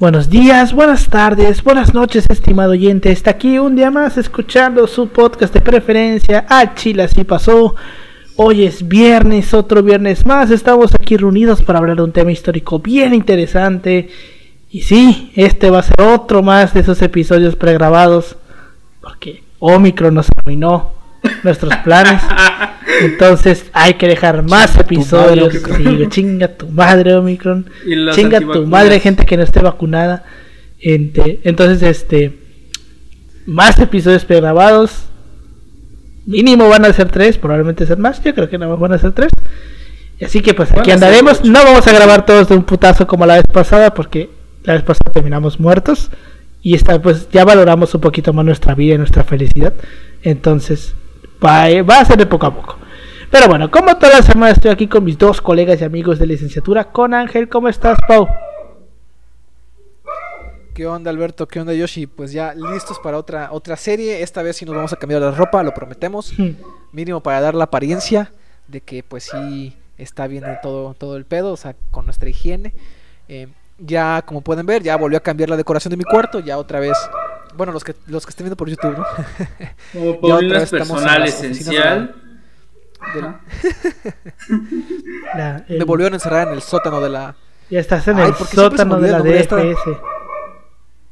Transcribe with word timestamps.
Buenos 0.00 0.30
días, 0.30 0.74
buenas 0.74 1.08
tardes, 1.08 1.64
buenas 1.64 1.92
noches, 1.92 2.24
estimado 2.28 2.70
oyente. 2.70 3.10
Está 3.10 3.30
aquí 3.32 3.58
un 3.58 3.74
día 3.74 3.90
más 3.90 4.16
escuchando 4.16 4.86
su 4.86 5.08
podcast 5.08 5.52
de 5.52 5.60
preferencia. 5.60 6.46
A 6.48 6.76
Chile 6.76 7.02
así 7.02 7.24
pasó. 7.24 7.74
Hoy 8.36 8.64
es 8.64 8.86
viernes, 8.86 9.52
otro 9.54 9.82
viernes 9.82 10.24
más. 10.24 10.52
Estamos 10.52 10.94
aquí 10.94 11.16
reunidos 11.16 11.62
para 11.62 11.80
hablar 11.80 11.96
de 11.96 12.04
un 12.04 12.12
tema 12.12 12.30
histórico 12.30 12.78
bien 12.78 13.12
interesante. 13.12 14.08
Y 14.70 14.82
sí, 14.82 15.32
este 15.34 15.68
va 15.68 15.80
a 15.80 15.82
ser 15.82 16.00
otro 16.00 16.44
más 16.44 16.74
de 16.74 16.80
esos 16.82 17.02
episodios 17.02 17.56
pregrabados. 17.56 18.36
Porque 19.00 19.42
Omicron 19.58 20.14
nos 20.14 20.28
arruinó 20.36 20.92
nuestros 21.42 21.74
planes. 21.76 22.22
Entonces 23.00 23.66
hay 23.72 23.94
que 23.94 24.08
dejar 24.08 24.42
más 24.42 24.76
episodios. 24.78 25.54
Sí, 25.54 26.06
chinga 26.08 26.48
tu 26.48 26.68
madre, 26.68 27.14
Omicron. 27.14 27.70
Chinga 28.12 28.40
tu 28.40 28.66
madre, 28.66 29.00
gente 29.00 29.26
que 29.26 29.36
no 29.36 29.42
esté 29.42 29.60
vacunada. 29.60 30.24
Entonces, 30.80 31.82
este. 31.82 32.38
Más 33.46 33.78
episodios 33.78 34.24
pregrabados. 34.24 35.04
Mínimo 36.26 36.68
van 36.68 36.84
a 36.84 36.92
ser 36.92 37.08
tres, 37.08 37.38
probablemente 37.38 37.86
ser 37.86 37.98
más. 37.98 38.22
Yo 38.22 38.34
creo 38.34 38.50
que 38.50 38.58
no 38.58 38.76
van 38.76 38.92
a 38.92 38.98
ser 38.98 39.12
tres. 39.12 39.30
Así 40.20 40.40
que 40.40 40.52
pues 40.52 40.70
aquí 40.72 40.90
andaremos. 40.90 41.44
No 41.44 41.64
vamos 41.64 41.86
a 41.86 41.92
grabar 41.92 42.26
todos 42.26 42.48
de 42.48 42.56
un 42.56 42.64
putazo 42.64 43.06
como 43.06 43.24
la 43.24 43.36
vez 43.36 43.44
pasada, 43.50 43.94
porque 43.94 44.28
la 44.64 44.74
vez 44.74 44.82
pasada 44.82 45.12
terminamos 45.12 45.60
muertos. 45.60 46.10
Y 46.60 46.74
esta 46.74 47.00
pues 47.00 47.28
ya 47.30 47.44
valoramos 47.44 47.94
un 47.94 48.00
poquito 48.00 48.32
más 48.32 48.44
nuestra 48.44 48.74
vida 48.74 48.96
y 48.96 48.98
nuestra 48.98 49.24
felicidad. 49.24 49.72
Entonces, 50.22 50.94
va, 51.44 51.82
va 51.82 52.00
a 52.00 52.04
ser 52.04 52.16
de 52.18 52.26
poco 52.26 52.46
a 52.46 52.54
poco. 52.54 52.78
Pero 53.30 53.46
bueno, 53.46 53.70
como 53.70 53.96
toda 53.96 54.20
la 54.20 54.22
semana 54.22 54.52
estoy 54.52 54.70
aquí 54.70 54.86
con 54.86 55.04
mis 55.04 55.18
dos 55.18 55.40
colegas 55.40 55.80
y 55.80 55.84
amigos 55.84 56.18
de 56.18 56.26
licenciatura, 56.26 56.84
con 56.84 57.12
Ángel, 57.12 57.48
¿cómo 57.48 57.68
estás, 57.68 57.98
Pau? 58.06 58.26
¿Qué 60.78 60.86
onda, 60.86 61.10
Alberto? 61.10 61.48
¿Qué 61.48 61.60
onda, 61.60 61.74
Yoshi? 61.74 62.06
Pues 62.06 62.32
ya 62.32 62.54
listos 62.54 63.00
para 63.00 63.18
otra, 63.18 63.48
otra 63.50 63.76
serie. 63.76 64.22
Esta 64.22 64.42
vez 64.42 64.56
sí 64.56 64.64
nos 64.64 64.76
vamos 64.76 64.92
a 64.92 64.96
cambiar 64.96 65.20
la 65.20 65.32
ropa, 65.32 65.62
lo 65.64 65.74
prometemos. 65.74 66.32
Hmm. 66.38 66.52
Mínimo 66.92 67.20
para 67.20 67.40
dar 67.40 67.54
la 67.56 67.64
apariencia 67.64 68.32
de 68.68 68.80
que, 68.80 69.02
pues 69.02 69.24
sí, 69.24 69.76
está 69.98 70.28
bien 70.28 70.44
todo, 70.62 70.94
todo 70.94 71.16
el 71.16 71.24
pedo, 71.24 71.52
o 71.52 71.56
sea, 71.56 71.74
con 71.90 72.04
nuestra 72.04 72.28
higiene. 72.28 72.74
Eh, 73.28 73.48
ya, 73.78 74.22
como 74.24 74.40
pueden 74.40 74.66
ver, 74.66 74.82
ya 74.84 74.96
volvió 74.96 75.18
a 75.18 75.22
cambiar 75.22 75.50
la 75.50 75.56
decoración 75.56 75.90
de 75.90 75.96
mi 75.96 76.04
cuarto. 76.04 76.38
Ya 76.38 76.56
otra 76.56 76.78
vez 76.78 76.96
bueno, 77.58 77.72
los 77.72 77.84
que, 77.84 77.94
los 78.06 78.24
que 78.24 78.30
estén 78.30 78.44
viendo 78.44 78.56
por 78.56 78.70
YouTube, 78.70 78.96
¿no? 78.96 79.04
Como 79.92 80.20
por 80.20 80.70
personal 80.70 81.24
esencial. 81.24 82.14
Me 85.68 85.84
volvieron 85.84 86.14
a 86.14 86.16
encerrar 86.16 86.48
en 86.48 86.54
el 86.54 86.62
sótano 86.62 87.00
de 87.00 87.10
la. 87.10 87.36
Ya 87.68 87.80
estás 87.80 88.08
en 88.08 88.18
el 88.20 88.32
sótano 88.34 88.98
de 89.00 89.10
la 89.10 89.18
DFS. 89.18 89.82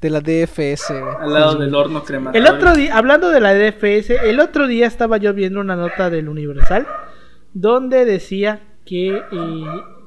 De 0.01 0.11
la 0.11 0.21
DFS. 0.21 0.93
Al 1.21 1.33
lado 1.33 1.57
del 1.57 1.75
horno 1.75 2.05
crematorio. 2.05 2.49
El 2.49 2.55
otro 2.55 2.75
día, 2.75 2.97
hablando 2.97 3.29
de 3.29 3.41
la 3.41 3.53
DFS, 3.53 4.11
el 4.11 4.39
otro 4.41 4.69
día 4.69 4.87
estaba 4.87 5.17
yo 5.17 5.35
viendo 5.35 5.61
una 5.61 5.75
nota 5.75 6.11
del 6.11 6.29
Universal 6.29 6.87
donde 7.53 8.05
decía 8.05 8.61
que 8.85 9.17
eh, 9.17 9.65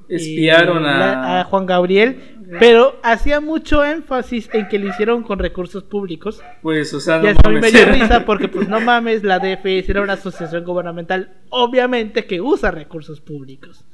espiaron 0.08 0.86
a... 0.86 1.42
a 1.42 1.44
Juan 1.44 1.66
Gabriel 1.66 2.39
pero 2.58 2.96
hacía 3.04 3.42
mucho 3.42 3.84
énfasis 3.84 4.50
en 4.54 4.68
que 4.68 4.80
lo 4.80 4.90
hicieron 4.90 5.24
con 5.24 5.38
recursos 5.40 5.84
públicos. 5.84 6.42
Pues, 6.62 6.94
o 6.94 7.00
sea, 7.00 7.20
no 7.20 7.52
y 7.52 7.60
me 7.60 7.72
dio 7.72 7.86
risa 7.86 8.26
porque, 8.26 8.48
pues, 8.48 8.68
no 8.68 8.80
mames, 8.80 9.24
la 9.24 9.40
DFS 9.40 9.90
era 9.90 10.02
una 10.02 10.14
asociación 10.14 10.64
gubernamental, 10.64 11.38
obviamente 11.50 12.26
que 12.26 12.42
usa 12.42 12.72
recursos 12.72 13.22
públicos. 13.22 13.86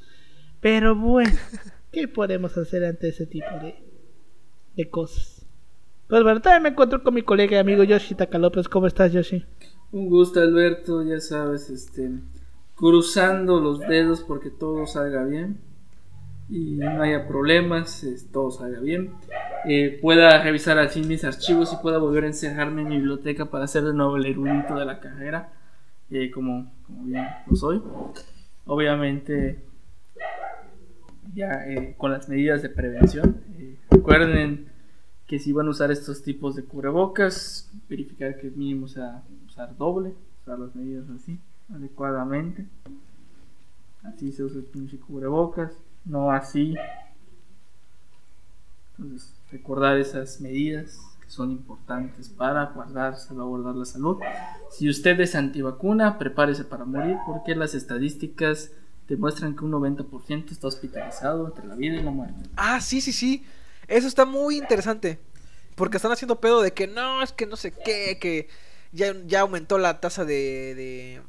Pero 0.62 0.96
bueno, 0.96 1.38
¿qué 1.92 2.08
podemos 2.08 2.58
hacer 2.58 2.86
ante 2.86 3.10
ese 3.10 3.26
tipo 3.26 3.50
de, 3.62 3.76
de 4.76 4.90
cosas? 4.90 5.46
Pues 6.08 6.24
bueno, 6.24 6.40
también 6.40 6.64
me 6.64 6.70
encuentro 6.70 7.04
con 7.04 7.14
mi 7.14 7.24
colega 7.24 7.58
y 7.58 7.60
amigo 7.60 7.84
Yoshi 7.84 8.16
López. 8.34 8.70
¿Cómo 8.70 8.88
estás, 8.88 9.12
Yoshi? 9.12 9.44
Un 9.92 10.10
gusto, 10.10 10.40
Alberto, 10.40 11.04
ya 11.04 11.20
sabes, 11.20 11.70
este, 11.70 12.12
cruzando 12.76 13.60
los 13.60 13.80
dedos 13.80 14.22
porque 14.22 14.50
todo 14.50 14.86
salga 14.86 15.24
bien 15.26 15.60
y 16.48 16.76
no 16.76 17.02
haya 17.02 17.28
problemas, 17.28 18.06
todo 18.32 18.52
salga 18.52 18.80
bien, 18.80 19.12
eh, 19.68 19.98
pueda 20.02 20.44
revisar 20.44 20.78
al 20.78 20.90
fin 20.90 21.08
mis 21.08 21.24
archivos 21.24 21.74
y 21.74 21.82
pueda 21.82 21.98
volver 21.98 22.26
a 22.26 22.28
encerrarme 22.28 22.84
en 22.84 22.90
mi 22.90 22.98
biblioteca 22.98 23.46
para 23.46 23.68
ser 23.68 23.84
de 23.84 23.94
nuevo 23.94 24.18
el 24.18 24.26
erudito 24.26 24.76
de 24.76 24.86
la 24.86 25.00
carrera, 25.00 25.54
eh, 26.12 26.30
como, 26.30 26.72
bien 26.88 27.26
lo 27.48 27.56
soy. 27.56 27.82
Obviamente, 28.66 29.60
ya 31.34 31.66
eh, 31.68 31.96
con 31.98 32.12
las 32.12 32.30
medidas 32.30 32.62
de 32.62 32.70
prevención, 32.70 33.42
recuerden 33.90 34.68
que 35.26 35.40
si 35.40 35.52
van 35.52 35.68
a 35.68 35.72
usar 35.72 35.92
estos 35.92 36.22
tipos 36.22 36.56
de 36.56 36.64
cubrebocas, 36.64 37.72
verificar 37.90 38.38
que 38.38 38.52
mínimo 38.52 38.88
sea 38.88 39.24
usar 39.48 39.76
doble, 39.76 40.14
usar 40.44 40.60
las 40.60 40.76
medidas 40.76 41.10
así, 41.10 41.40
adecuadamente. 41.74 42.68
Así 44.04 44.32
se 44.32 44.44
usa 44.44 44.60
el 44.60 44.66
pinche 44.66 45.00
cubrebocas 45.00 45.76
no 46.06 46.32
así. 46.32 46.76
Entonces, 48.98 49.34
recordar 49.52 49.98
esas 49.98 50.40
medidas 50.40 51.00
que 51.22 51.30
son 51.30 51.52
importantes 51.52 52.30
para 52.30 52.66
guardar, 52.68 53.18
salvaguardar 53.18 53.76
la 53.76 53.86
salud. 53.86 54.20
Si 54.72 54.90
usted 54.90 55.20
es 55.20 55.36
antivacuna, 55.36 56.18
prepárese 56.18 56.64
para 56.64 56.86
morir 56.86 57.18
porque 57.26 57.56
las 57.56 57.74
estadísticas 57.74 58.72
demuestran 59.08 59.56
que 59.56 59.66
un 59.66 59.72
90% 59.72 60.52
está 60.52 60.68
hospitalizado 60.68 61.48
entre 61.48 61.68
la 61.68 61.76
vida 61.76 61.96
y 61.96 62.04
la 62.04 62.12
muerte. 62.12 62.50
Ah, 62.56 62.80
sí, 62.82 63.02
sí, 63.02 63.12
sí. 63.12 63.46
Eso 63.88 64.08
está 64.08 64.26
muy 64.26 64.58
interesante. 64.58 65.20
Porque 65.76 65.98
están 65.98 66.12
haciendo 66.12 66.40
pedo 66.40 66.62
de 66.62 66.74
que 66.74 66.88
no, 66.88 67.22
es 67.22 67.32
que 67.34 67.46
no 67.46 67.58
sé 67.58 67.72
qué, 67.72 68.18
que 68.20 68.48
ya, 68.92 69.14
ya 69.26 69.42
aumentó 69.42 69.78
la 69.78 70.00
tasa 70.00 70.24
de, 70.24 70.74
de, 70.74 71.22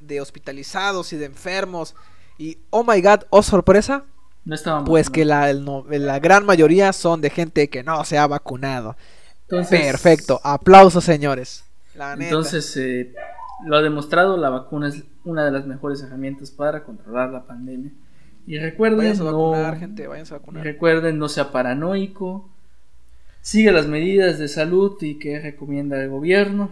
de 0.00 0.20
hospitalizados 0.20 1.12
y 1.12 1.16
de 1.16 1.26
enfermos. 1.26 1.96
Y, 2.38 2.58
oh 2.70 2.84
my 2.84 3.00
god, 3.02 3.22
oh 3.30 3.42
sorpresa, 3.42 4.04
pues 4.86 5.10
que 5.10 5.24
la, 5.24 5.52
la, 5.52 6.18
gran 6.18 6.46
mayoría 6.46 6.92
son 6.92 7.20
de 7.20 7.30
gente 7.30 7.68
que 7.68 7.82
no 7.82 8.04
se 8.04 8.18
ha 8.18 8.26
vacunado. 8.26 8.96
Perfecto, 9.48 10.40
aplausos 10.42 11.04
señores. 11.04 11.64
entonces, 12.18 12.76
eh, 12.76 13.14
lo 13.64 13.76
ha 13.76 13.82
demostrado, 13.82 14.36
la 14.36 14.50
vacuna 14.50 14.88
es 14.88 15.04
una 15.24 15.44
de 15.44 15.50
las 15.50 15.66
mejores 15.66 16.02
herramientas 16.02 16.50
para 16.50 16.84
controlar 16.84 17.30
la 17.30 17.44
pandemia. 17.44 17.92
Y 18.46 18.58
recuerden, 18.58 19.18
no, 19.18 19.76
gente, 19.78 20.08
recuerden, 20.52 21.18
no 21.18 21.28
sea 21.28 21.52
paranoico, 21.52 22.48
sigue 23.42 23.72
las 23.72 23.86
medidas 23.86 24.38
de 24.38 24.48
salud 24.48 24.96
y 25.02 25.18
que 25.18 25.38
recomienda 25.40 26.02
el 26.02 26.08
gobierno. 26.08 26.70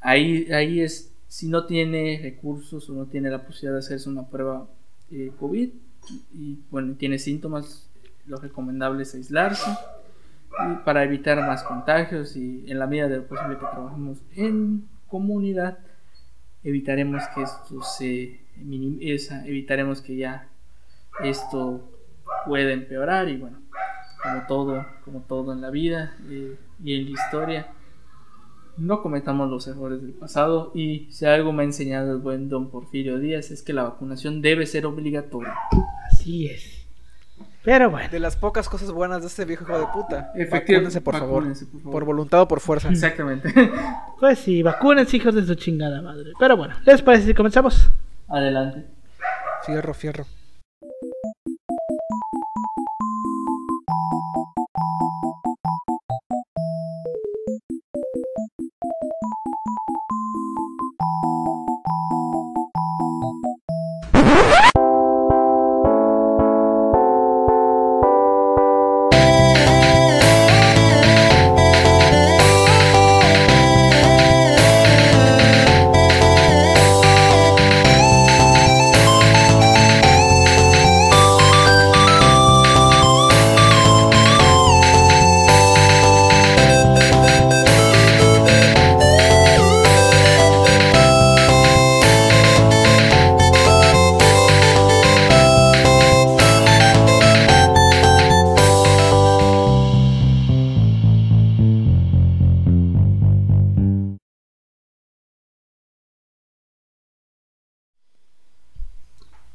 Ahí, 0.00 0.50
ahí 0.50 0.80
es, 0.80 1.12
si 1.28 1.48
no 1.48 1.66
tiene 1.66 2.18
recursos 2.22 2.88
o 2.88 2.94
no 2.94 3.04
tiene 3.04 3.28
la 3.28 3.44
posibilidad 3.44 3.74
de 3.74 3.80
hacerse 3.80 4.08
una 4.08 4.28
prueba 4.28 4.66
eh, 5.10 5.30
COVID, 5.38 5.70
y 6.32 6.58
bueno, 6.70 6.94
tiene 6.96 7.18
síntomas, 7.18 7.88
lo 8.26 8.36
recomendable 8.38 9.02
es 9.02 9.14
aislarse 9.14 9.70
para 10.84 11.04
evitar 11.04 11.38
más 11.46 11.62
contagios 11.62 12.36
y 12.36 12.64
en 12.70 12.78
la 12.78 12.86
medida 12.86 13.08
de 13.08 13.18
lo 13.18 13.26
posible 13.26 13.56
que 13.56 13.66
trabajemos 13.66 14.18
en 14.34 14.88
comunidad 15.08 15.78
evitaremos 16.62 17.22
que 17.34 17.42
esto 17.42 17.82
se 17.82 18.40
minimice, 18.56 19.34
evitaremos 19.46 20.02
que 20.02 20.16
ya 20.16 20.48
esto 21.22 21.88
pueda 22.46 22.72
empeorar 22.72 23.28
y 23.28 23.36
bueno, 23.36 23.58
como 24.22 24.46
todo, 24.46 24.86
como 25.04 25.20
todo 25.20 25.52
en 25.52 25.60
la 25.60 25.70
vida 25.70 26.16
eh, 26.28 26.56
y 26.82 26.94
en 26.94 27.04
la 27.04 27.10
historia, 27.10 27.68
no 28.76 29.02
cometamos 29.02 29.50
los 29.50 29.66
errores 29.66 30.02
del 30.02 30.12
pasado 30.12 30.72
y 30.74 31.08
si 31.10 31.26
algo 31.26 31.52
me 31.52 31.62
ha 31.62 31.66
enseñado 31.66 32.12
el 32.12 32.18
buen 32.18 32.48
don 32.48 32.70
Porfirio 32.70 33.18
Díaz 33.18 33.50
es 33.50 33.62
que 33.62 33.72
la 33.72 33.82
vacunación 33.82 34.42
debe 34.42 34.66
ser 34.66 34.86
obligatoria. 34.86 35.54
Así 36.10 36.48
es. 36.48 36.86
Pero 37.62 37.90
bueno. 37.90 38.08
De 38.10 38.20
las 38.20 38.36
pocas 38.36 38.68
cosas 38.68 38.90
buenas 38.90 39.20
de 39.20 39.26
este 39.26 39.44
viejo 39.44 39.64
hijo 39.64 39.78
de 39.78 39.86
puta. 39.92 40.32
Efectivamente. 40.34 41.00
por, 41.00 41.18
favor. 41.18 41.44
por 41.84 42.04
voluntad 42.04 42.42
o 42.42 42.48
por 42.48 42.60
fuerza. 42.60 42.88
Exactamente. 42.88 43.52
Pues 44.20 44.38
sí, 44.38 44.62
vacúnense 44.62 45.16
hijos 45.16 45.34
de 45.34 45.46
su 45.46 45.54
chingada 45.54 46.02
madre. 46.02 46.32
Pero 46.38 46.54
bueno, 46.54 46.74
¿les 46.84 47.00
parece 47.00 47.24
si 47.24 47.32
comenzamos? 47.32 47.90
Adelante. 48.28 48.84
Fierro, 49.64 49.94
fierro. 49.94 50.26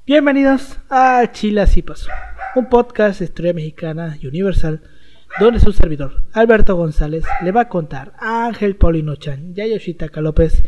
Bienvenidos 0.07 0.77
a 0.87 1.31
Chile 1.31 1.61
Así 1.61 1.81
Pasó, 1.81 2.11
un 2.55 2.69
podcast 2.69 3.17
de 3.17 3.25
historia 3.25 3.53
mexicana 3.53 4.19
y 4.21 4.27
universal, 4.27 4.83
donde 5.39 5.59
su 5.59 5.71
servidor, 5.71 6.21
Alberto 6.31 6.75
González, 6.75 7.23
le 7.43 7.51
va 7.51 7.61
a 7.61 7.69
contar 7.69 8.13
a 8.19 8.45
Ángel 8.45 8.75
Paulino 8.75 9.15
Chan 9.15 9.53
y 9.55 9.61
a 9.61 9.65
Yoshitaka 9.65 10.21
López 10.21 10.61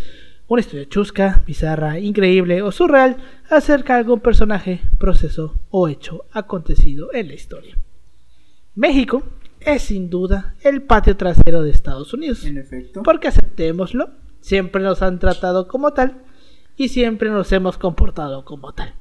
una 0.48 0.62
historia 0.62 0.90
chusca, 0.90 1.44
bizarra, 1.46 2.00
increíble 2.00 2.64
o 2.64 2.72
surreal 2.72 3.18
acerca 3.48 3.94
de 3.94 4.00
algún 4.00 4.22
personaje, 4.22 4.82
proceso 4.98 5.54
o 5.70 5.88
hecho 5.88 6.26
acontecido 6.32 7.14
en 7.14 7.28
la 7.28 7.36
historia. 7.36 7.78
México 8.74 9.22
es 9.60 9.84
sin 9.84 10.10
duda 10.10 10.56
el 10.62 10.82
patio 10.82 11.16
trasero 11.16 11.62
de 11.62 11.70
Estados 11.70 12.12
Unidos. 12.12 12.44
En 12.44 12.58
efecto. 12.58 13.04
Porque 13.04 13.28
aceptémoslo, 13.28 14.10
siempre 14.42 14.82
nos 14.82 15.04
han 15.04 15.20
tratado 15.20 15.68
como 15.68 15.94
tal 15.94 16.24
y 16.76 16.88
siempre 16.88 17.30
nos 17.30 17.52
hemos 17.52 17.78
comportado 17.78 18.44
como 18.44 18.74
tal. 18.74 18.96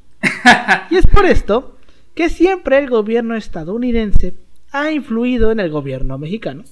y 0.90 0.96
es 0.96 1.06
por 1.06 1.26
esto 1.26 1.76
que 2.14 2.28
siempre 2.28 2.78
el 2.78 2.88
gobierno 2.88 3.36
estadounidense 3.36 4.34
ha 4.70 4.90
influido 4.90 5.52
en 5.52 5.60
el 5.60 5.70
gobierno 5.70 6.18
mexicano. 6.18 6.64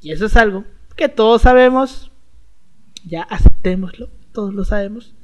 Y 0.00 0.12
eso 0.12 0.26
es 0.26 0.36
algo 0.36 0.64
que 0.96 1.08
todos 1.08 1.42
sabemos, 1.42 2.10
ya 3.04 3.22
aceptémoslo, 3.22 4.10
todos 4.32 4.54
lo 4.54 4.64
sabemos. 4.64 5.14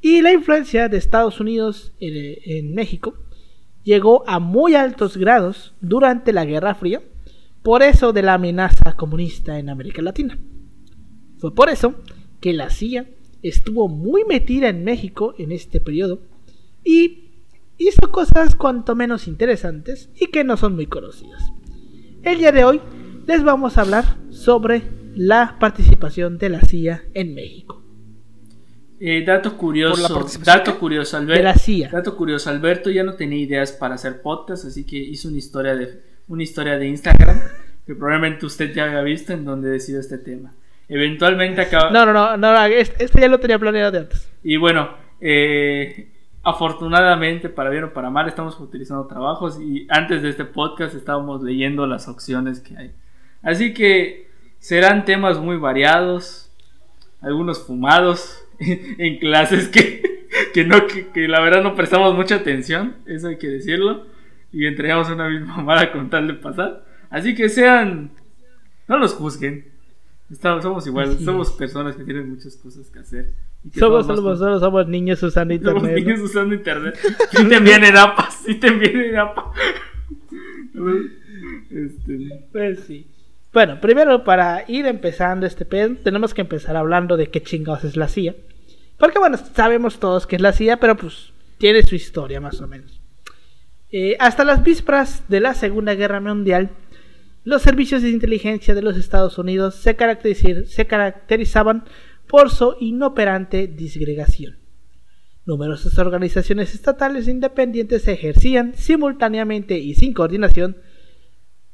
Y 0.00 0.20
la 0.20 0.32
influencia 0.32 0.88
de 0.88 0.98
Estados 0.98 1.40
Unidos 1.40 1.94
en, 1.98 2.74
México 2.74 3.14
llegó 3.82 4.28
a 4.28 4.38
muy 4.38 4.74
altos 4.74 5.16
grados 5.16 5.74
durante 5.80 6.32
la 6.32 6.44
Guerra 6.44 6.74
Fría, 6.74 7.02
por 7.62 7.82
eso 7.82 8.12
de 8.12 8.22
la 8.22 8.34
amenaza 8.34 8.94
comunista 8.96 9.58
en 9.58 9.70
América 9.70 10.02
Latina. 10.02 10.38
Fue 11.38 11.54
por 11.54 11.70
eso 11.70 11.94
que 12.40 12.52
la 12.52 12.68
CIA 12.68 13.06
estuvo 13.42 13.88
muy 13.88 14.24
metida 14.24 14.68
en 14.68 14.84
México 14.84 15.34
en 15.38 15.52
este 15.52 15.80
periodo 15.80 16.20
y 16.84 17.30
hizo 17.78 18.10
cosas 18.12 18.54
cuanto 18.54 18.94
menos 18.94 19.26
interesantes 19.26 20.10
y 20.18 20.26
que 20.28 20.44
no 20.44 20.56
son 20.56 20.74
muy 20.74 20.86
conocidas. 20.86 21.42
El 22.22 22.38
día 22.38 22.52
de 22.52 22.64
hoy 22.64 22.80
les 23.26 23.42
vamos 23.42 23.76
a 23.78 23.82
hablar 23.82 24.04
sobre 24.30 24.82
la 25.14 25.56
participación 25.58 26.38
de 26.38 26.48
la 26.48 26.60
CIA 26.60 27.02
en 27.14 27.34
México. 27.34 27.82
Eh, 29.00 29.24
dato 29.26 29.56
curioso, 29.56 30.14
¿Por 30.14 30.24
la 30.24 30.44
dato 30.44 30.78
curioso, 30.78 31.16
De 31.18 31.22
Alberto. 31.24 31.42
la 31.42 31.54
CIA. 31.56 31.90
Dato 31.90 32.16
curioso, 32.16 32.48
Alberto 32.48 32.90
ya 32.90 33.02
no 33.02 33.14
tenía 33.14 33.38
ideas 33.38 33.72
para 33.72 33.96
hacer 33.96 34.22
podcast, 34.22 34.64
así 34.64 34.86
que 34.86 34.96
hizo 34.96 35.28
una 35.28 35.38
historia 35.38 35.74
de 35.74 36.00
una 36.26 36.42
historia 36.42 36.78
de 36.78 36.88
Instagram 36.88 37.38
que 37.86 37.94
probablemente 37.94 38.46
usted 38.46 38.72
ya 38.72 38.84
había 38.84 39.02
visto 39.02 39.34
en 39.34 39.44
donde 39.44 39.68
decidió 39.68 40.00
este 40.00 40.16
tema. 40.16 40.54
Eventualmente 40.88 41.60
acaba 41.60 41.90
No, 41.90 42.06
no, 42.06 42.12
no, 42.14 42.36
no, 42.38 42.52
no, 42.52 42.64
este, 42.64 43.04
este 43.04 43.20
ya 43.20 43.28
lo 43.28 43.38
tenía 43.40 43.58
planeado 43.58 43.90
de 43.90 43.98
antes. 43.98 44.30
y 44.42 44.56
bueno, 44.56 44.90
eh, 45.20 46.13
afortunadamente 46.44 47.48
para 47.48 47.70
bien 47.70 47.84
o 47.84 47.92
para 47.92 48.10
mal 48.10 48.28
estamos 48.28 48.58
utilizando 48.60 49.06
trabajos 49.06 49.58
y 49.60 49.86
antes 49.88 50.22
de 50.22 50.28
este 50.28 50.44
podcast 50.44 50.94
estábamos 50.94 51.42
leyendo 51.42 51.86
las 51.86 52.06
opciones 52.06 52.60
que 52.60 52.76
hay. 52.76 52.92
Así 53.42 53.74
que 53.74 54.28
serán 54.58 55.04
temas 55.04 55.38
muy 55.38 55.56
variados, 55.56 56.50
algunos 57.20 57.66
fumados 57.66 58.44
en 58.58 59.18
clases 59.18 59.68
que, 59.68 60.28
que 60.52 60.64
no 60.64 60.86
que, 60.86 61.08
que 61.08 61.28
la 61.28 61.40
verdad 61.40 61.62
no 61.62 61.74
prestamos 61.74 62.14
mucha 62.14 62.36
atención, 62.36 62.96
eso 63.06 63.28
hay 63.28 63.38
que 63.38 63.48
decirlo, 63.48 64.06
y 64.52 64.66
entregamos 64.66 65.08
una 65.10 65.28
misma 65.28 65.56
mala 65.62 65.90
con 65.92 66.10
tal 66.10 66.28
de 66.28 66.34
pasar. 66.34 66.84
Así 67.10 67.34
que 67.34 67.48
sean 67.48 68.10
no 68.86 68.98
los 68.98 69.14
juzguen. 69.14 69.72
Estamos, 70.30 70.62
somos 70.62 70.86
igual, 70.86 71.10
Así 71.10 71.24
somos 71.24 71.52
personas 71.52 71.96
que 71.96 72.04
tienen 72.04 72.30
muchas 72.30 72.56
cosas 72.56 72.90
que 72.90 72.98
hacer. 72.98 73.34
Somos, 73.78 74.06
más 74.06 74.16
somos, 74.38 74.60
somos 74.60 74.88
niños 74.88 75.22
usando 75.22 75.54
somos 75.62 75.82
internet. 75.82 75.92
¿no? 75.92 76.04
niños 76.04 76.20
usando 76.20 76.54
internet. 76.54 76.98
Sí 77.30 77.48
te 77.48 77.60
vienen 77.60 77.96
APA, 77.96 78.30
sí 78.30 78.54
te 78.56 78.70
vienen 78.70 79.16
APA. 79.16 79.52
Este, 81.70 82.44
Pues 82.52 82.80
sí. 82.86 83.06
Bueno, 83.52 83.80
primero 83.80 84.24
para 84.24 84.64
ir 84.68 84.86
empezando 84.86 85.46
este 85.46 85.64
pedo, 85.64 85.94
tenemos 86.02 86.34
que 86.34 86.40
empezar 86.42 86.76
hablando 86.76 87.16
de 87.16 87.28
qué 87.28 87.42
chingados 87.42 87.84
es 87.84 87.96
la 87.96 88.08
CIA. 88.08 88.34
Porque 88.98 89.18
bueno, 89.18 89.36
sabemos 89.36 89.98
todos 89.98 90.26
que 90.26 90.36
es 90.36 90.42
la 90.42 90.52
CIA, 90.52 90.78
pero 90.78 90.96
pues 90.96 91.32
tiene 91.58 91.82
su 91.82 91.94
historia 91.94 92.40
más 92.40 92.60
o 92.60 92.66
menos. 92.68 93.00
Eh, 93.90 94.16
hasta 94.18 94.44
las 94.44 94.62
vísperas 94.64 95.24
de 95.28 95.40
la 95.40 95.54
Segunda 95.54 95.94
Guerra 95.94 96.20
Mundial, 96.20 96.70
los 97.44 97.62
servicios 97.62 98.02
de 98.02 98.10
inteligencia 98.10 98.74
de 98.74 98.82
los 98.82 98.96
Estados 98.96 99.38
Unidos 99.38 99.76
se, 99.76 99.96
caracteriz- 99.96 100.64
se 100.66 100.86
caracterizaban 100.86 101.84
por 102.28 102.50
su 102.50 102.76
inoperante 102.80 103.66
disgregación. 103.66 104.58
Numerosas 105.46 105.98
organizaciones 105.98 106.74
estatales 106.74 107.28
e 107.28 107.30
independientes 107.30 108.08
ejercían 108.08 108.74
simultáneamente 108.74 109.78
y 109.78 109.94
sin 109.94 110.14
coordinación 110.14 110.78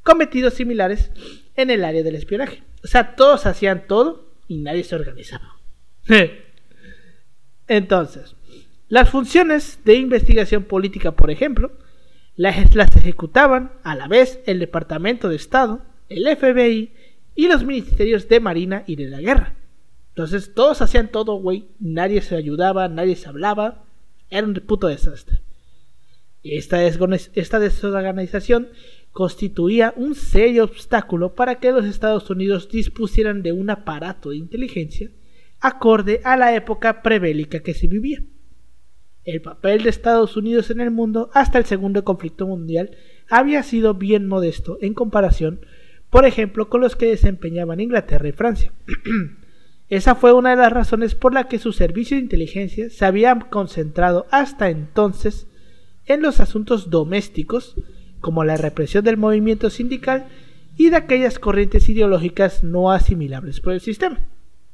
cometidos 0.02 0.55
similares 0.55 1.12
en 1.55 1.70
el 1.70 1.85
área 1.85 2.02
del 2.02 2.17
espionaje. 2.17 2.62
O 2.82 2.88
sea, 2.88 3.14
todos 3.14 3.47
hacían 3.47 3.87
todo 3.87 4.35
y 4.49 4.58
nadie 4.58 4.82
se 4.82 4.97
organizaba. 4.97 5.56
Entonces, 7.69 8.35
las 8.88 9.08
funciones 9.08 9.79
de 9.85 9.94
investigación 9.94 10.64
política, 10.64 11.12
por 11.12 11.31
ejemplo, 11.31 11.70
las, 12.35 12.75
las 12.75 12.94
ejecutaban 12.96 13.73
a 13.85 13.94
la 13.94 14.08
vez 14.08 14.41
el 14.46 14.58
Departamento 14.58 15.29
de 15.29 15.37
Estado, 15.37 15.82
el 16.08 16.26
FBI 16.37 16.93
y 17.37 17.46
los 17.46 17.64
ministerios 17.64 18.29
de 18.29 18.41
Marina 18.41 18.82
y 18.88 18.96
de 18.96 19.06
la 19.08 19.20
Guerra. 19.20 19.55
Entonces, 20.20 20.52
todos 20.52 20.82
hacían 20.82 21.11
todo, 21.11 21.37
güey. 21.37 21.69
Nadie 21.78 22.20
se 22.20 22.37
ayudaba, 22.37 22.88
nadie 22.88 23.17
se 23.17 23.26
hablaba. 23.26 23.84
Era 24.28 24.46
un 24.46 24.52
puto 24.52 24.87
desastre. 24.88 25.40
Esta, 26.43 26.84
esta 26.84 27.58
desorganización 27.58 28.69
constituía 29.12 29.94
un 29.96 30.14
serio 30.14 30.64
obstáculo 30.64 31.34
para 31.34 31.55
que 31.55 31.72
los 31.72 31.86
Estados 31.86 32.29
Unidos 32.29 32.69
dispusieran 32.70 33.43
de 33.43 33.53
un 33.53 33.70
aparato 33.70 34.29
de 34.29 34.36
inteligencia 34.36 35.10
acorde 35.58 36.20
a 36.22 36.36
la 36.36 36.55
época 36.55 37.00
prebélica 37.00 37.60
que 37.60 37.72
se 37.72 37.86
vivía. 37.86 38.22
El 39.24 39.41
papel 39.41 39.84
de 39.84 39.89
Estados 39.89 40.36
Unidos 40.36 40.70
en 40.70 40.82
el 40.82 40.91
mundo 40.91 41.31
hasta 41.32 41.56
el 41.56 41.65
segundo 41.65 42.05
conflicto 42.05 42.46
mundial 42.46 42.91
había 43.31 43.62
sido 43.62 43.94
bien 43.94 44.29
modesto 44.29 44.77
en 44.82 44.93
comparación, 44.93 45.65
por 46.10 46.27
ejemplo, 46.27 46.69
con 46.69 46.82
los 46.82 46.94
que 46.94 47.06
desempeñaban 47.06 47.81
Inglaterra 47.81 48.29
y 48.29 48.32
Francia. 48.32 48.70
Esa 49.91 50.15
fue 50.15 50.32
una 50.32 50.51
de 50.51 50.56
las 50.56 50.73
razones 50.73 51.17
por 51.17 51.35
la 51.35 51.49
que 51.49 51.59
su 51.59 51.73
servicio 51.73 52.17
de 52.17 52.23
inteligencia 52.23 52.89
se 52.91 53.05
había 53.05 53.37
concentrado 53.39 54.27
hasta 54.31 54.70
entonces 54.70 55.49
en 56.06 56.23
los 56.23 56.39
asuntos 56.39 56.91
domésticos, 56.91 57.75
como 58.20 58.44
la 58.44 58.56
represión 58.56 59.05
del 59.05 59.17
movimiento 59.17 59.69
sindical 59.69 60.29
y 60.77 60.91
de 60.91 60.97
aquellas 60.97 61.41
corrientes 61.41 61.89
ideológicas 61.89 62.63
no 62.63 62.93
asimilables 62.93 63.61
por 63.61 63.73
el 63.73 63.81
sistema. 63.81 64.20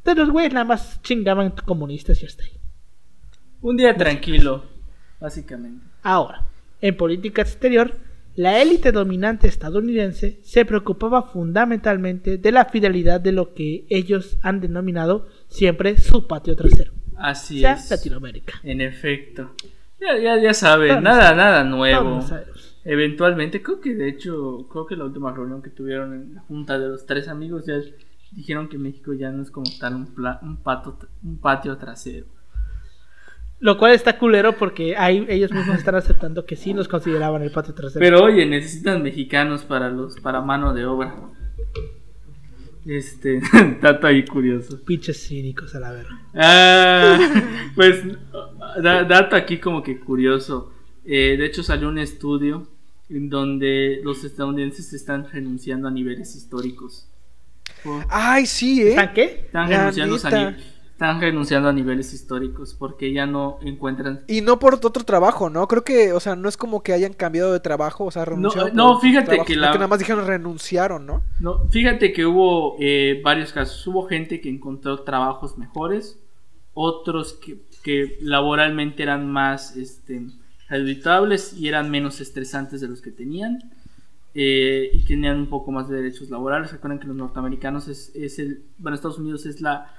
De 0.05 0.15
los 0.15 0.31
güeyes 0.31 0.53
nada 0.53 0.67
más 0.67 1.01
chingaban 1.03 1.51
comunistas 1.65 2.23
y 2.23 2.27
hasta 2.27 2.45
ahí. 2.45 2.53
un 3.63 3.79
día 3.79 3.97
tranquilo, 3.97 4.65
básicamente. 5.19 5.85
Ahora, 6.03 6.43
en 6.83 6.95
política 6.95 7.41
exterior, 7.41 7.97
la 8.37 8.61
élite 8.63 8.93
dominante 8.93 9.49
estadounidense 9.49 10.41
se 10.43 10.65
preocupaba 10.65 11.23
fundamentalmente 11.25 12.37
de 12.39 12.53
la 12.53 12.67
fidelidad 12.67 13.21
de 13.21 13.33
lo 13.33 13.55
que 13.55 13.87
ellos 13.89 14.39
han 14.43 14.61
denominado 14.61 15.27
siempre 15.49 15.97
su 15.99 16.27
patio 16.27 16.55
trasero, 16.57 16.93
o 16.93 17.19
Así 17.19 17.61
sea, 17.61 17.73
es. 17.75 17.91
Latinoamérica. 17.91 18.61
En 18.63 18.81
efecto. 18.83 19.53
Ya, 20.01 20.19
ya, 20.19 20.39
ya 20.41 20.53
saben, 20.53 20.89
Todos 20.91 21.03
nada, 21.03 21.35
nada 21.35 21.65
nuevo. 21.65 22.21
Eventualmente, 22.85 23.63
creo 23.63 23.81
que 23.81 23.95
de 23.95 24.09
hecho, 24.09 24.69
creo 24.71 24.87
que 24.87 24.95
la 24.97 25.05
última 25.05 25.33
reunión 25.33 25.63
que 25.63 25.71
tuvieron 25.71 26.13
en 26.15 26.35
la 26.35 26.41
junta 26.43 26.79
de 26.79 26.89
los 26.89 27.05
tres 27.07 27.27
amigos 27.29 27.65
ya 27.67 27.75
dijeron 28.33 28.69
que 28.69 28.79
México 28.79 29.13
ya 29.15 29.31
no 29.33 29.43
es 29.43 29.51
como 29.51 29.67
tal 29.81 29.95
un, 29.97 30.15
pla- 30.15 30.39
un, 30.43 30.59
pato, 30.63 30.99
un 31.25 31.39
patio 31.39 31.77
trasero. 31.79 32.27
Lo 33.59 33.79
cual 33.79 33.93
está 33.95 34.19
culero 34.19 34.57
porque 34.57 34.97
ahí 34.97 35.25
ellos 35.29 35.51
mismos 35.51 35.79
están 35.79 35.95
aceptando 35.95 36.45
que 36.45 36.57
sí 36.57 36.75
nos 36.75 36.89
consideraban 36.89 37.43
el 37.43 37.51
patio 37.51 37.73
trasero. 37.75 38.01
Pero 38.01 38.23
oye, 38.25 38.45
necesitan 38.47 39.03
mexicanos 39.03 39.63
para 39.65 39.89
los 39.91 40.21
para 40.21 40.41
mano 40.43 40.75
de 40.75 40.85
obra. 40.85 41.15
Este, 42.85 43.41
dato 43.83 44.07
ahí 44.07 44.25
curioso. 44.25 44.79
Pinches 44.85 45.27
cínicos 45.27 45.75
a 45.75 45.81
la 45.81 45.93
verga. 45.93 46.21
Ah, 46.35 47.19
pues 47.75 48.03
da- 48.83 49.05
dato 49.05 49.35
aquí 49.37 49.59
como 49.59 49.83
que 49.83 49.99
curioso. 49.99 50.73
Eh, 51.05 51.37
de 51.39 51.47
hecho 51.47 51.63
salió 51.63 51.89
un 51.89 51.99
estudio 51.99 52.69
en 53.09 53.29
donde 53.31 54.01
los 54.05 54.23
estadounidenses 54.25 54.93
están 54.93 55.29
renunciando 55.31 55.89
a 55.89 55.91
niveles 55.91 56.35
históricos. 56.37 57.09
Ay, 58.09 58.47
sí, 58.47 58.83
¿eh? 58.83 58.91
¿Están 58.91 59.15
qué? 59.15 59.25
Están 59.47 59.71
La 59.71 59.79
renunciando, 59.79 60.15
a 60.17 60.31
neta. 60.31 60.57
Están 60.97 61.21
renunciando 61.21 61.69
a 61.69 61.73
niveles 61.75 62.15
históricos 62.15 62.75
porque 62.75 63.13
ya 63.13 63.27
no 63.27 63.59
encuentran... 63.61 64.25
Y 64.27 64.41
no 64.41 64.59
por 64.59 64.75
otro 64.75 65.05
trabajo, 65.05 65.51
¿no? 65.51 65.69
Creo 65.69 65.85
que, 65.85 66.15
o 66.15 66.21
sea, 66.21 66.37
no 66.37 66.49
es 66.49 66.57
como 66.57 66.83
que 66.83 66.95
hayan 66.95 67.13
cambiado 67.13 67.53
de 67.53 67.61
trabajo, 67.61 68.05
o 68.07 68.11
sea, 68.11 68.25
renunciaron. 68.25 68.75
no, 68.75 68.95
por 68.95 69.03
fíjate 69.03 69.27
trabajo, 69.27 69.47
que 69.47 69.57
la- 69.57 69.75
nada 69.75 69.89
más 69.89 69.99
dijeron 69.99 70.27
renunciaron, 70.27 71.05
¿no? 71.05 71.23
No, 71.39 71.69
fíjate 71.69 72.15
que 72.15 72.25
hubo 72.25 72.77
eh, 72.81 73.21
varios 73.23 73.53
casos. 73.53 73.87
Hubo 73.87 74.07
gente 74.07 74.41
que 74.41 74.49
encontró 74.49 75.03
trabajos 75.03 75.59
mejores, 75.59 76.19
otros 76.73 77.35
que, 77.35 77.59
que 77.83 78.17
laboralmente 78.23 79.03
eran 79.03 79.31
más 79.31 79.77
este, 79.77 80.23
reditables 80.71 81.53
y 81.53 81.69
eran 81.69 81.91
menos 81.91 82.21
estresantes 82.23 82.81
de 82.81 82.89
los 82.89 83.03
que 83.03 83.11
tenían. 83.11 83.59
eh, 84.35 84.91
y 84.93 85.05
tenían 85.05 85.39
un 85.41 85.49
poco 85.49 85.73
más 85.73 85.89
de 85.89 85.97
derechos 85.97 86.31
laborales. 86.31 86.73
Recuerden 86.73 86.99
que 87.01 87.07
los 87.07 87.17
norteamericanos 87.17 87.89
es, 87.89 88.15
es 88.15 88.39
el. 88.39 88.65
Bueno, 88.79 88.95
Estados 88.95 89.19
Unidos 89.19 89.47
es 89.47 89.61
la. 89.61 89.93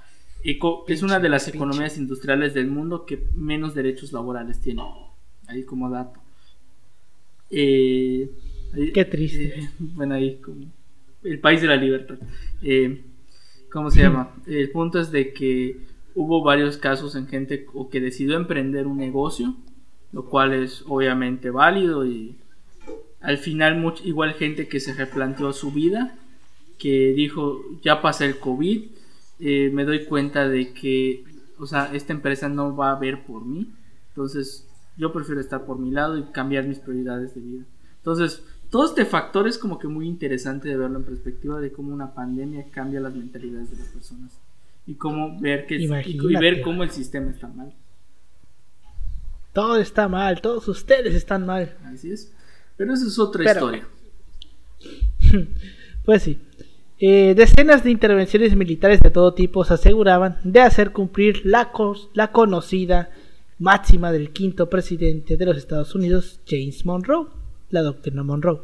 Eco- 0.44 0.84
es 0.88 1.02
una 1.02 1.18
de 1.20 1.28
las 1.28 1.44
Pinche, 1.44 1.56
economías 1.58 1.98
industriales 1.98 2.54
del 2.54 2.68
mundo 2.68 3.04
que 3.06 3.24
menos 3.34 3.74
derechos 3.74 4.12
laborales 4.12 4.60
tiene. 4.60 4.82
Ahí 5.46 5.62
como 5.64 5.88
dato. 5.90 6.20
Eh, 7.50 8.30
ahí- 8.74 8.92
Qué 8.92 9.04
triste. 9.04 9.60
eh, 9.60 9.68
bueno, 9.78 10.14
ahí 10.14 10.36
como. 10.36 10.66
El 11.24 11.40
país 11.40 11.60
de 11.60 11.66
la 11.68 11.76
libertad. 11.76 12.18
Eh, 12.62 13.02
¿Cómo 13.70 13.90
se 13.90 14.00
llama? 14.02 14.34
El 14.46 14.70
punto 14.70 15.00
es 15.00 15.10
de 15.10 15.32
que 15.32 15.76
hubo 16.14 16.42
varios 16.42 16.76
casos 16.78 17.14
en 17.16 17.26
gente 17.26 17.66
o 17.74 17.88
que 17.90 18.00
decidió 18.00 18.36
emprender 18.36 18.86
un 18.86 18.98
negocio, 18.98 19.54
lo 20.12 20.24
cual 20.24 20.52
es 20.54 20.84
obviamente 20.86 21.50
válido 21.50 22.06
y 22.06 22.34
al 23.20 23.38
final 23.38 23.76
much- 23.76 24.04
igual 24.04 24.34
gente 24.34 24.68
que 24.68 24.80
se 24.80 24.94
replanteó 24.94 25.52
su 25.52 25.70
vida, 25.72 26.16
que 26.78 27.12
dijo, 27.12 27.60
ya 27.82 28.00
pasé 28.00 28.26
el 28.26 28.38
COVID, 28.38 28.82
eh, 29.40 29.70
me 29.72 29.84
doy 29.84 30.04
cuenta 30.04 30.48
de 30.48 30.72
que, 30.72 31.24
o 31.58 31.66
sea, 31.66 31.90
esta 31.94 32.12
empresa 32.12 32.48
no 32.48 32.74
va 32.76 32.92
a 32.92 32.98
ver 32.98 33.24
por 33.24 33.44
mí, 33.44 33.70
entonces 34.10 34.66
yo 34.96 35.12
prefiero 35.12 35.40
estar 35.40 35.64
por 35.64 35.78
mi 35.78 35.90
lado 35.90 36.18
y 36.18 36.24
cambiar 36.32 36.64
mis 36.66 36.78
prioridades 36.78 37.34
de 37.34 37.40
vida. 37.40 37.64
Entonces, 37.98 38.42
todo 38.70 38.86
este 38.86 39.04
factor 39.04 39.46
es 39.48 39.58
como 39.58 39.78
que 39.78 39.88
muy 39.88 40.06
interesante 40.06 40.68
de 40.68 40.76
verlo 40.76 40.98
en 40.98 41.04
perspectiva 41.04 41.60
de 41.60 41.72
cómo 41.72 41.92
una 41.92 42.14
pandemia 42.14 42.66
cambia 42.70 43.00
las 43.00 43.14
mentalidades 43.14 43.70
de 43.70 43.76
las 43.78 43.86
personas 43.88 44.32
y 44.86 44.94
cómo 44.94 45.38
ver 45.40 45.66
que 45.66 45.76
y 45.76 45.86
ver 45.86 46.60
cómo 46.62 46.82
el 46.82 46.90
sistema 46.90 47.30
está 47.30 47.48
mal. 47.48 47.72
Todo 49.52 49.76
está 49.76 50.08
mal, 50.08 50.40
todos 50.40 50.68
ustedes 50.68 51.14
están 51.14 51.46
mal. 51.46 51.76
Así 51.84 52.10
es. 52.12 52.32
Pero 52.76 52.92
esa 52.94 53.06
es 53.06 53.18
otra 53.18 53.42
Pero- 53.44 53.54
historia. 53.74 53.88
Pues 56.04 56.22
sí. 56.22 56.38
Eh, 57.00 57.34
decenas 57.36 57.84
de 57.84 57.90
intervenciones 57.92 58.56
militares 58.56 59.00
de 59.00 59.10
todo 59.10 59.32
tipo 59.34 59.64
se 59.64 59.74
aseguraban 59.74 60.38
de 60.42 60.60
hacer 60.60 60.90
cumplir 60.90 61.42
la, 61.44 61.70
conocida 62.32 63.10
máxima 63.58 64.10
del 64.10 64.30
quinto 64.30 64.68
presidente 64.68 65.36
de 65.36 65.46
los 65.46 65.56
Estados 65.56 65.94
Unidos, 65.94 66.40
James 66.48 66.84
Monroe, 66.84 67.28
la 67.70 67.82
doctrina 67.82 68.22
Monroe, 68.24 68.60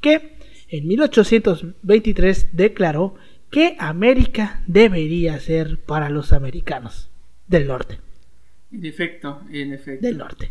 que 0.00 0.36
en 0.68 0.86
1823 0.88 2.48
declaró 2.52 3.14
que 3.50 3.76
América 3.78 4.62
debería 4.66 5.38
ser 5.40 5.78
para 5.80 6.10
los 6.10 6.32
americanos 6.32 7.08
del 7.46 7.66
norte, 7.68 7.98
En 8.72 8.84
efecto, 8.84 9.40
en 9.50 9.72
efecto. 9.72 10.06
del 10.06 10.18
norte. 10.18 10.50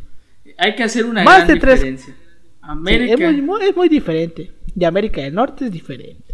Hay 0.57 0.75
que 0.75 0.83
hacer 0.83 1.05
una 1.05 1.23
Más 1.23 1.45
gran 1.45 1.47
de 1.47 1.59
tres- 1.59 1.75
diferencia. 1.75 2.13
Sí, 2.15 2.19
América. 2.61 3.13
es, 3.13 3.19
muy, 3.19 3.41
muy- 3.41 3.63
es 3.65 3.75
muy 3.75 3.89
diferente. 3.89 4.51
De 4.73 4.85
América 4.85 5.21
del 5.21 5.33
Norte 5.35 5.65
es 5.65 5.71
diferente. 5.71 6.32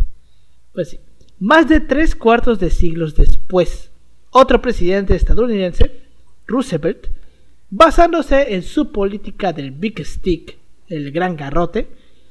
Pues 0.79 0.91
sí. 0.91 0.99
Más 1.41 1.67
de 1.67 1.81
tres 1.81 2.15
cuartos 2.15 2.57
de 2.57 2.69
siglos 2.69 3.13
después, 3.13 3.91
otro 4.29 4.61
presidente 4.61 5.13
estadounidense, 5.13 5.91
Roosevelt, 6.47 7.07
basándose 7.69 8.55
en 8.55 8.63
su 8.63 8.93
política 8.93 9.51
del 9.51 9.71
Big 9.71 9.99
Stick, 10.05 10.57
el 10.87 11.11
gran 11.11 11.35
garrote, 11.35 11.89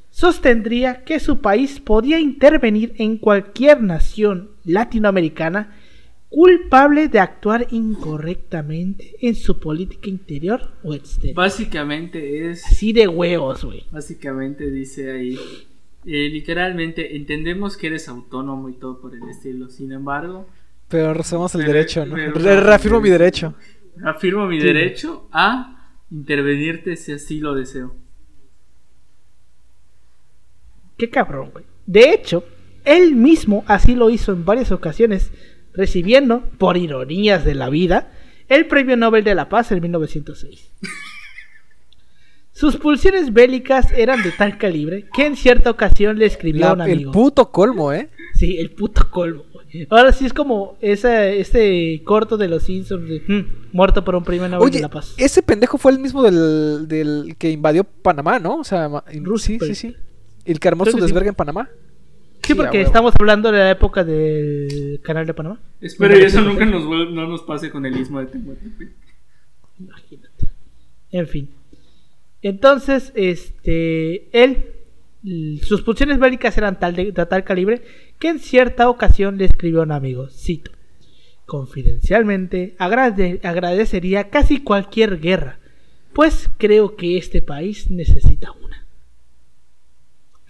sostendría 0.08 1.04
que 1.04 1.20
su 1.20 1.42
país 1.42 1.78
podía 1.78 2.18
intervenir 2.18 2.94
en 2.96 3.18
cualquier 3.18 3.82
nación 3.82 4.48
latinoamericana 4.64 5.76
culpable 6.30 7.08
de 7.08 7.20
actuar 7.20 7.66
incorrectamente 7.70 9.14
en 9.20 9.34
su 9.34 9.60
política 9.60 10.08
interior 10.08 10.72
o 10.82 10.94
exterior. 10.94 11.36
Básicamente 11.36 12.50
es. 12.50 12.64
Así 12.64 12.94
de 12.94 13.08
huevos, 13.08 13.62
güey. 13.62 13.84
Básicamente 13.90 14.70
dice 14.70 15.12
ahí. 15.12 15.38
Eh, 16.06 16.28
literalmente, 16.30 17.16
entendemos 17.16 17.76
que 17.76 17.88
eres 17.88 18.08
autónomo 18.08 18.68
y 18.68 18.74
todo 18.74 19.00
por 19.00 19.14
el 19.14 19.28
estilo. 19.28 19.68
Sin 19.68 19.92
embargo, 19.92 20.48
Pero 20.88 21.12
el 21.54 21.64
derecho, 21.64 22.06
¿no? 22.06 22.16
Re- 22.16 22.60
reafirmo 22.60 23.00
mi 23.00 23.10
derecho. 23.10 23.54
afirmo 24.04 24.46
mi 24.46 24.60
Sí. 24.60 24.66
derecho 24.66 25.28
a 25.32 25.74
intervenirte 26.10 26.96
si 26.96 27.12
así 27.12 27.40
lo 27.40 27.54
deseo. 27.54 27.94
Qué 30.96 31.10
cabrón, 31.10 31.50
güey. 31.52 31.64
De 31.86 32.12
hecho, 32.12 32.44
él 32.84 33.14
mismo 33.14 33.64
así 33.66 33.94
lo 33.94 34.10
hizo 34.10 34.32
en 34.32 34.44
varias 34.44 34.72
ocasiones, 34.72 35.30
recibiendo, 35.74 36.42
por 36.58 36.76
ironías 36.76 37.44
de 37.44 37.54
la 37.54 37.70
vida, 37.70 38.12
el 38.48 38.66
Premio 38.66 38.96
Nobel 38.96 39.24
de 39.24 39.34
la 39.34 39.48
Paz 39.48 39.70
en 39.72 39.80
1906. 39.82 40.72
Sus 42.58 42.76
pulsiones 42.76 43.32
bélicas 43.32 43.92
eran 43.92 44.20
de 44.24 44.32
tal 44.32 44.58
calibre 44.58 45.06
que 45.14 45.26
en 45.26 45.36
cierta 45.36 45.70
ocasión 45.70 46.18
le 46.18 46.26
escribió 46.26 46.66
a 46.68 46.72
un 46.72 46.78
La- 46.78 46.86
el 46.86 46.92
amigo. 46.92 47.12
puto 47.12 47.52
colmo, 47.52 47.92
¿eh? 47.92 48.08
Sí, 48.34 48.58
el 48.58 48.70
puto 48.72 49.08
colmo. 49.10 49.44
Ahora 49.90 50.10
sí 50.12 50.24
es 50.26 50.32
como 50.32 50.76
esa, 50.80 51.26
este 51.28 52.02
corto 52.04 52.36
de 52.36 52.48
los 52.48 52.64
Simpsons 52.64 53.06
de 53.08 53.22
"Hmm, 53.28 53.68
muerto 53.72 54.02
por 54.04 54.16
un 54.16 54.24
premio 54.24 54.48
Nobel 54.48 54.70
de 54.72 54.80
la 54.80 54.88
Paz. 54.88 55.14
ese 55.18 55.42
pendejo 55.42 55.78
fue 55.78 55.92
el 55.92 55.98
mismo 56.00 56.22
del, 56.24 56.88
del 56.88 57.36
que 57.38 57.50
invadió 57.50 57.84
Panamá, 57.84 58.38
¿no? 58.40 58.56
O 58.56 58.64
sea, 58.64 58.88
ma- 58.88 59.04
sí, 59.36 59.58
sí, 59.60 59.74
sí. 59.74 59.94
El 60.44 60.58
que 60.58 60.68
armó 60.68 60.84
su 60.86 60.96
que 60.96 61.06
sí. 61.06 61.14
en 61.14 61.34
Panamá. 61.34 61.68
Sí, 62.42 62.54
porque 62.54 62.80
estamos 62.80 63.12
hablando 63.20 63.52
de 63.52 63.58
la 63.58 63.70
época 63.70 64.02
del 64.04 65.00
canal 65.04 65.26
de 65.26 65.34
Panamá. 65.34 65.60
Espero 65.80 66.18
y 66.18 66.22
eso 66.22 66.40
nunca 66.40 66.64
nos, 66.64 66.82
no 66.84 67.28
nos 67.28 67.42
pase 67.42 67.70
con 67.70 67.84
el 67.86 67.96
istmo 67.98 68.18
de 68.20 68.26
Tehuantepec. 68.26 68.88
Imagínate. 69.78 70.48
En 71.12 71.26
fin. 71.28 71.50
Entonces, 72.42 73.12
este, 73.16 74.28
él, 74.44 74.66
sus 75.62 75.82
pulsiones 75.82 76.18
bélicas 76.18 76.56
eran 76.56 76.78
tal 76.78 76.94
de, 76.94 77.12
de 77.12 77.26
tal 77.26 77.44
calibre 77.44 77.82
que 78.18 78.28
en 78.28 78.38
cierta 78.38 78.88
ocasión 78.88 79.38
le 79.38 79.44
escribió 79.46 79.80
a 79.80 79.84
un 79.84 79.92
amigo, 79.92 80.28
cito, 80.28 80.70
confidencialmente 81.46 82.76
agrade- 82.78 83.40
agradecería 83.44 84.30
casi 84.30 84.62
cualquier 84.62 85.18
guerra, 85.20 85.58
pues 86.12 86.50
creo 86.58 86.96
que 86.96 87.16
este 87.16 87.42
país 87.42 87.90
necesita 87.90 88.52
una. 88.52 88.84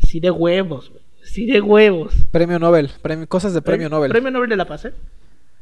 Así 0.03 0.21
de 0.21 0.31
huevos. 0.31 0.93
Así 1.23 1.47
de 1.47 1.61
huevos. 1.61 2.15
Premio 2.31 2.59
Nobel. 2.59 2.91
premio- 3.03 3.27
cosas 3.29 3.53
de 3.55 3.61
premio 3.63 3.89
Nobel. 3.89 4.11
Premio 4.11 4.31
Nobel 4.31 4.49
de 4.49 4.57
la 4.57 4.67
Paz, 4.67 4.87
¿eh? 4.87 4.95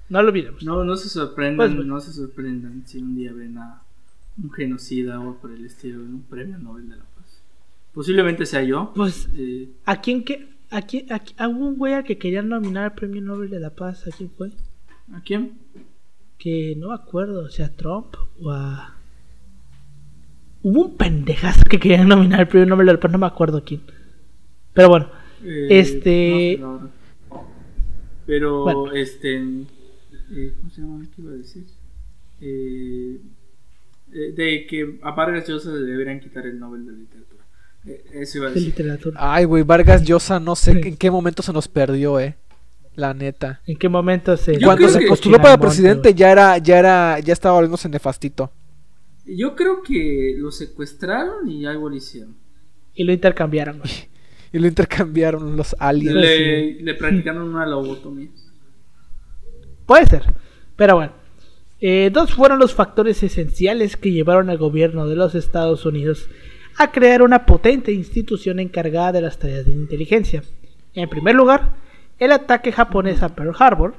No 0.08 0.22
lo 0.22 0.28
olvidemos. 0.28 0.62
No, 0.62 0.84
no 0.84 0.96
se 0.96 1.08
sorprendan, 1.08 1.74
Pues, 1.74 1.86
no 1.86 2.00
se 2.00 2.12
sorprendan 2.12 2.86
si 2.86 2.98
un 2.98 3.16
día 3.16 3.32
ven 3.32 3.58
a 3.58 3.82
un 4.42 4.50
genocida 4.52 5.20
o 5.20 5.36
por 5.38 5.50
el 5.52 5.64
estilo 5.64 6.00
en 6.04 6.14
un 6.14 6.22
premio 6.22 6.58
Nobel 6.58 6.88
de 6.88 6.96
la 6.96 7.04
Paz. 7.04 7.42
Posiblemente 7.92 8.44
sea 8.46 8.62
yo. 8.62 8.92
Pues 8.94 9.28
eh, 9.34 9.70
¿A 9.84 10.00
quién 10.00 10.24
que 10.24 10.48
a 10.70 10.82
quién 10.82 11.10
a, 11.12 11.22
a 11.38 11.48
un 11.48 11.76
güey 11.76 11.94
al 11.94 12.04
que 12.04 12.18
querían 12.18 12.48
nominar 12.48 12.84
al 12.84 12.94
Premio 12.94 13.22
Nobel 13.22 13.48
de 13.50 13.60
la 13.60 13.70
Paz? 13.70 14.06
¿A 14.06 14.10
quién 14.10 14.30
fue? 14.30 14.50
¿A 15.12 15.20
quién? 15.22 15.52
Que 16.38 16.74
no 16.76 16.88
me 16.88 16.94
acuerdo, 16.94 17.44
o 17.44 17.48
sea, 17.48 17.66
a 17.66 17.70
Trump 17.76 18.14
o 18.40 18.50
a 18.50 18.92
Hubo 20.62 20.86
un 20.86 20.96
pendejazo 20.96 21.62
que 21.70 21.78
querían 21.78 22.08
nominar 22.08 22.40
al 22.40 22.48
Premio 22.48 22.66
Nobel 22.66 22.86
de 22.86 22.92
la 22.94 23.00
Paz, 23.00 23.12
no 23.12 23.18
me 23.18 23.26
acuerdo 23.26 23.62
quién. 23.64 23.80
Pero 24.74 24.88
bueno, 24.88 25.08
Eh, 25.44 25.66
Este- 25.70 26.56
no. 26.60 26.90
Pero, 28.26 28.62
Bueno. 28.64 28.92
este. 28.92 29.36
eh, 29.36 30.54
¿Cómo 30.58 30.70
se 30.70 30.80
llama? 30.80 31.04
¿Qué 31.14 31.22
iba 31.22 31.30
a 31.30 31.34
decir? 31.36 31.64
Eh, 32.40 33.20
eh, 34.12 34.32
de 34.34 34.66
que 34.66 34.98
a 35.02 35.10
Vargas 35.12 35.46
Llosa 35.48 35.70
le 35.70 35.80
deberían 35.82 36.20
quitar 36.20 36.46
el 36.46 36.58
Nobel 36.58 36.86
de 36.86 36.92
Literatura. 36.92 37.44
Eh, 37.86 38.04
eso 38.14 38.38
iba 38.38 38.46
a 38.46 38.50
de 38.50 38.54
decir. 38.56 38.68
literatura. 38.68 39.16
Ay, 39.20 39.44
güey, 39.44 39.62
Vargas 39.62 40.02
Llosa, 40.04 40.40
no 40.40 40.56
sé 40.56 40.72
en 40.72 40.96
qué 40.96 41.10
momento 41.10 41.42
se 41.42 41.52
nos 41.52 41.68
perdió, 41.68 42.18
eh. 42.20 42.36
La 42.94 43.12
neta. 43.12 43.60
¿En 43.66 43.76
qué 43.76 43.88
momento 43.90 44.36
se 44.38 44.58
Yo 44.58 44.68
Cuando 44.68 44.88
se 44.88 45.00
que- 45.00 45.06
postuló 45.06 45.36
para 45.38 45.58
presidente 45.58 46.14
ya 46.14 46.32
era, 46.32 46.56
ya 46.58 46.78
era, 46.78 47.18
ya 47.20 47.32
estaba 47.34 47.54
volviéndose 47.56 47.88
nefastito. 47.90 48.50
Yo 49.26 49.54
creo 49.54 49.82
que 49.82 50.34
lo 50.38 50.50
secuestraron 50.50 51.46
y 51.48 51.66
algo 51.66 51.90
le 51.90 51.96
hicieron. 51.96 52.36
Y 52.94 53.04
lo 53.04 53.12
intercambiaron, 53.12 53.78
güey. 53.80 53.92
Y 54.52 54.58
lo 54.58 54.68
intercambiaron 54.68 55.54
los 55.56 55.76
aliens. 55.78 56.14
Le, 56.14 56.80
le 56.80 56.94
practicaron 56.94 57.42
una 57.52 57.66
lobotomía. 57.66 58.28
Puede 59.84 60.06
ser. 60.06 60.22
Pero 60.76 60.94
bueno. 60.96 61.12
Eh, 61.80 62.10
dos 62.12 62.32
fueron 62.32 62.58
los 62.58 62.74
factores 62.74 63.22
esenciales 63.22 63.96
que 63.96 64.12
llevaron 64.12 64.48
al 64.48 64.56
gobierno 64.56 65.06
de 65.06 65.16
los 65.16 65.34
Estados 65.34 65.84
Unidos 65.84 66.28
a 66.78 66.90
crear 66.90 67.22
una 67.22 67.44
potente 67.44 67.92
institución 67.92 68.60
encargada 68.60 69.12
de 69.12 69.20
las 69.20 69.38
tareas 69.38 69.66
de 69.66 69.72
inteligencia. 69.72 70.42
En 70.94 71.08
primer 71.08 71.34
lugar, 71.34 71.74
el 72.18 72.32
ataque 72.32 72.72
japonés 72.72 73.22
a 73.22 73.34
Pearl 73.34 73.54
Harbor 73.58 73.94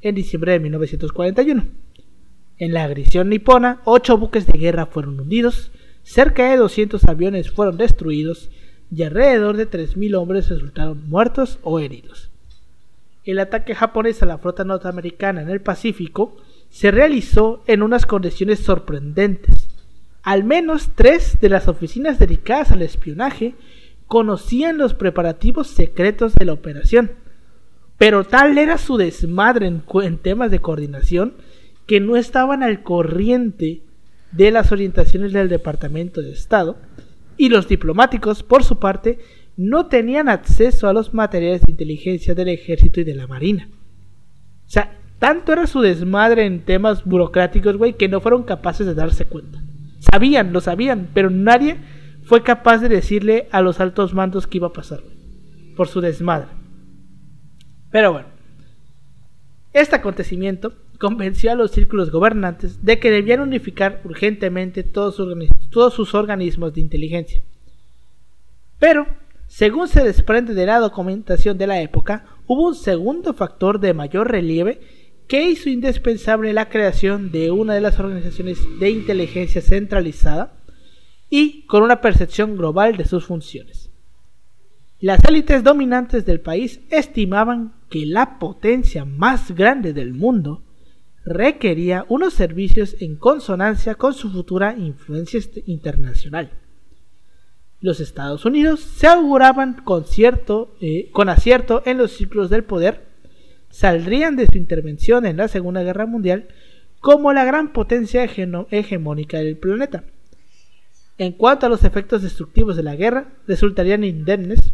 en 0.00 0.14
diciembre 0.14 0.52
de 0.52 0.60
1941. 0.60 1.64
En 2.58 2.72
la 2.72 2.84
agresión 2.84 3.28
nipona, 3.28 3.80
ocho 3.84 4.16
buques 4.18 4.46
de 4.46 4.58
guerra 4.58 4.86
fueron 4.86 5.20
hundidos, 5.20 5.72
cerca 6.02 6.50
de 6.50 6.56
200 6.56 7.04
aviones 7.04 7.50
fueron 7.50 7.76
destruidos 7.76 8.50
y 8.90 9.02
alrededor 9.02 9.56
de 9.56 9.68
3.000 9.68 10.16
hombres 10.16 10.48
resultaron 10.48 11.08
muertos 11.08 11.58
o 11.62 11.78
heridos. 11.78 12.30
El 13.24 13.38
ataque 13.38 13.74
japonés 13.74 14.22
a 14.22 14.26
la 14.26 14.38
flota 14.38 14.64
norteamericana 14.64 15.42
en 15.42 15.50
el 15.50 15.60
Pacífico 15.60 16.36
se 16.70 16.90
realizó 16.90 17.62
en 17.66 17.82
unas 17.82 18.06
condiciones 18.06 18.60
sorprendentes. 18.60 19.68
Al 20.22 20.44
menos 20.44 20.90
tres 20.94 21.38
de 21.40 21.48
las 21.48 21.68
oficinas 21.68 22.18
dedicadas 22.18 22.70
al 22.70 22.82
espionaje 22.82 23.54
conocían 24.06 24.78
los 24.78 24.94
preparativos 24.94 25.68
secretos 25.68 26.34
de 26.34 26.44
la 26.44 26.52
operación, 26.52 27.12
pero 27.98 28.24
tal 28.24 28.58
era 28.58 28.78
su 28.78 28.96
desmadre 28.96 29.66
en, 29.66 30.18
temas 30.18 30.50
de 30.50 30.60
coordinación 30.60 31.34
que 31.86 32.00
no 32.00 32.16
estaban 32.16 32.62
al 32.62 32.82
corriente 32.82 33.82
de 34.32 34.50
las 34.50 34.72
orientaciones 34.72 35.32
del 35.32 35.48
Departamento 35.48 36.20
de 36.20 36.32
Estado 36.32 36.76
y 37.36 37.48
los 37.48 37.68
diplomáticos, 37.68 38.42
por 38.42 38.64
su 38.64 38.78
parte, 38.78 39.18
no 39.56 39.86
tenían 39.86 40.28
acceso 40.28 40.88
a 40.88 40.92
los 40.92 41.14
materiales 41.14 41.62
de 41.62 41.72
inteligencia 41.72 42.34
del 42.34 42.48
ejército 42.48 43.00
y 43.00 43.04
de 43.04 43.14
la 43.14 43.26
marina. 43.26 43.68
O 44.66 44.70
sea, 44.70 44.97
tanto 45.18 45.52
era 45.52 45.66
su 45.66 45.80
desmadre 45.80 46.46
en 46.46 46.64
temas 46.64 47.04
burocráticos, 47.04 47.76
güey, 47.76 47.94
que 47.94 48.08
no 48.08 48.20
fueron 48.20 48.44
capaces 48.44 48.86
de 48.86 48.94
darse 48.94 49.24
cuenta. 49.24 49.60
Sabían, 49.98 50.52
lo 50.52 50.60
sabían, 50.60 51.08
pero 51.12 51.30
nadie 51.30 51.78
fue 52.22 52.42
capaz 52.42 52.78
de 52.78 52.88
decirle 52.88 53.48
a 53.50 53.60
los 53.62 53.80
altos 53.80 54.14
mandos 54.14 54.46
qué 54.46 54.58
iba 54.58 54.68
a 54.68 54.72
pasar, 54.72 55.00
por 55.76 55.88
su 55.88 56.00
desmadre. 56.00 56.48
Pero 57.90 58.12
bueno, 58.12 58.28
este 59.72 59.96
acontecimiento 59.96 60.74
convenció 60.98 61.52
a 61.52 61.54
los 61.54 61.70
círculos 61.70 62.10
gobernantes 62.10 62.84
de 62.84 62.98
que 62.98 63.10
debían 63.10 63.40
unificar 63.40 64.02
urgentemente 64.04 64.82
todos 64.82 65.16
sus, 65.16 65.32
todos 65.70 65.94
sus 65.94 66.14
organismos 66.14 66.74
de 66.74 66.80
inteligencia. 66.80 67.42
Pero, 68.78 69.06
según 69.46 69.88
se 69.88 70.04
desprende 70.04 70.54
de 70.54 70.66
la 70.66 70.78
documentación 70.78 71.58
de 71.58 71.66
la 71.66 71.80
época, 71.80 72.24
hubo 72.46 72.68
un 72.68 72.74
segundo 72.74 73.34
factor 73.34 73.80
de 73.80 73.94
mayor 73.94 74.30
relieve 74.30 74.80
que 75.28 75.50
hizo 75.50 75.68
indispensable 75.68 76.52
la 76.52 76.70
creación 76.70 77.30
de 77.30 77.50
una 77.50 77.74
de 77.74 77.82
las 77.82 78.00
organizaciones 78.00 78.58
de 78.80 78.90
inteligencia 78.90 79.60
centralizada 79.60 80.54
y 81.30 81.66
con 81.66 81.82
una 81.82 82.00
percepción 82.00 82.56
global 82.56 82.96
de 82.96 83.04
sus 83.04 83.26
funciones. 83.26 83.90
Las 85.00 85.22
élites 85.24 85.62
dominantes 85.62 86.24
del 86.24 86.40
país 86.40 86.80
estimaban 86.90 87.74
que 87.90 88.06
la 88.06 88.38
potencia 88.38 89.04
más 89.04 89.52
grande 89.52 89.92
del 89.92 90.14
mundo 90.14 90.64
requería 91.24 92.06
unos 92.08 92.32
servicios 92.32 92.96
en 93.00 93.16
consonancia 93.16 93.94
con 93.94 94.14
su 94.14 94.30
futura 94.30 94.74
influencia 94.76 95.40
internacional. 95.66 96.50
Los 97.80 98.00
Estados 98.00 98.44
Unidos 98.44 98.80
se 98.80 99.06
auguraban 99.06 99.82
con, 99.84 100.04
cierto, 100.04 100.74
eh, 100.80 101.10
con 101.12 101.28
acierto 101.28 101.82
en 101.84 101.98
los 101.98 102.12
ciclos 102.12 102.50
del 102.50 102.64
poder, 102.64 103.07
saldrían 103.70 104.36
de 104.36 104.46
su 104.46 104.58
intervención 104.58 105.26
en 105.26 105.36
la 105.36 105.48
Segunda 105.48 105.82
Guerra 105.82 106.06
Mundial 106.06 106.48
como 107.00 107.32
la 107.32 107.44
gran 107.44 107.72
potencia 107.72 108.24
hegemónica 108.24 109.38
del 109.38 109.56
planeta. 109.56 110.04
En 111.16 111.32
cuanto 111.32 111.66
a 111.66 111.68
los 111.68 111.84
efectos 111.84 112.22
destructivos 112.22 112.76
de 112.76 112.82
la 112.82 112.96
guerra, 112.96 113.28
resultarían 113.46 114.04
indemnes, 114.04 114.72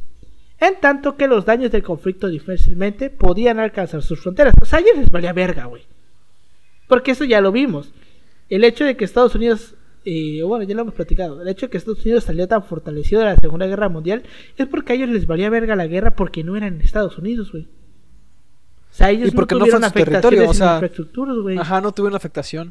en 0.61 0.79
tanto 0.81 1.17
que 1.17 1.27
los 1.27 1.45
daños 1.45 1.71
del 1.71 1.83
conflicto 1.83 2.29
difícilmente 2.29 3.11
podían 3.11 3.59
alcanzar 3.59 4.03
sus 4.03 4.21
fronteras. 4.21 4.55
O 4.61 4.65
sea, 4.65 4.79
a 4.79 4.83
ellos 4.83 4.99
les 4.99 5.11
valía 5.11 5.33
verga, 5.33 5.65
güey. 5.67 5.83
Porque 6.87 7.13
eso 7.13 7.25
ya 7.25 7.41
lo 7.41 7.51
vimos. 7.51 7.93
El 8.51 8.65
hecho 8.65 8.85
de 8.85 8.97
que 8.97 9.05
Estados 9.05 9.35
Unidos, 9.35 9.75
eh, 10.05 10.43
bueno, 10.43 10.65
ya 10.65 10.75
lo 10.75 10.83
hemos 10.83 10.95
platicado, 10.95 11.41
el 11.41 11.49
hecho 11.49 11.67
de 11.67 11.71
que 11.71 11.79
Estados 11.79 12.05
Unidos 12.05 12.25
salió 12.25 12.47
tan 12.47 12.63
fortalecido 12.63 13.21
de 13.21 13.29
la 13.29 13.37
Segunda 13.37 13.67
Guerra 13.67 13.89
Mundial 13.89 14.23
es 14.57 14.67
porque 14.67 14.93
a 14.93 14.97
ellos 14.97 15.09
les 15.09 15.27
valía 15.27 15.49
verga 15.49 15.77
la 15.77 15.87
guerra 15.87 16.15
porque 16.15 16.45
no 16.45 16.57
eran 16.57 16.81
Estados 16.81 17.17
Unidos, 17.19 17.53
güey. 17.53 17.67
O 18.95 18.97
sea, 18.97 19.11
ellos 19.11 19.35
no 19.35 19.45
tuvieron 19.45 19.81
no 19.81 19.87
afectaciones 19.89 20.49
o 20.49 20.55
sea, 20.55 20.75
infraestructuras, 20.75 21.37
güey. 21.39 21.59
Ajá, 21.59 21.81
no 21.81 21.91
tuvieron 21.91 22.15
afectación. 22.15 22.69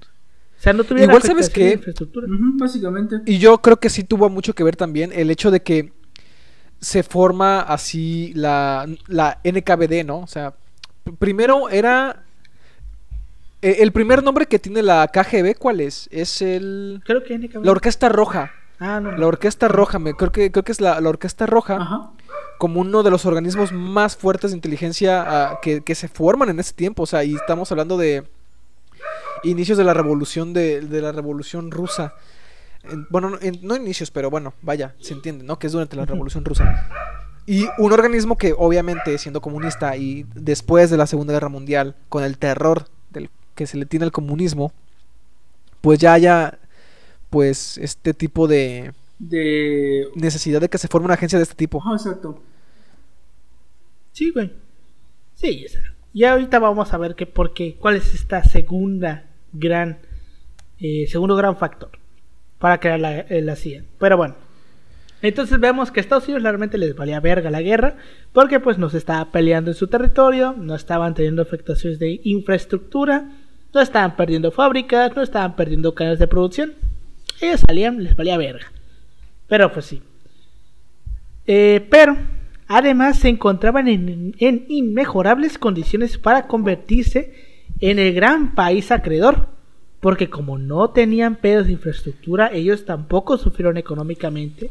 O 0.57 0.62
sea, 0.63 0.71
no 0.71 0.86
tuvieron 0.86 1.09
Igual 1.09 1.21
sabes 1.21 1.49
que, 1.49 1.73
infraestructura. 1.73 2.27
básicamente. 2.29 3.17
Y 3.25 3.39
yo 3.39 3.57
creo 3.57 3.77
que 3.77 3.89
sí 3.89 4.05
tuvo 4.05 4.29
mucho 4.29 4.55
que 4.55 4.63
ver 4.63 4.77
también 4.77 5.12
el 5.13 5.29
hecho 5.29 5.51
de 5.51 5.62
que 5.62 5.91
se 6.79 7.03
forma 7.03 7.59
así 7.59 8.31
la, 8.36 8.88
la 9.07 9.41
NKVD, 9.43 10.05
¿no? 10.05 10.19
O 10.19 10.27
sea, 10.27 10.53
primero 11.19 11.67
era 11.67 12.23
eh, 13.62 13.77
el 13.79 13.91
primer 13.91 14.23
nombre 14.23 14.45
que 14.45 14.59
tiene 14.59 14.81
la 14.81 15.05
KGB, 15.09 15.57
¿cuál 15.57 15.81
es? 15.81 16.07
Es 16.09 16.41
el. 16.41 17.01
Creo 17.05 17.25
que 17.25 17.49
La 17.62 17.71
Orquesta 17.71 18.07
Roja. 18.07 18.53
Ah, 18.79 19.01
no. 19.01 19.12
La 19.12 19.27
Orquesta 19.27 19.67
Roja, 19.67 19.99
me, 19.99 20.13
creo, 20.13 20.31
que, 20.31 20.53
creo 20.53 20.63
que 20.63 20.71
es 20.71 20.79
la, 20.79 20.99
Orquesta 20.99 21.45
Roja. 21.45 22.13
Como 22.63 22.80
uno 22.80 23.04
de 23.04 23.12
los 23.12 23.26
organismos 23.26 23.73
más 23.73 24.15
fuertes 24.15 24.52
de 24.52 24.56
inteligencia 24.56 25.21
ah, 25.28 25.60
que, 25.62 25.95
se 25.95 26.08
forman 26.08 26.47
en 26.47 26.62
ese 26.62 26.73
tiempo. 26.73 27.04
O 27.04 27.06
sea, 27.06 27.26
y 27.26 27.36
estamos 27.36 27.69
hablando 27.73 27.97
de 27.97 28.23
inicios 29.43 29.78
de 29.78 29.84
la 29.84 29.93
revolución 29.93 30.54
de, 30.54 30.82
la 30.82 31.12
revolución 31.12 31.71
rusa. 31.71 32.13
bueno, 33.10 33.32
no, 33.32 33.38
no, 33.63 33.76
inicios, 33.76 34.12
pero 34.12 34.30
bueno, 34.30 34.54
vaya, 34.62 34.95
se 35.02 35.13
entiende, 35.13 35.43
¿no? 35.43 35.60
Que 35.60 35.67
es 35.67 35.73
durante 35.73 35.97
la 35.97 36.06
revolución 36.06 36.45
rusa. 36.45 36.89
Y 37.45 37.65
un 37.80 37.91
organismo 37.91 38.38
que 38.38 38.56
obviamente 38.58 39.17
siendo 39.17 39.41
comunista 39.41 39.97
y 39.97 40.26
después 40.34 40.89
de 40.89 40.95
la 40.95 41.06
Segunda 41.06 41.34
Guerra 41.34 41.49
Mundial, 41.49 41.97
con 42.08 42.23
el 42.23 42.38
terror 42.38 42.86
del 43.10 43.30
que 43.56 43.67
se 43.67 43.76
le 43.76 43.86
tiene 43.86 44.06
al 44.06 44.13
comunismo, 44.13 44.71
pues 45.82 45.99
ya 45.99 46.13
haya 46.13 46.60
pues 47.30 47.78
este 47.78 48.13
tipo 48.13 48.47
de 48.47 48.93
de 49.19 50.08
necesidad 50.15 50.62
de 50.62 50.69
que 50.69 50.78
se 50.78 50.88
forme 50.88 51.06
una 51.06 51.15
agencia 51.15 51.38
de 51.38 51.43
este 51.43 51.56
tipo. 51.56 51.84
Ah, 51.86 51.95
exacto. 51.95 52.41
Sí, 54.13 54.32
güey. 54.32 54.52
Sí, 55.36 55.65
y 56.13 56.23
ahorita 56.23 56.60
vamos 56.60 56.93
a 56.93 56.97
ver 56.97 57.15
qué, 57.15 57.28
cuál 57.76 57.95
es 57.95 58.13
esta 58.13 58.43
segunda 58.43 59.26
gran 59.52 59.97
eh, 60.80 61.06
segundo 61.08 61.36
gran 61.36 61.58
factor 61.58 61.91
para 62.60 62.80
crear 62.80 62.99
la, 62.99 63.19
eh, 63.19 63.41
la 63.41 63.56
CIA. 63.56 63.84
Pero 63.99 64.17
bueno, 64.17 64.36
entonces 65.21 65.60
vemos 65.60 65.91
que 65.91 65.99
Estados 65.99 66.26
Unidos 66.26 66.43
realmente 66.43 66.78
les 66.78 66.95
valía 66.95 67.19
verga 67.19 67.49
la 67.49 67.62
guerra, 67.62 67.95
porque 68.32 68.60
pues 68.60 68.78
no 68.78 68.89
se 68.89 68.97
estaba 68.97 69.32
peleando 69.32 69.71
en 69.71 69.76
su 69.76 69.88
territorio, 69.88 70.54
no 70.58 70.76
estaban 70.76 71.13
teniendo 71.15 71.41
afectaciones 71.41 71.99
de 71.99 72.21
infraestructura, 72.23 73.32
no 73.73 73.82
estaban 73.82 74.15
perdiendo 74.15 74.52
fábricas, 74.52 75.15
no 75.15 75.21
estaban 75.23 75.56
perdiendo 75.56 75.95
canales 75.95 76.19
de 76.19 76.28
producción. 76.28 76.73
Ellos 77.41 77.62
salían, 77.65 78.04
les 78.04 78.15
valía 78.15 78.38
verga. 78.38 78.71
Pero 79.47 79.71
pues 79.71 79.86
sí. 79.86 80.02
Eh, 81.47 81.86
pero 81.89 82.17
además 82.77 83.19
se 83.19 83.29
encontraban 83.29 83.88
en, 83.88 84.36
en 84.39 84.65
inmejorables 84.67 85.57
condiciones 85.57 86.17
para 86.17 86.47
convertirse 86.47 87.33
en 87.79 87.99
el 87.99 88.13
gran 88.13 88.55
país 88.55 88.91
acreedor. 88.91 89.47
Porque 89.99 90.29
como 90.29 90.57
no 90.57 90.89
tenían 90.89 91.38
pedos 91.38 91.67
de 91.67 91.73
infraestructura, 91.73 92.51
ellos 92.51 92.83
tampoco 92.83 93.38
sufrieron 93.38 93.77
económicamente 93.77 94.69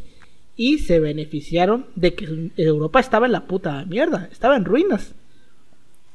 y 0.55 0.79
se 0.79 0.99
beneficiaron 0.99 1.87
de 1.95 2.13
que 2.13 2.51
Europa 2.57 2.99
estaba 2.99 3.25
en 3.25 3.31
la 3.31 3.47
puta 3.47 3.85
mierda, 3.85 4.29
estaba 4.31 4.55
en 4.57 4.65
ruinas. 4.65 5.15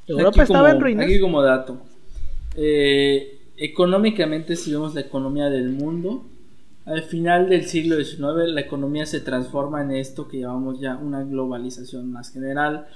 Europa 0.06 0.44
estaba 0.44 0.70
en 0.70 0.80
ruinas. 0.80 1.06
Aquí 1.06 1.18
como 1.18 1.42
dato, 1.42 1.80
eh, 2.56 3.40
económicamente 3.56 4.54
si 4.54 4.72
vemos 4.72 4.94
la 4.94 5.00
economía 5.00 5.50
del 5.50 5.70
mundo, 5.70 6.24
al 6.88 7.02
final 7.02 7.50
del 7.50 7.66
siglo 7.66 8.02
XIX 8.02 8.48
la 8.48 8.62
economía 8.62 9.04
se 9.04 9.20
transforma 9.20 9.82
en 9.82 9.90
esto 9.90 10.26
que 10.26 10.40
llamamos 10.40 10.80
ya 10.80 10.96
una 10.96 11.22
globalización 11.22 12.10
más 12.10 12.32
general. 12.32 12.88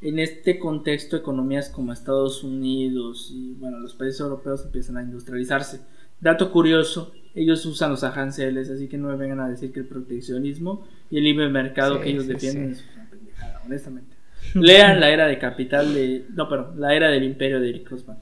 En 0.00 0.18
este 0.18 0.58
contexto, 0.58 1.16
economías 1.16 1.68
como 1.68 1.92
Estados 1.92 2.44
Unidos 2.44 3.30
y 3.34 3.54
bueno, 3.54 3.80
los 3.80 3.94
países 3.94 4.20
europeos 4.20 4.64
empiezan 4.64 4.96
a 4.96 5.02
industrializarse. 5.02 5.80
Dato 6.20 6.52
curioso, 6.52 7.12
ellos 7.34 7.66
usan 7.66 7.90
los 7.90 8.04
aranceles, 8.04 8.70
así 8.70 8.88
que 8.88 8.98
no 8.98 9.08
me 9.08 9.16
vengan 9.16 9.40
a 9.40 9.48
decir 9.48 9.72
que 9.72 9.80
el 9.80 9.86
proteccionismo 9.86 10.86
y 11.10 11.18
el 11.18 11.24
libre 11.24 11.48
mercado 11.48 12.00
que 12.00 12.10
ellos 12.10 12.26
defienden 12.28 12.70
es 12.70 12.84
una 12.94 13.10
pendejada, 13.10 13.62
honestamente. 13.64 14.16
Lean 14.54 15.00
la 15.00 15.10
era 15.10 15.26
de 15.26 15.38
capital 15.38 15.92
de. 15.92 16.26
No, 16.34 16.48
pero 16.48 16.72
la 16.76 16.94
era 16.94 17.10
del 17.10 17.24
imperio 17.24 17.60
de 17.60 17.70
Eric 17.70 17.90
Hobsbawm. 17.90 18.18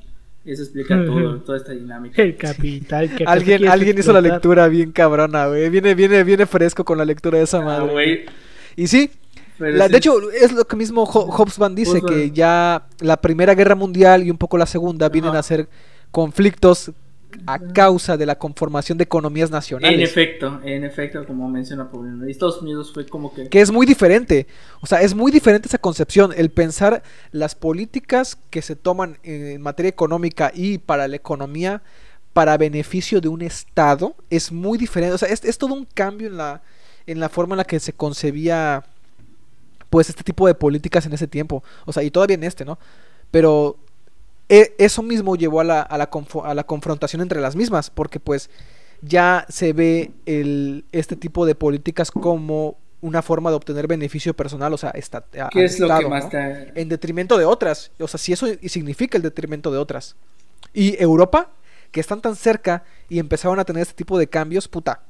Eso 0.48 0.62
explica 0.62 0.96
todo, 1.04 1.40
toda 1.40 1.58
esta 1.58 1.72
dinámica. 1.72 2.22
El 2.22 2.34
capital. 2.36 3.14
Que 3.14 3.24
alguien 3.24 3.68
alguien 3.68 3.98
hizo 3.98 4.14
la 4.14 4.22
lectura 4.22 4.66
bien 4.68 4.92
cabrona, 4.92 5.46
güey. 5.46 5.68
Viene, 5.68 5.94
viene, 5.94 6.24
viene 6.24 6.46
fresco 6.46 6.86
con 6.86 6.96
la 6.96 7.04
lectura 7.04 7.36
de 7.36 7.44
esa 7.44 7.58
ah, 7.58 7.64
madre. 7.64 8.24
Y 8.74 8.86
sí, 8.86 9.10
de 9.58 9.96
hecho, 9.96 10.30
es 10.30 10.52
lo 10.52 10.64
que 10.64 10.76
mismo 10.76 11.04
Hobsbawm 11.04 11.74
dice, 11.74 12.00
que 12.00 12.30
ya 12.30 12.86
la 13.00 13.18
Primera 13.18 13.54
Guerra 13.54 13.74
Mundial 13.74 14.22
y 14.22 14.30
un 14.30 14.38
poco 14.38 14.56
la 14.56 14.66
Segunda 14.66 15.10
vienen 15.10 15.36
a 15.36 15.42
ser 15.42 15.68
conflictos 16.10 16.92
a 17.46 17.58
causa 17.58 18.16
de 18.16 18.26
la 18.26 18.38
conformación 18.38 18.98
de 18.98 19.04
economías 19.04 19.50
nacionales. 19.50 19.98
En 19.98 20.04
efecto, 20.04 20.60
en 20.64 20.84
efecto, 20.84 21.26
como 21.26 21.48
menciona 21.48 21.90
Paulino, 21.90 22.26
Estados 22.26 22.62
Unidos 22.62 22.92
fue 22.92 23.06
como 23.06 23.34
que... 23.34 23.48
Que 23.48 23.60
es 23.60 23.70
muy 23.70 23.86
diferente, 23.86 24.46
o 24.80 24.86
sea, 24.86 25.02
es 25.02 25.14
muy 25.14 25.30
diferente 25.30 25.68
esa 25.68 25.78
concepción, 25.78 26.32
el 26.36 26.50
pensar 26.50 27.02
las 27.32 27.54
políticas 27.54 28.38
que 28.50 28.62
se 28.62 28.76
toman 28.76 29.18
en 29.22 29.60
materia 29.60 29.88
económica 29.88 30.50
y 30.54 30.78
para 30.78 31.08
la 31.08 31.16
economía 31.16 31.82
para 32.32 32.56
beneficio 32.56 33.20
de 33.20 33.28
un 33.28 33.42
Estado 33.42 34.14
es 34.30 34.52
muy 34.52 34.78
diferente, 34.78 35.14
o 35.14 35.18
sea, 35.18 35.28
es, 35.28 35.44
es 35.44 35.58
todo 35.58 35.74
un 35.74 35.86
cambio 35.86 36.28
en 36.28 36.36
la, 36.36 36.62
en 37.06 37.20
la 37.20 37.28
forma 37.28 37.54
en 37.54 37.58
la 37.58 37.64
que 37.64 37.80
se 37.80 37.92
concebía 37.92 38.84
pues 39.90 40.08
este 40.08 40.22
tipo 40.22 40.46
de 40.46 40.54
políticas 40.54 41.06
en 41.06 41.12
ese 41.12 41.26
tiempo, 41.26 41.62
o 41.84 41.92
sea, 41.92 42.02
y 42.02 42.10
todavía 42.10 42.34
en 42.34 42.44
este, 42.44 42.64
¿no? 42.64 42.78
Pero 43.30 43.76
eso 44.48 45.02
mismo 45.02 45.36
llevó 45.36 45.60
a 45.60 45.64
la, 45.64 45.82
a, 45.82 45.98
la 45.98 46.08
a 46.44 46.54
la 46.54 46.64
confrontación 46.64 47.22
entre 47.22 47.40
las 47.40 47.56
mismas, 47.56 47.90
porque 47.90 48.20
pues 48.20 48.50
ya 49.02 49.46
se 49.48 49.72
ve 49.72 50.12
el, 50.26 50.84
este 50.92 51.16
tipo 51.16 51.46
de 51.46 51.54
políticas 51.54 52.10
como 52.10 52.78
una 53.00 53.22
forma 53.22 53.50
de 53.50 53.56
obtener 53.56 53.86
beneficio 53.86 54.34
personal, 54.34 54.72
o 54.74 54.78
sea, 54.78 54.90
esta, 54.90 55.18
a- 55.40 55.50
¿Qué 55.50 55.60
al 55.60 55.64
es 55.64 55.78
lo 55.78 55.86
Estado, 55.86 56.00
que 56.00 56.06
más 56.06 56.24
¿no? 56.24 56.30
te... 56.30 56.72
en 56.80 56.88
detrimento 56.88 57.38
de 57.38 57.44
otras. 57.44 57.92
O 57.98 58.08
sea, 58.08 58.18
si 58.18 58.32
eso 58.32 58.46
significa 58.66 59.16
el 59.16 59.22
detrimento 59.22 59.70
de 59.70 59.78
otras. 59.78 60.16
Y 60.72 61.00
Europa, 61.02 61.50
que 61.92 62.00
están 62.00 62.20
tan 62.20 62.36
cerca 62.36 62.84
y 63.08 63.18
empezaron 63.18 63.58
a 63.60 63.64
tener 63.64 63.82
este 63.82 63.94
tipo 63.94 64.18
de 64.18 64.28
cambios, 64.28 64.68
puta. 64.68 65.02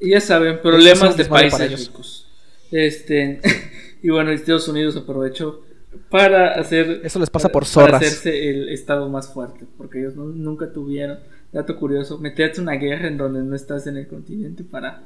Ya 0.00 0.20
saben, 0.20 0.60
problemas 0.60 1.16
de 1.16 1.24
países 1.26 1.70
ricos. 1.72 2.26
Este, 2.70 3.40
y 4.02 4.08
bueno, 4.10 4.30
Estados 4.32 4.66
Unidos 4.68 4.96
aprovechó 4.96 5.62
para 6.10 6.52
hacer 6.60 7.00
Eso 7.04 7.18
les 7.18 7.30
pasa 7.30 7.50
por 7.50 7.64
para 7.64 7.72
zorras. 7.72 8.02
hacerse 8.02 8.50
el 8.50 8.68
estado 8.70 9.08
más 9.08 9.32
fuerte, 9.32 9.66
porque 9.76 10.00
ellos 10.00 10.14
no- 10.16 10.24
nunca 10.26 10.72
tuvieron, 10.72 11.18
dato 11.52 11.76
curioso, 11.76 12.18
meterte 12.18 12.60
una 12.60 12.72
guerra 12.74 13.08
en 13.08 13.16
donde 13.18 13.42
no 13.42 13.54
estás 13.56 13.86
en 13.86 13.96
el 13.96 14.06
continente 14.08 14.64
para 14.64 15.02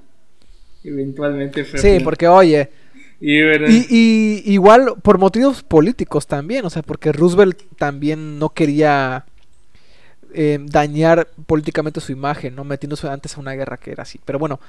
eventualmente 0.84 1.64
Sí, 1.64 1.70
frenar. 1.70 2.02
porque 2.02 2.28
oye, 2.28 2.70
y, 3.20 3.42
bueno, 3.42 3.66
y, 3.66 3.86
y 3.90 4.52
igual 4.52 4.94
por 5.02 5.18
motivos 5.18 5.62
políticos 5.62 6.26
también, 6.26 6.64
o 6.66 6.70
sea, 6.70 6.82
porque 6.82 7.12
Roosevelt 7.12 7.60
también 7.76 8.38
no 8.38 8.50
quería 8.50 9.24
eh, 10.34 10.58
dañar 10.62 11.28
políticamente 11.46 12.00
su 12.00 12.12
imagen, 12.12 12.54
¿no? 12.54 12.64
Metiéndose 12.64 13.08
antes 13.08 13.36
a 13.36 13.40
una 13.40 13.52
guerra 13.54 13.78
que 13.78 13.92
era 13.92 14.02
así. 14.02 14.20
Pero 14.24 14.38
bueno. 14.38 14.60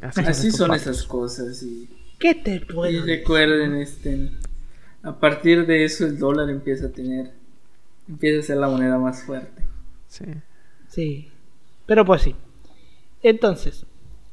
así 0.00 0.50
son 0.50 0.68
vatos. 0.68 0.82
esas 0.86 1.02
cosas 1.04 1.62
y, 1.62 1.88
¿Qué 2.18 2.34
te 2.34 2.56
y 2.56 2.60
puedo 2.60 3.04
decir? 3.06 3.20
recuerden 3.20 3.76
este 3.76 4.30
a 5.02 5.18
partir 5.20 5.66
de 5.66 5.84
eso 5.84 6.06
el 6.06 6.18
dólar 6.18 6.50
empieza 6.50 6.86
a 6.86 6.92
tener 6.92 7.32
empieza 8.08 8.40
a 8.40 8.42
ser 8.42 8.56
la 8.58 8.68
moneda 8.68 8.98
más 8.98 9.22
fuerte. 9.24 9.62
Sí. 10.08 10.24
Sí. 10.88 11.30
Pero 11.86 12.04
pues 12.04 12.22
sí. 12.22 12.34
Entonces, 13.22 13.86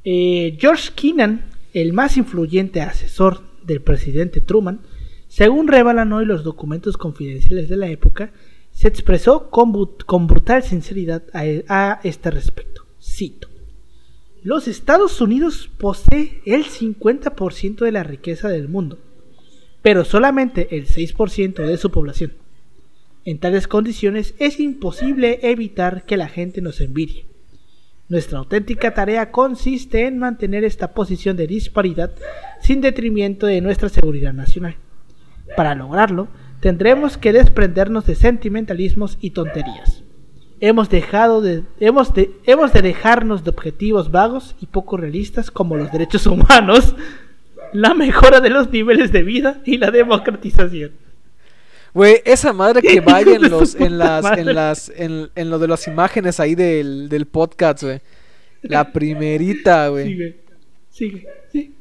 eh, 0.04 0.58
George 0.60 0.92
Kennan, 0.96 1.46
el 1.74 1.94
más 1.94 2.18
influyente 2.18 2.82
asesor 2.82 3.42
del 3.64 3.82
presidente 3.82 4.42
Truman, 4.42 4.82
según 5.28 5.68
revelan 5.68 6.14
hoy 6.14 6.26
los 6.26 6.44
documentos 6.44 6.98
confidenciales 6.98 7.70
de 7.70 7.78
la 7.78 7.88
época, 7.88 8.32
se 8.72 8.88
expresó 8.88 9.50
con 9.50 9.72
brutal 10.28 10.64
sinceridad 10.64 11.24
a, 11.34 11.42
a 11.70 12.00
este 12.04 12.32
respecto. 12.32 12.86
Cito. 13.02 13.50
Los 14.44 14.68
Estados 14.68 15.22
Unidos 15.22 15.70
posee 15.78 16.42
el 16.46 16.66
50% 16.66 17.86
de 17.86 17.92
la 17.94 18.04
riqueza 18.04 18.50
del 18.50 18.68
mundo, 18.68 19.00
pero 19.82 20.04
solamente 20.04 20.76
el 20.76 20.86
6% 20.86 21.66
de 21.66 21.78
su 21.78 21.92
población. 21.92 22.34
En 23.24 23.40
tales 23.40 23.70
condiciones 23.70 24.36
es 24.40 24.60
imposible 24.60 25.40
evitar 25.44 26.06
que 26.06 26.18
la 26.18 26.28
gente 26.28 26.60
nos 26.60 26.82
envidie. 26.82 27.26
Nuestra 28.10 28.40
auténtica 28.40 28.94
tarea 28.94 29.32
consiste 29.32 30.08
en 30.08 30.20
mantener 30.20 30.66
esta 30.66 30.94
posición 30.94 31.38
de 31.38 31.48
disparidad 31.48 32.12
sin 32.60 32.82
detrimento 32.82 33.48
de 33.48 33.62
nuestra 33.62 33.88
seguridad 33.88 34.34
nacional. 34.34 34.76
Para 35.56 35.74
lograrlo, 35.74 36.28
tendremos 36.60 37.18
que 37.18 37.32
desprendernos 37.32 38.06
de 38.06 38.16
sentimentalismos 38.16 39.18
y 39.22 39.30
tonterías. 39.30 40.03
Hemos 40.66 40.88
dejado 40.88 41.42
de 41.42 41.64
hemos 41.82 42.14
de 42.14 42.32
hemos 42.46 42.72
de 42.72 42.82
dejarnos 42.82 43.44
de 43.44 43.50
objetivos 43.50 44.12
vagos 44.12 44.56
y 44.62 44.66
poco 44.66 44.96
realistas 44.96 45.52
como 45.52 45.76
los 45.76 45.92
derechos 45.92 46.26
humanos, 46.26 46.96
la 47.74 47.94
mejora 47.94 48.40
de 48.40 48.50
los 48.50 48.72
niveles 48.72 49.12
de 49.12 49.24
vida 49.24 49.62
y 49.66 49.78
la 49.78 49.92
democratización. 49.92 50.92
Güey, 51.94 52.22
esa 52.24 52.54
madre 52.54 52.82
que 52.82 53.02
vaya 53.02 53.36
en 53.36 53.52
los, 53.52 53.76
en 53.76 53.98
las, 53.98 54.38
en 54.38 54.56
las, 54.56 54.90
en, 54.96 55.30
en 55.36 55.50
lo 55.50 55.60
de 55.60 55.68
las 55.68 55.86
imágenes 55.88 56.40
ahí 56.40 56.56
del, 56.56 57.10
del 57.10 57.26
podcast, 57.26 57.84
güey. 57.84 58.00
La 58.62 58.94
primerita, 58.94 59.90
güey. 59.90 60.14
Sigue, 60.14 60.38
sigue, 60.90 61.28
sí. 61.52 61.73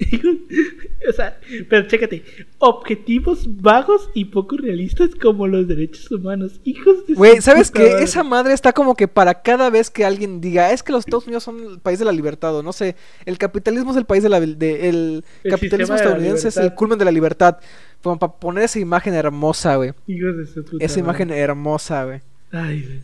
o 1.08 1.12
sea, 1.12 1.38
pero 1.68 1.86
chécate, 1.86 2.24
objetivos 2.58 3.44
vagos 3.60 4.10
y 4.14 4.26
poco 4.26 4.56
realistas 4.56 5.10
como 5.14 5.46
los 5.46 5.68
derechos 5.68 6.10
humanos, 6.10 6.60
hijos 6.64 7.06
de 7.06 7.14
Güey, 7.14 7.40
¿sabes 7.40 7.70
qué? 7.70 8.02
Esa 8.02 8.22
madre 8.22 8.54
está 8.54 8.72
como 8.72 8.94
que 8.94 9.08
para 9.08 9.42
cada 9.42 9.70
vez 9.70 9.90
que 9.90 10.04
alguien 10.04 10.40
diga, 10.40 10.72
es 10.72 10.82
que 10.82 10.92
los 10.92 11.00
Estados 11.00 11.26
Unidos 11.26 11.44
son 11.44 11.62
el 11.62 11.78
país 11.78 11.98
de 11.98 12.04
la 12.04 12.12
libertad, 12.12 12.56
o 12.56 12.62
no 12.62 12.72
sé, 12.72 12.96
el 13.26 13.38
capitalismo 13.38 13.90
es 13.90 13.96
el 13.96 14.06
país 14.06 14.22
de 14.22 14.28
la... 14.28 14.40
De, 14.40 14.88
el, 14.88 15.24
El 15.44 15.50
capitalismo 15.50 15.94
estadounidense 15.94 16.48
es 16.48 16.56
el 16.56 16.74
culmen 16.74 16.98
de 16.98 17.04
la 17.04 17.10
libertad. 17.12 17.58
Como 18.02 18.18
para 18.18 18.32
poner 18.32 18.64
esa 18.64 18.78
imagen 18.78 19.12
hermosa, 19.12 19.76
güey. 19.76 19.92
Hijos 20.06 20.36
de 20.36 20.46
su 20.46 20.64
puta 20.64 20.82
Esa 20.82 20.94
madre. 20.94 21.04
imagen 21.04 21.30
hermosa, 21.30 22.04
güey. 22.04 22.20
Ay, 22.50 22.82
güey. 22.82 23.00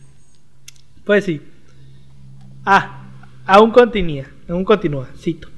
Pues 1.05 1.25
sí. 1.25 1.41
Ah, 2.65 3.07
aún 3.45 3.71
continúa, 3.71 4.25
aún 4.49 4.65
continúa, 4.65 5.07
cito. 5.15 5.49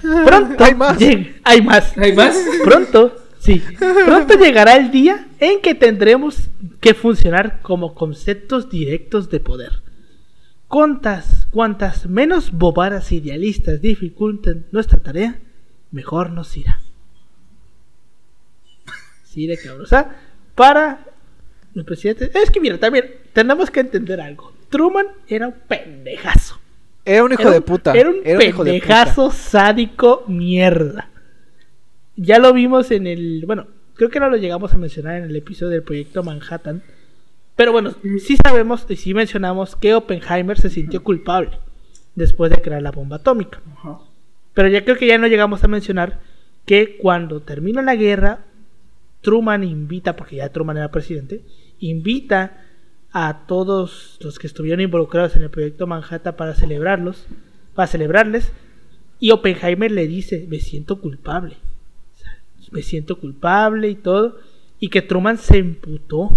Pronto 0.00 0.64
Hay 0.64 0.74
más. 0.74 0.98
hay 1.44 1.62
más. 1.62 1.98
¿Hay 1.98 2.12
más? 2.14 2.36
Pronto, 2.64 3.16
sí. 3.38 3.62
Pronto 3.78 4.38
llegará 4.38 4.76
el 4.76 4.90
día 4.90 5.26
en 5.38 5.60
que 5.60 5.74
tendremos 5.74 6.48
que 6.80 6.94
funcionar 6.94 7.60
como 7.62 7.94
conceptos 7.94 8.70
directos 8.70 9.30
de 9.30 9.40
poder. 9.40 9.82
Cuantas, 10.68 11.46
cuantas 11.50 12.06
menos 12.06 12.50
bobadas 12.52 13.12
idealistas 13.12 13.80
dificulten 13.80 14.66
nuestra 14.72 14.98
tarea, 14.98 15.38
mejor 15.92 16.30
nos 16.30 16.56
irá. 16.56 16.80
Sí, 19.24 19.46
de 19.46 19.56
cabrón. 19.58 19.82
O 19.82 19.86
sea, 19.86 20.16
para 20.54 21.04
el 21.74 21.84
presidente. 21.84 22.30
Es 22.34 22.50
que 22.50 22.60
mira, 22.60 22.78
también 22.78 23.04
tenemos 23.32 23.70
que 23.70 23.80
entender 23.80 24.20
algo. 24.20 24.52
Truman 24.70 25.06
era 25.28 25.48
un 25.48 25.54
pendejazo. 25.68 26.58
Era 27.06 27.24
un 27.24 27.32
hijo 27.32 27.42
Era 27.42 27.52
de 27.52 27.60
puta. 27.60 27.92
Era 27.94 28.10
un 28.10 28.16
hijo 28.16 28.24
de 28.24 28.50
puta. 28.50 28.64
pendejazo 28.64 29.30
sádico 29.30 30.24
mierda. 30.26 31.08
Ya 32.16 32.38
lo 32.40 32.52
vimos 32.52 32.90
en 32.90 33.06
el. 33.06 33.44
Bueno, 33.46 33.68
creo 33.94 34.10
que 34.10 34.18
no 34.18 34.28
lo 34.28 34.36
llegamos 34.36 34.74
a 34.74 34.76
mencionar 34.76 35.16
en 35.16 35.24
el 35.24 35.36
episodio 35.36 35.70
del 35.70 35.84
proyecto 35.84 36.24
Manhattan. 36.24 36.82
Pero 37.54 37.72
bueno, 37.72 37.94
sí 38.18 38.36
sabemos 38.44 38.86
y 38.88 38.96
sí 38.96 39.14
mencionamos 39.14 39.76
que 39.76 39.94
Oppenheimer 39.94 40.58
se 40.58 40.68
sintió 40.68 41.02
culpable 41.02 41.58
después 42.16 42.50
de 42.50 42.60
crear 42.60 42.82
la 42.82 42.90
bomba 42.90 43.16
atómica. 43.16 43.60
Ajá. 43.76 44.00
Pero 44.52 44.68
ya 44.68 44.84
creo 44.84 44.96
que 44.96 45.06
ya 45.06 45.16
no 45.16 45.28
llegamos 45.28 45.62
a 45.62 45.68
mencionar 45.68 46.18
que 46.66 46.96
cuando 46.96 47.40
termina 47.40 47.82
la 47.82 47.94
guerra, 47.94 48.40
Truman 49.20 49.62
invita, 49.62 50.16
porque 50.16 50.36
ya 50.36 50.48
Truman 50.48 50.76
era 50.76 50.90
presidente, 50.90 51.42
invita 51.78 52.65
a 53.18 53.46
todos 53.46 54.18
los 54.20 54.38
que 54.38 54.46
estuvieron 54.46 54.82
involucrados 54.82 55.36
en 55.36 55.42
el 55.42 55.48
proyecto 55.48 55.86
Manhattan 55.86 56.36
para 56.36 56.54
celebrarlos, 56.54 57.26
para 57.74 57.86
celebrarles, 57.86 58.52
y 59.18 59.30
Oppenheimer 59.30 59.90
le 59.90 60.06
dice, 60.06 60.46
me 60.50 60.60
siento 60.60 61.00
culpable, 61.00 61.56
me 62.72 62.82
siento 62.82 63.18
culpable 63.18 63.88
y 63.88 63.94
todo, 63.94 64.36
y 64.78 64.90
que 64.90 65.00
Truman 65.00 65.38
se 65.38 65.56
emputó 65.56 66.28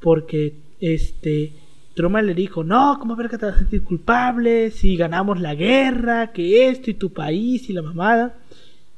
porque 0.00 0.54
este 0.80 1.52
Truman 1.94 2.26
le 2.26 2.34
dijo, 2.34 2.64
no, 2.64 2.98
¿cómo 2.98 3.14
ver 3.14 3.30
que 3.30 3.38
te 3.38 3.46
vas 3.46 3.54
a 3.54 3.58
sentir 3.60 3.84
culpable 3.84 4.72
si 4.72 4.96
ganamos 4.96 5.40
la 5.40 5.54
guerra, 5.54 6.32
que 6.32 6.68
esto 6.68 6.90
y 6.90 6.94
tu 6.94 7.12
país 7.12 7.70
y 7.70 7.72
la 7.72 7.82
mamada? 7.82 8.40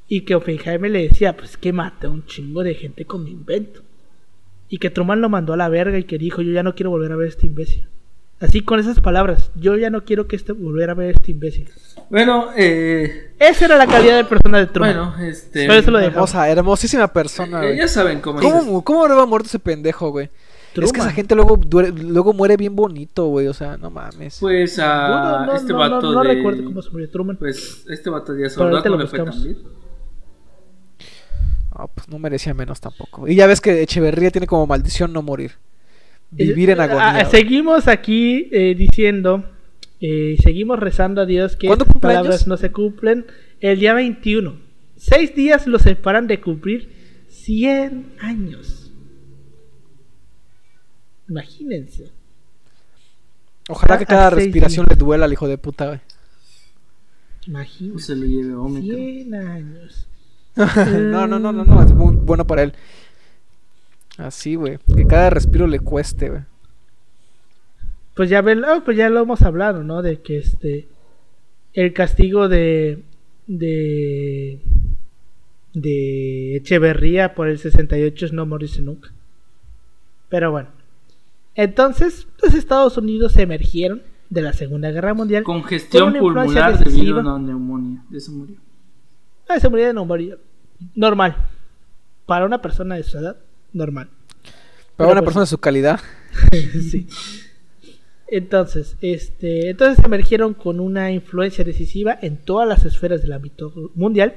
Y 0.09 0.23
que 0.23 0.35
Oppenheimer 0.35 0.91
le 0.91 1.09
decía, 1.09 1.37
pues 1.37 1.59
que 1.59 1.71
maté 1.71 2.07
a 2.07 2.11
un 2.11 2.25
chingo 2.25 2.63
de 2.63 2.75
gente 2.75 3.05
con 3.05 3.25
mi 3.25 3.33
invento. 3.33 3.83
Y 4.69 4.79
que 4.79 4.91
Truman 4.91 5.21
lo 5.21 5.29
mandó 5.29 5.53
a 5.53 5.57
la 5.57 5.69
verga 5.69 5.99
y 5.99 6.05
que 6.05 6.19
dijo, 6.19 6.43
yo 6.43 6.53
ya 6.53 6.63
no 6.63 6.75
quiero 6.75 6.91
volver 6.91 7.13
a 7.13 7.17
ver 7.17 7.27
a 7.27 7.31
este 7.31 7.47
imbécil. 7.47 7.87
Así 8.41 8.61
con 8.61 8.79
esas 8.79 9.01
palabras, 9.01 9.51
yo 9.57 9.77
ya 9.77 9.91
no 9.91 10.05
quiero 10.05 10.29
que 10.29 10.37
este 10.37 10.53
volver 10.53 10.91
a 10.91 10.95
ver 10.95 11.09
a 11.09 11.11
este 11.13 11.33
imbécil. 11.33 11.69
Bueno, 12.09 12.51
eh, 12.57 13.33
Esa 13.39 13.65
era 13.65 13.77
la 13.77 13.87
calidad 13.87 14.17
de 14.17 14.25
persona 14.25 14.59
de 14.59 14.67
Truman. 14.67 14.95
bueno, 14.95 15.15
este, 15.29 15.67
Por 15.67 15.75
eso 15.77 15.91
lo 15.91 15.99
dejamos. 15.99 16.31
Hermosa, 16.31 16.49
hermosísima 16.51 17.09
persona, 17.13 17.67
eh, 17.67 17.77
ya 17.79 17.89
saben 17.89 18.21
cómo. 18.21 18.41
¿Cómo, 18.41 18.85
¿Cómo 18.85 19.05
habrá 19.05 19.27
muerto 19.27 19.49
ese 19.49 19.59
pendejo, 19.59 20.11
güey? 20.11 20.27
Es 20.27 20.31
que 20.73 20.81
Truman. 20.83 21.01
esa 21.01 21.11
gente 21.11 21.35
luego, 21.35 21.57
duere- 21.57 21.91
luego 21.93 22.33
muere 22.33 22.57
bien 22.57 22.77
bonito, 22.77 23.27
güey. 23.27 23.49
O 23.49 23.55
sea, 23.55 23.77
no 23.77 23.91
mames. 23.91 24.39
Pues 24.39 24.79
a 24.79 25.09
No, 25.09 25.47
no, 25.47 25.57
este 25.57 25.73
no, 25.73 25.79
vato 25.81 26.01
no, 26.03 26.13
no 26.13 26.23
de... 26.23 26.35
recuerdo 26.35 26.63
cómo 26.63 26.81
se 26.83 26.91
murió 26.91 27.11
Truman. 27.11 27.37
Pues 27.39 27.85
este 27.89 28.09
vato 28.11 28.33
de 28.35 28.39
Pero 28.43 28.51
soldado 28.51 28.97
le 28.97 29.07
fue 29.09 29.19
tan 29.19 29.33
Ah, 31.71 31.87
pues 31.87 32.09
no 32.09 32.19
merecía 32.19 32.55
menos 32.55 32.81
tampoco. 32.81 33.29
Y 33.29 33.35
ya 33.35 33.47
ves 33.47 33.61
que 33.61 33.83
Echeverría 33.83 34.31
tiene 34.31 34.47
como 34.47 34.67
maldición 34.67 35.13
no 35.13 35.23
morir. 35.23 35.53
Vivir 36.31 36.71
en 36.71 36.79
Eh, 36.79 36.83
agonía. 36.83 37.09
ah, 37.09 37.13
güey. 37.23 37.31
seguimos 37.31 37.89
aquí 37.89 38.49
eh, 38.53 38.75
diciendo, 38.77 39.45
eh, 40.01 40.37
seguimos 40.43 40.79
rezando 40.79 41.21
a 41.23 41.27
Dios 41.27 41.57
que 41.57 41.67
¿Cuándo 41.67 41.85
estas 41.85 41.93
cumple 41.95 42.09
palabras 42.09 42.47
no 42.47 42.57
se 42.57 42.71
cumplen 42.73 43.27
el 43.61 43.79
día 43.81 43.95
21. 43.95 44.57
Seis 44.97 45.35
días 45.35 45.67
los 45.67 45.83
separan 45.83 46.27
de 46.27 46.41
cumplir 46.41 46.93
100 47.29 48.15
años. 48.19 48.91
Imagínense. 51.29 52.11
Ojalá 53.69 53.99
que 53.99 54.05
a 54.05 54.07
cada 54.07 54.31
respiración 54.31 54.87
días. 54.87 54.99
le 54.99 55.05
duela 55.05 55.27
al 55.27 55.33
hijo 55.33 55.47
de 55.47 55.59
puta, 55.59 55.87
güey. 55.87 56.01
Imagínense. 57.47 58.07
se 58.07 58.17
lo 58.17 58.25
lleve 58.27 58.55
Omicron. 58.55 58.97
100 58.97 59.35
años. 59.35 60.08
no, 60.99 61.27
no, 61.27 61.39
no, 61.39 61.53
no, 61.53 61.65
no. 61.65 61.83
Es 61.83 61.93
muy 61.93 62.17
bueno 62.17 62.47
para 62.47 62.65
él. 62.65 62.73
Así, 64.17 64.57
güey. 64.57 64.79
Que 64.95 65.07
cada 65.07 65.31
respiro 65.31 65.67
le 65.67 65.79
cueste, 65.79 66.29
güey. 66.29 66.43
Pues 68.15 68.29
ya, 68.29 68.41
oh, 68.41 68.85
pues 68.85 68.97
ya 68.97 69.09
lo 69.09 69.21
hemos 69.21 69.43
hablado, 69.43 69.85
¿no? 69.85 70.03
De 70.03 70.21
que 70.21 70.39
este. 70.39 70.89
El 71.73 71.93
castigo 71.93 72.49
de. 72.49 73.05
De. 73.47 74.61
De 75.75 76.57
Echeverría 76.57 77.35
por 77.35 77.49
el 77.49 77.59
68 77.59 78.27
es 78.27 78.33
no 78.33 78.45
morirse 78.45 78.83
nunca. 78.83 79.11
Pero 80.29 80.51
bueno. 80.51 80.71
Entonces, 81.55 82.27
los 82.43 82.55
Estados 82.55 82.97
Unidos 82.97 83.37
emergieron 83.37 84.03
de 84.31 84.43
la 84.43 84.53
Segunda 84.53 84.91
Guerra 84.91 85.15
Mundial. 85.15 85.45
Congestión 85.45 86.13
con 86.13 86.21
pulmonar 86.21 86.79
debido 86.79 87.19
a 87.19 87.21
una 87.21 87.39
neumonía. 87.39 88.03
De 88.11 88.19
eso 88.19 88.33
murió. 88.33 88.57
Ah, 89.49 89.61
se 89.61 89.69
murió 89.69 89.87
de 89.87 89.95
neumonía. 89.95 90.37
Normal. 90.95 91.37
Para 92.27 92.45
una 92.45 92.61
persona 92.61 92.97
de 92.97 93.03
su 93.03 93.19
edad, 93.19 93.37
normal. 93.73 94.09
Para 94.97 95.09
Pero 95.09 95.11
una 95.13 95.21
pues- 95.21 95.25
persona 95.27 95.43
de 95.45 95.51
su 95.51 95.59
calidad. 95.59 96.01
sí. 96.91 97.07
Entonces, 98.31 98.97
este, 99.01 99.71
entonces 99.71 100.05
emergieron 100.05 100.53
con 100.53 100.81
una 100.81 101.11
influencia 101.11 101.65
decisiva 101.65 102.19
en 102.21 102.37
todas 102.37 102.69
las 102.69 102.85
esferas 102.85 103.23
del 103.23 103.33
ámbito 103.33 103.73
mundial 103.95 104.35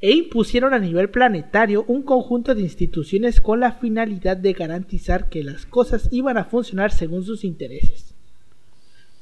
e 0.00 0.12
impusieron 0.12 0.72
a 0.72 0.78
nivel 0.78 1.10
planetario 1.10 1.84
un 1.88 2.02
conjunto 2.04 2.54
de 2.54 2.62
instituciones 2.62 3.40
con 3.40 3.60
la 3.60 3.72
finalidad 3.72 4.36
de 4.36 4.54
garantizar 4.54 5.28
que 5.28 5.44
las 5.44 5.66
cosas 5.66 6.08
iban 6.10 6.38
a 6.38 6.44
funcionar 6.44 6.90
según 6.90 7.24
sus 7.24 7.44
intereses. 7.44 8.14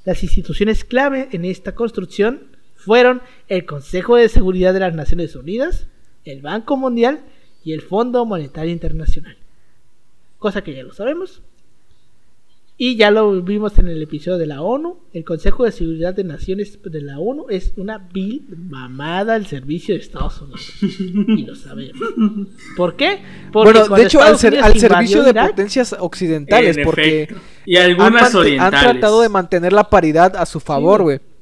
Las 0.05 0.23
instituciones 0.23 0.85
clave 0.85 1.29
en 1.33 1.45
esta 1.45 1.75
construcción 1.75 2.43
fueron 2.77 3.23
el 3.49 3.65
Consejo 3.65 4.15
de 4.17 4.29
Seguridad 4.29 4.73
de 4.73 4.81
las 4.81 4.95
Naciones 4.95 5.35
Unidas, 5.35 5.89
el 6.27 6.43
Banco 6.43 6.77
Mundial 6.77 7.21
y 7.65 7.73
el 7.73 7.81
Fondo 7.83 8.25
Monetario 8.27 8.73
Internacional. 8.73 9.37
Cosa 10.39 10.63
que 10.63 10.75
ya 10.75 10.83
lo 10.83 10.93
sabemos. 10.93 11.43
Y 12.79 12.97
ya 12.97 13.11
lo 13.11 13.41
vimos 13.41 13.79
en 13.79 13.89
el 13.89 14.03
episodio 14.03 14.37
de 14.37 14.45
la 14.45 14.61
ONU. 14.61 14.99
El 15.15 15.25
Consejo 15.25 15.65
de 15.65 15.73
Seguridad 15.73 16.13
de 16.13 16.25
Naciones 16.25 16.79
de 16.85 17.01
la 17.01 17.19
ONU 17.19 17.47
es 17.49 17.73
una 17.79 17.97
vil 17.97 18.45
mamada 18.55 19.35
al 19.35 19.47
servicio 19.47 19.95
de 19.95 20.03
Estados 20.03 20.43
Unidos. 20.43 20.75
Y 20.83 21.47
lo 21.47 21.55
sabemos. 21.55 22.03
¿Por 22.77 22.97
qué? 22.97 23.23
Porque 23.51 23.73
bueno, 23.81 23.97
de 23.97 24.03
hecho, 24.03 24.21
al, 24.21 24.37
ser- 24.37 24.63
servicio 24.79 25.23
de 25.23 25.31
Irak, 25.31 25.51
potencias 25.53 25.97
occidentales, 25.99 26.77
En 26.77 26.85
porque 26.85 27.23
efecto. 27.23 27.41
Y 27.65 27.77
han, 27.77 27.85
algunas 27.93 28.35
han 28.35 28.41
orientales. 28.43 28.81
tratado 28.83 29.23
de 29.23 29.29
mantener 29.31 29.73
la 29.73 29.89
paridad 29.89 30.37
a 30.37 30.45
su 30.45 30.61
favor, 30.61 31.03
güey. 31.03 31.17
güey. 31.17 31.36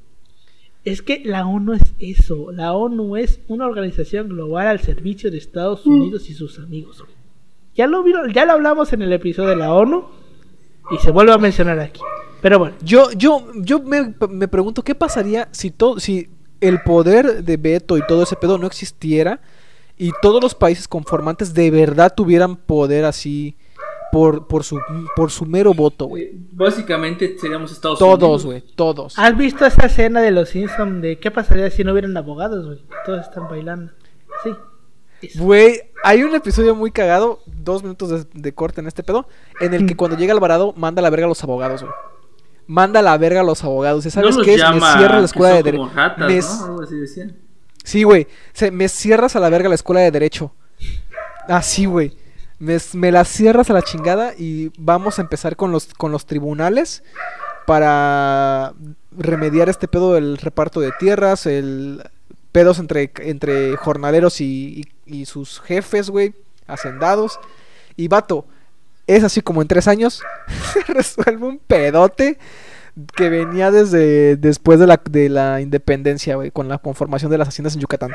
Es 0.85 1.01
que 1.01 1.23
la 1.25 1.47
ONU 1.47 1.73
es 1.75 1.95
eso. 1.99 2.53
La 2.53 2.75
ONU 2.75 3.17
es 3.17 3.41
una 3.49 3.67
organización 3.67 4.29
global 4.29 4.67
al 4.67 4.81
servicio 4.81 5.31
de 5.31 5.39
Estados 5.39 5.87
Unidos 5.87 6.29
y 6.29 6.35
sus 6.35 6.59
amigos. 6.59 7.03
Ya 7.75 7.87
lo 7.87 8.03
vieron, 8.03 8.33
ya 8.33 8.45
lo 8.45 8.53
hablamos 8.53 8.93
en 8.93 9.03
el 9.03 9.13
episodio 9.13 9.51
de 9.51 9.57
la 9.57 9.73
ONU 9.73 10.05
y 10.91 10.99
se 10.99 11.11
vuelve 11.11 11.33
a 11.33 11.39
mencionar 11.39 11.79
aquí. 11.81 12.01
Pero 12.43 12.59
bueno, 12.59 12.77
Yo, 12.83 13.11
yo, 13.13 13.47
yo 13.57 13.81
me, 13.81 14.15
me 14.29 14.49
pregunto 14.49 14.83
qué 14.83 14.95
pasaría 14.95 15.49
si 15.51 15.71
todo, 15.71 15.99
si 15.99 16.29
el 16.61 16.83
poder 16.83 17.43
de 17.43 17.57
veto 17.57 17.97
y 17.97 18.07
todo 18.07 18.23
ese 18.23 18.37
pedo 18.37 18.59
no 18.59 18.67
existiera 18.67 19.41
y 19.97 20.13
todos 20.21 20.43
los 20.43 20.55
países 20.55 20.87
conformantes 20.87 21.55
de 21.55 21.71
verdad 21.71 22.13
tuvieran 22.15 22.57
poder 22.57 23.07
así 23.07 23.57
por, 24.15 24.47
por 24.47 24.63
su 24.63 24.79
por 25.17 25.33
su 25.33 25.45
mero 25.45 25.75
voto, 25.75 26.07
güey. 26.07 26.31
Básicamente 26.53 27.37
seríamos 27.37 27.73
Estados 27.73 28.01
Unidos. 28.01 28.21
Todos, 28.21 28.45
güey, 28.47 28.61
todos. 28.77 29.19
¿has 29.19 29.37
visto 29.37 29.67
esa 29.67 29.87
escena 29.87 30.21
de 30.21 30.31
los 30.31 30.51
Simpsons 30.51 31.03
de 31.03 31.19
qué 31.19 31.33
pasaría 31.33 31.69
si 31.71 31.83
no 31.83 31.91
hubieran 31.91 32.17
abogados, 32.17 32.65
güey? 32.65 32.79
Todos 33.05 33.23
están 33.27 33.49
bailando. 33.49 33.93
Sí. 34.45 35.31
Güey, 35.37 35.81
hay 36.05 36.23
un 36.23 36.33
episodio 36.33 36.77
muy 36.77 36.93
cagado, 36.93 37.41
dos 37.47 37.83
minutos 37.83 38.11
de, 38.11 38.27
de 38.41 38.53
corte 38.55 38.81
en 38.81 38.87
este 38.87 39.03
pedo, 39.03 39.27
en 39.61 39.75
el 39.75 39.85
que 39.85 39.97
cuando 39.97 40.17
llega 40.17 40.33
Alvarado 40.33 40.73
manda 40.77 41.01
a 41.01 41.03
la 41.03 41.11
verga 41.11 41.27
a 41.27 41.29
los 41.29 41.43
abogados, 41.43 41.83
güey. 41.83 41.93
Manda 42.69 43.01
a 43.01 43.03
la 43.03 43.19
verga 43.19 43.41
a 43.41 43.45
los 43.45 43.65
abogados. 43.65 44.07
¿Y 44.07 44.11
¿Sabes 44.11 44.31
no 44.31 44.37
los 44.39 44.47
qué 44.47 44.55
es? 44.55 44.61
Me 44.63 44.81
cierro 44.81 45.19
la 45.19 45.25
escuela 45.25 45.55
de 45.57 45.63
derecho. 45.65 45.91
Me- 46.19 46.39
¿no? 46.41 46.65
Algo 46.67 46.83
así 46.83 46.95
decían. 46.97 47.37
Sí, 47.83 48.05
güey. 48.05 48.29
Se- 48.53 48.71
me 48.71 48.89
cierras 48.89 49.35
a 49.35 49.41
la 49.41 49.51
verga 49.51 49.69
la 49.69 49.75
escuela 49.75 50.01
de 50.03 50.11
derecho. 50.13 50.53
Así, 51.49 51.85
güey. 51.87 52.17
Me, 52.59 52.79
me 52.95 53.11
la 53.13 53.25
cierras 53.25 53.69
a 53.71 53.73
la 53.73 53.83
chingada 53.83 54.33
y 54.39 54.71
vamos 54.79 55.19
a 55.19 55.23
empezar 55.23 55.57
con 55.57 55.73
los, 55.73 55.93
con 55.95 56.13
los 56.13 56.25
tribunales 56.27 57.03
para 57.67 58.73
remediar 59.17 59.69
este 59.69 59.89
pedo 59.89 60.15
del 60.15 60.37
reparto 60.39 60.81
de 60.81 60.93
tierras, 60.99 61.47
el 61.47 62.03
pedos 62.53 62.79
entre, 62.79 63.11
entre 63.19 63.77
jornaleros 63.77 64.41
y, 64.41 64.85
y- 65.07 65.21
y 65.21 65.27
sus 65.27 65.61
jefes, 65.61 66.11
güey, 66.11 66.35
hacendados. 66.67 67.39
Y 67.97 68.09
vato, 68.09 68.47
es 69.07 69.25
así 69.25 69.41
como 69.41 69.61
en 69.63 69.69
tres 69.69 69.89
años 69.89 70.23
se 70.73 70.81
resuelve 70.93 71.47
un 71.47 71.59
pedote 71.59 72.39
que 73.17 73.29
venía 73.29 73.71
desde 73.73 74.37
después 74.37 74.79
de 74.79 74.87
la, 74.87 75.01
de 75.11 75.29
la 75.29 75.61
independencia, 75.61 76.37
güey, 76.37 76.51
con 76.53 76.69
la 76.69 76.79
conformación 76.79 77.31
de 77.31 77.39
las 77.39 77.49
haciendas 77.49 77.75
en 77.75 77.81
Yucatán. 77.81 78.13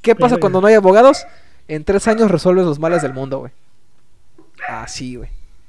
¿Qué 0.00 0.14
pasa 0.14 0.36
cuando 0.40 0.60
no 0.62 0.66
hay 0.66 0.74
abogados? 0.74 1.26
En 1.70 1.84
tres 1.84 2.08
años 2.08 2.30
resuelves 2.30 2.64
los 2.66 2.78
males 2.78 3.02
del 3.02 3.14
mundo, 3.14 3.38
güey. 3.38 3.52
Así, 4.68 5.16
güey. 5.16 5.28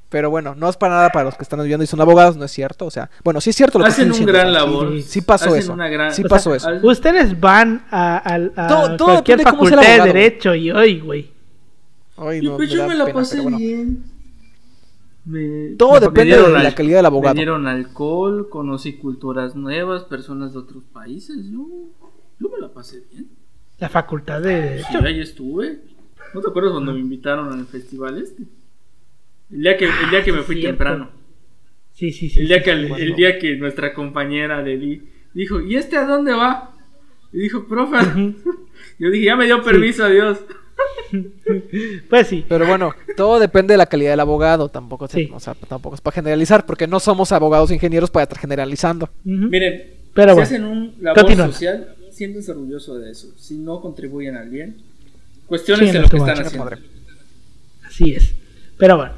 Pero 0.09 0.29
bueno, 0.29 0.55
no 0.55 0.67
es 0.67 0.75
para 0.75 0.95
nada 0.95 1.09
para 1.11 1.25
los 1.25 1.35
que 1.35 1.43
están 1.43 1.63
viendo 1.63 1.83
y 1.83 1.87
son 1.87 2.01
abogados, 2.01 2.35
no 2.35 2.43
es 2.43 2.51
cierto. 2.51 2.85
O 2.85 2.91
sea, 2.91 3.09
bueno, 3.23 3.39
sí 3.39 3.51
es 3.51 3.55
cierto 3.55 3.79
lo 3.79 3.85
que 3.85 3.91
Hacen 3.91 4.05
un 4.07 4.11
diciendo, 4.11 4.33
gran 4.33 4.47
o 4.47 4.51
sea, 4.51 4.61
sí- 4.61 4.67
labor. 4.67 5.01
Sí, 5.03 5.21
pasó 5.21 5.45
Hacen 5.49 5.59
eso. 5.59 5.73
una 5.73 5.87
gran- 5.87 6.13
Sí 6.13 6.23
O 6.25 6.27
pasó 6.27 6.59
sea, 6.59 6.73
eso. 6.75 6.87
Ustedes 6.87 7.39
van 7.39 7.85
a, 7.91 8.17
a- 8.17 8.65
a 8.65 8.67
Todo- 8.67 8.97
todo 8.97 9.07
cualquier 9.13 9.37
depende 9.37 9.43
de 9.43 9.57
cómo 9.57 9.69
sea 9.69 9.73
el 9.79 9.79
facultad 9.79 9.81
de 9.81 9.93
abogado. 10.01 10.13
derecho 10.13 10.55
y 10.55 10.71
hoy, 10.71 10.99
güey. 10.99 11.29
Ay, 12.17 12.39
Y 12.39 12.41
no, 12.41 12.57
pues 12.57 12.69
me 12.69 12.75
yo 12.75 12.81
da 12.81 12.87
me 12.89 12.95
la 12.95 13.05
pena, 13.05 13.19
pasé 13.19 13.39
bueno. 13.39 13.57
bien. 13.57 14.03
Me- 15.23 15.75
Todo 15.77 15.93
me 15.93 15.99
depende 16.01 16.35
de 16.41 16.49
la 16.49 16.59
al- 16.61 16.75
calidad 16.75 16.97
del 16.97 17.05
abogado. 17.05 17.35
Me 17.35 17.39
dieron 17.39 17.67
alcohol, 17.67 18.49
conocí 18.49 18.93
culturas 18.97 19.55
nuevas, 19.55 20.03
personas 20.03 20.51
de 20.53 20.59
otros 20.59 20.83
países. 20.91 21.37
Yo, 21.51 21.67
yo 22.39 22.49
me 22.49 22.59
la 22.59 22.67
pasé 22.73 23.01
bien. 23.11 23.29
La 23.79 23.87
facultad 23.87 24.41
de 24.41 24.83
Sí, 24.83 24.93
derecho. 24.93 25.05
ahí 25.07 25.21
estuve. 25.21 25.79
¿No 26.33 26.41
te 26.41 26.49
acuerdas 26.49 26.71
cuando 26.73 26.93
me 26.93 26.99
invitaron 26.99 27.51
al 27.51 27.65
festival 27.65 28.17
este? 28.21 28.43
El 29.51 29.61
día 29.63 29.77
que, 29.77 29.85
el 29.85 30.09
día 30.09 30.23
que 30.23 30.31
me 30.31 30.41
fui 30.43 30.55
Cierto. 30.55 30.69
temprano. 30.77 31.09
Sí, 31.93 32.11
sí, 32.11 32.29
sí. 32.29 32.39
El 32.41 32.47
día 32.47 32.57
sí, 32.59 32.63
que, 32.63 32.71
sí, 32.73 32.77
el, 32.79 32.87
bueno. 32.87 33.03
el 33.03 33.15
día 33.15 33.39
que 33.39 33.55
nuestra 33.57 33.93
compañera 33.93 34.63
de 34.63 34.77
Lee 34.77 35.09
dijo, 35.33 35.59
¿y 35.61 35.75
este 35.75 35.97
a 35.97 36.05
dónde 36.05 36.31
va? 36.33 36.73
Y 37.33 37.39
dijo, 37.39 37.67
profe. 37.67 37.97
Yo 38.99 39.09
dije, 39.11 39.25
ya 39.25 39.35
me 39.35 39.45
dio 39.45 39.61
permiso, 39.61 40.03
adiós. 40.05 40.39
Pues 42.09 42.27
sí. 42.27 42.45
Pero 42.47 42.65
bueno, 42.65 42.93
todo 43.17 43.39
depende 43.39 43.73
de 43.73 43.77
la 43.77 43.85
calidad 43.85 44.11
del 44.11 44.19
abogado. 44.21 44.69
Tampoco, 44.69 45.07
se- 45.07 45.25
Sí. 45.25 45.31
o 45.33 45.39
sea, 45.39 45.53
tampoco 45.67 45.95
es 45.95 46.01
para 46.01 46.15
generalizar, 46.15 46.65
porque 46.65 46.87
no 46.87 46.99
somos 46.99 47.31
abogados 47.31 47.69
ingenieros 47.71 48.09
para 48.09 48.23
estar 48.23 48.39
generalizando. 48.39 49.09
Miren, 49.23 49.83
Pero 50.13 50.29
si 50.29 50.33
bueno, 50.35 50.41
hacen 50.43 50.63
un 50.63 50.95
labor 51.01 51.21
continúa. 51.23 51.47
social, 51.47 51.95
siéntense 52.11 52.51
orgullosos 52.51 53.01
de 53.01 53.11
eso. 53.11 53.27
Si 53.37 53.57
no 53.57 53.81
contribuyen 53.81 54.35
al 54.37 54.49
bien, 54.49 54.77
cuestionense 55.51 55.91
Chinga 55.91 56.01
lo 56.03 56.07
que 56.07 56.17
están 56.17 56.45
haciendo. 56.45 56.63
madre. 56.63 56.81
Así 57.85 58.13
es. 58.13 58.33
Pero 58.77 58.95
bueno, 58.95 59.11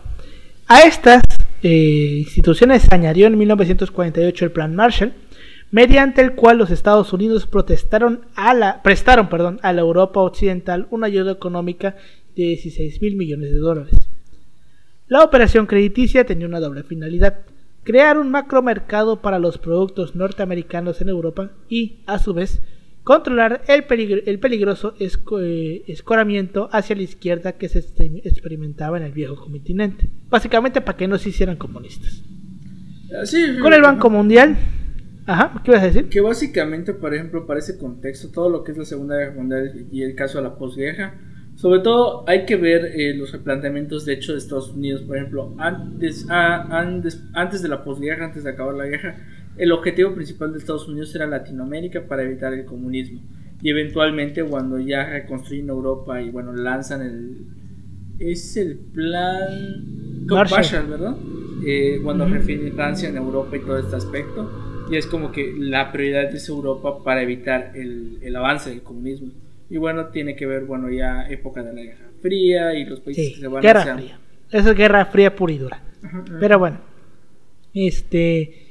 a 0.66 0.82
estas 0.82 1.22
eh, 1.62 2.16
instituciones 2.26 2.82
se 2.82 2.96
añadió 2.96 3.28
en 3.28 3.38
1948 3.38 4.46
el 4.46 4.52
Plan 4.52 4.76
Marshall, 4.76 5.14
mediante 5.70 6.22
el 6.22 6.34
cual 6.34 6.58
los 6.58 6.72
Estados 6.72 7.14
Unidos 7.14 7.46
protestaron 7.46 8.22
a 8.34 8.56
la, 8.56 8.82
prestaron 8.82 9.30
perdón, 9.30 9.60
a 9.62 9.74
la 9.74 9.82
Europa 9.82 10.22
Occidental 10.22 10.88
una 10.90 11.06
ayuda 11.06 11.34
económica 11.34 11.98
de 12.36 12.44
16 12.46 13.00
mil 13.04 13.16
millones 13.16 13.52
de 13.52 13.58
dólares. 13.58 13.96
La 15.08 15.24
operación 15.24 15.68
crediticia 15.68 16.26
tenía 16.26 16.48
una 16.48 16.60
doble 16.60 16.82
finalidad, 16.82 17.42
crear 17.84 18.18
un 18.18 18.32
macromercado 18.32 19.22
para 19.22 19.38
los 19.38 19.60
productos 19.60 20.16
norteamericanos 20.16 21.00
en 21.00 21.10
Europa 21.10 21.52
y, 21.70 22.00
a 22.08 22.18
su 22.18 22.34
vez, 22.34 22.60
controlar 23.04 23.64
el, 23.68 23.84
peligro- 23.86 24.22
el 24.26 24.40
peligroso 24.40 24.96
esco- 24.98 25.42
eh, 25.44 25.84
escoramiento 25.88 26.70
hacia 26.72 26.96
la 26.96 27.02
izquierda 27.04 27.54
que 27.54 27.70
se 27.70 27.80
este- 27.80 28.22
experimentaba 28.28 28.98
en 28.98 29.04
el 29.04 29.12
viejo 29.12 29.36
continente. 29.36 30.10
Básicamente 30.30 30.82
para 30.82 30.98
que 30.98 31.08
no 31.08 31.18
se 31.18 31.30
hicieran 31.30 31.58
comunistas. 31.58 32.24
Ah, 33.16 33.26
sí, 33.26 33.58
Con 33.62 33.74
el 33.74 33.82
Banco 33.82 34.10
Mundial... 34.10 34.58
Ajá, 35.26 35.62
¿qué 35.64 35.72
ibas 35.72 35.84
a 35.84 35.86
decir? 35.88 36.10
Que 36.10 36.20
básicamente, 36.20 36.94
por 36.94 37.14
ejemplo, 37.14 37.46
para 37.46 37.60
ese 37.60 37.78
contexto, 37.78 38.30
todo 38.30 38.50
lo 38.50 38.62
que 38.66 38.74
es 38.74 38.78
la 38.78 38.84
Segunda 38.84 39.16
Guerra 39.16 39.34
Mundial 39.36 39.86
y 39.90 40.02
el 40.04 40.16
caso 40.16 40.38
de 40.40 40.44
la 40.44 40.56
posguerra, 40.58 41.18
sobre 41.56 41.80
todo 41.80 42.26
hay 42.28 42.46
que 42.46 42.58
ver 42.58 42.88
eh, 42.94 43.14
los 43.16 43.32
replanteamientos 43.32 44.04
de 44.04 44.16
hecho 44.16 44.34
de 44.34 44.40
Estados 44.40 44.72
Unidos, 44.72 45.02
por 45.04 45.16
ejemplo, 45.16 45.56
antes, 45.60 46.30
a- 46.30 46.64
antes, 46.78 47.24
antes 47.34 47.62
de 47.62 47.70
la 47.70 47.86
posguerra, 47.86 48.26
antes 48.26 48.44
de 48.44 48.50
acabar 48.50 48.76
la 48.76 48.86
guerra, 48.86 49.16
el 49.58 49.72
objetivo 49.72 50.14
principal 50.14 50.52
de 50.52 50.60
Estados 50.60 50.88
Unidos 50.88 51.14
era 51.16 51.28
Latinoamérica 51.28 52.06
para 52.08 52.24
evitar 52.24 52.54
el 52.54 52.66
comunismo. 52.66 53.22
Y 53.62 53.70
eventualmente 53.70 54.44
cuando 54.44 54.80
ya 54.80 55.10
reconstruyen 55.10 55.70
Europa 55.70 56.22
y 56.22 56.30
bueno, 56.30 56.54
lanzan 56.54 57.02
el... 57.02 57.38
Es 58.20 58.58
el 58.58 58.78
plan... 58.78 60.26
Marshall. 60.28 60.88
¿verdad? 60.88 61.16
Eh, 61.66 62.00
cuando 62.04 62.26
refieren 62.28 62.74
Francia 62.74 63.10
en 63.10 63.18
Europa 63.18 63.56
y 63.56 63.60
todo 63.62 63.78
este 63.80 63.96
aspecto. 63.96 64.52
Y 64.92 64.98
es 64.98 65.08
como 65.08 65.32
que 65.32 65.54
la 65.58 65.92
prioridad 65.92 66.34
es 66.34 66.50
Europa 66.50 67.04
para 67.04 67.22
evitar 67.22 67.72
el, 67.76 68.18
el 68.22 68.36
avance 68.36 68.70
del 68.70 68.82
comunismo. 68.84 69.32
Y 69.70 69.78
bueno, 69.78 70.08
tiene 70.08 70.36
que 70.36 70.46
ver, 70.46 70.66
bueno, 70.66 70.90
ya 70.92 71.28
época 71.30 71.64
de 71.64 71.74
la 71.74 71.82
Guerra 71.82 72.10
Fría 72.22 72.74
y 72.76 72.86
los 72.86 73.00
países 73.00 73.28
Sí, 73.28 73.34
que 73.36 73.40
se 73.42 73.48
van 73.48 73.62
Guerra 73.62 73.80
hacia- 73.82 73.96
Fría. 73.96 74.20
Eso 74.52 74.70
es 74.72 74.76
Guerra 74.78 75.06
Fría 75.06 75.36
pura 75.36 75.54
y 75.54 75.58
dura. 75.58 75.82
Ajá, 76.04 76.24
ajá. 76.28 76.38
Pero 76.40 76.60
bueno, 76.60 76.78
este, 77.74 78.63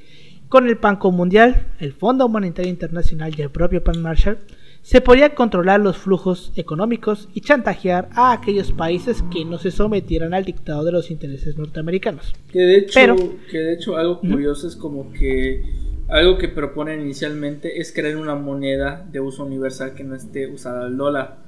con 0.52 0.68
el 0.68 0.74
Banco 0.74 1.10
Mundial, 1.10 1.64
el 1.80 1.94
Fondo 1.94 2.28
Monetario 2.28 2.70
Internacional 2.70 3.32
y 3.34 3.40
el 3.40 3.48
propio 3.48 3.82
Plan 3.82 4.02
Marshall, 4.02 4.36
se 4.82 5.00
podía 5.00 5.34
controlar 5.34 5.80
los 5.80 5.96
flujos 5.96 6.52
económicos 6.56 7.30
y 7.32 7.40
chantajear 7.40 8.10
a 8.12 8.32
aquellos 8.32 8.70
países 8.70 9.24
que 9.32 9.46
no 9.46 9.56
se 9.56 9.70
sometieran 9.70 10.34
al 10.34 10.44
dictado 10.44 10.84
de 10.84 10.92
los 10.92 11.10
intereses 11.10 11.56
norteamericanos. 11.56 12.34
Que 12.52 12.58
de 12.58 12.76
hecho, 12.80 13.00
Pero- 13.00 13.16
que 13.50 13.58
de 13.60 13.72
hecho 13.72 13.96
algo 13.96 14.20
curioso 14.20 14.68
es 14.68 14.76
como 14.76 15.10
que 15.14 15.62
algo 16.08 16.36
que 16.36 16.48
proponen 16.48 17.00
inicialmente 17.00 17.80
es 17.80 17.90
crear 17.90 18.18
una 18.18 18.34
moneda 18.34 19.08
de 19.10 19.20
uso 19.20 19.46
universal 19.46 19.94
que 19.94 20.04
no 20.04 20.14
esté 20.14 20.48
usada 20.48 20.84
al 20.84 20.98
dólar. 20.98 21.38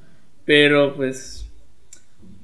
Pero 0.47 0.97
pues 0.97 1.44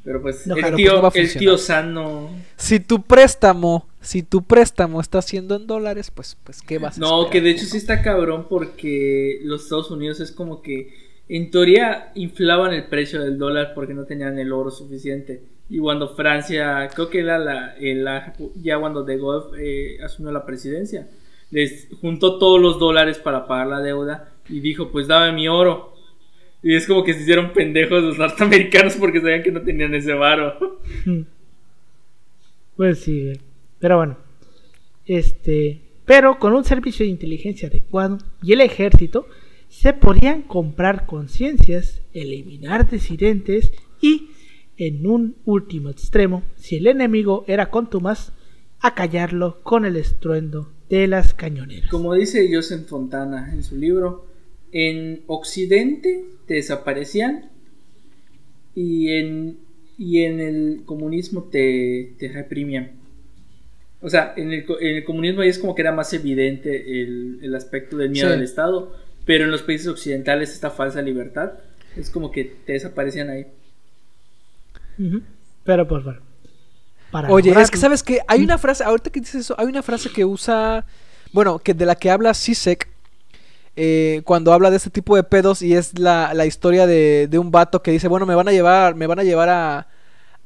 pero 0.04 0.22
pues 0.22 0.46
No, 0.46 0.56
el 0.56 0.74
tío 0.74 1.00
pues 1.00 1.14
no 1.14 1.20
el 1.20 1.34
tío 1.34 1.58
sano 1.58 2.30
Si 2.56 2.80
tu 2.80 3.02
préstamo, 3.02 3.86
si 4.00 4.22
tu 4.22 4.42
préstamo 4.42 5.00
está 5.00 5.18
haciendo 5.18 5.56
en 5.56 5.66
dólares, 5.66 6.10
pues, 6.10 6.36
pues 6.42 6.62
¿qué 6.62 6.78
vas 6.78 6.96
a 6.96 7.00
No, 7.00 7.28
que 7.30 7.40
de 7.40 7.50
hecho 7.50 7.66
sí 7.66 7.76
está 7.76 8.02
cabrón 8.02 8.46
porque 8.48 9.40
los 9.44 9.64
Estados 9.64 9.90
Unidos 9.90 10.20
es 10.20 10.32
como 10.32 10.62
que 10.62 10.94
en 11.28 11.50
teoría 11.50 12.10
inflaban 12.14 12.72
el 12.72 12.84
precio 12.88 13.20
del 13.22 13.38
dólar 13.38 13.72
porque 13.74 13.94
no 13.94 14.04
tenían 14.04 14.38
el 14.38 14.52
oro 14.52 14.70
suficiente. 14.70 15.42
Y 15.68 15.78
cuando 15.78 16.08
Francia, 16.16 16.88
creo 16.92 17.08
que 17.08 17.20
era 17.20 17.38
la, 17.38 17.76
eh, 17.78 17.94
la- 17.94 18.34
ya 18.56 18.78
cuando 18.80 19.04
De 19.04 19.16
Gaulle 19.16 19.46
eh, 19.58 19.98
asumió 20.02 20.32
la 20.32 20.44
presidencia, 20.44 21.06
les 21.52 21.86
juntó 22.00 22.38
todos 22.38 22.60
los 22.60 22.80
dólares 22.80 23.18
para 23.18 23.46
pagar 23.46 23.68
la 23.68 23.80
deuda 23.80 24.30
y 24.48 24.58
dijo, 24.60 24.90
pues 24.90 25.06
dame 25.06 25.32
mi 25.32 25.46
oro. 25.46 25.94
Y 26.62 26.74
es 26.74 26.86
como 26.86 27.04
que 27.04 27.14
se 27.14 27.22
hicieron 27.22 27.52
pendejos 27.52 28.02
los 28.02 28.18
norteamericanos 28.18 28.96
porque 28.96 29.20
sabían 29.20 29.42
que 29.42 29.52
no 29.52 29.62
tenían 29.62 29.94
ese 29.94 30.12
varo. 30.12 30.80
Pues 32.76 33.00
sí, 33.00 33.32
pero 33.78 33.96
bueno. 33.98 34.16
Este, 35.06 35.80
pero 36.04 36.38
con 36.38 36.52
un 36.52 36.64
servicio 36.64 37.04
de 37.04 37.10
inteligencia 37.10 37.68
adecuado 37.68 38.18
y 38.42 38.52
el 38.52 38.60
ejército 38.60 39.26
se 39.68 39.92
podían 39.92 40.42
comprar 40.42 41.06
conciencias, 41.06 42.02
eliminar 42.12 42.90
disidentes 42.90 43.72
y, 44.00 44.30
en 44.76 45.06
un 45.06 45.36
último 45.44 45.90
extremo, 45.90 46.42
si 46.56 46.76
el 46.76 46.88
enemigo 46.88 47.44
era 47.46 47.70
contumaz, 47.70 48.32
acallarlo 48.80 49.62
con 49.62 49.84
el 49.84 49.96
estruendo 49.96 50.72
de 50.88 51.06
las 51.06 51.34
cañoneras. 51.34 51.90
Como 51.90 52.14
dice 52.14 52.48
Joseph 52.52 52.86
Fontana 52.88 53.52
en 53.52 53.62
su 53.62 53.76
libro, 53.76 54.26
en 54.72 55.22
Occidente 55.26 56.24
te 56.46 56.54
desaparecían 56.54 57.50
y 58.74 59.08
en, 59.12 59.58
y 59.98 60.22
en 60.24 60.40
el 60.40 60.82
comunismo 60.84 61.44
te, 61.44 62.14
te 62.18 62.28
reprimían. 62.28 62.92
O 64.02 64.08
sea, 64.08 64.32
en 64.36 64.52
el, 64.52 64.64
en 64.80 64.96
el 64.96 65.04
comunismo 65.04 65.42
ahí 65.42 65.48
es 65.50 65.58
como 65.58 65.74
que 65.74 65.82
era 65.82 65.92
más 65.92 66.12
evidente 66.14 67.02
el, 67.02 67.38
el 67.42 67.54
aspecto 67.54 67.96
del 67.98 68.10
miedo 68.10 68.28
Sí. 68.28 68.32
al 68.32 68.42
Estado, 68.42 68.94
pero 69.26 69.44
en 69.44 69.50
los 69.50 69.62
países 69.62 69.88
occidentales 69.88 70.52
esta 70.52 70.70
falsa 70.70 71.02
libertad 71.02 71.52
es 71.96 72.10
como 72.10 72.30
que 72.30 72.44
te 72.44 72.72
desaparecían 72.74 73.30
ahí. 73.30 73.46
Pero 75.64 75.86
pues 75.88 76.04
bueno. 76.04 76.20
para 77.10 77.30
Oye, 77.30 77.52
es 77.60 77.70
que 77.70 77.78
sabes 77.78 78.02
que 78.02 78.20
hay 78.26 78.44
una 78.44 78.58
frase, 78.58 78.84
ahorita 78.84 79.10
que 79.10 79.20
dices 79.20 79.42
eso, 79.42 79.54
hay 79.58 79.66
una 79.66 79.82
frase 79.82 80.10
que 80.10 80.24
usa, 80.24 80.86
bueno, 81.32 81.58
que 81.58 81.74
de 81.74 81.86
la 81.86 81.96
que 81.96 82.10
habla 82.10 82.34
Sisek 82.34 82.88
eh, 83.82 84.20
cuando 84.26 84.52
habla 84.52 84.68
de 84.70 84.76
este 84.76 84.90
tipo 84.90 85.16
de 85.16 85.22
pedos 85.22 85.62
y 85.62 85.72
es 85.74 85.98
la, 85.98 86.34
la 86.34 86.44
historia 86.44 86.86
de, 86.86 87.28
de 87.30 87.38
un 87.38 87.50
vato 87.50 87.82
que 87.82 87.90
dice, 87.92 88.08
bueno, 88.08 88.26
me 88.26 88.34
van 88.34 88.46
a 88.46 88.52
llevar, 88.52 88.94
me 88.94 89.06
van 89.06 89.20
a 89.20 89.24
llevar 89.24 89.48
a, 89.48 89.88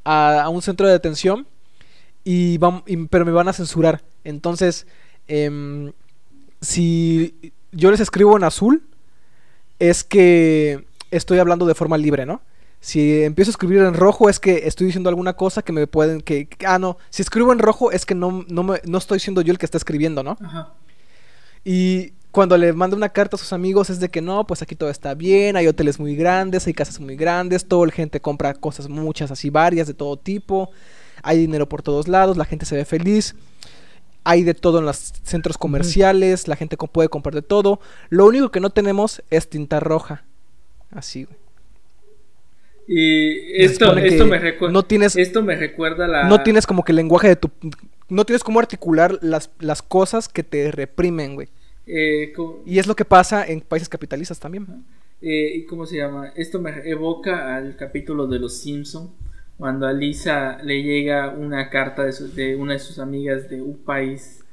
a, 0.05 0.43
a 0.43 0.49
un 0.51 0.63
centro 0.63 0.87
de 0.87 0.93
detención 0.93 1.49
y, 2.23 2.59
pero 3.11 3.25
me 3.25 3.33
van 3.33 3.49
a 3.49 3.53
censurar. 3.53 4.03
Entonces, 4.23 4.87
em, 5.27 5.91
si 6.61 7.53
yo 7.73 7.91
les 7.91 7.99
escribo 8.01 8.37
en 8.37 8.45
azul, 8.45 8.83
es 9.81 10.05
que 10.05 10.87
estoy 11.11 11.39
hablando 11.41 11.67
de 11.67 11.75
forma 11.75 11.99
libre, 11.99 12.27
¿no? 12.27 12.41
Si 12.81 13.23
empiezo 13.25 13.51
a 13.51 13.53
escribir 13.53 13.79
en 13.79 13.95
rojo 13.95 14.29
es 14.29 14.39
que 14.39 14.69
estoy 14.69 14.87
diciendo 14.87 15.09
alguna 15.09 15.33
cosa 15.33 15.63
que 15.63 15.73
me 15.73 15.87
pueden 15.87 16.21
que, 16.21 16.47
que- 16.47 16.67
ah 16.67 16.79
no, 16.79 16.99
si 17.11 17.23
escribo 17.23 17.51
en 17.53 17.59
rojo 17.59 17.91
es 17.91 18.05
que 18.07 18.15
no 18.15 18.45
no, 18.47 18.63
me- 18.63 18.81
no 18.85 18.99
estoy 18.99 19.19
siendo 19.21 19.41
yo 19.41 19.53
el 19.53 19.59
que 19.59 19.65
está 19.67 19.79
escribiendo, 19.79 20.23
¿no? 20.23 20.37
Ajá. 20.41 20.75
Y 21.65 22.13
cuando 22.35 22.59
le 22.59 22.73
manda 22.73 22.97
una 22.97 23.09
carta 23.09 23.37
a 23.37 23.39
sus 23.39 23.53
amigos 23.53 23.89
es 23.91 24.01
de 24.01 24.09
que 24.11 24.21
no, 24.21 24.45
pues 24.47 24.61
aquí 24.61 24.75
todo 24.75 24.91
está 24.91 25.15
bien, 25.15 25.57
hay 25.57 25.69
hoteles 25.69 25.99
muy 26.01 26.17
grandes, 26.17 26.67
hay 26.67 26.75
casas 26.75 26.99
muy 27.01 27.15
grandes, 27.17 27.67
toda 27.67 27.87
la 27.87 27.93
gente 27.93 28.21
compra 28.21 28.53
cosas 28.55 28.89
muchas 28.89 29.31
así 29.31 29.51
varias 29.51 29.87
de 29.87 29.95
todo 29.95 30.17
tipo, 30.19 30.71
hay 31.23 31.39
dinero 31.39 31.69
por 31.69 31.83
todos 31.83 32.09
lados, 32.09 32.37
la 32.37 32.45
gente 32.45 32.67
se 32.67 32.75
ve 32.77 32.85
feliz. 32.85 33.35
Hay 34.27 34.43
de 34.43 34.55
todo 34.55 34.79
en 34.79 34.87
los 34.87 34.97
centros 35.23 35.59
comerciales, 35.59 36.49
la 36.49 36.57
gente 36.57 36.79
puede 36.79 37.11
comprar 37.11 37.35
de 37.35 37.43
todo. 37.43 37.79
Lo 38.09 38.25
único 38.25 38.51
que 38.51 38.59
no 38.59 38.71
tenemos 38.71 39.23
es 39.29 39.51
tinta 39.51 39.81
roja. 39.81 40.25
Así, 40.91 41.25
güey. 41.25 41.37
Y 42.87 43.63
esto, 43.63 43.95
esto 43.97 44.27
me 44.27 44.39
recuerda. 44.39 44.73
no 44.73 44.83
tienes- 44.83 45.17
Esto 45.17 45.43
me 45.43 45.57
recuerda 45.57 46.07
la. 46.09 46.25
No 46.25 46.43
tienes 46.43 46.67
como 46.67 46.85
que 46.85 46.93
el 46.93 46.97
lenguaje 46.97 47.29
de 47.29 47.37
tu... 47.37 47.51
No 48.09 48.25
tienes 48.25 48.43
cómo 48.45 48.61
articular 48.61 49.19
las, 49.23 49.51
las 49.59 49.83
cosas 49.83 50.29
que 50.29 50.43
te 50.43 50.71
reprimen, 50.71 51.35
güey. 51.35 51.49
Eh, 51.87 52.33
Y 52.67 52.79
es 52.79 52.87
lo 52.87 52.95
que 52.97 53.05
pasa 53.05 53.47
en 53.47 53.61
países 53.61 53.89
capitalistas 53.89 54.39
también. 54.41 54.67
eh, 55.21 55.53
¿y 55.57 55.65
¿Cómo 55.67 55.87
se 55.87 55.97
llama? 55.99 56.33
Esto 56.37 56.61
me 56.61 56.71
evoca 56.89 57.57
al 57.57 57.77
capítulo 57.77 58.27
de 58.27 58.39
Los 58.39 58.59
Simpson 58.59 59.11
cuando 59.59 59.87
a 59.87 59.93
Lisa 59.93 60.59
le 60.63 60.83
llega 60.83 61.31
una 61.31 61.71
carta 61.71 62.05
de, 62.05 62.13
su- 62.13 62.33
de 62.35 62.57
una 62.57 62.73
de 62.75 62.79
sus 62.81 62.99
amigas 62.99 63.49
de 63.49 63.63
un 63.63 63.79
país 63.79 64.45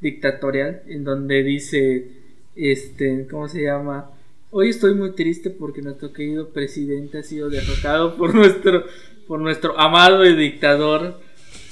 dictatorial 0.00 0.82
en 0.86 1.04
donde 1.04 1.42
dice, 1.42 2.08
este, 2.56 3.26
¿cómo 3.30 3.48
se 3.48 3.62
llama? 3.62 4.10
Hoy 4.50 4.70
estoy 4.70 4.94
muy 4.94 5.12
triste 5.12 5.50
porque 5.50 5.82
nuestro 5.82 6.12
querido 6.12 6.48
presidente 6.50 7.18
ha 7.18 7.22
sido 7.22 7.50
derrotado 7.50 8.16
por 8.16 8.34
nuestro, 8.34 8.84
por 9.26 9.40
nuestro 9.40 9.78
amado 9.78 10.24
y 10.24 10.34
dictador, 10.36 11.20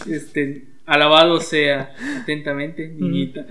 este, 0.09 0.65
alabado 0.85 1.41
sea 1.41 1.95
atentamente, 2.23 2.89
niñita. 2.89 3.47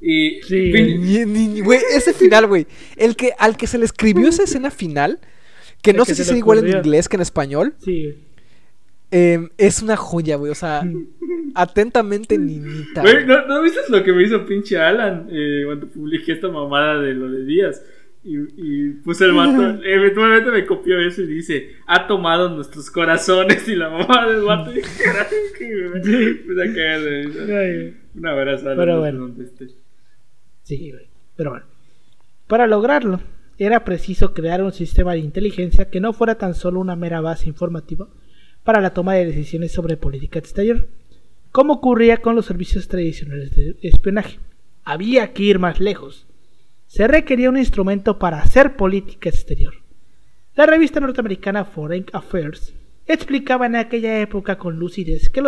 Y 0.00 0.40
Sí, 0.42 0.72
pin- 0.72 1.00
Ni- 1.00 1.24
ni- 1.24 1.48
ni- 1.48 1.60
Güey, 1.60 1.80
ese 1.96 2.12
final, 2.12 2.46
güey. 2.46 2.66
El 2.96 3.16
que, 3.16 3.32
al 3.38 3.56
que 3.56 3.66
se 3.66 3.78
le 3.78 3.84
escribió 3.84 4.28
esa 4.28 4.44
escena 4.44 4.70
final, 4.70 5.18
que 5.82 5.90
El 5.92 5.96
no 5.96 6.04
que 6.04 6.10
sé 6.14 6.16
si 6.16 6.24
se 6.24 6.32
le 6.32 6.38
es 6.38 6.42
igual 6.42 6.58
en 6.66 6.76
inglés 6.76 7.08
que 7.08 7.16
en 7.16 7.22
español, 7.22 7.74
Sí, 7.78 8.14
eh, 9.10 9.48
es 9.56 9.82
una 9.82 9.96
joya, 9.96 10.36
güey. 10.36 10.50
O 10.50 10.54
sea, 10.54 10.82
atentamente 11.54 12.36
niñita. 12.38 13.02
Güey. 13.02 13.24
¿no, 13.26 13.46
¿no 13.46 13.62
viste 13.62 13.80
lo 13.88 14.02
que 14.02 14.12
me 14.12 14.22
hizo 14.24 14.44
pinche 14.46 14.78
Alan 14.78 15.28
eh, 15.30 15.62
cuando 15.64 15.86
publiqué 15.88 16.32
esta 16.32 16.48
mamada 16.48 17.00
de 17.00 17.14
lo 17.14 17.30
de 17.30 17.44
Díaz? 17.44 17.82
Y, 18.24 18.36
y 18.56 18.90
puse 19.04 19.24
el 19.24 19.32
vato, 19.32 19.80
eventualmente 19.84 20.50
me 20.50 20.66
copió 20.66 20.98
eso 21.00 21.22
y 21.22 21.28
dice, 21.28 21.76
ha 21.86 22.08
tomado 22.08 22.48
nuestros 22.50 22.90
corazones 22.90 23.68
y 23.68 23.76
la 23.76 23.88
mamá 23.88 24.26
del 24.28 24.42
vato. 24.42 24.70
Y 24.72 24.76
dije, 24.76 25.04
"Caray, 25.04 25.26
que 25.56 25.64
me- 25.66 26.54
me 26.54 26.54
da 26.54 26.74
cagar 26.74 27.00
de 27.02 27.22
risa". 27.22 27.40
Ay, 27.42 27.74
güey. 27.76 27.94
Un 28.16 28.26
abrazo, 28.26 28.64
Alan, 28.66 28.78
Pero 28.78 28.98
bueno. 28.98 29.34
Sí. 30.66 30.92
Pero 31.36 31.50
bueno. 31.50 31.66
Para 32.48 32.66
lograrlo, 32.66 33.20
era 33.56 33.84
preciso 33.84 34.34
crear 34.34 34.62
un 34.62 34.72
sistema 34.72 35.12
de 35.12 35.20
inteligencia 35.20 35.90
que 35.90 36.00
no 36.00 36.12
fuera 36.12 36.38
tan 36.38 36.54
solo 36.54 36.80
una 36.80 36.96
mera 36.96 37.20
base 37.20 37.48
informativa 37.48 38.08
para 38.64 38.80
la 38.80 38.92
toma 38.92 39.14
de 39.14 39.26
decisiones 39.26 39.70
sobre 39.70 39.96
política 39.96 40.40
exterior, 40.40 40.88
como 41.52 41.74
ocurría 41.74 42.16
con 42.18 42.34
los 42.34 42.46
servicios 42.46 42.88
tradicionales 42.88 43.54
de 43.54 43.76
espionaje. 43.82 44.40
Había 44.84 45.32
que 45.32 45.44
ir 45.44 45.60
más 45.60 45.78
lejos. 45.78 46.26
Se 46.86 47.06
requería 47.06 47.48
un 47.48 47.58
instrumento 47.58 48.18
para 48.18 48.40
hacer 48.40 48.74
política 48.76 49.28
exterior. 49.28 49.74
La 50.56 50.66
revista 50.66 50.98
norteamericana 50.98 51.64
Foreign 51.64 52.06
Affairs 52.12 52.74
explicaba 53.06 53.66
en 53.66 53.76
aquella 53.76 54.20
época 54.20 54.58
con 54.58 54.78
lucidez 54.78 55.28
que, 55.28 55.42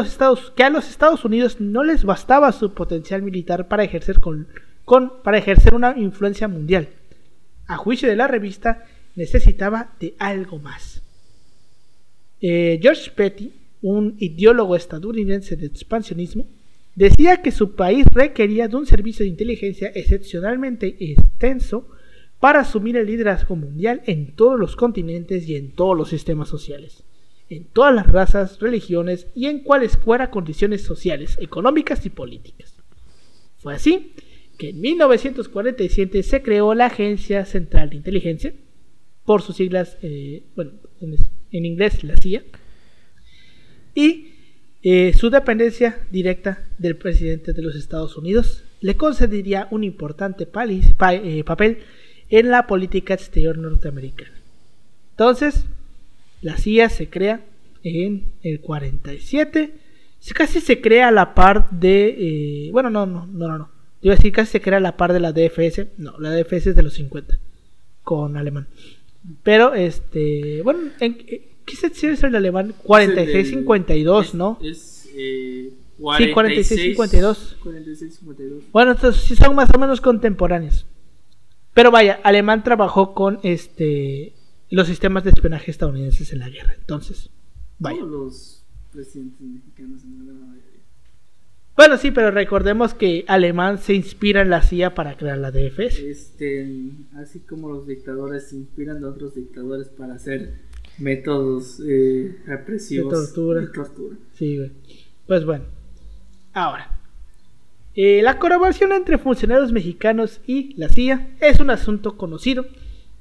que 0.55 0.65
a 0.65 0.71
los 0.71 0.89
Estados 0.89 1.25
Unidos 1.25 1.61
no 1.61 1.83
les 1.83 2.05
bastaba 2.05 2.53
su 2.53 2.73
potencial 2.73 3.23
militar 3.23 3.67
para 3.67 3.83
ejercer, 3.83 4.21
con, 4.21 4.47
para 5.23 5.39
ejercer 5.39 5.75
una 5.75 5.97
influencia 5.99 6.49
mundial. 6.49 6.89
A 7.67 7.77
juicio 7.77 8.09
de 8.09 8.17
la 8.17 8.27
revista, 8.27 8.85
necesitaba 9.15 9.95
de 10.01 10.15
algo 10.19 10.59
más. 10.59 11.03
Eh, 12.41 12.79
George 12.81 13.11
Petty, 13.11 13.53
un 13.83 14.17
ideólogo 14.19 14.77
estadounidense 14.77 15.57
de 15.57 15.67
expansionismo, 15.67 16.47
decía 16.95 17.43
que 17.43 17.51
su 17.51 17.75
país 17.75 18.07
requería 18.13 18.69
de 18.69 18.77
un 18.77 18.87
servicio 18.87 19.25
de 19.25 19.31
inteligencia 19.31 19.93
excepcionalmente 19.95 20.97
extenso 20.99 21.89
para 22.41 22.61
asumir 22.61 22.97
el 22.97 23.07
liderazgo 23.07 23.57
mundial 23.57 24.03
en 24.07 24.35
todos 24.35 24.59
los 24.59 24.77
continentes 24.77 25.49
y 25.49 25.57
en 25.57 25.73
todos 25.73 25.97
los 25.97 26.09
sistemas 26.09 26.49
sociales, 26.49 27.03
en 27.51 27.65
todas 27.65 27.95
las 27.95 28.07
razas, 28.07 28.59
religiones 28.61 29.27
y 29.35 29.47
en 29.47 29.61
cualesquiera 29.61 30.31
condiciones 30.31 30.83
sociales, 30.83 31.37
económicas 31.41 32.07
y 32.07 32.11
políticas. 32.11 32.75
Fue 33.59 33.75
así 33.75 34.13
que 34.59 34.71
en 34.71 34.81
1947 34.81 36.23
se 36.23 36.43
creó 36.43 36.75
la 36.75 36.87
Agencia 36.87 37.45
Central 37.47 37.91
de 37.91 37.97
Inteligencia, 37.97 38.53
por 39.25 39.41
sus 39.43 39.57
siglas, 39.57 39.97
eh, 40.03 40.43
bueno, 40.57 40.73
en, 41.01 41.65
inglés 41.65 42.03
la 42.03 42.17
CIA, 42.17 42.43
y 43.95 44.33
eh, 44.83 45.13
su 45.17 45.31
dependencia 45.31 45.99
directa 46.11 46.65
del 46.79 46.97
presidente 46.97 47.53
de 47.53 47.63
los 47.63 47.77
Estados 47.77 48.17
Unidos 48.17 48.65
le 48.81 48.97
concedería 48.97 49.69
un 49.71 49.85
importante 49.85 50.45
eh, 50.45 51.45
papel 51.45 51.79
en 52.31 52.51
la 52.51 52.67
política 52.67 53.15
exterior 53.15 53.59
norteamericana. 53.59 54.37
Entonces, 55.11 55.65
la 56.43 56.57
CIA 56.57 56.89
se 56.91 57.09
crea 57.09 57.45
en 57.83 58.25
el 58.43 58.61
47. 58.61 59.73
Se- 60.21 60.35
Casi 60.35 60.61
se 60.61 60.81
crea 60.81 61.09
a 61.09 61.13
la 61.13 61.35
par 61.35 61.71
de... 61.71 62.69
bueno, 62.73 62.91
no, 62.91 63.07
no, 63.07 63.27
no, 63.27 63.49
no, 63.49 63.59
no. 63.59 63.78
Iba 64.01 64.15
a 64.15 64.17
decir 64.17 64.33
casi 64.33 64.53
se 64.53 64.61
crea 64.61 64.79
a 64.79 64.81
la 64.81 64.97
par 64.97 65.13
de 65.13 65.21
la 65.21 65.33
DFS. 65.33 65.89
No, 65.99 66.19
la 66.19 66.31
DFS 66.35 66.69
es 66.71 66.77
de 66.77 66.83
los 66.83 66.95
50. 66.95 67.39
Con 68.05 68.37
alemán. 68.37 68.69
Pero, 69.43 69.75
este... 69.75 70.63
Bueno, 70.63 70.91
¿en, 71.01 71.19
eh, 71.27 71.49
¿qué 71.65 71.77
sección 71.77 72.13
es 72.13 72.23
el 72.23 72.35
alemán? 72.37 72.75
46-52, 72.85 74.23
Es- 74.25 74.35
¿no? 74.35 74.59
Es, 74.63 75.09
eh, 75.15 75.73
Sí, 75.99 76.33
46-52. 76.33 77.57
46-52. 77.61 78.63
Bueno, 78.73 78.93
estos 78.93 79.17
sí 79.17 79.35
son 79.35 79.57
más 79.57 79.69
o 79.75 79.79
menos 79.79 80.01
contemporáneos. 80.01 80.87
Pero 81.75 81.91
vaya, 81.91 82.21
Alemán 82.23 82.63
trabajó 82.63 83.15
con 83.15 83.41
este 83.43 84.33
los 84.71 84.87
sistemas 84.87 85.25
de 85.25 85.31
espionaje 85.31 85.71
estadounidenses 85.73 86.33
en 86.33 86.39
la 86.39 86.49
guerra. 86.51 86.75
Entonces, 86.79 87.31
vaya. 87.81 87.99
Todos 87.99 88.11
los 88.13 88.65
presidentes 88.93 89.41
mexicanos 89.41 90.03
en 90.05 90.27
la 90.27 90.33
mayoría. 90.35 90.63
Bueno, 91.79 91.97
sí, 91.97 92.11
pero 92.11 92.33
recordemos 92.33 92.93
que 92.93 93.25
Alemán 93.29 93.79
se 93.79 93.95
inspira 93.95 94.43
en 94.43 94.51
la 94.51 94.63
CIA 94.63 94.97
para 94.97 95.17
crear 95.17 95.39
la 95.39 95.53
DFS. 95.53 96.01
Este, 96.01 96.67
así 97.17 97.39
como 97.39 97.69
los 97.69 97.87
dictadores 97.87 98.49
se 98.49 98.57
inspiran 98.57 98.99
de 99.01 99.07
otros 99.07 99.37
dictadores 99.37 99.89
para 99.89 100.15
hacer 100.15 100.55
métodos 100.99 101.81
eh, 101.87 102.37
represivos 102.47 103.13
De 103.13 103.27
tortura. 103.27 103.61
de 103.61 103.67
tortura. 103.69 104.17
Sí, 104.35 104.57
güey. 104.57 104.73
Pues 105.29 105.45
bueno. 105.45 105.67
Ahora. 106.53 106.91
eh, 107.95 108.23
la 108.25 108.41
colaboración 108.41 108.91
entre 108.91 109.17
funcionarios 109.17 109.71
mexicanos 109.71 110.41
y 110.49 110.75
la 110.75 110.89
CIA 110.89 111.29
es 111.41 111.61
un 111.61 111.71
asunto 111.71 112.17
conocido 112.17 112.67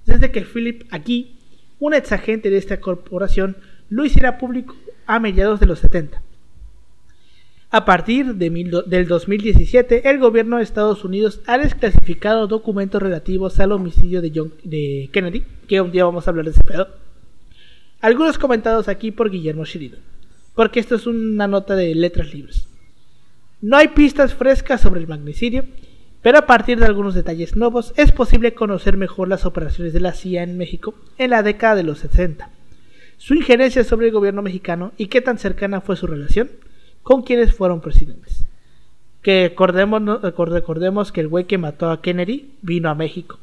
desde 0.08 0.32
que 0.32 0.42
Philip 0.42 0.84
aquí, 0.90 1.38
un 1.80 1.94
ex 1.94 2.12
agente 2.12 2.50
de 2.50 2.58
esta 2.58 2.80
corporación, 2.80 3.56
lo 3.90 4.04
hiciera 4.04 4.40
público 4.40 4.76
a 5.06 5.20
mediados 5.20 5.60
de 5.60 5.68
los 5.68 5.78
70. 5.78 6.24
A 7.70 7.84
partir 7.84 8.36
de 8.36 8.50
del 8.86 9.08
2017, 9.10 10.10
el 10.10 10.20
gobierno 10.20 10.58
de 10.58 10.64
Estados 10.64 11.04
Unidos 11.04 11.42
ha 11.48 11.58
desclasificado 11.58 12.48
documentos 12.48 13.02
relativos 13.02 13.60
al 13.60 13.74
homicidio 13.74 14.22
de, 14.22 14.32
John, 14.34 14.54
de 14.64 15.10
Kennedy, 15.12 15.44
que 15.68 15.82
un 15.82 15.92
día 15.92 16.06
vamos 16.06 16.26
a 16.26 16.30
hablar 16.30 16.46
de 16.46 16.52
ese 16.52 16.64
pedo. 16.64 16.88
Algunos 18.00 18.38
comentados 18.38 18.88
aquí 18.88 19.12
por 19.12 19.30
Guillermo 19.30 19.66
Sheridan, 19.66 20.00
porque 20.56 20.80
esto 20.80 20.96
es 20.96 21.08
una 21.08 21.46
nota 21.48 21.76
de 21.76 21.94
letras 21.94 22.34
libres. 22.34 22.70
No 23.60 23.76
hay 23.76 23.90
pistas 23.90 24.34
frescas 24.34 24.80
sobre 24.80 25.02
el 25.02 25.08
magnicidio, 25.08 25.66
pero 26.22 26.38
a 26.38 26.46
partir 26.46 26.80
de 26.80 26.86
algunos 26.86 27.16
detalles 27.16 27.58
nuevos 27.58 27.92
es 27.98 28.14
posible 28.14 28.54
conocer 28.54 28.96
mejor 28.96 29.28
las 29.28 29.46
operaciones 29.46 29.92
de 29.92 30.00
la 30.00 30.14
CIA 30.14 30.44
en 30.44 30.58
México 30.58 30.96
en 31.18 31.32
la 31.32 31.44
década 31.44 31.76
de 31.76 31.84
los 31.84 32.00
60, 32.00 32.50
su 33.18 33.34
injerencia 33.34 33.84
sobre 33.84 34.08
el 34.08 34.14
gobierno 34.14 34.42
mexicano 34.42 34.94
y 34.96 35.08
qué 35.08 35.20
tan 35.20 35.38
cercana 35.38 35.82
fue 35.82 35.98
su 35.98 36.08
relación 36.08 36.50
con 37.08 37.22
quienes 37.22 37.54
fueron 37.54 37.80
presidentes. 37.80 38.44
Que 39.22 39.44
recordemos, 39.48 41.12
que 41.14 41.22
el 41.22 41.30
güey 41.30 41.46
que 41.46 41.58
mató 41.58 41.90
a 41.90 42.02
Kennedy 42.02 42.52
vino 42.62 42.90
a 42.90 42.96
México. 42.96 43.40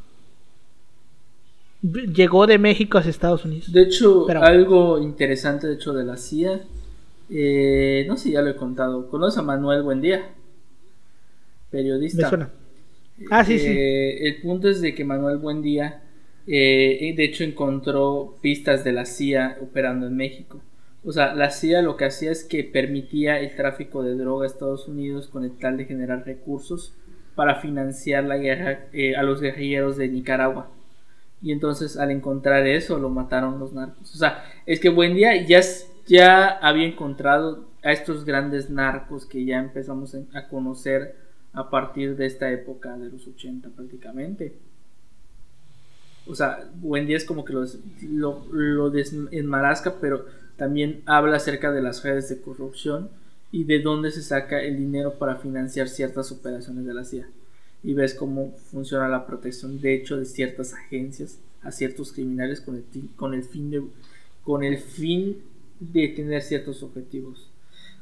Llegó 1.80 2.46
de 2.46 2.58
México 2.58 2.98
hacia 2.98 3.08
Estados 3.08 3.46
Unidos. 3.46 3.72
De 3.72 3.84
hecho, 3.84 4.24
Pero- 4.26 4.42
algo 4.42 4.98
interesante 4.98 5.66
de 5.66 5.76
hecho 5.76 5.94
de 5.94 6.04
la 6.04 6.18
CIA, 6.18 6.60
eh, 7.30 8.04
no 8.06 8.18
sé 8.18 8.24
si 8.24 8.32
ya 8.32 8.42
lo 8.42 8.50
he 8.50 8.56
contado, 8.56 9.08
¿conoces 9.08 9.38
a 9.38 9.42
Manuel 9.42 9.82
Buendía? 9.82 10.28
Periodista. 11.70 12.24
Me 12.24 12.28
suena. 12.28 12.50
Ah, 13.30 13.46
sí, 13.46 13.58
sí. 13.58 13.66
Eh, 13.66 14.28
El 14.28 14.42
punto 14.42 14.68
es 14.68 14.82
de 14.82 14.94
que 14.94 15.06
Manuel 15.06 15.38
Buendía, 15.38 16.02
eh, 16.46 17.14
de 17.16 17.24
hecho, 17.24 17.44
encontró 17.44 18.36
pistas 18.42 18.84
de 18.84 18.92
la 18.92 19.06
CIA 19.06 19.56
operando 19.62 20.06
en 20.06 20.16
México. 20.18 20.60
O 21.04 21.12
sea, 21.12 21.34
la 21.34 21.50
CIA 21.50 21.82
lo 21.82 21.96
que 21.96 22.06
hacía 22.06 22.30
es 22.32 22.44
que 22.44 22.64
permitía 22.64 23.38
el 23.40 23.54
tráfico 23.56 24.02
de 24.02 24.14
droga 24.16 24.44
a 24.44 24.46
Estados 24.46 24.88
Unidos 24.88 25.28
con 25.28 25.44
el 25.44 25.52
tal 25.58 25.76
de 25.76 25.84
generar 25.84 26.24
recursos 26.24 26.94
para 27.34 27.56
financiar 27.56 28.24
la 28.24 28.38
guerra 28.38 28.86
eh, 28.92 29.16
a 29.16 29.22
los 29.22 29.40
guerrilleros 29.40 29.96
de 29.96 30.08
Nicaragua. 30.08 30.70
Y 31.42 31.52
entonces 31.52 31.98
al 31.98 32.10
encontrar 32.10 32.66
eso 32.66 32.98
lo 32.98 33.10
mataron 33.10 33.58
los 33.58 33.72
narcos. 33.74 34.14
O 34.14 34.18
sea, 34.18 34.44
es 34.66 34.80
que 34.80 34.88
Buendía 34.88 35.36
ya, 35.46 35.58
s- 35.58 35.86
ya 36.06 36.48
había 36.48 36.86
encontrado 36.86 37.68
a 37.82 37.92
estos 37.92 38.24
grandes 38.24 38.70
narcos 38.70 39.26
que 39.26 39.44
ya 39.44 39.58
empezamos 39.58 40.16
a 40.32 40.48
conocer 40.48 41.16
a 41.52 41.68
partir 41.68 42.16
de 42.16 42.26
esta 42.26 42.50
época 42.50 42.96
de 42.96 43.10
los 43.10 43.26
80 43.26 43.68
prácticamente. 43.70 44.54
O 46.26 46.34
sea, 46.34 46.64
Buendía 46.76 47.16
es 47.18 47.24
como 47.24 47.44
que 47.44 47.52
los, 47.52 47.78
lo, 48.02 48.46
lo 48.50 48.90
pero 50.00 50.24
también 50.56 51.02
habla 51.06 51.36
acerca 51.36 51.72
de 51.72 51.82
las 51.82 52.02
redes 52.02 52.28
de 52.28 52.40
corrupción 52.40 53.10
y 53.50 53.64
de 53.64 53.80
dónde 53.80 54.10
se 54.10 54.22
saca 54.22 54.62
el 54.62 54.76
dinero 54.76 55.14
para 55.18 55.36
financiar 55.36 55.88
ciertas 55.88 56.32
operaciones 56.32 56.84
de 56.84 56.94
la 56.94 57.04
CIA. 57.04 57.28
Y 57.82 57.94
ves 57.94 58.14
cómo 58.14 58.52
funciona 58.70 59.08
la 59.08 59.26
protección 59.26 59.80
de 59.80 59.94
hecho 59.94 60.16
de 60.16 60.24
ciertas 60.24 60.74
agencias 60.74 61.38
a 61.62 61.70
ciertos 61.70 62.12
criminales 62.12 62.60
con 62.60 62.76
el, 62.76 62.84
con 63.16 63.34
el 63.34 63.44
fin 63.44 63.70
de 63.70 63.82
con 64.44 64.62
el 64.62 64.78
fin 64.78 65.38
de 65.80 66.08
tener 66.08 66.42
ciertos 66.42 66.82
objetivos. 66.82 67.48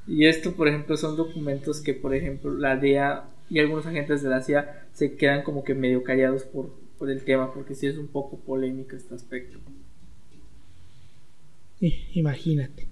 Y 0.06 0.26
esto, 0.26 0.52
por 0.52 0.68
ejemplo, 0.68 0.96
son 0.96 1.16
documentos 1.16 1.80
que, 1.80 1.94
por 1.94 2.14
ejemplo, 2.14 2.52
la 2.52 2.76
DEA 2.76 3.24
y 3.48 3.60
algunos 3.60 3.86
agentes 3.86 4.22
de 4.22 4.28
la 4.28 4.42
CIA 4.42 4.88
se 4.92 5.14
quedan 5.14 5.42
como 5.42 5.62
que 5.62 5.74
medio 5.74 6.02
callados 6.02 6.42
por, 6.42 6.70
por 6.98 7.10
el 7.10 7.22
tema, 7.22 7.54
porque 7.54 7.74
sí 7.74 7.86
es 7.86 7.96
un 7.96 8.08
poco 8.08 8.38
polémico 8.38 8.96
este 8.96 9.14
aspecto. 9.14 9.58
Imagínate. 12.14 12.88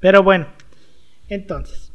Pero 0.00 0.22
bueno, 0.22 0.48
entonces, 1.28 1.92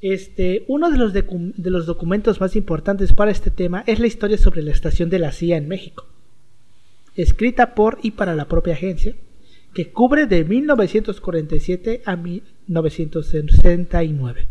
este, 0.00 0.64
uno 0.68 0.90
de 0.90 0.98
los, 0.98 1.12
de 1.12 1.70
los 1.70 1.86
documentos 1.86 2.40
más 2.40 2.56
importantes 2.56 3.12
para 3.12 3.30
este 3.30 3.50
tema 3.50 3.84
es 3.86 3.98
la 3.98 4.06
historia 4.06 4.38
sobre 4.38 4.62
la 4.62 4.70
estación 4.70 5.10
de 5.10 5.18
la 5.18 5.32
CIA 5.32 5.56
en 5.56 5.68
México, 5.68 6.06
escrita 7.16 7.74
por 7.74 7.98
y 8.02 8.12
para 8.12 8.34
la 8.34 8.46
propia 8.46 8.72
agencia, 8.74 9.14
que 9.72 9.90
cubre 9.90 10.26
de 10.26 10.44
1947 10.44 12.02
a 12.04 12.16
1969. 12.16 14.46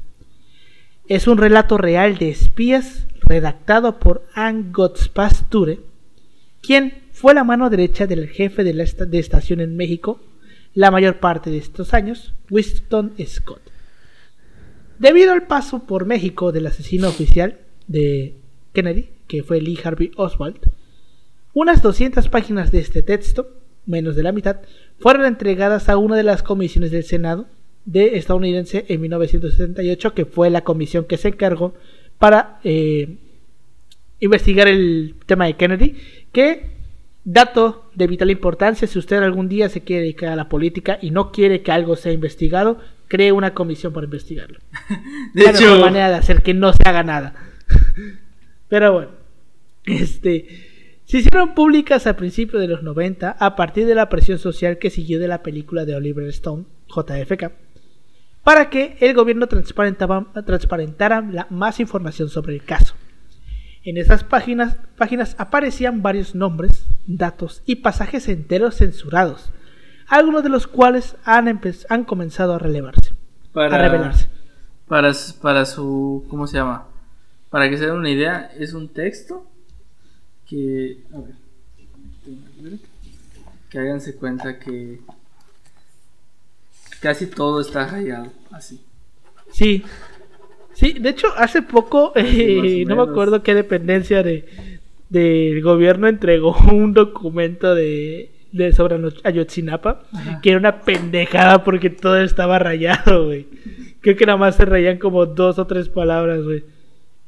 Es 1.07 1.27
un 1.27 1.37
relato 1.37 1.77
real 1.77 2.17
de 2.17 2.29
espías 2.29 3.07
redactado 3.21 3.99
por 3.99 4.25
Anne 4.33 4.71
Pasture, 5.13 5.79
quien 6.61 7.03
fue 7.11 7.33
la 7.33 7.45
mano 7.45 7.69
derecha 7.69 8.07
del 8.07 8.27
jefe 8.27 8.65
de 8.65 8.73
la 8.73 8.85
de 8.85 9.19
estación 9.19 9.61
en 9.61 9.77
México 9.77 10.19
la 10.73 10.91
mayor 10.91 11.19
parte 11.19 11.49
de 11.49 11.57
estos 11.57 11.93
años, 11.93 12.33
Winston 12.49 13.13
Scott. 13.25 13.61
Debido 14.99 15.33
al 15.33 15.47
paso 15.47 15.83
por 15.85 16.05
México 16.05 16.51
del 16.51 16.67
asesino 16.67 17.09
oficial 17.09 17.59
de 17.87 18.35
Kennedy, 18.73 19.09
que 19.27 19.43
fue 19.43 19.61
Lee 19.61 19.79
Harvey 19.83 20.11
Oswald, 20.15 20.59
unas 21.53 21.81
200 21.81 22.29
páginas 22.29 22.71
de 22.71 22.79
este 22.79 23.03
texto, 23.03 23.49
menos 23.85 24.15
de 24.15 24.23
la 24.23 24.31
mitad, 24.31 24.61
fueron 24.99 25.25
entregadas 25.25 25.89
a 25.89 25.97
una 25.97 26.15
de 26.15 26.23
las 26.23 26.41
comisiones 26.41 26.91
del 26.91 27.03
Senado 27.03 27.47
de 27.85 28.17
estadounidense 28.17 28.85
en 28.87 29.01
1978, 29.01 30.13
que 30.13 30.25
fue 30.25 30.49
la 30.49 30.63
comisión 30.63 31.05
que 31.05 31.17
se 31.17 31.29
encargó 31.29 31.73
para 32.17 32.59
eh, 32.63 33.17
investigar 34.19 34.67
el 34.67 35.15
tema 35.25 35.45
de 35.45 35.55
Kennedy, 35.55 35.95
que 36.31 36.72
dato 37.25 37.89
de 37.95 38.07
vital 38.07 38.29
importancia, 38.31 38.87
si 38.87 38.99
usted 38.99 39.17
algún 39.23 39.47
día 39.49 39.69
se 39.69 39.81
quiere 39.81 40.01
dedicar 40.03 40.29
a 40.29 40.35
la 40.35 40.49
política 40.49 40.97
y 41.01 41.11
no 41.11 41.31
quiere 41.31 41.61
que 41.61 41.71
algo 41.71 41.95
sea 41.95 42.11
investigado, 42.11 42.79
cree 43.07 43.31
una 43.31 43.53
comisión 43.53 43.93
para 43.93 44.05
investigarlo. 44.05 44.59
De 45.33 45.43
la 45.43 45.51
mejor 45.53 45.67
hecho, 45.67 45.79
manera 45.81 46.09
de 46.09 46.15
hacer 46.15 46.41
que 46.43 46.53
no 46.53 46.73
se 46.73 46.83
haga 46.85 47.03
nada. 47.03 47.35
Pero 48.67 48.93
bueno, 48.93 49.11
este 49.85 50.47
se 51.05 51.17
hicieron 51.17 51.53
públicas 51.53 52.07
a 52.07 52.15
principios 52.15 52.61
de 52.61 52.67
los 52.67 52.81
90 52.81 53.29
a 53.31 53.55
partir 53.55 53.85
de 53.85 53.93
la 53.93 54.09
presión 54.09 54.39
social 54.39 54.77
que 54.79 54.89
siguió 54.89 55.19
de 55.19 55.27
la 55.27 55.43
película 55.43 55.85
de 55.85 55.95
Oliver 55.95 56.27
Stone, 56.29 56.63
JFK, 56.87 57.51
para 58.43 58.69
que 58.69 58.97
el 58.99 59.13
gobierno 59.13 59.47
transparentaba- 59.47 60.31
transparentara 60.45 61.21
la- 61.21 61.47
más 61.49 61.79
información 61.79 62.29
sobre 62.29 62.55
el 62.55 62.63
caso. 62.63 62.95
En 63.83 63.97
esas 63.97 64.23
páginas, 64.23 64.77
páginas 64.97 65.35
aparecían 65.37 66.01
varios 66.01 66.35
nombres, 66.35 66.85
datos 67.05 67.61
y 67.65 67.77
pasajes 67.77 68.29
enteros 68.29 68.75
censurados, 68.75 69.51
algunos 70.07 70.43
de 70.43 70.49
los 70.49 70.67
cuales 70.67 71.15
han, 71.25 71.61
han 71.89 72.03
comenzado 72.05 72.53
a 72.53 72.59
relevarse, 72.59 73.13
para, 73.51 73.75
a 73.75 73.79
revelarse. 73.79 74.29
para 74.87 75.65
su, 75.65 76.25
¿cómo 76.29 76.47
se 76.47 76.57
llama? 76.57 76.87
Para 77.49 77.69
que 77.69 77.77
se 77.77 77.85
den 77.85 77.95
una 77.95 78.09
idea, 78.09 78.51
es 78.57 78.73
un 78.73 78.87
texto 78.87 79.45
que, 80.47 81.03
a 81.13 81.17
ver, 81.17 81.35
que 83.69 83.79
háganse 83.79 84.15
cuenta 84.15 84.59
que 84.59 85.01
casi 87.01 87.27
todo 87.27 87.59
está 87.59 87.85
rayado 87.85 88.31
así. 88.51 88.81
Sí. 89.51 89.83
Sí, 90.83 90.93
de 90.99 91.09
hecho, 91.09 91.27
hace 91.37 91.61
poco, 91.61 92.11
eh, 92.15 92.83
no 92.87 92.95
me 92.95 93.03
acuerdo 93.03 93.41
qué 93.43 93.55
dependencia 93.55 94.21
de 94.23 94.45
del 95.09 95.61
gobierno 95.61 96.07
entregó 96.07 96.55
un 96.71 96.93
documento 96.93 97.75
de, 97.75 98.31
de 98.51 98.71
sobre 98.73 98.97
Ayotzinapa 99.23 100.03
Ajá. 100.11 100.39
que 100.41 100.49
era 100.49 100.57
una 100.59 100.81
pendejada 100.81 101.63
porque 101.63 101.89
todo 101.91 102.19
estaba 102.19 102.57
rayado, 102.59 103.25
güey. 103.25 103.45
Creo 104.01 104.15
que 104.17 104.25
nada 104.25 104.37
más 104.37 104.55
se 104.55 104.65
rayan 104.65 104.97
como 104.97 105.25
dos 105.27 105.59
o 105.59 105.67
tres 105.67 105.87
palabras, 105.87 106.41
güey. 106.43 106.63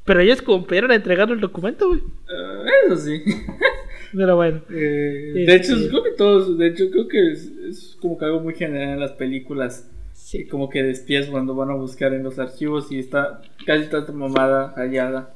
Pero 0.03 0.19
ellos 0.19 0.41
cumplieron 0.41 0.91
entregando 0.91 1.33
el 1.33 1.39
documento, 1.39 1.87
güey. 1.87 2.01
Ah, 2.29 2.63
eso 2.87 2.97
sí. 2.97 3.21
Pero 4.15 4.35
bueno. 4.35 4.61
Eh, 4.71 5.33
Este- 5.35 5.45
De 5.51 5.55
hecho, 5.55 5.73
creo 5.89 6.03
que 6.03 6.11
todos, 6.11 6.57
de 6.57 6.67
hecho, 6.67 6.85
creo 6.91 7.07
que 7.07 7.31
es, 7.31 7.45
es 7.69 7.97
como 8.01 8.17
que 8.17 8.25
algo 8.25 8.39
muy 8.39 8.55
general 8.55 8.93
en 8.93 8.99
las 8.99 9.11
películas. 9.13 9.89
Sí. 10.26 10.47
Como 10.47 10.71
que 10.71 10.82
despies 10.82 11.28
cuando 11.28 11.53
van 11.53 11.69
a 11.69 11.76
buscar 11.76 12.11
en 12.11 12.23
los 12.23 12.39
archivos 12.39 12.91
y 12.91 12.97
está 12.97 13.43
casi 13.63 13.84
está 13.84 14.11
mamada 14.11 14.73
rayada. 14.76 15.36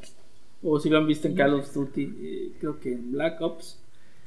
O 0.64 0.80
si 0.80 0.90
lo 0.90 0.98
han 0.98 1.06
visto 1.06 1.28
en 1.28 1.36
Call 1.36 1.54
of 1.54 1.72
Duty, 1.72 2.18
eh, 2.20 2.52
creo 2.60 2.80
que 2.80 2.94
en 2.94 3.12
Black 3.12 3.40
Ops, 3.40 3.80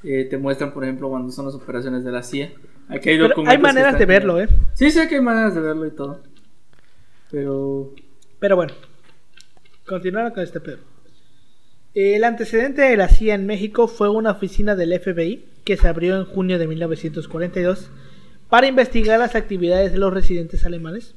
eh, 0.05 0.25
te 0.31 0.39
muestran, 0.39 0.73
por 0.73 0.85
ejemplo, 0.85 1.11
cuando 1.11 1.33
son 1.33 1.47
las 1.47 1.57
operaciones 1.57 2.05
de 2.05 2.13
la 2.13 2.23
CIA. 2.23 2.53
Aquí 2.87 3.11
hay, 3.11 3.19
documentos 3.19 3.53
hay 3.53 3.59
maneras 3.61 3.99
de 3.99 4.07
verlo, 4.07 4.41
¿eh? 4.41 4.49
Sí, 4.75 4.93
sé 4.93 5.09
que 5.09 5.17
hay 5.17 5.21
maneras 5.21 5.53
de 5.57 5.63
verlo 5.63 5.85
y 5.85 5.91
todo. 5.91 6.21
Pero 7.33 7.93
Pero 8.39 8.55
bueno, 8.55 8.73
continuando 9.85 10.33
con 10.33 10.45
este 10.45 10.61
pedo. 10.61 10.79
El 11.93 12.23
antecedente 12.23 12.83
de 12.83 12.97
la 12.97 13.09
CIA 13.09 13.35
en 13.35 13.47
México 13.47 13.89
fue 13.89 14.09
una 14.09 14.31
oficina 14.31 14.77
del 14.77 14.97
FBI 14.97 15.45
que 15.65 15.77
se 15.77 15.89
abrió 15.89 16.17
en 16.17 16.25
junio 16.25 16.61
de 16.61 16.69
1942 16.69 17.91
para 18.53 18.67
investigar 18.67 19.19
las 19.19 19.35
actividades 19.35 19.93
de 19.93 19.99
los 19.99 20.13
residentes 20.13 20.67
alemanes 20.67 21.15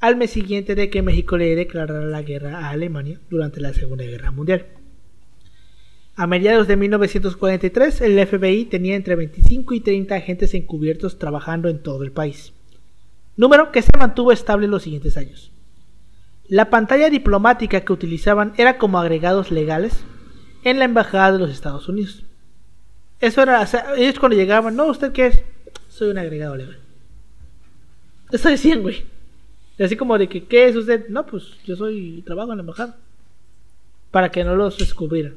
al 0.00 0.16
mes 0.16 0.30
siguiente 0.30 0.74
de 0.74 0.88
que 0.88 1.02
México 1.02 1.36
le 1.36 1.54
declarara 1.54 2.06
la 2.06 2.22
guerra 2.22 2.58
a 2.58 2.70
Alemania 2.70 3.20
durante 3.28 3.60
la 3.60 3.74
Segunda 3.74 4.04
Guerra 4.04 4.30
Mundial. 4.30 4.64
A 6.16 6.26
mediados 6.26 6.66
de 6.66 6.76
1943, 6.76 8.00
el 8.00 8.26
FBI 8.26 8.64
tenía 8.64 8.96
entre 8.96 9.14
25 9.14 9.74
y 9.74 9.80
30 9.80 10.14
agentes 10.14 10.54
encubiertos 10.54 11.18
trabajando 11.18 11.68
en 11.68 11.82
todo 11.82 12.02
el 12.02 12.12
país, 12.12 12.54
número 13.36 13.70
que 13.70 13.82
se 13.82 13.90
mantuvo 13.98 14.32
estable 14.32 14.66
los 14.66 14.84
siguientes 14.84 15.18
años. 15.18 15.52
La 16.48 16.70
pantalla 16.70 17.10
diplomática 17.10 17.82
que 17.82 17.92
utilizaban 17.92 18.54
era 18.56 18.78
como 18.78 18.98
agregados 18.98 19.50
legales 19.50 20.02
en 20.62 20.78
la 20.78 20.86
embajada 20.86 21.32
de 21.32 21.40
los 21.40 21.50
Estados 21.50 21.90
Unidos. 21.90 22.24
Eso 23.20 23.42
era, 23.42 23.60
o 23.60 23.94
ellos 23.96 24.18
cuando 24.18 24.38
llegaban, 24.38 24.76
no, 24.76 24.86
¿usted 24.86 25.12
qué 25.12 25.26
es? 25.26 25.44
Soy 25.94 26.10
un 26.10 26.18
agregado 26.18 26.56
legal. 26.56 26.76
Eso 28.32 28.48
decían, 28.48 28.82
güey. 28.82 29.04
Así 29.78 29.94
como 29.94 30.18
de 30.18 30.28
que, 30.28 30.42
¿qué 30.42 30.66
es 30.66 30.74
usted? 30.74 31.08
No, 31.08 31.24
pues 31.24 31.44
yo 31.64 31.76
soy, 31.76 32.20
trabajo 32.26 32.50
en 32.50 32.58
la 32.58 32.62
embajada. 32.62 32.96
Para 34.10 34.32
que 34.32 34.42
no 34.42 34.56
los 34.56 34.76
descubrieran. 34.76 35.36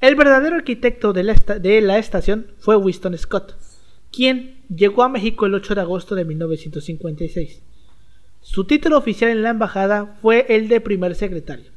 El 0.00 0.16
verdadero 0.16 0.56
arquitecto 0.56 1.12
de 1.12 1.22
la, 1.22 1.34
de 1.34 1.80
la 1.80 1.98
estación 1.98 2.48
fue 2.58 2.74
Winston 2.74 3.16
Scott, 3.16 3.56
quien 4.10 4.56
llegó 4.68 5.04
a 5.04 5.08
México 5.08 5.46
el 5.46 5.54
8 5.54 5.76
de 5.76 5.80
agosto 5.80 6.16
de 6.16 6.24
1956. 6.24 7.62
Su 8.40 8.64
título 8.64 8.98
oficial 8.98 9.30
en 9.30 9.44
la 9.44 9.50
embajada 9.50 10.18
fue 10.20 10.46
el 10.48 10.66
de 10.66 10.80
primer 10.80 11.14
secretario. 11.14 11.70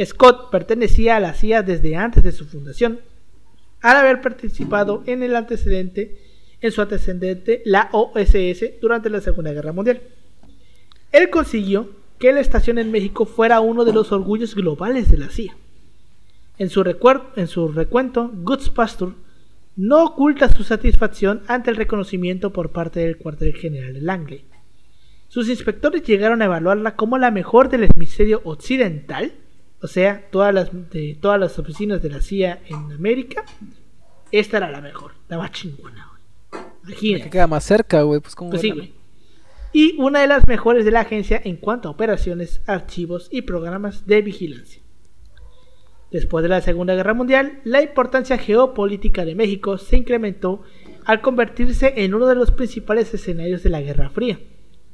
Scott 0.00 0.52
pertenecía 0.52 1.16
a 1.16 1.20
la 1.20 1.34
CIA 1.34 1.64
desde 1.64 1.96
antes 1.96 2.22
de 2.22 2.30
su 2.30 2.46
fundación, 2.46 3.00
al 3.80 3.96
haber 3.96 4.20
participado 4.20 5.02
en 5.06 5.24
el 5.24 5.34
antecedente, 5.34 6.31
en 6.62 6.72
su 6.72 6.80
antecedente, 6.80 7.62
la 7.66 7.90
OSS, 7.92 8.80
durante 8.80 9.10
la 9.10 9.20
Segunda 9.20 9.52
Guerra 9.52 9.72
Mundial. 9.72 10.00
Él 11.10 11.28
consiguió 11.28 11.90
que 12.18 12.32
la 12.32 12.40
estación 12.40 12.78
en 12.78 12.90
México 12.90 13.26
fuera 13.26 13.60
uno 13.60 13.84
de 13.84 13.92
los 13.92 14.12
orgullos 14.12 14.54
globales 14.54 15.10
de 15.10 15.18
la 15.18 15.28
CIA. 15.28 15.56
En 16.56 16.70
su, 16.70 16.82
en 17.36 17.48
su 17.48 17.68
recuento, 17.68 18.30
Goods 18.32 18.70
Pastor 18.70 19.14
no 19.74 20.04
oculta 20.04 20.52
su 20.52 20.62
satisfacción 20.62 21.42
ante 21.48 21.70
el 21.70 21.76
reconocimiento 21.76 22.52
por 22.52 22.70
parte 22.70 23.00
del 23.00 23.16
cuartel 23.16 23.54
general 23.54 23.94
de 23.94 24.00
Langley. 24.00 24.44
Sus 25.28 25.48
inspectores 25.48 26.02
llegaron 26.02 26.42
a 26.42 26.44
evaluarla 26.44 26.94
como 26.94 27.18
la 27.18 27.30
mejor 27.30 27.70
del 27.70 27.84
hemisferio 27.84 28.42
occidental, 28.44 29.32
o 29.80 29.86
sea, 29.86 30.28
todas 30.30 30.54
las, 30.54 30.70
de 30.90 31.18
todas 31.20 31.40
las 31.40 31.58
oficinas 31.58 32.02
de 32.02 32.10
la 32.10 32.20
CIA 32.20 32.60
en 32.68 32.92
América. 32.92 33.44
Esta 34.30 34.58
era 34.58 34.70
la 34.70 34.80
mejor, 34.80 35.12
la 35.28 35.38
más 35.38 35.50
chingona, 35.52 36.11
Que 36.86 37.30
queda 37.30 37.46
más 37.46 37.64
cerca, 37.64 38.02
güey. 38.02 38.20
Pues, 38.20 38.34
¿cómo 38.34 38.50
Pues 38.50 38.62
sí, 38.62 38.70
güey. 38.70 38.92
Y 39.72 39.96
una 39.98 40.20
de 40.20 40.26
las 40.26 40.46
mejores 40.46 40.84
de 40.84 40.90
la 40.90 41.00
agencia 41.00 41.40
en 41.42 41.56
cuanto 41.56 41.88
a 41.88 41.92
operaciones, 41.92 42.60
archivos 42.66 43.28
y 43.30 43.42
programas 43.42 44.06
de 44.06 44.20
vigilancia. 44.20 44.82
Después 46.10 46.42
de 46.42 46.50
la 46.50 46.60
Segunda 46.60 46.94
Guerra 46.94 47.14
Mundial, 47.14 47.60
la 47.64 47.80
importancia 47.80 48.36
geopolítica 48.36 49.24
de 49.24 49.34
México 49.34 49.78
se 49.78 49.96
incrementó 49.96 50.62
al 51.06 51.22
convertirse 51.22 51.94
en 51.96 52.12
uno 52.12 52.26
de 52.26 52.34
los 52.34 52.50
principales 52.50 53.14
escenarios 53.14 53.62
de 53.62 53.70
la 53.70 53.80
Guerra 53.80 54.10
Fría, 54.10 54.38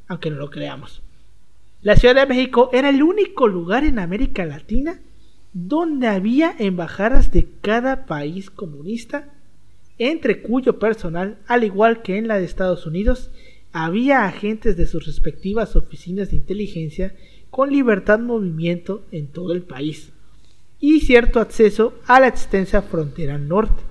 aunque 0.07 0.31
no 0.31 0.37
lo 0.37 0.49
creamos. 0.49 1.03
La 1.83 1.97
Ciudad 1.97 2.15
de 2.15 2.27
México 2.27 2.71
era 2.73 2.89
el 2.89 3.03
único 3.03 3.49
lugar 3.49 3.83
en 3.83 3.99
América 3.99 4.45
Latina 4.45 5.01
donde 5.53 6.07
había 6.07 6.55
embajadas 6.59 7.33
de 7.33 7.49
cada 7.61 8.07
país 8.07 8.51
comunista, 8.51 9.35
entre 9.99 10.43
cuyo 10.43 10.79
personal, 10.79 11.39
al 11.47 11.65
igual 11.65 12.03
que 12.03 12.17
en 12.19 12.29
la 12.29 12.39
de 12.39 12.45
Estados 12.45 12.87
Unidos, 12.87 13.31
había 13.73 14.25
agentes 14.25 14.77
de 14.77 14.87
sus 14.87 15.07
respectivas 15.07 15.77
oficinas 15.77 16.31
de 16.31 16.37
inteligencia 16.37 17.15
con 17.51 17.71
libertad 17.71 18.19
de 18.19 18.25
movimiento 18.25 19.05
en 19.13 19.27
todo 19.29 19.53
el 19.53 19.63
país 19.63 20.11
y 20.81 21.01
cierto 21.01 21.41
acceso 21.41 21.95
a 22.07 22.21
la 22.21 22.29
extensa 22.29 22.83
frontera 22.83 23.39
norte. 23.39 23.83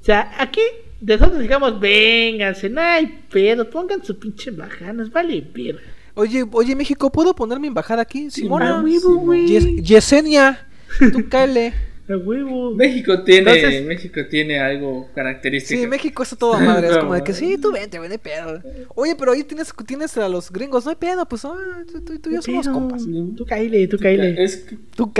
O 0.00 0.04
sea, 0.04 0.32
aquí 0.38 0.60
nosotros 1.00 1.38
digamos, 1.38 1.78
vénganse, 1.80 2.68
no 2.68 2.80
hay 2.80 3.22
pedo, 3.30 3.68
pongan 3.70 4.04
su 4.04 4.18
pinche 4.18 4.50
embajada, 4.50 4.92
nos 4.92 5.10
vale 5.10 5.40
verga. 5.54 5.80
Oye, 6.14 6.44
oye, 6.52 6.74
México, 6.74 7.10
¿puedo 7.10 7.34
poner 7.34 7.60
mi 7.60 7.68
embajada 7.68 8.02
aquí? 8.02 8.30
Simona. 8.30 8.78
a 8.78 8.82
huevo, 8.82 9.16
güey. 9.18 9.46
Yes- 9.46 9.82
Yesenia, 9.82 10.66
tú 11.12 11.26
cáele. 11.30 11.72
A 12.12 12.16
huevo. 12.16 12.74
México 12.74 13.22
tiene, 13.22 13.52
Entonces- 13.52 13.86
México 13.86 14.20
tiene 14.28 14.58
algo 14.58 15.08
característico. 15.14 15.80
Sí, 15.80 15.86
México 15.86 16.22
está 16.22 16.36
todo 16.36 16.58
madre. 16.60 16.88
Es 16.88 16.96
como 16.98 17.14
de 17.14 17.22
que 17.22 17.32
sí, 17.32 17.56
tú 17.58 17.72
vente, 17.72 17.98
güey, 17.98 18.08
no 18.08 18.12
hay 18.14 18.18
pedo. 18.18 18.60
Oye, 18.96 19.14
pero 19.16 19.32
ahí 19.32 19.44
tienes, 19.44 19.72
tienes 19.86 20.16
a 20.18 20.28
los 20.28 20.50
gringos, 20.50 20.84
no 20.84 20.90
hay 20.90 20.96
pedo, 20.96 21.26
pues 21.26 21.44
ah, 21.44 21.54
tú, 21.92 22.00
tú- 22.04 22.18
tú 22.18 22.30
y 22.30 22.34
yo 22.34 22.42
somos 22.42 22.68
compas. 22.68 23.04
Tú 23.36 23.44
caile, 23.46 23.86
tú 23.88 23.98
caile. 23.98 24.42
Es, 24.42 24.66
Tú 24.96 25.12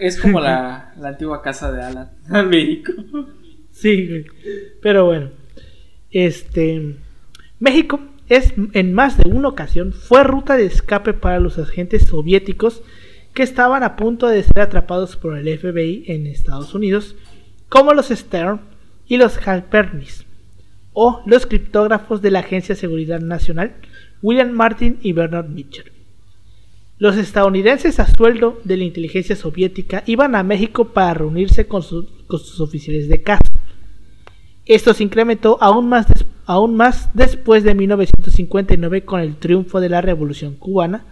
es 0.00 0.16
como 0.20 0.40
la, 0.40 0.94
la 0.98 1.08
antigua 1.08 1.42
casa 1.42 1.70
de 1.72 1.82
Alan 1.82 2.10
en 2.34 2.48
México. 2.48 2.92
Sí, 3.70 4.06
güey. 4.08 4.24
Pero 4.82 5.04
bueno. 5.06 5.30
Este. 6.10 6.96
México 7.60 8.00
es 8.28 8.54
en 8.72 8.92
más 8.92 9.16
de 9.18 9.28
una 9.30 9.48
ocasión 9.48 9.92
fue 9.92 10.22
ruta 10.22 10.56
de 10.56 10.66
escape 10.66 11.12
para 11.14 11.40
los 11.40 11.58
agentes 11.58 12.04
soviéticos 12.04 12.82
que 13.38 13.44
estaban 13.44 13.84
a 13.84 13.94
punto 13.94 14.26
de 14.26 14.42
ser 14.42 14.62
atrapados 14.62 15.14
por 15.14 15.38
el 15.38 15.46
FBI 15.56 16.02
en 16.08 16.26
Estados 16.26 16.74
Unidos, 16.74 17.14
como 17.68 17.94
los 17.94 18.08
Stern 18.08 18.62
y 19.06 19.16
los 19.16 19.38
Halpernis, 19.46 20.26
o 20.92 21.22
los 21.24 21.46
criptógrafos 21.46 22.20
de 22.20 22.32
la 22.32 22.40
Agencia 22.40 22.74
de 22.74 22.80
Seguridad 22.80 23.20
Nacional, 23.20 23.76
William 24.22 24.50
Martin 24.50 24.98
y 25.02 25.12
Bernard 25.12 25.50
Mitchell. 25.50 25.92
Los 26.98 27.16
estadounidenses 27.16 28.00
a 28.00 28.08
sueldo 28.08 28.60
de 28.64 28.76
la 28.76 28.82
inteligencia 28.82 29.36
soviética 29.36 30.02
iban 30.06 30.34
a 30.34 30.42
México 30.42 30.88
para 30.88 31.14
reunirse 31.14 31.68
con, 31.68 31.82
con 32.26 32.40
sus 32.40 32.60
oficiales 32.60 33.08
de 33.08 33.22
caza. 33.22 33.52
Esto 34.66 34.94
se 34.94 35.04
incrementó 35.04 35.58
aún 35.60 35.88
más, 35.88 36.08
aún 36.44 36.74
más 36.74 37.10
después 37.14 37.62
de 37.62 37.76
1959 37.76 39.04
con 39.04 39.20
el 39.20 39.36
triunfo 39.36 39.80
de 39.80 39.90
la 39.90 40.00
Revolución 40.00 40.56
cubana, 40.56 41.06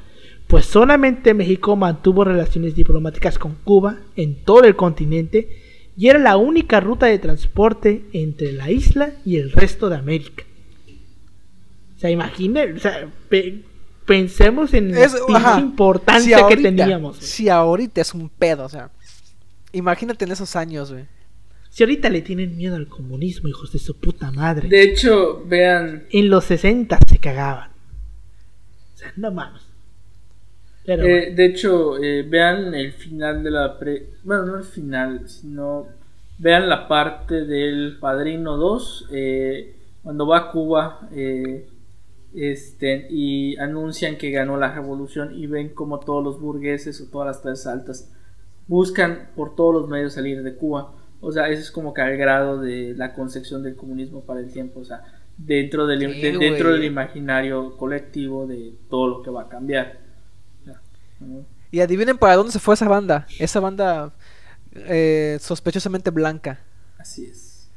pues 0.47 0.66
solamente 0.66 1.34
México 1.34 1.74
mantuvo 1.76 2.24
relaciones 2.24 2.74
diplomáticas 2.74 3.38
con 3.38 3.55
Cuba 3.64 3.99
en 4.16 4.36
todo 4.44 4.64
el 4.64 4.76
continente 4.76 5.49
y 5.97 6.09
era 6.09 6.18
la 6.18 6.36
única 6.36 6.78
ruta 6.80 7.07
de 7.07 7.18
transporte 7.18 8.05
entre 8.12 8.53
la 8.53 8.70
isla 8.70 9.12
y 9.24 9.36
el 9.38 9.51
resto 9.53 9.88
de 9.88 9.97
América. 9.97 10.44
O 11.97 11.99
sea, 11.99 12.11
imaginen, 12.11 12.76
o 12.76 12.78
sea, 12.80 13.09
pe- 13.28 13.64
pensemos 14.05 14.74
en 14.74 14.94
Es- 14.94 15.16
la 15.28 15.59
importancia 15.59 16.38
Si 16.38 16.44
que 16.55 16.62
teníamos. 16.62 17.16
Si 17.16 17.49
ahorita 17.49 18.01
es 18.03 18.12
un 18.14 18.28
pedo, 18.28 18.64
o 18.66 18.68
sea. 18.68 18.90
Imagínate 19.72 20.24
en 20.26 20.32
esos 20.32 20.55
años, 20.57 20.92
güey. 20.92 21.05
Si 21.70 21.82
ahorita 21.82 22.09
le 22.09 22.22
tienen 22.22 22.57
miedo 22.57 22.76
al 22.76 22.86
comunismo, 22.88 23.49
hijos 23.49 23.72
de 23.72 23.78
su 23.78 23.99
puta 23.99 24.30
madre. 24.30 24.68
De 24.68 24.82
hecho, 24.82 25.42
vean, 25.47 26.05
En 26.11 26.30
los 26.30 26.44
60 26.44 26.99
se 27.09 27.18
cagaban. 27.18 27.70
O 28.94 28.99
sea, 28.99 29.12
no 29.16 29.30
mames. 29.32 29.62
Pero 30.87 31.05
eh, 31.07 31.34
de 31.34 31.45
hecho, 31.47 32.03
eh, 32.03 32.22
vean 32.22 32.74
el 32.74 32.93
final 32.93 33.43
de 33.43 33.51
la 33.51 33.78
pre... 33.78 34.07
Bueno, 34.22 34.45
no 34.47 34.57
el 34.59 34.64
final, 34.64 35.28
sino 35.28 35.87
vean 36.39 36.68
la 36.68 36.87
parte 36.89 37.45
del 37.45 37.99
Padrino 38.01 38.57
2, 38.57 39.09
eh, 39.12 39.74
cuando 40.03 40.26
va 40.26 40.39
a 40.39 40.51
Cuba 40.53 41.09
eh, 41.12 41.66
este, 42.34 43.07
y 43.11 43.57
anuncian 43.59 44.16
que 44.16 44.30
ganó 44.30 44.57
la 44.57 44.72
revolución 44.74 45.32
y 45.34 45.47
ven 45.47 45.70
como 45.70 45.99
todos 46.01 46.22
los 46.22 46.41
burgueses 46.41 47.01
o 47.01 47.11
todas 47.11 47.26
las 47.28 47.39
clases 47.39 47.66
altas 47.66 48.12
buscan 48.68 49.30
por 49.37 49.55
todos 49.55 49.74
los 49.74 49.89
medios 49.89 50.14
salir 50.14 50.43
de 50.43 50.55
Cuba. 50.55 50.93
O 51.20 51.32
sea, 51.32 51.49
eso 51.49 51.61
es 51.62 51.70
como 51.70 51.95
que 51.95 52.03
al 52.03 52.16
grado 52.16 52.61
de 52.61 52.95
la 52.97 53.14
concepción 53.14 53.62
del 53.62 53.76
comunismo 53.76 54.24
para 54.24 54.41
el 54.41 54.53
tiempo. 54.53 54.80
O 54.80 54.84
sea, 54.84 55.03
dentro 55.37 55.87
del, 55.87 56.01
de- 56.01 56.07
dentro 56.39 56.70
del 56.72 56.84
imaginario 56.84 57.76
colectivo 57.76 58.47
de 58.47 58.74
todo 58.91 59.09
lo 59.09 59.22
que 59.22 59.30
va 59.30 59.43
a 59.43 59.49
cambiar. 59.49 60.06
Y 61.71 61.81
adivinen 61.81 62.17
para 62.19 62.37
dónde 62.37 62.53
se 62.53 62.59
fue 62.59 62.75
esa 62.75 62.89
banda. 62.89 63.27
Esa 63.39 63.61
banda 63.61 64.14
eh, 64.75 65.39
sospechosamente 65.41 66.11
blanca. 66.11 66.61
Así 66.99 67.27
es. 67.27 67.71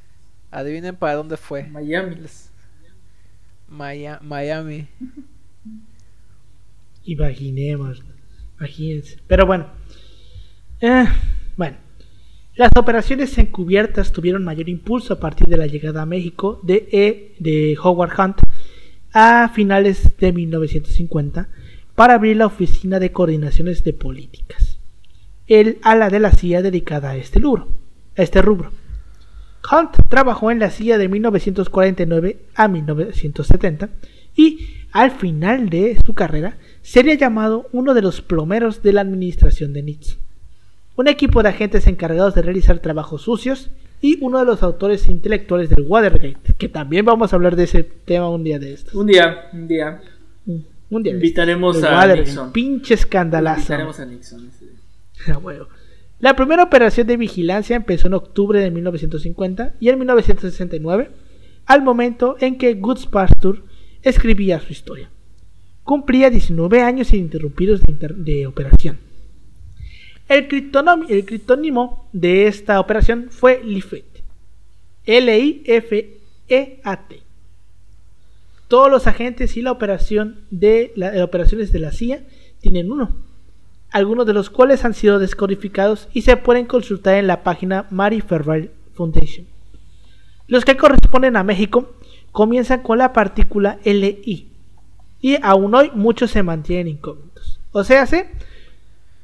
Adivinen 0.52 0.96
para 0.96 1.16
dónde 1.16 1.38
fue. 1.38 1.64
Miami. 1.68 2.16
Les- 2.16 2.50
Maya- 3.68 4.20
Miami. 4.24 4.88
Imaginemos, 7.04 8.02
imagínense. 8.58 9.18
Pero 9.28 9.46
bueno, 9.46 9.68
Eh, 10.82 11.06
bueno, 11.58 11.76
las 12.56 12.70
operaciones 12.78 13.38
encubiertas 13.38 14.14
tuvieron 14.14 14.46
mayor 14.46 14.70
impulso 14.70 15.14
a 15.14 15.20
partir 15.20 15.48
de 15.48 15.58
la 15.58 15.68
llegada 15.68 16.04
a 16.04 16.06
México 16.06 16.62
de, 16.64 16.88
E- 16.94 17.36
de 17.40 17.78
Howard 17.84 18.18
Hunt 18.18 18.38
a 19.14 19.50
finales 19.54 20.16
de 20.18 20.32
1950 20.32 21.50
para 22.00 22.14
abrir 22.14 22.38
la 22.38 22.46
Oficina 22.46 22.98
de 22.98 23.12
Coordinaciones 23.12 23.84
de 23.84 23.92
Políticas, 23.92 24.80
el 25.48 25.80
ala 25.82 26.10
de 26.10 26.22
la 26.22 26.32
CIA 26.32 26.62
dedicada 26.62 27.10
a 27.10 27.18
este 27.18 27.40
rubro. 27.40 27.68
Este 28.16 28.42
rubro. 28.42 28.72
Hunt 29.70 29.98
trabajó 30.08 30.50
en 30.50 30.60
la 30.60 30.70
CIA 30.70 30.98
de 30.98 31.10
1949 31.10 32.40
a 32.56 32.70
1970 32.70 33.90
y 34.34 34.78
al 34.94 35.12
final 35.12 35.70
de 35.70 35.98
su 36.06 36.14
carrera 36.14 36.56
sería 36.84 37.16
llamado 37.16 37.68
uno 37.74 37.94
de 37.94 38.02
los 38.02 38.22
plomeros 38.22 38.82
de 38.82 38.94
la 38.94 39.02
administración 39.02 39.74
de 39.74 39.84
Nixon. 39.84 40.20
Un 40.96 41.10
equipo 41.10 41.44
de 41.44 41.50
agentes 41.50 41.86
encargados 41.86 42.34
de 42.34 42.44
realizar 42.44 42.80
trabajos 42.80 43.24
sucios 43.24 43.72
y 44.00 44.24
uno 44.24 44.40
de 44.40 44.46
los 44.46 44.64
autores 44.64 45.10
intelectuales 45.10 45.70
del 45.70 45.86
Watergate, 45.86 46.54
que 46.58 46.70
también 46.70 47.04
vamos 47.04 47.34
a 47.34 47.36
hablar 47.36 47.58
de 47.58 47.66
ese 47.66 47.84
tema 47.84 48.30
un 48.30 48.46
día 48.46 48.58
de 48.58 48.72
estos. 48.72 48.94
Un 48.94 49.08
día, 49.08 49.50
un 49.52 49.68
día. 49.68 50.02
Un 50.90 51.04
día 51.04 51.14
de 51.14 51.20
Invitaremos 51.20 51.84
a 51.84 52.08
Nixon. 52.16 52.52
Pinche 52.52 52.94
escandalazo. 52.96 53.60
Invitaremos 53.62 54.00
a 54.00 54.06
Nixon. 54.06 54.50
ese. 54.50 54.70
A 55.32 55.38
huevo. 55.38 55.68
La 56.20 56.36
primera 56.36 56.64
operación 56.64 57.08
de 57.08 57.18
vigilancia 57.18 57.76
empezó 57.76 58.08
en 58.08 58.14
octubre 58.16 58.60
de 58.60 58.72
1950 58.72 59.76
y 59.80 59.90
en 59.90 60.00
1969, 60.00 61.12
al 61.66 61.82
momento 61.84 62.36
en 62.40 62.58
que 62.58 62.74
Goods 62.74 63.06
Pasture 63.08 63.62
escribía 64.02 64.60
su 64.60 64.72
historia. 64.74 65.10
Cumplía 65.84 66.30
19 66.30 66.82
años 66.82 67.14
ininterrumpidos 67.14 67.82
de, 67.82 67.92
inter- 67.92 68.16
de 68.16 68.48
operación. 68.48 68.98
El, 70.28 70.48
el 71.10 71.26
criptónimo 71.26 72.08
de 72.14 72.48
esta 72.48 72.80
operación 72.80 73.28
fue 73.30 73.62
Lifet. 73.64 74.06
L-I-F-E-A-T. 75.90 77.22
Todos 78.70 78.90
los 78.90 79.06
agentes 79.06 79.58
y 79.58 79.62
la 79.62 79.74
operación 79.74 80.46
de 80.50 80.94
las 80.96 81.20
operaciones 81.22 81.74
de 81.74 81.80
la 81.80 81.92
CIA 81.92 82.24
tienen 82.62 82.90
uno 82.90 83.30
algunos 83.92 84.26
de 84.26 84.34
los 84.34 84.50
cuales 84.50 84.86
han 84.86 84.94
sido 84.94 85.20
descodificados 85.20 86.10
y 86.14 86.22
se 86.22 86.38
pueden 86.38 86.66
consultar 86.66 87.16
en 87.16 87.28
la 87.28 87.44
página 87.44 87.88
Mary 87.90 88.22
Ferrell 88.22 88.72
Foundation. 88.94 89.48
Los 90.48 90.66
que 90.66 90.78
corresponden 90.78 91.36
a 91.38 91.44
México 91.44 91.96
comienzan 92.32 92.82
con 92.82 92.98
la 92.98 93.14
partícula 93.14 93.80
LI 93.84 94.48
y 95.22 95.38
aún 95.42 95.74
hoy 95.76 95.92
muchos 95.94 96.32
se 96.32 96.44
mantienen 96.44 96.88
incógnitos. 96.88 97.60
O 97.72 97.84
sea, 97.84 98.08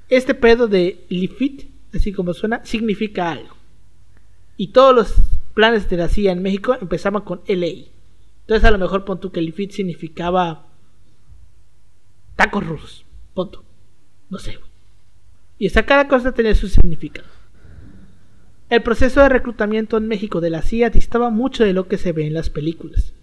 este 0.09 0.33
pedo 0.33 0.67
de 0.67 1.05
Lifit, 1.09 1.69
así 1.93 2.11
como 2.11 2.33
suena, 2.33 2.63
significa 2.65 3.31
algo. 3.31 3.55
Y 4.57 4.67
todos 4.67 4.95
los 4.95 5.13
planes 5.53 5.89
de 5.89 5.97
la 5.97 6.09
CIA 6.09 6.31
en 6.31 6.41
México 6.41 6.75
empezaban 6.79 7.23
con 7.23 7.41
LI. 7.47 7.89
Entonces 8.45 8.63
a 8.63 8.71
lo 8.71 8.77
mejor 8.77 9.05
pon 9.05 9.19
tú 9.19 9.31
que 9.31 9.41
Lifit 9.41 9.71
significaba 9.71 10.67
tacos 12.35 12.65
rusos. 12.65 13.05
Pon 13.33 13.49
tú. 13.49 13.63
No 14.29 14.37
sé. 14.37 14.59
Y 15.57 15.65
esa 15.67 15.83
cada 15.83 16.07
cosa 16.07 16.31
tenía 16.31 16.53
su 16.53 16.67
significado. 16.67 17.27
El 18.69 18.83
proceso 18.83 19.21
de 19.21 19.29
reclutamiento 19.29 19.97
en 19.97 20.07
México 20.07 20.41
de 20.41 20.49
la 20.49 20.61
CIA 20.61 20.89
distaba 20.89 21.29
mucho 21.29 21.63
de 21.63 21.73
lo 21.73 21.87
que 21.87 21.97
se 21.97 22.11
ve 22.11 22.27
en 22.27 22.33
las 22.33 22.49
películas. 22.49 23.13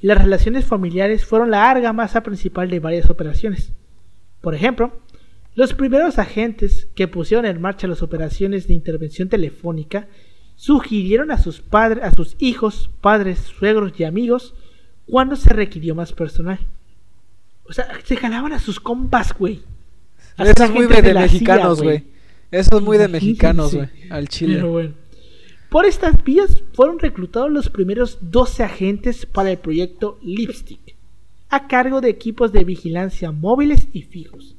Las 0.00 0.18
relaciones 0.18 0.64
familiares 0.64 1.24
fueron 1.24 1.50
la 1.50 1.70
argamasa 1.70 2.22
principal 2.22 2.70
de 2.70 2.80
varias 2.80 3.10
operaciones. 3.10 3.72
Por 4.40 4.54
ejemplo, 4.54 5.00
los 5.54 5.74
primeros 5.74 6.18
agentes 6.18 6.88
que 6.94 7.08
pusieron 7.08 7.46
en 7.46 7.60
marcha 7.60 7.86
las 7.86 8.02
operaciones 8.02 8.68
de 8.68 8.74
intervención 8.74 9.28
telefónica 9.28 10.08
sugirieron 10.56 11.30
a 11.30 11.38
sus 11.38 11.60
padres, 11.60 12.02
a 12.02 12.10
sus 12.10 12.34
hijos, 12.38 12.90
padres, 13.00 13.38
suegros 13.38 13.92
y 13.98 14.04
amigos 14.04 14.54
cuando 15.06 15.36
se 15.36 15.50
requirió 15.50 15.94
más 15.94 16.12
personal. 16.12 16.58
O 17.64 17.72
sea, 17.72 17.88
se 18.04 18.16
jalaban 18.16 18.52
a 18.52 18.58
sus 18.58 18.80
compas, 18.80 19.32
güey. 19.36 19.62
Eso 20.38 20.64
es 20.64 20.70
muy 20.70 20.86
de, 20.86 21.14
la 21.14 21.20
mexicanos, 21.22 21.82
güey. 21.82 22.04
Eso 22.50 22.78
es 22.78 22.82
muy 22.82 22.98
de 22.98 23.08
mexicanos, 23.08 23.74
güey. 23.74 23.88
Al 24.10 24.28
chile. 24.28 24.56
Pero 24.56 24.70
bueno. 24.70 24.94
Por 25.70 25.84
estas 25.84 26.22
vías 26.22 26.62
fueron 26.74 26.98
reclutados 26.98 27.50
los 27.50 27.70
primeros 27.70 28.18
12 28.20 28.62
agentes 28.62 29.26
para 29.26 29.50
el 29.50 29.58
proyecto 29.58 30.18
Lipstick, 30.22 30.96
a 31.48 31.66
cargo 31.66 32.00
de 32.00 32.08
equipos 32.08 32.52
de 32.52 32.64
vigilancia 32.64 33.32
móviles 33.32 33.88
y 33.92 34.02
fijos. 34.02 34.56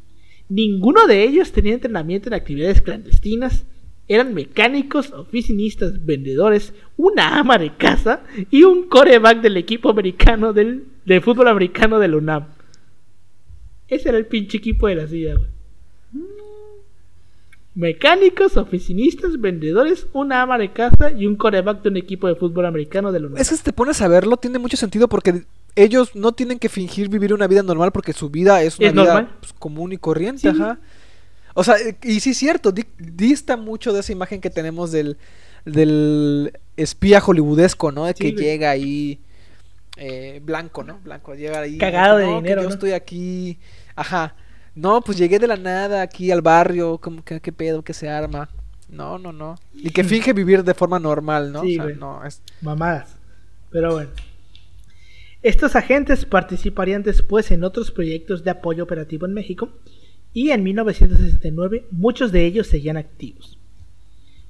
Ninguno 0.49 1.07
de 1.07 1.23
ellos 1.23 1.51
tenía 1.51 1.73
entrenamiento 1.73 2.27
en 2.27 2.33
actividades 2.33 2.81
clandestinas, 2.81 3.65
eran 4.07 4.33
mecánicos, 4.33 5.11
oficinistas, 5.11 6.05
vendedores, 6.05 6.73
una 6.95 7.37
ama 7.39 7.57
de 7.57 7.75
casa 7.75 8.21
y 8.49 8.63
un 8.63 8.87
coreback 8.87 9.41
del 9.41 9.57
equipo 9.57 9.89
americano 9.89 10.53
del, 10.53 10.85
de 11.05 11.19
fútbol 11.21 11.47
americano 11.49 11.99
del 11.99 12.15
UNAM. 12.15 12.45
Ese 13.87 14.09
era 14.09 14.17
el 14.17 14.25
pinche 14.25 14.57
equipo 14.57 14.87
de 14.87 14.95
la 14.95 15.07
CIA, 15.07 15.35
güey. 15.35 15.49
Mecánicos, 17.75 18.57
oficinistas, 18.57 19.39
vendedores, 19.39 20.07
una 20.11 20.41
ama 20.41 20.57
de 20.57 20.71
casa 20.71 21.11
y 21.11 21.27
un 21.27 21.35
coreback 21.35 21.83
de 21.83 21.89
un 21.89 21.97
equipo 21.97 22.27
de 22.27 22.35
fútbol 22.35 22.65
americano 22.65 23.11
del 23.11 23.25
UNAM. 23.25 23.37
Es 23.37 23.49
que 23.49 23.55
si 23.57 23.63
te 23.63 23.71
pones 23.73 24.01
a 24.01 24.07
verlo, 24.07 24.37
tiene 24.37 24.57
mucho 24.57 24.77
sentido 24.77 25.07
porque 25.07 25.43
ellos 25.75 26.15
no 26.15 26.31
tienen 26.31 26.57
que 26.57 26.69
fingir 26.69 27.07
vivir 27.07 27.35
una 27.35 27.45
vida 27.45 27.61
normal 27.61 27.91
porque 27.91 28.13
su 28.13 28.31
vida 28.31 28.63
es 28.63 28.79
una 28.79 28.87
Es 28.87 28.93
vida 28.93 29.37
pues, 29.39 29.53
común 29.53 29.93
y 29.93 29.97
corriente, 29.97 30.41
Sí. 30.41 30.47
ajá. 30.47 30.79
O 31.59 31.63
sea, 31.63 31.75
y 32.03 32.19
sí 32.19 32.29
es 32.29 32.37
cierto, 32.37 32.71
di- 32.71 32.85
dista 32.99 33.57
mucho 33.57 33.91
de 33.91 34.01
esa 34.01 34.11
imagen 34.11 34.39
que 34.39 34.51
tenemos 34.51 34.91
del, 34.91 35.17
del 35.65 36.53
espía 36.75 37.19
hollywoodesco, 37.19 37.91
¿no? 37.91 38.05
De 38.05 38.13
que 38.13 38.31
llega 38.31 38.69
ahí 38.69 39.19
eh, 39.95 40.39
blanco, 40.43 40.83
¿no? 40.83 40.99
Blanco, 40.99 41.33
llega 41.33 41.61
ahí. 41.61 41.79
Cagado 41.79 42.17
de 42.17 42.25
no, 42.27 42.29
que 42.29 42.35
dinero, 42.43 42.61
Yo 42.61 42.67
¿no? 42.69 42.73
estoy 42.75 42.91
aquí, 42.91 43.57
ajá. 43.95 44.35
No, 44.75 45.01
pues 45.01 45.17
llegué 45.17 45.39
de 45.39 45.47
la 45.47 45.57
nada 45.57 46.03
aquí 46.03 46.29
al 46.29 46.43
barrio, 46.43 46.99
como 46.99 47.23
que 47.23 47.41
qué 47.41 47.51
pedo, 47.51 47.81
que 47.83 47.95
se 47.95 48.07
arma. 48.07 48.49
No, 48.87 49.17
no, 49.17 49.33
no. 49.33 49.55
Y 49.73 49.89
que 49.89 50.03
finge 50.03 50.33
vivir 50.33 50.63
de 50.63 50.75
forma 50.75 50.99
normal, 50.99 51.51
¿no? 51.51 51.63
Sí, 51.63 51.79
o 51.79 51.87
sea, 51.87 51.95
no, 51.95 52.23
es... 52.23 52.43
Mamadas. 52.61 53.15
Pero 53.71 53.93
bueno. 53.93 54.11
Estos 55.41 55.75
agentes 55.75 56.23
participarían 56.23 57.01
después 57.01 57.49
en 57.49 57.63
otros 57.63 57.89
proyectos 57.89 58.43
de 58.43 58.51
apoyo 58.51 58.83
operativo 58.83 59.25
en 59.25 59.33
México 59.33 59.69
y 60.37 60.51
en 60.51 60.61
1969 60.61 61.85
muchos 61.89 62.31
de 62.31 62.45
ellos 62.45 62.67
seguían 62.67 62.95
activos. 62.95 63.57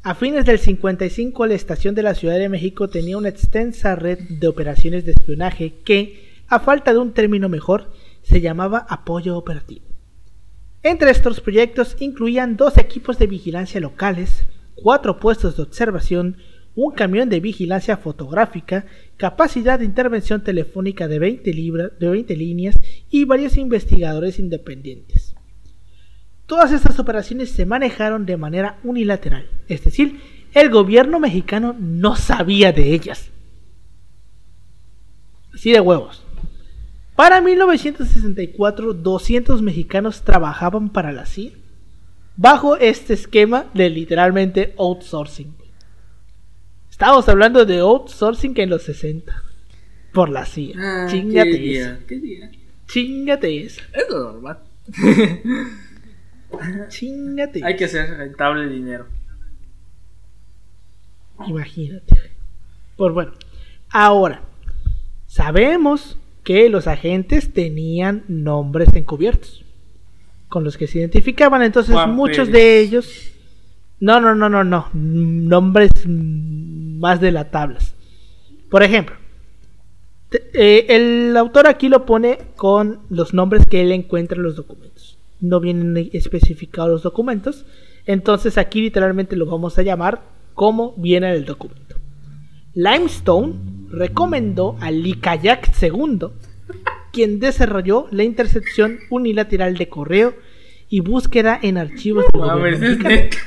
A 0.04 0.16
fines 0.16 0.46
del 0.46 0.60
55 0.60 1.46
la 1.46 1.54
estación 1.54 1.96
de 1.96 2.04
la 2.04 2.14
Ciudad 2.14 2.38
de 2.38 2.50
México 2.50 2.90
tenía 2.90 3.18
una 3.18 3.30
extensa 3.30 3.96
red 3.96 4.20
de 4.20 4.48
operaciones 4.50 5.06
de 5.06 5.12
espionaje 5.12 5.76
que, 5.86 6.42
a 6.50 6.60
falta 6.60 6.92
de 6.92 7.00
un 7.00 7.14
término 7.14 7.48
mejor, 7.48 7.90
se 8.22 8.42
llamaba 8.42 8.80
apoyo 8.90 9.38
operativo. 9.38 9.86
Entre 10.84 11.10
estos 11.10 11.40
proyectos 11.40 11.96
incluían 12.02 12.58
dos 12.58 12.78
equipos 12.78 13.18
de 13.18 13.28
vigilancia 13.28 13.80
locales, 13.80 14.44
cuatro 14.76 15.22
puestos 15.22 15.56
de 15.56 15.64
observación, 15.64 16.36
un 16.76 16.92
camión 16.96 17.30
de 17.30 17.40
vigilancia 17.40 17.96
fotográfica, 17.96 18.86
capacidad 19.16 19.80
de 19.80 19.86
intervención 19.86 20.44
telefónica 20.44 21.08
de 21.08 21.20
20, 21.20 21.54
libra- 21.54 21.92
de 21.98 22.10
20 22.10 22.36
líneas 22.36 22.76
y 23.10 23.24
varios 23.24 23.56
investigadores 23.56 24.38
independientes. 24.38 25.27
Todas 26.48 26.72
estas 26.72 26.98
operaciones 26.98 27.52
se 27.52 27.66
manejaron 27.66 28.26
de 28.26 28.38
manera 28.38 28.78
unilateral, 28.84 29.50
es 29.68 29.84
decir, 29.84 30.22
el 30.54 30.70
gobierno 30.70 31.20
mexicano 31.20 31.76
no 31.78 32.16
sabía 32.16 32.72
de 32.72 32.94
ellas. 32.94 33.30
Así 35.54 35.72
de 35.72 35.82
huevos. 35.82 36.24
Para 37.16 37.42
1964, 37.42 38.94
200 38.94 39.62
mexicanos 39.62 40.22
trabajaban 40.22 40.90
para 40.90 41.12
la 41.12 41.26
CIA 41.26 41.52
bajo 42.38 42.78
este 42.78 43.14
esquema 43.14 43.66
de 43.74 43.90
literalmente 43.90 44.74
outsourcing. 44.78 45.54
Estamos 46.90 47.28
hablando 47.28 47.66
de 47.66 47.80
outsourcing 47.80 48.54
en 48.58 48.70
los 48.70 48.84
60. 48.84 49.44
Por 50.14 50.30
la 50.30 50.46
CIA. 50.46 50.76
Ah, 50.80 51.08
Chingate 51.10 51.52
¿qué 51.52 51.80
esa. 51.80 51.90
día? 51.92 52.06
¿Qué 52.08 52.20
día? 52.20 52.52
Chingate 52.88 53.64
esa. 53.66 53.82
Es 53.94 54.06
normal. 54.10 54.60
Chingate 56.90 57.64
Hay 57.64 57.76
que 57.76 57.86
hacer 57.86 58.10
rentable 58.18 58.64
el 58.64 58.70
dinero. 58.72 59.08
Imagínate. 61.48 62.16
Pues 62.96 63.14
bueno, 63.14 63.32
ahora, 63.90 64.42
sabemos 65.28 66.18
que 66.44 66.70
los 66.70 66.88
agentes 66.88 67.54
tenían 67.54 68.24
nombres 68.28 68.90
encubiertos 68.94 69.64
con 70.50 70.64
los 70.64 70.78
que 70.78 70.88
se 70.88 71.00
identificaban, 71.00 71.62
entonces 71.62 71.94
Juan 71.94 72.16
muchos 72.16 72.48
Pérez. 72.50 72.54
de 72.54 72.80
ellos... 72.80 73.32
No, 74.00 74.22
no, 74.22 74.36
no, 74.36 74.48
no, 74.48 74.64
no, 74.64 74.90
nombres 74.94 75.90
más 76.06 77.20
de 77.20 77.32
la 77.32 77.50
tablas. 77.50 77.96
Por 78.70 78.84
ejemplo, 78.84 79.16
te- 80.30 80.50
eh, 80.54 80.86
el 80.90 81.36
autor 81.36 81.66
aquí 81.68 81.90
lo 81.90 82.06
pone 82.06 82.38
con 82.56 83.00
los 83.10 83.34
nombres 83.34 83.64
que 83.68 83.82
él 83.82 83.92
encuentra 83.92 84.38
en 84.38 84.44
los 84.44 84.56
documentos. 84.56 84.87
No 85.40 85.60
vienen 85.60 86.10
especificados 86.14 86.92
los 86.92 87.04
documentos. 87.04 87.66
Entonces 88.06 88.58
aquí 88.58 88.82
literalmente 88.82 89.36
lo 89.36 89.46
vamos 89.46 89.78
a 89.78 89.84
llamar 89.84 90.24
como 90.54 90.94
viene 90.98 91.28
en 91.28 91.34
el 91.34 91.46
documento. 91.46 91.96
Limestone 92.74 93.56
recomendó 93.90 94.78
a 94.80 94.92
Likayak 94.92 95.72
II, 95.82 96.28
quien 97.12 97.40
desarrolló 97.40 98.08
la 98.12 98.24
intercepción 98.24 99.00
unilateral 99.10 99.78
de 99.78 99.90
correo 99.90 100.36
y 100.90 101.02
búsqueda 101.02 101.60
en 101.62 101.78
archivos 101.78 102.26
gobierno 102.34 102.88
neta. 103.04 103.38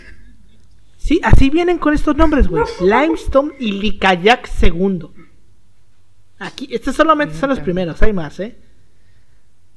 Sí, 0.97 1.21
así 1.23 1.49
vienen 1.51 1.79
con 1.79 1.95
estos 1.95 2.17
nombres, 2.17 2.47
güey. 2.47 2.63
Limestone 2.81 3.53
y 3.59 3.73
Likayak 3.73 4.51
II. 4.63 5.07
Aquí, 6.39 6.69
estos 6.71 6.95
solamente 6.95 7.35
son 7.35 7.51
los 7.51 7.61
primeros, 7.61 8.03
hay 8.03 8.13
más, 8.13 8.39
¿eh? 8.41 8.57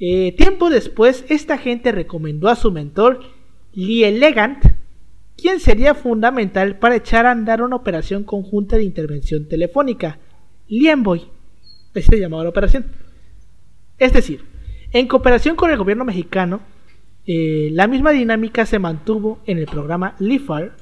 Eh, 0.06 0.34
Tiempo 0.34 0.70
después, 0.70 1.24
esta 1.30 1.58
gente 1.58 1.94
recomendó 1.94 2.50
a 2.50 2.58
su 2.58 2.72
mentor, 2.72 3.22
Lee 3.72 4.04
Elegant, 4.04 4.62
quien 5.38 5.62
sería 5.62 5.96
fundamental 5.96 6.78
para 6.78 6.98
echar 6.98 7.26
a 7.26 7.32
andar 7.32 7.62
una 7.62 7.78
operación 7.78 8.26
conjunta 8.26 8.76
de 8.76 8.84
intervención 8.84 9.48
telefónica, 9.48 10.20
Lienboy. 10.68 11.30
Así 11.96 12.02
se 12.02 12.20
llamaba 12.20 12.44
la 12.44 12.50
operación. 12.50 12.88
Es 13.98 14.12
decir, 14.12 14.44
en 14.92 15.08
cooperación 15.08 15.56
con 15.56 15.72
el 15.72 15.78
gobierno 15.78 16.04
mexicano, 16.04 16.60
eh, 17.26 17.70
la 17.72 17.88
misma 17.88 18.12
dinámica 18.12 18.66
se 18.66 18.80
mantuvo 18.80 19.40
en 19.46 19.58
el 19.58 19.68
programa 19.68 20.18
LIFAR, 20.20 20.76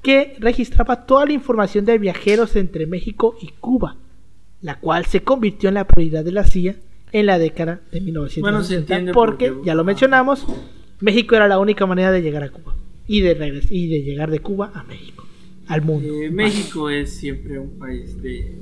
que 0.00 0.34
registraba 0.38 1.04
toda 1.04 1.26
la 1.26 1.32
información 1.32 1.84
de 1.84 1.98
viajeros 1.98 2.56
entre 2.56 2.86
México 2.86 3.36
y 3.38 3.48
Cuba, 3.60 3.96
la 4.62 4.80
cual 4.80 5.04
se 5.04 5.22
convirtió 5.22 5.68
en 5.68 5.74
la 5.74 5.86
prioridad 5.86 6.24
de 6.24 6.32
la 6.32 6.44
CIA 6.44 6.76
en 7.12 7.26
la 7.26 7.38
década 7.38 7.80
de 7.92 8.00
1960, 8.00 8.40
Bueno, 8.40 8.64
se 8.64 8.76
entiende 8.76 9.12
porque, 9.12 9.50
porque- 9.52 9.66
ya 9.66 9.74
lo 9.74 9.84
mencionamos, 9.84 10.44
México 11.00 11.34
era 11.36 11.46
la 11.48 11.58
única 11.58 11.86
manera 11.86 12.10
de 12.12 12.22
llegar 12.22 12.42
a 12.42 12.50
Cuba 12.50 12.74
y 13.06 13.20
de, 13.20 13.34
regres- 13.38 13.70
y 13.70 13.88
de 13.88 14.02
llegar 14.02 14.30
de 14.30 14.40
Cuba 14.40 14.70
a 14.74 14.82
México, 14.84 15.24
al 15.68 15.82
mundo. 15.82 16.08
Eh, 16.22 16.30
México 16.30 16.90
es 16.90 17.12
siempre 17.16 17.58
un 17.58 17.78
país 17.78 18.20
de, 18.22 18.56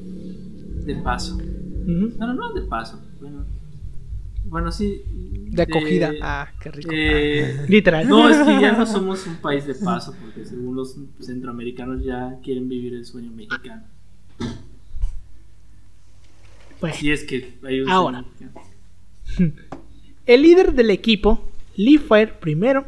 de 0.84 0.95
paso. 0.97 1.36
Ujú. 1.36 2.12
No, 2.18 2.26
no, 2.28 2.34
no 2.34 2.53
de 2.53 2.62
paso. 2.62 3.01
Bueno, 3.20 3.45
bueno 4.45 4.70
sí. 4.72 5.03
De 5.51 5.62
acogida. 5.62 6.11
Ah, 6.20 6.49
qué 6.61 6.70
rico. 6.70 6.90
eh, 6.92 7.64
Literal. 7.68 8.09
no, 8.09 8.28
es 8.28 8.36
que 8.38 8.61
ya 8.61 8.72
no 8.72 8.84
somos 8.86 9.26
un 9.26 9.36
país 9.36 9.66
de 9.66 9.74
paso, 9.74 10.14
porque 10.20 10.45
según 10.45 10.74
los 10.76 10.97
centroamericanos 11.20 12.03
ya 12.05 12.38
quieren 12.42 12.68
vivir 12.68 12.95
el 12.95 13.05
sueño 13.05 13.30
mexicano. 13.32 13.84
Bueno. 16.85 16.99
Si 16.99 17.11
es 17.11 17.24
que 17.24 17.55
hay 17.62 17.80
un 17.80 17.89
Ahora. 17.89 18.26
El 20.26 20.43
líder 20.43 20.74
del 20.74 20.91
equipo, 20.91 21.51
Lee 21.76 21.97
Fire 21.97 22.39
primero, 22.41 22.85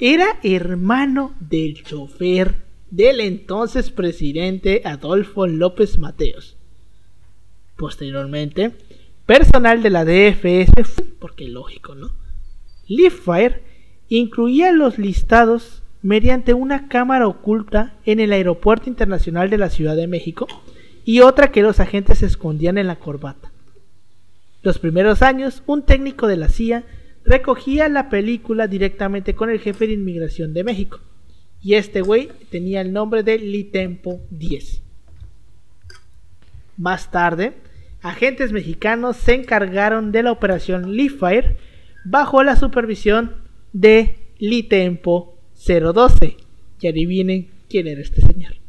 era 0.00 0.40
hermano 0.42 1.36
del 1.38 1.80
chofer 1.84 2.56
del 2.90 3.20
entonces 3.20 3.92
presidente 3.92 4.82
Adolfo 4.84 5.46
López 5.46 5.96
Mateos. 5.96 6.56
Posteriormente, 7.76 8.72
personal 9.26 9.80
de 9.80 9.90
la 9.90 10.04
DFS, 10.04 11.00
porque 11.20 11.46
lógico, 11.46 11.94
¿no? 11.94 12.10
Lee 12.88 13.10
Fire 13.10 13.62
incluía 14.08 14.72
los 14.72 14.98
listados 14.98 15.84
mediante 16.02 16.52
una 16.52 16.88
cámara 16.88 17.28
oculta 17.28 17.94
en 18.04 18.18
el 18.18 18.32
Aeropuerto 18.32 18.88
Internacional 18.88 19.50
de 19.50 19.58
la 19.58 19.70
Ciudad 19.70 19.94
de 19.94 20.08
México 20.08 20.48
y 21.04 21.20
otra 21.20 21.50
que 21.50 21.62
los 21.62 21.80
agentes 21.80 22.22
escondían 22.22 22.78
en 22.78 22.86
la 22.86 22.96
corbata. 22.96 23.50
Los 24.62 24.78
primeros 24.78 25.22
años, 25.22 25.62
un 25.66 25.84
técnico 25.84 26.26
de 26.26 26.36
la 26.36 26.48
CIA 26.48 26.84
recogía 27.24 27.88
la 27.88 28.08
película 28.10 28.66
directamente 28.66 29.34
con 29.34 29.50
el 29.50 29.60
jefe 29.60 29.86
de 29.86 29.94
inmigración 29.94 30.52
de 30.52 30.64
México. 30.64 31.00
Y 31.62 31.74
este 31.74 32.00
güey 32.00 32.30
tenía 32.50 32.80
el 32.80 32.92
nombre 32.92 33.22
de 33.22 33.38
Litempo 33.38 34.20
10. 34.30 34.82
Más 36.76 37.10
tarde, 37.10 37.54
agentes 38.02 38.52
mexicanos 38.52 39.16
se 39.16 39.34
encargaron 39.34 40.12
de 40.12 40.22
la 40.22 40.32
operación 40.32 40.96
Leafire 40.96 41.56
bajo 42.04 42.42
la 42.42 42.56
supervisión 42.56 43.36
de 43.72 44.16
Litempo 44.38 45.38
012. 45.66 46.36
Y 46.80 46.88
adivinen 46.88 47.48
quién 47.68 47.86
era 47.86 48.00
este 48.00 48.22
señor. 48.22 48.59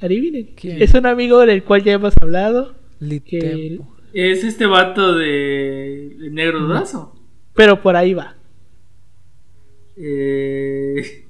Adivinen. 0.00 0.54
¿Quién? 0.56 0.80
Es 0.82 0.94
un 0.94 1.06
amigo 1.06 1.44
del 1.46 1.64
cual 1.64 1.82
ya 1.84 1.92
hemos 1.92 2.14
hablado. 2.20 2.74
que-. 3.24 3.80
Es 4.12 4.42
este 4.44 4.66
vato 4.66 5.14
de, 5.14 6.16
de 6.18 6.30
negro 6.30 6.60
durazo. 6.60 7.14
pero 7.54 7.80
por 7.82 7.94
ahí 7.96 8.14
va. 8.14 8.34
Eh... 9.96 11.24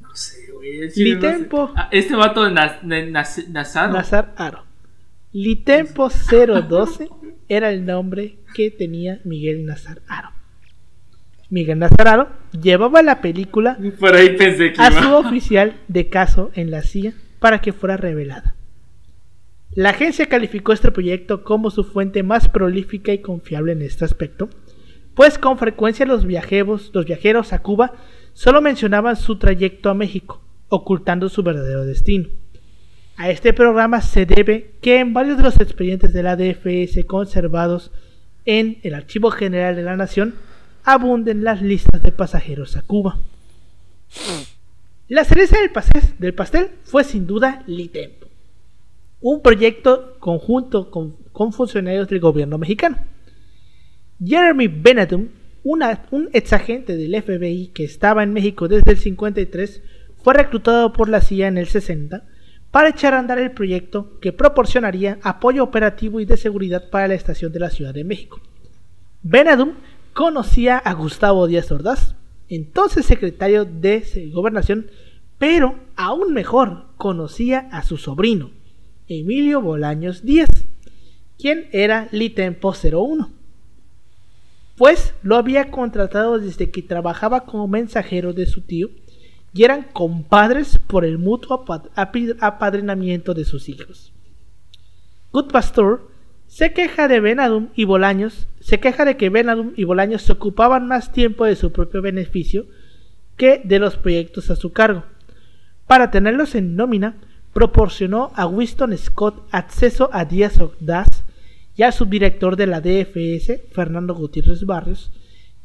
No 0.00 0.14
sé, 0.14 0.50
güey. 0.52 0.80
no 0.80 0.90
sé. 0.90 1.00
Litempo. 1.02 1.72
Ah, 1.76 1.88
este 1.92 2.14
vato 2.16 2.44
de 2.44 2.50
Naz- 2.52 2.82
Naz- 2.82 3.48
Nazaro. 3.48 3.92
Nazar 3.92 4.34
Aro. 4.36 4.64
Litempo 5.32 6.08
012 6.08 7.08
era 7.48 7.70
el 7.70 7.84
nombre 7.84 8.38
que 8.54 8.70
tenía 8.70 9.20
Miguel 9.24 9.64
Nazar 9.64 10.02
Aro. 10.08 10.30
Miguel 11.50 11.78
Nazar 11.78 12.08
Aro 12.08 12.28
llevaba 12.60 13.02
la 13.02 13.20
película 13.20 13.78
Por 13.98 14.14
ahí 14.14 14.36
pensé 14.36 14.72
que 14.72 14.80
a 14.80 14.90
iba. 14.90 15.02
su 15.02 15.14
oficial 15.14 15.76
de 15.88 16.08
caso 16.08 16.50
en 16.54 16.70
la 16.70 16.82
CIA 16.82 17.14
para 17.38 17.60
que 17.60 17.72
fuera 17.72 17.96
revelada. 17.96 18.54
La 19.72 19.90
agencia 19.90 20.26
calificó 20.26 20.72
este 20.72 20.90
proyecto 20.90 21.44
como 21.44 21.70
su 21.70 21.84
fuente 21.84 22.22
más 22.22 22.48
prolífica 22.48 23.12
y 23.12 23.18
confiable 23.18 23.72
en 23.72 23.82
este 23.82 24.04
aspecto, 24.04 24.48
pues 25.14 25.38
con 25.38 25.58
frecuencia 25.58 26.06
los 26.06 26.26
viajeros, 26.26 26.90
los 26.92 27.04
viajeros 27.04 27.52
a 27.52 27.60
Cuba 27.60 27.92
solo 28.32 28.60
mencionaban 28.60 29.16
su 29.16 29.38
trayecto 29.38 29.90
a 29.90 29.94
México, 29.94 30.42
ocultando 30.68 31.28
su 31.28 31.42
verdadero 31.42 31.84
destino. 31.84 32.28
A 33.16 33.30
este 33.30 33.52
programa 33.52 34.00
se 34.00 34.26
debe 34.26 34.74
que 34.80 35.00
en 35.00 35.12
varios 35.12 35.36
de 35.36 35.42
los 35.42 35.56
expedientes 35.60 36.12
de 36.12 36.22
la 36.22 36.36
DFS 36.36 37.04
conservados 37.06 37.90
en 38.44 38.78
el 38.82 38.94
Archivo 38.94 39.30
General 39.30 39.74
de 39.74 39.82
la 39.82 39.96
Nación 39.96 40.34
abunden 40.84 41.44
las 41.44 41.62
listas 41.62 42.02
de 42.02 42.12
pasajeros 42.12 42.76
a 42.76 42.82
Cuba. 42.82 43.18
La 45.08 45.24
cereza 45.24 45.58
del 45.58 45.70
pastel, 45.70 46.02
del 46.18 46.70
fue 46.84 47.04
sin 47.04 47.26
duda 47.26 47.62
Litempo, 47.66 48.26
un 49.20 49.40
proyecto 49.42 50.16
conjunto 50.18 50.90
con, 50.90 51.16
funcionarios 51.52 52.08
del 52.08 52.20
gobierno 52.20 52.58
mexicano. 52.58 52.98
Jeremy 54.24 54.68
Benadum, 54.68 55.28
una- 55.64 56.02
un 56.10 56.28
exagente 56.32 56.96
del 56.96 57.14
FBI 57.22 57.68
que 57.68 57.84
estaba 57.84 58.22
en 58.22 58.32
México 58.32 58.68
desde 58.68 58.90
el 58.92 58.98
53, 58.98 59.82
fue 60.22 60.34
reclutado 60.34 60.92
por 60.92 61.08
la 61.08 61.20
CIA 61.20 61.48
en 61.48 61.58
el 61.58 61.68
60 61.68 62.24
para 62.70 62.90
echar 62.90 63.14
a 63.14 63.18
andar 63.18 63.38
el 63.38 63.52
proyecto 63.52 64.18
que 64.20 64.32
proporcionaría 64.32 65.18
apoyo 65.22 65.62
operativo 65.62 66.20
y 66.20 66.24
de 66.26 66.36
seguridad 66.36 66.90
para 66.90 67.08
la 67.08 67.14
estación 67.14 67.52
de 67.52 67.60
la 67.60 67.70
Ciudad 67.70 67.94
de 67.94 68.04
México. 68.04 68.40
Benadum 69.22 69.74
conocía 70.18 70.78
a 70.78 70.94
Gustavo 70.94 71.46
Díaz 71.46 71.70
Ordaz, 71.70 72.16
entonces 72.48 73.06
secretario 73.06 73.64
de 73.64 74.02
Gobernación, 74.34 74.90
pero 75.38 75.78
aún 75.94 76.34
mejor 76.34 76.86
conocía 76.96 77.68
a 77.70 77.84
su 77.84 77.98
sobrino, 77.98 78.50
Emilio 79.06 79.62
Bolaños 79.62 80.24
Díaz, 80.24 80.48
quien 81.38 81.68
era 81.70 82.08
Litempo 82.10 82.74
01. 82.74 83.30
Pues 84.76 85.14
lo 85.22 85.36
había 85.36 85.70
contratado 85.70 86.40
desde 86.40 86.72
que 86.72 86.82
trabajaba 86.82 87.44
como 87.44 87.68
mensajero 87.68 88.32
de 88.32 88.46
su 88.46 88.62
tío 88.62 88.88
y 89.54 89.62
eran 89.62 89.84
compadres 89.84 90.80
por 90.84 91.04
el 91.04 91.18
mutuo 91.18 91.64
apadrinamiento 91.94 93.34
de 93.34 93.44
sus 93.44 93.68
hijos. 93.68 94.12
Good 95.30 95.52
Pastor 95.52 96.10
se 96.58 96.72
queja 96.72 97.06
de 97.06 97.20
Benadum 97.20 97.68
y 97.76 97.84
Bolaños, 97.84 98.48
se 98.58 98.80
queja 98.80 99.04
de 99.04 99.16
que 99.16 99.30
Benadum 99.30 99.74
y 99.76 99.84
Bolaños 99.84 100.22
se 100.22 100.32
ocupaban 100.32 100.88
más 100.88 101.12
tiempo 101.12 101.44
de 101.44 101.54
su 101.54 101.70
propio 101.70 102.02
beneficio 102.02 102.66
que 103.36 103.60
de 103.62 103.78
los 103.78 103.96
proyectos 103.96 104.50
a 104.50 104.56
su 104.56 104.72
cargo. 104.72 105.04
Para 105.86 106.10
tenerlos 106.10 106.56
en 106.56 106.74
nómina, 106.74 107.14
proporcionó 107.52 108.32
a 108.34 108.48
Winston 108.48 108.98
Scott 108.98 109.46
acceso 109.52 110.10
a 110.12 110.24
Díaz 110.24 110.58
Ordaz 110.58 111.22
y 111.76 111.84
al 111.84 111.92
subdirector 111.92 112.56
de 112.56 112.66
la 112.66 112.80
DFS, 112.80 113.60
Fernando 113.70 114.16
Gutiérrez 114.16 114.64
Barrios, 114.66 115.12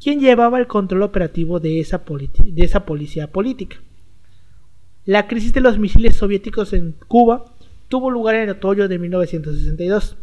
quien 0.00 0.20
llevaba 0.20 0.60
el 0.60 0.68
control 0.68 1.02
operativo 1.02 1.58
de 1.58 1.80
esa, 1.80 2.04
de 2.44 2.64
esa 2.64 2.86
policía 2.86 3.32
política. 3.32 3.78
La 5.06 5.26
crisis 5.26 5.52
de 5.52 5.60
los 5.60 5.76
misiles 5.76 6.14
soviéticos 6.14 6.72
en 6.72 6.94
Cuba 7.08 7.46
tuvo 7.88 8.12
lugar 8.12 8.36
en 8.36 8.50
otoño 8.50 8.86
de 8.86 9.00
1962. 9.00 10.18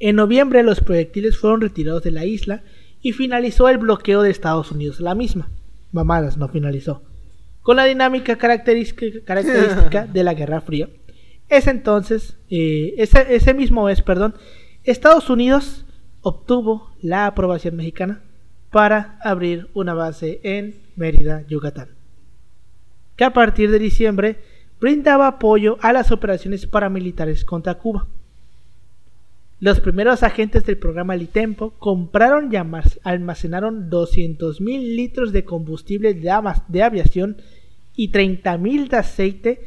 En 0.00 0.16
noviembre 0.16 0.62
los 0.62 0.80
proyectiles 0.80 1.36
fueron 1.38 1.60
retirados 1.60 2.02
de 2.02 2.10
la 2.10 2.24
isla 2.24 2.62
y 3.02 3.12
finalizó 3.12 3.68
el 3.68 3.78
bloqueo 3.78 4.22
de 4.22 4.30
Estados 4.30 4.72
Unidos 4.72 4.98
la 4.98 5.14
misma. 5.14 5.50
Mamadas, 5.92 6.38
no 6.38 6.48
finalizó. 6.48 7.02
Con 7.60 7.76
la 7.76 7.84
dinámica 7.84 8.36
característica, 8.36 10.06
de 10.12 10.24
la 10.24 10.34
Guerra 10.34 10.62
Fría. 10.62 10.88
Es 11.50 11.66
entonces, 11.66 12.38
eh, 12.48 12.94
ese, 12.96 13.34
ese 13.34 13.52
mismo 13.52 13.84
mes, 13.84 14.00
perdón, 14.00 14.34
Estados 14.84 15.28
Unidos 15.28 15.84
obtuvo 16.22 16.90
la 17.02 17.26
aprobación 17.26 17.76
mexicana 17.76 18.22
para 18.70 19.18
abrir 19.22 19.68
una 19.74 19.94
base 19.94 20.40
en 20.44 20.80
Mérida, 20.96 21.44
Yucatán, 21.46 21.88
que 23.16 23.24
a 23.24 23.32
partir 23.32 23.70
de 23.70 23.78
diciembre 23.78 24.38
brindaba 24.80 25.26
apoyo 25.26 25.76
a 25.82 25.92
las 25.92 26.10
operaciones 26.10 26.66
paramilitares 26.66 27.44
contra 27.44 27.74
Cuba. 27.74 28.06
Los 29.60 29.80
primeros 29.80 30.22
agentes 30.22 30.64
del 30.64 30.78
programa 30.78 31.16
Litempo 31.16 31.74
compraron 31.78 32.50
y 32.50 32.56
almacenaron 32.56 33.90
200.000 33.90 34.96
litros 34.96 35.32
de 35.32 35.44
combustible 35.44 36.14
de, 36.14 36.30
aviación 36.82 37.36
y 37.94 38.10
30.000 38.10 38.88
de 38.88 38.96
aceite 38.96 39.60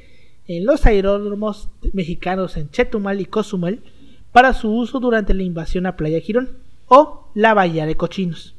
en 0.47 0.65
los 0.65 0.87
aeródromos 0.87 1.69
mexicanos 1.93 2.57
en 2.57 2.71
Chetumal 2.71 3.21
y 3.21 3.25
Cozumel 3.25 3.83
para 4.31 4.53
su 4.53 4.75
uso 4.75 4.99
durante 4.99 5.35
la 5.35 5.43
invasión 5.43 5.85
a 5.85 5.95
Playa 5.95 6.19
Girón 6.21 6.57
o 6.87 7.29
la 7.35 7.53
Bahía 7.53 7.85
de 7.85 7.95
Cochinos. 7.95 8.55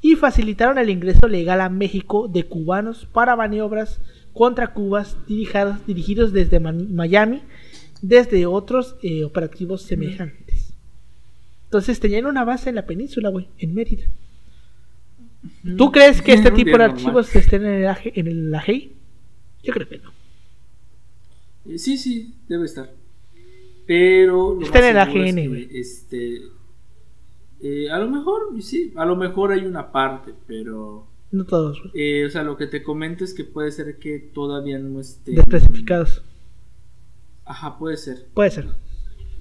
Y 0.00 0.16
facilitaron 0.16 0.78
el 0.78 0.88
ingreso 0.88 1.28
legal 1.28 1.60
a 1.60 1.68
México 1.68 2.28
de 2.28 2.44
cubanos 2.44 3.06
para 3.12 3.36
maniobras 3.36 4.00
contra 4.32 4.72
Cuba 4.72 5.04
dirigidos 5.28 6.32
desde 6.32 6.60
Miami 6.60 7.42
desde 8.02 8.44
otros 8.46 8.96
eh, 9.02 9.24
operativos 9.24 9.82
semejantes. 9.82 10.74
Entonces 11.64 12.00
tenían 12.00 12.26
una 12.26 12.44
base 12.44 12.68
en 12.68 12.74
la 12.74 12.84
península, 12.84 13.30
güey, 13.30 13.48
en 13.58 13.72
Mérida. 13.72 14.04
¿Tú 15.78 15.90
crees 15.90 16.20
que 16.20 16.34
este 16.34 16.50
tipo 16.50 16.76
de 16.76 16.84
archivos 16.84 17.34
estén 17.34 17.64
en 17.64 17.84
el, 17.84 17.96
en 18.14 18.26
el 18.26 18.54
AGI? 18.54 18.92
Yo 19.62 19.72
creo 19.72 19.88
que 19.88 19.98
no. 19.98 20.10
Eh, 21.66 21.78
sí, 21.78 21.96
sí, 21.96 22.34
debe 22.48 22.66
estar. 22.66 22.92
Pero. 23.86 24.60
Está 24.60 24.80
en 24.80 24.96
el 24.96 24.98
AGN, 24.98 25.68
este. 25.72 26.42
Eh, 27.60 27.90
a 27.90 27.98
lo 27.98 28.10
mejor, 28.10 28.60
sí, 28.60 28.92
a 28.96 29.04
lo 29.04 29.16
mejor 29.16 29.52
hay 29.52 29.64
una 29.64 29.90
parte, 29.90 30.34
pero. 30.46 31.06
No 31.30 31.44
todos. 31.44 31.80
o 31.80 32.30
sea, 32.30 32.42
lo 32.42 32.56
que 32.56 32.66
te 32.66 32.82
comento 32.82 33.24
es 33.24 33.32
que 33.32 33.44
puede 33.44 33.72
ser 33.72 33.98
que 33.98 34.18
todavía 34.18 34.78
no 34.78 35.00
estén. 35.00 35.36
Desclasificados. 35.36 36.22
Ajá, 37.52 37.76
puede 37.76 37.98
ser. 37.98 38.28
Puede 38.32 38.50
ser. 38.50 38.66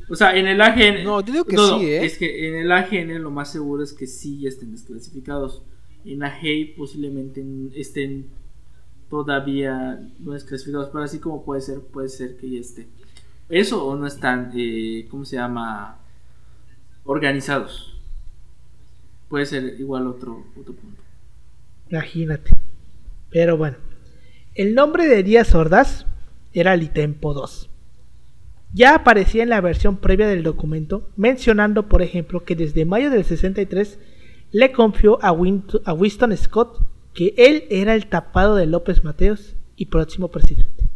O 0.09 0.16
sea, 0.18 0.36
en 0.36 0.45
el 0.45 0.59
AGN. 0.59 1.05
No, 1.05 1.22
digo 1.22 1.45
que 1.45 1.55
sí, 1.55 1.86
¿eh? 1.86 2.03
Es 2.03 2.18
que 2.18 2.49
en 2.49 2.55
el 2.55 2.70
AGN 2.70 3.24
lo 3.24 3.32
más 3.32 3.49
seguro 3.49 3.82
es 3.84 3.93
que 3.93 4.05
sí 4.05 4.45
estén 4.45 4.74
desclasificados. 4.74 5.64
En 6.03 6.22
AGEI 6.22 6.76
posiblemente 6.76 7.41
estén 7.74 8.28
todavía 9.09 9.97
no 10.20 10.34
desclasificados. 10.34 10.89
Pero 10.91 11.05
así 11.05 11.20
como 11.20 11.45
puede 11.45 11.62
ser, 11.62 11.80
puede 11.80 12.09
ser 12.09 12.36
que 12.36 12.49
ya 12.49 12.59
esté. 12.59 12.89
Eso 13.47 13.86
o 13.86 13.95
no 13.95 14.07
están, 14.07 14.51
eh, 14.57 15.07
¿cómo 15.09 15.24
se 15.24 15.38
llama? 15.38 15.97
Organizados. 17.05 17.97
Puede 19.30 19.45
ser 19.45 19.80
igual 19.80 20.05
otro, 20.07 20.43
otro 20.59 20.74
punto. 20.74 21.01
Imagínate. 21.89 22.51
Pero 23.30 23.55
bueno. 23.55 23.78
El 24.53 24.76
nombre 24.76 25.07
de 25.07 25.24
Díaz 25.24 25.55
Ordaz 25.55 26.05
era 26.51 26.76
Litempo 26.76 27.34
2 27.34 27.70
ya 28.74 28.95
aparecía 28.95 29.43
en 29.43 29.49
la 29.49 29.61
versión 29.61 29.97
previa 29.97 30.28
del 30.28 30.43
documento, 30.43 31.09
mencionando 31.17 31.88
por 31.88 32.01
ejemplo 32.01 32.43
que 32.43 32.55
desde 32.55 32.86
mayo 32.86 33.09
del 33.09 33.26
63 33.26 33.99
le 34.51 34.72
confió 34.72 35.19
a, 35.22 35.32
Winston 35.32 36.36
Scott 36.38 36.80
que 37.13 37.34
él 37.38 37.65
era 37.69 37.95
el 37.95 38.07
tapado 38.07 38.55
de 38.55 38.65
López 38.65 39.03
Mateos 39.03 39.55
y 39.76 39.88
próximo 39.88 40.30
presidente. 40.30 40.89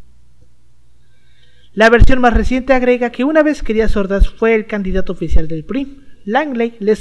La 1.73 1.89
versión 1.89 2.21
más 2.21 2.33
reciente 2.33 2.71
agrega 2.71 3.09
que 3.09 3.25
una 3.25 3.43
vez 3.43 3.61
que 3.61 3.73
Díaz 3.73 3.97
Ordaz 3.97 4.29
fue 4.29 4.55
el 4.55 4.65
candidato 4.65 5.11
oficial 5.11 5.49
del 5.49 5.65
PRI, 5.65 5.99
Langley 6.23 6.75
le, 6.79 6.97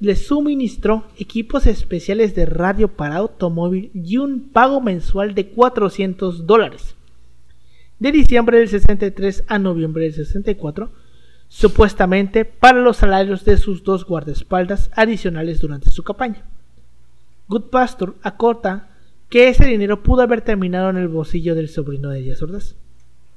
le, 0.00 0.16
suministró 0.16 1.06
equipos 1.16 1.66
especiales 1.66 2.34
de 2.34 2.44
radio 2.44 2.88
para 2.88 3.16
automóvil 3.16 3.90
y 3.94 4.18
un 4.18 4.50
pago 4.50 4.80
mensual 4.80 5.34
de 5.34 5.48
400 5.48 6.46
dólares 6.46 6.96
de 7.98 8.12
diciembre 8.12 8.58
del 8.58 8.68
63 8.68 9.44
a 9.46 9.58
noviembre 9.58 10.04
del 10.04 10.14
64, 10.14 10.90
supuestamente 11.48 12.44
para 12.44 12.80
los 12.80 12.98
salarios 12.98 13.44
de 13.44 13.56
sus 13.56 13.82
dos 13.82 14.04
guardaespaldas 14.04 14.90
adicionales 14.94 15.60
durante 15.60 15.90
su 15.90 16.02
campaña. 16.02 16.44
Goodpasture 17.48 18.12
acorta 18.22 18.90
que 19.28 19.48
ese 19.48 19.66
dinero 19.66 20.02
pudo 20.02 20.22
haber 20.22 20.42
terminado 20.42 20.90
en 20.90 20.96
el 20.96 21.08
bolsillo 21.08 21.54
del 21.54 21.68
sobrino 21.68 22.10
de 22.10 22.22
Díaz 22.22 22.42
Ordaz, 22.42 22.74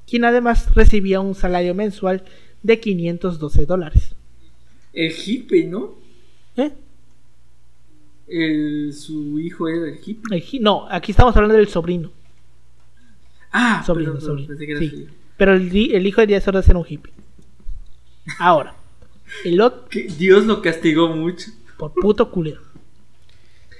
quien 0.06 0.24
además 0.24 0.74
recibía 0.74 1.20
un 1.20 1.34
salario 1.34 1.74
mensual 1.74 2.24
de 2.62 2.80
512 2.80 3.66
dólares. 3.66 4.14
El 4.92 5.12
hippie, 5.12 5.66
¿no? 5.66 5.94
¿Eh? 6.56 6.72
El, 8.26 8.92
su 8.92 9.38
hijo 9.38 9.68
era 9.68 9.88
el 9.88 9.98
hippie. 10.04 10.60
no, 10.60 10.86
aquí 10.90 11.12
estamos 11.12 11.34
hablando 11.36 11.56
del 11.56 11.68
sobrino. 11.68 12.12
Ah, 13.52 13.82
sobrino, 13.84 14.14
Pero 15.36 15.54
el, 15.54 16.06
hijo 16.06 16.20
de 16.20 16.26
Díaz 16.26 16.46
Ordaz 16.46 16.68
era 16.68 16.78
un 16.78 16.86
hippie. 16.88 17.12
Ahora, 18.38 18.74
el 19.44 19.60
otro. 19.60 19.88
Dios 20.18 20.46
lo 20.46 20.62
castigó 20.62 21.08
mucho. 21.08 21.50
Por 21.76 21.92
puto 21.94 22.30
culero. 22.30 22.60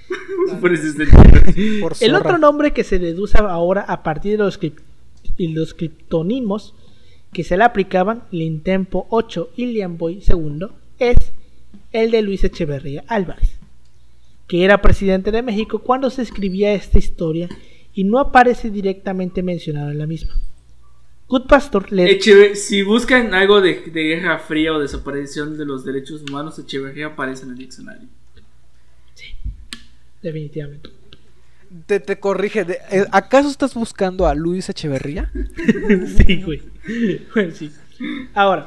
por 0.59 0.71
el 2.01 2.15
otro 2.15 2.37
nombre 2.37 2.73
que 2.73 2.83
se 2.83 2.99
deduce 2.99 3.37
ahora 3.37 3.81
a 3.81 4.03
partir 4.03 4.33
de 4.33 4.37
los, 4.39 4.59
los 5.37 5.73
criptonimos 5.73 6.73
que 7.31 7.43
se 7.45 7.55
le 7.55 7.63
aplicaban 7.63 8.23
Lintempo 8.31 9.07
8 9.09 9.51
y 9.55 9.67
Liamboy 9.67 10.21
II 10.27 10.67
es 10.99 11.15
el 11.93 12.11
de 12.11 12.21
Luis 12.21 12.43
Echeverría 12.43 13.03
Álvarez, 13.07 13.57
que 14.47 14.65
era 14.65 14.81
presidente 14.81 15.31
de 15.31 15.41
México 15.41 15.79
cuando 15.79 16.09
se 16.09 16.23
escribía 16.23 16.73
esta 16.73 16.99
historia 16.99 17.47
y 17.93 18.03
no 18.03 18.19
aparece 18.19 18.69
directamente 18.69 19.43
mencionado 19.43 19.91
en 19.91 19.97
la 19.97 20.07
misma. 20.07 20.33
Good 21.27 21.47
Pastor 21.47 21.91
le... 21.93 22.19
si 22.55 22.81
buscan 22.83 23.33
algo 23.33 23.61
de, 23.61 23.75
guerra 23.93 24.37
fría 24.39 24.73
o 24.73 24.79
desaparición 24.79 25.57
de 25.57 25.65
los 25.65 25.85
derechos 25.85 26.23
humanos, 26.23 26.59
Echeverría 26.59 27.07
aparece 27.07 27.45
en 27.45 27.51
el 27.51 27.57
diccionario. 27.57 28.07
Sí, 29.13 29.27
definitivamente. 30.21 30.89
Te, 31.85 32.01
te 32.01 32.19
corrige, 32.19 32.65
eh, 32.91 33.05
¿acaso 33.13 33.47
estás 33.47 33.73
buscando 33.75 34.27
a 34.27 34.35
Luis 34.35 34.67
Echeverría? 34.67 35.31
sí, 36.27 36.43
güey. 36.43 36.61
sí. 37.53 37.71
Ahora, 38.33 38.65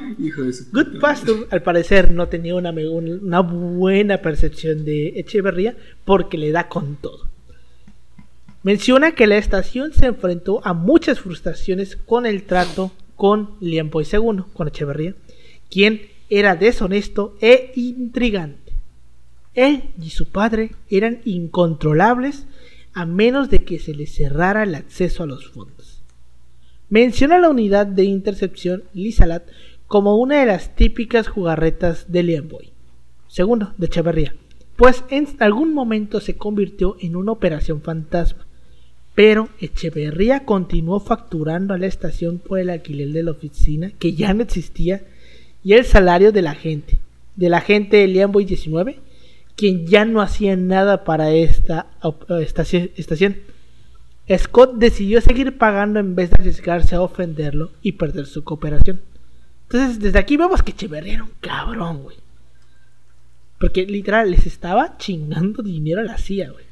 Good 0.72 1.00
Pastor 1.00 1.48
al 1.50 1.62
parecer 1.62 2.12
no 2.12 2.28
tenía 2.28 2.54
una, 2.54 2.70
una 2.70 3.40
buena 3.40 4.22
percepción 4.22 4.86
de 4.86 5.08
Echeverría 5.20 5.76
porque 6.06 6.38
le 6.38 6.50
da 6.50 6.68
con 6.68 6.96
todo. 6.96 7.28
Menciona 8.64 9.14
que 9.14 9.26
la 9.26 9.36
estación 9.36 9.92
se 9.92 10.06
enfrentó 10.06 10.66
a 10.66 10.72
muchas 10.72 11.20
frustraciones 11.20 11.96
con 11.96 12.24
el 12.24 12.44
trato 12.44 12.92
con 13.14 13.50
Liampoy 13.60 14.06
II, 14.10 14.44
con 14.54 14.68
Echeverría, 14.68 15.14
quien 15.70 16.08
era 16.30 16.56
deshonesto 16.56 17.36
e 17.42 17.72
intrigante. 17.76 18.72
Él 19.52 19.90
y 20.00 20.08
su 20.08 20.30
padre 20.30 20.70
eran 20.88 21.20
incontrolables 21.26 22.46
a 22.94 23.04
menos 23.04 23.50
de 23.50 23.64
que 23.64 23.78
se 23.78 23.92
les 23.92 24.14
cerrara 24.14 24.62
el 24.62 24.74
acceso 24.74 25.24
a 25.24 25.26
los 25.26 25.46
fondos. 25.50 26.02
Menciona 26.88 27.38
la 27.38 27.50
unidad 27.50 27.86
de 27.86 28.04
intercepción 28.04 28.84
Lisalat 28.94 29.44
como 29.86 30.16
una 30.16 30.40
de 30.40 30.46
las 30.46 30.74
típicas 30.74 31.28
jugarretas 31.28 32.10
de 32.10 32.22
Liamboy. 32.22 32.72
Segundo, 33.28 33.74
de 33.76 33.86
Echeverría, 33.88 34.34
pues 34.76 35.04
en 35.10 35.28
algún 35.40 35.74
momento 35.74 36.18
se 36.20 36.38
convirtió 36.38 36.96
en 36.98 37.14
una 37.14 37.32
operación 37.32 37.82
fantasma 37.82 38.43
pero 39.14 39.48
Echeverría 39.60 40.44
continuó 40.44 40.98
facturando 41.00 41.72
a 41.74 41.78
la 41.78 41.86
estación 41.86 42.38
por 42.38 42.58
el 42.58 42.70
alquiler 42.70 43.10
de 43.10 43.22
la 43.22 43.30
oficina, 43.30 43.92
que 43.98 44.14
ya 44.14 44.34
no 44.34 44.42
existía, 44.42 45.02
y 45.62 45.74
el 45.74 45.84
salario 45.84 46.32
de 46.32 46.42
la 46.42 46.54
gente, 46.54 46.98
de 47.36 47.48
la 47.48 47.60
gente 47.60 47.98
de 47.98 48.08
Liamboy 48.08 48.44
19, 48.44 48.98
quien 49.56 49.86
ya 49.86 50.04
no 50.04 50.20
hacía 50.20 50.56
nada 50.56 51.04
para 51.04 51.32
esta 51.32 51.86
estación. 52.96 53.36
Scott 54.36 54.74
decidió 54.76 55.20
seguir 55.20 55.58
pagando 55.58 56.00
en 56.00 56.16
vez 56.16 56.30
de 56.30 56.36
arriesgarse 56.40 56.96
a 56.96 57.00
ofenderlo 57.00 57.70
y 57.82 57.92
perder 57.92 58.26
su 58.26 58.42
cooperación. 58.42 59.00
Entonces, 59.68 60.00
desde 60.00 60.18
aquí 60.18 60.36
vemos 60.36 60.62
que 60.62 60.72
Echeverría 60.72 61.14
era 61.14 61.22
un 61.22 61.32
cabrón, 61.40 62.02
güey. 62.02 62.16
Porque 63.60 63.86
literal 63.86 64.30
les 64.30 64.46
estaba 64.46 64.98
chingando 64.98 65.62
dinero 65.62 66.00
a 66.00 66.04
la 66.04 66.18
CIA, 66.18 66.50
güey. 66.50 66.64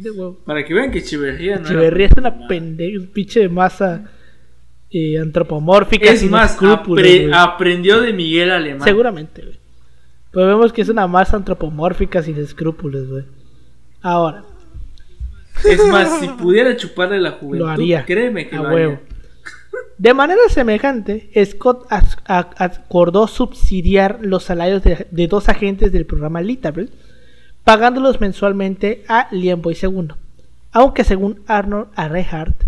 De 0.00 0.10
huevo. 0.10 0.38
Para 0.44 0.64
que 0.64 0.74
vean 0.74 0.90
que 0.90 1.00
no 1.00 1.24
era 1.24 1.56
Echeverría 1.60 2.06
es 2.06 2.12
una 2.16 2.46
pendeja, 2.48 2.98
un 2.98 3.06
pinche 3.08 3.48
masa 3.48 4.10
eh, 4.90 5.18
antropomórfica. 5.18 6.10
Es 6.10 6.20
sin 6.20 6.30
más, 6.30 6.58
apre- 6.58 7.30
aprendió 7.34 8.00
de 8.00 8.12
Miguel 8.12 8.50
Alemán. 8.50 8.82
Seguramente, 8.86 9.42
güey. 9.42 9.58
Pero 10.32 10.46
vemos 10.46 10.72
que 10.72 10.82
es 10.82 10.88
una 10.88 11.06
masa 11.06 11.36
antropomórfica 11.36 12.22
sin 12.22 12.36
escrúpulos, 12.38 13.08
güey. 13.08 13.24
Ahora, 14.02 14.44
Es 15.64 15.84
más, 15.88 16.20
si 16.20 16.28
pudiera 16.40 16.76
chuparle 16.76 17.20
la 17.20 17.32
juventud, 17.32 17.66
lo 17.66 17.68
haría. 17.68 18.04
créeme 18.04 18.48
que 18.48 18.56
a 18.56 18.62
lo 18.62 18.68
huevo. 18.70 18.92
haría. 18.94 19.00
De 19.98 20.14
manera 20.14 20.40
semejante, 20.48 21.30
Scott 21.44 21.86
acordó 22.26 23.28
subsidiar 23.28 24.18
los 24.22 24.44
salarios 24.44 24.82
de, 24.82 25.06
de 25.10 25.26
dos 25.26 25.48
agentes 25.48 25.92
del 25.92 26.06
programa 26.06 26.40
Litable, 26.40 26.88
pagándolos 27.64 28.20
mensualmente 28.20 29.04
a 29.08 29.28
Lienboy 29.30 29.76
II. 29.80 30.08
Aunque 30.72 31.04
según 31.04 31.42
Arnold 31.46 31.88
Arrehart, 31.94 32.64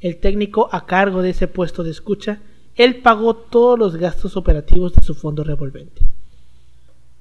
el 0.00 0.18
técnico 0.18 0.68
a 0.72 0.86
cargo 0.86 1.22
de 1.22 1.30
ese 1.30 1.48
puesto 1.48 1.84
de 1.84 1.90
escucha, 1.90 2.40
él 2.74 3.02
pagó 3.02 3.36
todos 3.36 3.78
los 3.78 3.96
gastos 3.96 4.36
operativos 4.36 4.94
de 4.94 5.02
su 5.02 5.14
fondo 5.14 5.44
revolvente. 5.44 6.02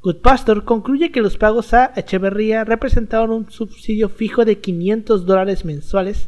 Goodpastor 0.01 0.63
concluye 0.63 1.11
que 1.11 1.21
los 1.21 1.37
pagos 1.37 1.75
a 1.75 1.93
Echeverría 1.95 2.63
representaban 2.63 3.29
un 3.29 3.51
subsidio 3.51 4.09
fijo 4.09 4.45
de 4.45 4.59
500 4.59 5.25
dólares 5.27 5.63
mensuales, 5.63 6.27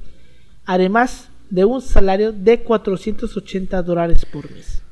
además 0.65 1.29
de 1.49 1.65
un 1.65 1.81
salario 1.81 2.31
de 2.31 2.61
480 2.61 3.81
dólares 3.81 4.25
por 4.25 4.51
mes. 4.51 4.82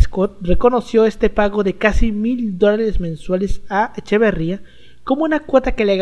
Scott 0.00 0.38
reconoció 0.40 1.06
este 1.06 1.30
pago 1.30 1.62
de 1.62 1.74
casi 1.74 2.12
mil 2.12 2.58
dólares 2.58 3.00
mensuales 3.00 3.62
a 3.68 3.92
Echeverría 3.96 4.62
como 5.04 5.24
una 5.24 5.40
cuota 5.40 5.76
que 5.76 5.84
le, 5.84 5.96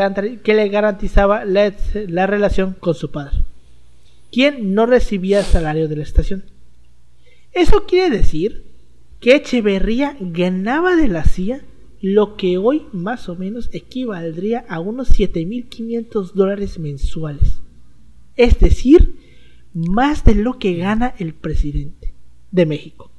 garantizaba 0.69 1.45
la, 1.45 1.75
la 2.09 2.27
relación 2.27 2.75
con 2.79 2.95
su 2.95 3.11
padre, 3.11 3.45
quien 4.33 4.75
no 4.75 4.87
recibía 4.87 5.43
salario 5.43 5.89
de 5.89 5.97
la 5.97 6.03
estación. 6.03 6.45
Eso 7.53 7.85
quiere 7.87 8.17
decir 8.17 8.65
que 9.21 9.37
Echeverría 9.37 10.17
ganaba 10.21 10.97
de 10.97 11.09
la 11.09 11.25
CIA 11.25 11.63
lo 12.01 12.37
que 12.37 12.59
hoy 12.59 12.87
más 12.93 13.29
o 13.29 13.37
menos 13.37 13.71
equivaldría 13.73 14.67
a 14.69 14.81
unos 14.81 15.11
7.500 15.19 16.33
dólares 16.33 16.79
mensuales. 16.79 17.63
Es 18.37 18.59
decir, 18.59 19.17
más 19.73 20.25
de 20.25 20.35
lo 20.35 20.59
que 20.59 20.75
gana 20.75 21.15
el 21.19 21.35
presidente 21.35 22.13
de 22.51 22.67
México. 22.67 23.11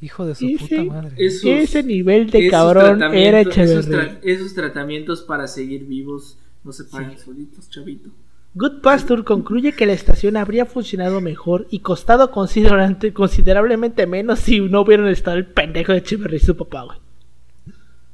Hijo 0.00 0.24
de 0.26 0.34
su 0.34 0.46
puta 0.58 0.82
madre. 0.84 1.14
Esos- 1.18 1.44
Ese 1.44 1.82
nivel 1.82 2.30
de 2.30 2.46
esos 2.46 2.50
cabrón 2.50 3.02
era 3.14 3.40
esos, 3.42 3.52
Echeverría. 3.56 3.98
tra- 4.14 4.18
esos 4.22 4.54
tratamientos 4.54 5.22
para 5.22 5.46
seguir 5.46 5.84
vivos 5.86 6.38
no 6.64 6.72
se 6.72 6.84
pagan 6.84 7.18
solitos, 7.18 7.68
chavito. 7.68 8.10
Goodpasture 8.54 9.22
concluye 9.24 9.72
que 9.72 9.86
la 9.86 9.92
estación 9.92 10.36
habría 10.36 10.66
funcionado 10.66 11.20
mejor 11.20 11.66
y 11.70 11.80
costado 11.80 12.30
considerante- 12.32 13.12
considerablemente 13.12 14.06
menos 14.06 14.40
si 14.40 14.58
no 14.60 14.80
hubieran 14.80 15.06
estado 15.08 15.36
el 15.36 15.46
pendejo 15.46 15.92
de 15.92 15.98
Echeverría 15.98 16.38
y 16.38 16.40
su 16.40 16.56
papá, 16.56 16.82
güey. 16.82 16.98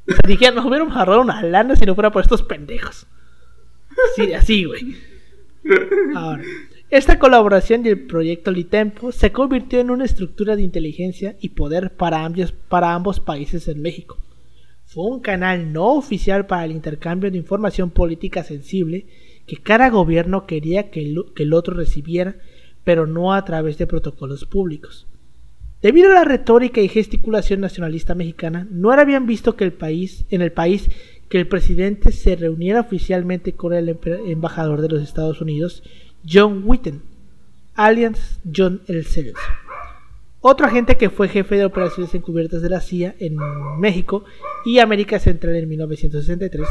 O 0.09 0.12
sea, 0.12 0.20
dijeron, 0.28 0.57
nos 0.57 0.66
hubieran 0.66 0.91
ahorrado 0.93 1.20
una 1.22 1.43
lana 1.43 1.74
si 1.76 1.84
no 1.87 1.95
fuera 1.95 2.11
por 2.12 2.22
estos 2.22 2.43
pendejos. 2.43 3.07
Sí, 4.14 4.32
así, 4.34 4.64
güey. 4.64 4.97
Ahora, 6.14 6.43
esta 6.89 7.18
colaboración 7.18 7.84
y 7.84 7.89
el 7.89 8.07
proyecto 8.07 8.53
Litempo 8.53 9.11
se 9.11 9.32
convirtió 9.32 9.80
en 9.80 9.91
una 9.91 10.05
estructura 10.05 10.55
de 10.55 10.62
inteligencia 10.62 11.37
y 11.41 11.49
poder 11.51 11.97
para 11.97 12.24
ambos, 12.24 13.20
países 13.20 13.66
en 13.66 13.82
México. 13.82 14.18
Fue 14.84 15.05
un 15.05 15.20
canal 15.20 15.72
no 15.72 15.95
oficial 15.95 16.47
para 16.47 16.64
el 16.64 16.70
intercambio 16.70 17.30
de 17.30 17.39
información 17.39 17.91
política 17.91 18.45
sensible 18.45 19.07
que 19.47 19.57
cada 19.57 19.91
gobierno 19.91 20.47
quería 20.47 20.91
que 20.91 21.01
el, 21.01 21.24
que 21.34 21.43
el 21.43 21.55
otro 21.55 21.74
recibiera, 21.74 22.37
pero 22.84 23.09
no 23.09 23.34
a 23.34 23.45
través 23.45 23.78
de 23.78 23.89
protocolos 23.89 24.45
públicos. 24.45 25.09
Debido 25.82 26.12
a 26.12 26.14
la 26.14 26.24
retórica 26.24 26.80
y 26.80 26.89
gesticulación 26.89 27.61
nacionalista 27.61 28.14
mexicana, 28.14 28.66
no 28.70 28.93
era 28.93 29.05
bien 29.05 29.26
visto 29.26 29.57
que 29.57 29.64
el 29.64 29.72
país, 29.72 30.24
en 30.30 30.41
el 30.41 30.53
país 30.53 30.89
que 31.28 31.39
el 31.39 31.49
presidente 31.49 32.12
se 32.12 32.37
reuniera 32.37 32.80
oficialmente 32.80 33.53
con 33.53 33.74
el 33.74 33.99
embajador 34.26 34.80
de 34.80 34.89
los 34.89 35.03
Estados 35.03 35.41
Unidos, 35.41 35.82
John 36.28 36.62
Witten, 36.64 37.02
alias 37.74 38.40
John 38.54 38.82
el 38.86 39.04
Celoso. 39.04 39.40
Otro 40.40 40.66
agente 40.66 40.96
que 40.96 41.10
fue 41.10 41.28
jefe 41.28 41.56
de 41.56 41.64
operaciones 41.64 42.14
encubiertas 42.14 42.62
de 42.62 42.70
la 42.70 42.80
CIA 42.80 43.16
en 43.18 43.36
México 43.78 44.24
y 44.64 44.78
América 44.78 45.18
Central 45.18 45.56
en 45.56 45.68
1963, 45.68 46.68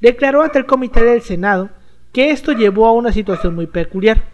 declaró 0.00 0.42
ante 0.42 0.58
el 0.58 0.66
comité 0.66 1.04
del 1.04 1.22
Senado 1.22 1.70
que 2.12 2.30
esto 2.30 2.52
llevó 2.52 2.86
a 2.86 2.92
una 2.92 3.12
situación 3.12 3.54
muy 3.54 3.66
peculiar, 3.66 4.24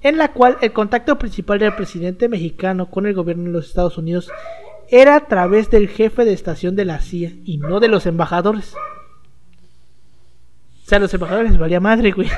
en 0.00 0.18
la 0.18 0.32
cual 0.32 0.56
el 0.60 0.72
contacto 0.72 1.18
principal 1.18 1.58
del 1.58 1.74
presidente 1.74 2.28
mexicano 2.28 2.90
con 2.90 3.06
el 3.06 3.14
gobierno 3.14 3.44
de 3.44 3.50
los 3.50 3.66
Estados 3.66 3.98
Unidos 3.98 4.30
era 4.88 5.16
a 5.16 5.26
través 5.26 5.70
del 5.70 5.88
jefe 5.88 6.24
de 6.24 6.32
estación 6.32 6.76
de 6.76 6.84
la 6.84 7.00
CIA 7.00 7.32
y 7.44 7.58
no 7.58 7.80
de 7.80 7.88
los 7.88 8.06
embajadores. 8.06 8.74
O 10.84 10.88
sea, 10.88 10.98
los 10.98 11.12
embajadores 11.14 11.58
valía 11.58 11.80
madre, 11.80 12.12
güey. 12.12 12.28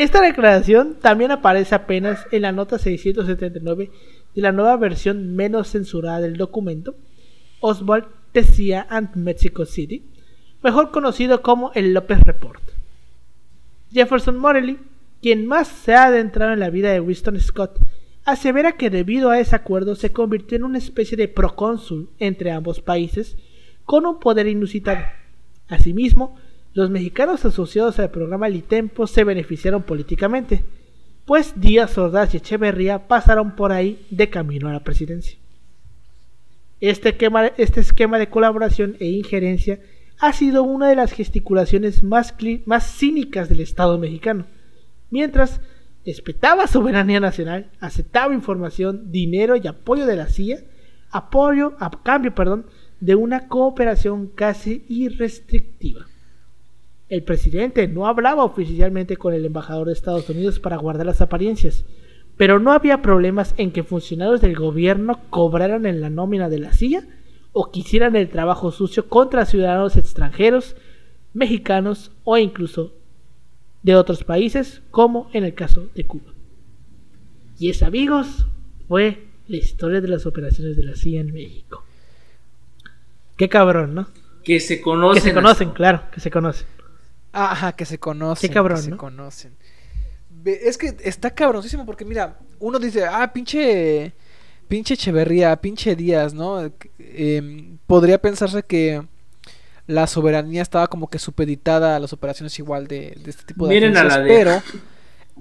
Esta 0.00 0.22
declaración 0.22 0.96
también 0.98 1.30
aparece 1.30 1.74
apenas 1.74 2.26
en 2.32 2.40
la 2.40 2.52
nota 2.52 2.78
679 2.78 3.90
de 4.34 4.40
la 4.40 4.50
nueva 4.50 4.74
versión 4.78 5.36
menos 5.36 5.72
censurada 5.72 6.22
del 6.22 6.38
documento, 6.38 6.94
Oswald 7.60 8.06
Tesia 8.32 8.86
and 8.88 9.14
Mexico 9.16 9.66
City, 9.66 10.06
mejor 10.62 10.90
conocido 10.90 11.42
como 11.42 11.70
el 11.74 11.92
López 11.92 12.18
Report. 12.24 12.62
Jefferson 13.92 14.38
Morley, 14.38 14.78
quien 15.20 15.46
más 15.46 15.68
se 15.68 15.92
ha 15.92 16.04
adentrado 16.04 16.54
en 16.54 16.60
la 16.60 16.70
vida 16.70 16.90
de 16.90 17.00
Winston 17.00 17.38
Scott, 17.38 17.78
asevera 18.24 18.78
que 18.78 18.88
debido 18.88 19.28
a 19.28 19.38
ese 19.38 19.54
acuerdo 19.54 19.96
se 19.96 20.14
convirtió 20.14 20.56
en 20.56 20.64
una 20.64 20.78
especie 20.78 21.18
de 21.18 21.28
procónsul 21.28 22.08
entre 22.18 22.52
ambos 22.52 22.80
países 22.80 23.36
con 23.84 24.06
un 24.06 24.18
poder 24.18 24.46
inusitado. 24.46 25.04
Asimismo, 25.68 26.38
los 26.72 26.90
mexicanos 26.90 27.44
asociados 27.44 27.98
al 27.98 28.10
programa 28.10 28.48
Litempo 28.48 29.06
se 29.06 29.24
beneficiaron 29.24 29.82
políticamente, 29.82 30.64
pues 31.24 31.60
Díaz 31.60 31.98
Ordaz 31.98 32.34
y 32.34 32.38
Echeverría 32.38 33.08
pasaron 33.08 33.56
por 33.56 33.72
ahí 33.72 34.06
de 34.10 34.30
camino 34.30 34.68
a 34.68 34.72
la 34.72 34.84
presidencia. 34.84 35.38
Este 36.80 37.10
esquema, 37.10 37.46
este 37.46 37.82
de 37.82 38.28
colaboración 38.30 38.96
e 39.00 39.06
injerencia 39.06 39.80
ha 40.18 40.32
sido 40.32 40.62
una 40.62 40.88
de 40.88 40.96
las 40.96 41.12
gesticulaciones 41.12 42.02
más 42.02 42.34
cínicas 42.96 43.48
del 43.48 43.60
Estado 43.60 43.98
mexicano. 43.98 44.46
Mientras 45.10 45.60
respetaba 46.06 46.66
soberanía 46.66 47.20
nacional, 47.20 47.70
aceptaba 47.80 48.34
información, 48.34 49.10
dinero 49.10 49.56
y 49.56 49.66
apoyo 49.66 50.06
de 50.06 50.16
la 50.16 50.26
CIA, 50.26 50.60
apoyo 51.10 51.74
a 51.80 51.90
cambio, 52.02 52.34
perdón, 52.34 52.66
de 53.00 53.14
una 53.14 53.48
cooperación 53.48 54.28
casi 54.28 54.84
irrestrictiva. 54.88 56.06
El 57.10 57.24
presidente 57.24 57.88
no 57.88 58.06
hablaba 58.06 58.44
oficialmente 58.44 59.16
con 59.16 59.34
el 59.34 59.44
embajador 59.44 59.88
de 59.88 59.92
Estados 59.92 60.30
Unidos 60.30 60.60
para 60.60 60.76
guardar 60.76 61.06
las 61.06 61.20
apariencias, 61.20 61.84
pero 62.36 62.60
no 62.60 62.70
había 62.70 63.02
problemas 63.02 63.52
en 63.58 63.72
que 63.72 63.82
funcionarios 63.82 64.40
del 64.40 64.54
gobierno 64.54 65.18
cobraran 65.28 65.86
en 65.86 66.00
la 66.00 66.08
nómina 66.08 66.48
de 66.48 66.60
la 66.60 66.72
CIA 66.72 67.02
o 67.52 67.72
quisieran 67.72 68.14
el 68.14 68.28
trabajo 68.28 68.70
sucio 68.70 69.08
contra 69.08 69.44
ciudadanos 69.44 69.96
extranjeros, 69.96 70.76
mexicanos 71.34 72.12
o 72.22 72.38
incluso 72.38 72.94
de 73.82 73.96
otros 73.96 74.22
países, 74.22 74.80
como 74.92 75.28
en 75.32 75.42
el 75.42 75.54
caso 75.54 75.88
de 75.96 76.06
Cuba. 76.06 76.32
Y 77.58 77.70
esa, 77.70 77.88
amigos, 77.88 78.46
fue 78.86 79.26
la 79.48 79.56
historia 79.56 80.00
de 80.00 80.06
las 80.06 80.26
operaciones 80.26 80.76
de 80.76 80.84
la 80.84 80.94
CIA 80.94 81.22
en 81.22 81.32
México. 81.32 81.84
Qué 83.36 83.48
cabrón, 83.48 83.96
¿no? 83.96 84.08
Que 84.44 84.60
se 84.60 84.80
conocen. 84.80 85.22
Que 85.22 85.28
se 85.28 85.34
conocen, 85.34 85.70
claro, 85.70 86.02
que 86.12 86.20
se 86.20 86.30
conocen. 86.30 86.79
Ah, 87.32 87.52
Ajá, 87.52 87.72
que 87.72 87.84
se 87.84 87.98
conocen. 87.98 88.48
Qué 88.48 88.54
cabrón, 88.54 88.78
que 88.78 88.84
se 88.84 88.90
¿no? 88.90 88.96
conocen. 88.96 89.56
Es 90.44 90.78
que 90.78 90.96
está 91.04 91.30
cabroncísimo 91.30 91.84
porque 91.84 92.04
mira, 92.04 92.38
uno 92.60 92.78
dice, 92.78 93.04
ah, 93.04 93.30
pinche, 93.32 94.12
pinche 94.68 94.94
Echeverría, 94.94 95.54
pinche 95.60 95.94
Díaz, 95.94 96.32
¿no? 96.34 96.70
Em, 96.98 97.78
podría 97.86 98.18
pensarse 98.20 98.62
que 98.62 99.02
la 99.86 100.06
soberanía 100.06 100.62
estaba 100.62 100.86
como 100.86 101.08
que 101.08 101.18
supeditada 101.18 101.96
a 101.96 101.98
las 102.00 102.12
operaciones 102.12 102.58
igual 102.58 102.86
de, 102.86 103.16
de 103.22 103.30
este 103.30 103.42
tipo 103.44 103.66
de 103.66 103.74
Miren 103.74 103.96
a 103.96 104.04
la 104.04 104.14
agencias, 104.14 104.24
de- 104.38 104.44
pero 104.44 104.62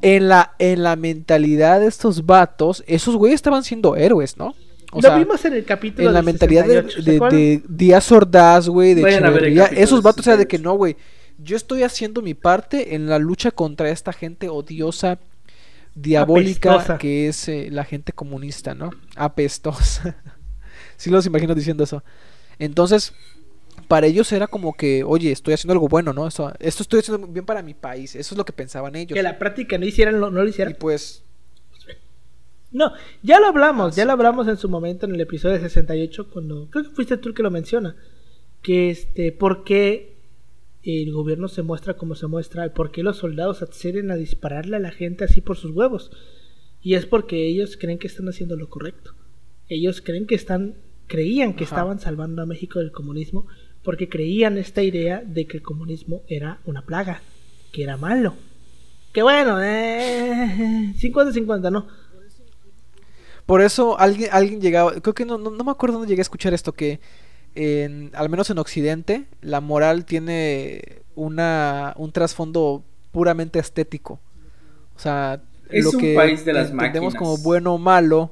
en 0.02 0.28
la, 0.28 0.56
en 0.60 0.84
la 0.84 0.96
mentalidad 0.96 1.80
de 1.80 1.88
estos 1.88 2.26
vatos, 2.26 2.84
esos 2.88 3.16
güeyes 3.16 3.36
estaban 3.36 3.64
siendo 3.64 3.96
héroes, 3.96 4.38
¿no? 4.38 4.56
O 4.92 4.96
Lo 4.96 5.02
sea, 5.02 5.18
vimos 5.18 5.46
en 5.46 5.54
el 5.54 5.66
capítulo 5.66 6.08
en 6.08 6.14
la 6.16 6.22
mentalidad 6.24 6.66
de, 6.66 6.82
68, 6.82 7.30
¿se 7.30 7.36
de, 7.36 7.64
Díaz 7.70 8.12
Ordaz, 8.12 8.68
güey, 8.68 8.96
de 8.96 9.02
Echeverría, 9.02 9.66
esos 9.68 10.02
vatos 10.02 10.26
era 10.26 10.36
de 10.38 10.48
que 10.48 10.58
68. 10.58 10.64
no, 10.70 10.76
güey. 10.78 10.98
Yo 11.42 11.56
estoy 11.58 11.84
haciendo 11.84 12.22
mi 12.22 12.34
parte 12.34 12.96
en 12.96 13.08
la 13.08 13.18
lucha 13.20 13.52
contra 13.52 13.90
esta 13.90 14.14
gente 14.14 14.50
odiosa, 14.50 15.20
diabólica, 15.96 16.74
Apestosa. 16.74 16.98
que 16.98 17.28
es 17.28 17.48
eh, 17.50 17.70
la 17.72 17.84
gente 17.86 18.14
comunista, 18.14 18.74
¿no? 18.76 18.92
Apestosa. 19.16 20.16
sí 20.98 21.10
los 21.10 21.26
imagino 21.26 21.56
diciendo 21.56 21.84
eso. 21.84 22.04
Entonces, 22.60 23.14
para 23.88 24.08
ellos 24.08 24.32
era 24.32 24.48
como 24.48 24.74
que, 24.74 25.04
oye, 25.04 25.32
estoy 25.32 25.54
haciendo 25.54 25.74
algo 25.74 25.88
bueno, 25.88 26.14
¿no? 26.14 26.28
Esto 26.28 26.54
estoy 26.60 27.00
haciendo 27.00 27.26
bien 27.28 27.46
para 27.46 27.62
mi 27.64 27.74
país. 27.74 28.16
Eso 28.16 28.36
es 28.36 28.38
lo 28.38 28.46
que 28.46 28.54
pensaban 28.54 28.96
ellos. 28.96 29.16
Que 29.16 29.24
la 29.24 29.40
práctica 29.40 29.78
no 29.78 29.86
hicieran, 29.86 30.20
lo- 30.20 30.30
no 30.32 30.42
lo 30.42 30.46
Y 30.48 30.50
hicieran. 30.50 30.76
pues, 30.80 31.24
No, 32.72 32.94
ya 33.24 33.40
lo 33.40 33.48
hablamos, 33.48 33.96
ya 33.96 34.06
lo 34.06 34.12
hablamos 34.12 34.48
en 34.48 34.58
su 34.58 34.70
momento 34.70 35.08
en 35.08 35.16
el 35.16 35.22
episodio 35.22 35.60
68 35.60 36.30
cuando 36.30 36.70
creo 36.70 36.84
que 36.84 36.92
fuiste 36.92 37.18
tú 37.18 37.30
el 37.30 37.36
que 37.36 37.42
lo 37.42 37.50
menciona, 37.50 37.96
que 38.62 38.92
este, 38.92 39.32
por 39.32 39.64
qué 39.64 40.19
el 40.84 41.12
gobierno 41.12 41.48
se 41.48 41.62
muestra 41.62 41.96
como 41.96 42.16
se 42.16 42.28
muestra, 42.28 42.66
y 42.66 42.70
por 42.70 42.92
qué 42.92 43.04
los 43.04 43.18
soldados 43.18 43.62
acceden 43.62 44.12
a 44.12 44.16
dispararle 44.16 44.78
a 44.78 44.80
la 44.80 44.92
gente 44.92 45.26
así 45.26 45.42
por 45.42 45.58
sus 45.58 45.72
huevos. 45.72 46.12
Y 46.82 46.94
es 46.96 47.06
porque 47.06 47.48
ellos 47.48 47.78
creen 47.78 48.00
que 48.00 48.08
están 48.08 48.30
haciendo 48.30 48.56
lo 48.56 48.70
correcto. 48.70 49.14
Ellos 49.68 50.02
creen 50.02 50.26
que 50.26 50.36
están 50.36 50.76
creían 51.08 51.56
que 51.56 51.66
Ajá. 51.66 51.76
estaban 51.76 52.00
salvando 52.00 52.42
a 52.42 52.46
México 52.46 52.80
del 52.80 52.92
comunismo 52.92 53.48
porque 53.84 54.08
creían 54.08 54.58
esta 54.58 54.84
idea 54.84 55.24
de 55.26 55.48
que 55.48 55.58
el 55.58 55.64
comunismo 55.64 56.22
era 56.28 56.60
una 56.66 56.86
plaga, 56.86 57.22
que 57.72 57.84
era 57.84 57.98
malo. 57.98 58.36
Que 59.12 59.24
bueno, 59.24 59.62
eh, 59.62 60.94
50-50, 61.00 61.72
¿no? 61.72 61.88
por 63.50 63.62
eso 63.64 64.00
alguien, 64.00 64.30
alguien 64.32 64.62
llegaba, 64.62 64.94
creo 65.02 65.16
que 65.16 65.26
no, 65.26 65.40
no, 65.40 65.50
no 65.50 65.64
me 65.64 65.72
acuerdo 65.72 65.98
dónde 65.98 66.08
llegué 66.08 66.22
a 66.22 66.30
escuchar 66.30 66.54
esto, 66.54 66.72
que 66.72 67.00
en, 67.56 68.12
al 68.14 68.30
menos 68.30 68.50
en 68.50 68.58
Occidente, 68.60 69.26
la 69.42 69.62
moral 69.62 70.06
tiene 70.06 71.02
una, 71.16 71.94
un 71.98 72.12
trasfondo 72.12 72.84
puramente 73.12 73.60
estético. 73.60 74.20
O 74.96 75.00
sea, 75.00 75.42
Es 75.70 75.84
lo 75.86 75.92
un 75.92 75.98
que 76.00 76.16
país 76.16 76.46
de 76.46 76.54
las 76.54 76.72
entendemos 76.72 77.14
máquinas. 77.14 77.16
como 77.16 77.38
bueno 77.38 77.76
o 77.76 77.78
malo, 77.78 78.32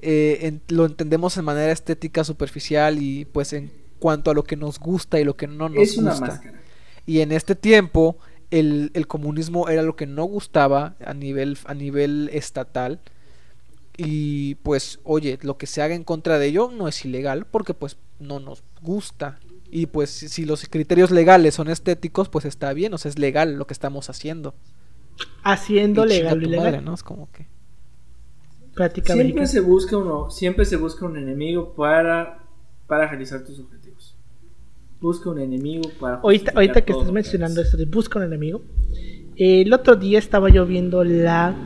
eh, 0.00 0.38
en- 0.42 0.60
lo 0.68 0.84
entendemos 0.86 1.36
en 1.36 1.44
manera 1.44 1.72
estética 1.72 2.24
superficial 2.24 2.98
y 3.02 3.24
pues 3.24 3.52
en 3.52 3.70
cuanto 3.98 4.30
a 4.30 4.34
lo 4.34 4.42
que 4.44 4.56
nos 4.56 4.78
gusta 4.80 5.20
y 5.20 5.24
lo 5.24 5.36
que 5.36 5.46
no 5.46 5.68
nos 5.68 5.82
es 5.82 5.96
una 5.96 6.10
gusta. 6.10 6.26
máscara. 6.26 6.60
Y 7.06 7.20
en 7.20 7.32
este 7.32 7.54
tiempo 7.54 8.16
el, 8.50 8.90
el 8.94 9.06
comunismo 9.06 9.68
era 9.68 9.82
lo 9.82 9.96
que 9.96 10.06
no 10.06 10.24
gustaba 10.24 10.94
a 11.04 11.14
nivel, 11.14 11.56
a 11.64 11.74
nivel 11.74 12.30
estatal. 12.32 13.00
Y 13.96 14.56
pues, 14.56 15.00
oye, 15.04 15.38
lo 15.42 15.58
que 15.58 15.66
se 15.66 15.82
haga 15.82 15.94
en 15.94 16.04
contra 16.04 16.38
de 16.38 16.46
ello 16.46 16.70
no 16.74 16.88
es 16.88 17.04
ilegal 17.04 17.44
porque 17.46 17.74
pues 17.74 17.96
no 18.22 18.40
nos 18.40 18.62
gusta. 18.80 19.38
Y 19.70 19.86
pues 19.86 20.10
si, 20.10 20.28
si 20.28 20.44
los 20.44 20.66
criterios 20.68 21.10
legales 21.10 21.54
son 21.54 21.68
estéticos, 21.68 22.28
pues 22.28 22.44
está 22.44 22.72
bien, 22.72 22.92
o 22.94 22.98
sea, 22.98 23.08
es 23.08 23.18
legal 23.18 23.54
lo 23.56 23.66
que 23.66 23.72
estamos 23.72 24.10
haciendo. 24.10 24.54
Haciendo 25.42 26.04
Y 26.04 26.08
legal 26.08 26.38
o 26.38 26.40
tu 26.40 26.46
ilegal. 26.46 26.64
madre, 26.64 26.80
¿no? 26.82 26.94
Es 26.94 27.02
como 27.02 27.30
que... 27.32 27.46
prácticamente. 28.74 29.24
Siempre 29.32 29.46
se 29.46 29.60
busca 29.60 29.96
uno, 29.96 30.30
siempre 30.30 30.64
se 30.64 30.76
busca 30.76 31.06
un 31.06 31.16
enemigo 31.16 31.74
para, 31.74 32.44
para 32.86 33.08
realizar 33.08 33.44
tus 33.44 33.58
objetivos. 33.60 34.16
Busca 35.00 35.30
un 35.30 35.40
enemigo 35.40 35.90
para 35.98 36.16
Ahorita, 36.16 36.52
ahorita 36.54 36.84
que 36.84 36.92
estás 36.92 37.10
mencionando 37.10 37.60
esto 37.60 37.76
de 37.76 37.86
busca 37.86 38.18
un 38.18 38.24
enemigo, 38.26 38.62
eh, 39.36 39.62
el 39.62 39.72
otro 39.72 39.96
día 39.96 40.18
estaba 40.18 40.48
yo 40.48 40.64
viendo 40.64 41.02
la 41.02 41.56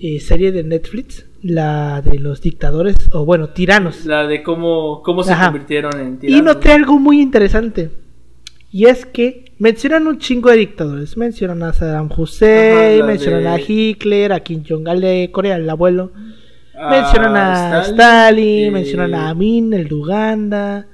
eh, 0.00 0.18
serie 0.20 0.50
de 0.52 0.64
Netflix, 0.64 1.26
la 1.46 2.02
de 2.02 2.18
los 2.18 2.40
dictadores, 2.40 2.96
o 3.12 3.24
bueno, 3.24 3.50
tiranos. 3.50 4.04
La 4.06 4.26
de 4.26 4.42
cómo, 4.42 5.02
cómo 5.02 5.22
se 5.22 5.32
Ajá. 5.32 5.46
convirtieron 5.46 5.98
en 6.00 6.14
Y 6.14 6.18
tiranos. 6.18 6.44
noté 6.56 6.72
algo 6.72 6.98
muy 6.98 7.20
interesante. 7.20 7.90
Y 8.72 8.86
es 8.86 9.06
que 9.06 9.44
mencionan 9.58 10.06
un 10.06 10.18
chingo 10.18 10.50
de 10.50 10.56
dictadores. 10.58 11.16
Mencionan 11.16 11.62
a 11.62 11.72
Saddam 11.72 12.10
Hussein, 12.14 13.00
Ajá, 13.00 13.06
mencionan 13.06 13.42
de- 13.42 13.48
a 13.48 13.60
Hitler, 13.60 14.32
a 14.32 14.40
Kim 14.40 14.62
Jong-un 14.68 15.00
de 15.00 15.30
Corea, 15.32 15.56
el 15.56 15.70
abuelo. 15.70 16.12
Ah, 16.78 16.90
mencionan 16.90 17.36
a 17.36 17.80
Stalin, 17.82 17.94
Stalin, 17.94 18.64
eh, 18.66 18.70
mencionan 18.70 19.14
a 19.14 19.28
Amin, 19.30 19.72
el 19.72 19.88
de 19.88 19.94
Uganda. 19.94 20.86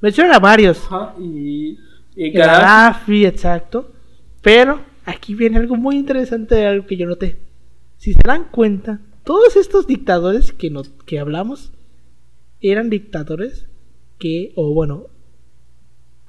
Mencionan 0.00 0.34
a 0.34 0.38
varios. 0.38 0.78
Ajá, 0.86 1.14
y, 1.20 1.78
y 2.16 2.30
Gaddafi. 2.30 2.60
Gaddafi, 2.62 3.26
exacto. 3.26 3.92
Pero 4.40 4.80
aquí 5.04 5.34
viene 5.34 5.58
algo 5.58 5.76
muy 5.76 5.96
interesante 5.96 6.54
de 6.54 6.66
algo 6.66 6.86
que 6.86 6.96
yo 6.96 7.06
noté. 7.06 7.36
Si 7.98 8.12
se 8.12 8.20
dan 8.24 8.44
cuenta, 8.50 9.00
todos 9.26 9.56
estos 9.56 9.86
dictadores 9.86 10.52
que, 10.52 10.70
no, 10.70 10.82
que 11.04 11.18
hablamos 11.18 11.72
eran 12.62 12.88
dictadores 12.88 13.66
que, 14.18 14.52
o 14.54 14.72
bueno, 14.72 15.08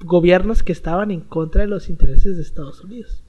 gobiernos 0.00 0.62
que 0.62 0.72
estaban 0.72 1.10
en 1.10 1.20
contra 1.20 1.62
de 1.62 1.68
los 1.68 1.88
intereses 1.88 2.36
de 2.36 2.42
Estados 2.42 2.82
Unidos. 2.84 3.22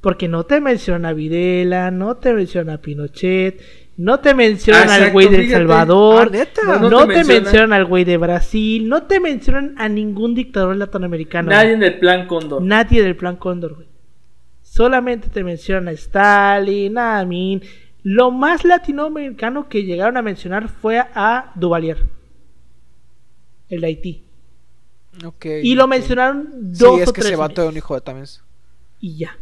Porque 0.00 0.28
no 0.28 0.44
te 0.44 0.60
menciona 0.60 1.10
a 1.10 1.12
Videla, 1.12 1.90
no 1.90 2.16
te 2.16 2.32
menciona 2.32 2.74
a 2.74 2.78
Pinochet, 2.80 3.60
no 3.98 4.20
te 4.20 4.32
mencionan 4.34 4.88
Ah, 4.88 4.94
al 4.94 5.00
exacto, 5.00 5.12
güey 5.12 5.28
de 5.28 5.40
El. 5.44 5.50
Salvador, 5.50 6.28
Ah, 6.28 6.30
¿neta? 6.32 6.62
no, 6.64 6.78
No, 6.80 6.90
no 6.90 7.06
te, 7.06 7.12
te 7.12 7.18
menciona- 7.24 7.40
mencionan 7.42 7.72
al 7.74 7.84
güey 7.84 8.04
de 8.04 8.16
Brasil, 8.16 8.88
no 8.88 9.02
te 9.02 9.20
mencionan 9.20 9.74
a 9.76 9.88
ningún 9.90 10.34
dictador 10.34 10.74
latinoamericano. 10.76 11.50
Nadie 11.50 11.74
en 11.74 11.82
el 11.82 11.98
plan 11.98 12.26
Cóndor. 12.26 12.62
Nadie 12.62 13.02
del 13.02 13.16
plan 13.16 13.36
Cóndor, 13.36 13.74
güey. 13.74 13.88
Solamente 14.62 15.28
te 15.28 15.44
mencionan 15.44 15.88
a 15.88 15.92
Stalin, 15.92 16.96
a 16.96 17.18
Amin. 17.20 17.60
Lo 18.02 18.30
más 18.30 18.64
latinoamericano 18.64 19.68
que 19.68 19.84
llegaron 19.84 20.16
a 20.16 20.22
mencionar 20.22 20.68
fue 20.68 20.98
a 20.98 21.52
Duvalier. 21.54 22.04
El 23.68 23.80
de 23.82 23.86
Haití. 23.86 24.24
ok, 25.24 25.46
Y 25.62 25.74
lo 25.74 25.86
mencionaron 25.86 26.48
Sí, 26.72 26.84
dos 26.84 27.00
es 27.00 27.08
o 27.08 27.12
que 27.12 27.20
tres 27.22 27.36
vato 27.36 27.48
veces. 27.52 27.58
era 27.64 27.70
un 27.70 27.76
hijo 27.76 27.94
de 27.94 28.00
también. 28.00 28.26
Y 29.00 29.16
ya. 29.18 29.36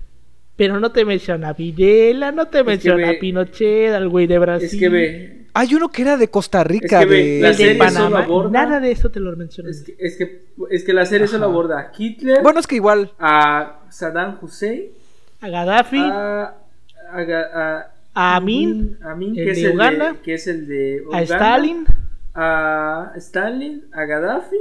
Pero 0.56 0.80
no 0.80 0.90
te 0.90 1.04
menciona 1.04 1.50
a 1.50 1.52
Videla, 1.52 2.32
no 2.32 2.46
te 2.48 2.58
que 2.58 2.64
menciona 2.64 3.08
ve- 3.10 3.16
a 3.16 3.20
Pinochet, 3.20 3.94
al 3.94 4.08
güey 4.08 4.26
de 4.26 4.38
Brasil. 4.38 4.66
Es 4.66 4.76
que 4.76 4.88
ve, 4.88 5.46
Hay 5.54 5.74
uno 5.74 5.88
que 5.88 6.02
era 6.02 6.16
de 6.16 6.28
Costa 6.28 6.64
Rica, 6.64 6.98
que 7.00 7.06
ve, 7.06 7.24
de... 7.24 7.40
la 7.42 7.48
de 7.48 7.54
serie 7.54 7.72
solo 7.78 7.84
Panamá. 7.94 8.24
aborda- 8.24 8.50
Nada 8.50 8.80
de 8.80 8.90
eso 8.90 9.08
te 9.10 9.20
lo 9.20 9.34
mencionan. 9.36 9.70
es 9.72 9.82
que, 9.84 9.96
es 9.98 10.16
que, 10.16 10.46
es 10.70 10.84
que 10.84 10.92
la 10.92 11.06
serie 11.06 11.26
solo 11.28 11.46
aborda 11.46 11.78
a 11.78 11.92
Hitler, 11.96 12.42
Bueno, 12.42 12.58
es 12.60 12.66
que 12.66 12.74
igual... 12.74 13.12
a 13.20 13.82
Saddam 13.88 14.38
Hussein, 14.42 14.86
A 15.40 15.48
Gaddafi, 15.48 16.00
a, 16.00 16.42
a, 17.12 17.20
a, 17.20 17.92
a 18.20 18.36
Amin, 18.36 18.98
Amin, 19.02 19.30
el 19.38 19.44
que, 19.44 19.50
es 19.52 19.56
de 19.62 19.68
el 19.68 19.74
Uganda, 19.76 20.12
de, 20.14 20.18
que 20.20 20.34
es 20.34 20.46
el 20.46 20.66
de 20.66 20.98
a 21.04 21.08
Uganda, 21.08 21.22
Stalin. 21.24 21.84
a 22.34 23.12
Stalin, 23.16 23.84
a 23.92 24.04
Gaddafi 24.04 24.56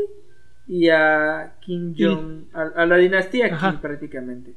y 0.67 0.89
a 0.89 1.55
Kim 1.61 1.93
Y- 1.95 2.03
Jong, 2.03 2.43
a, 2.53 2.81
a 2.81 2.85
la 2.85 2.97
dinastía 2.97 3.47
Ajá. 3.47 3.71
Kim 3.71 3.79
prácticamente. 3.81 4.53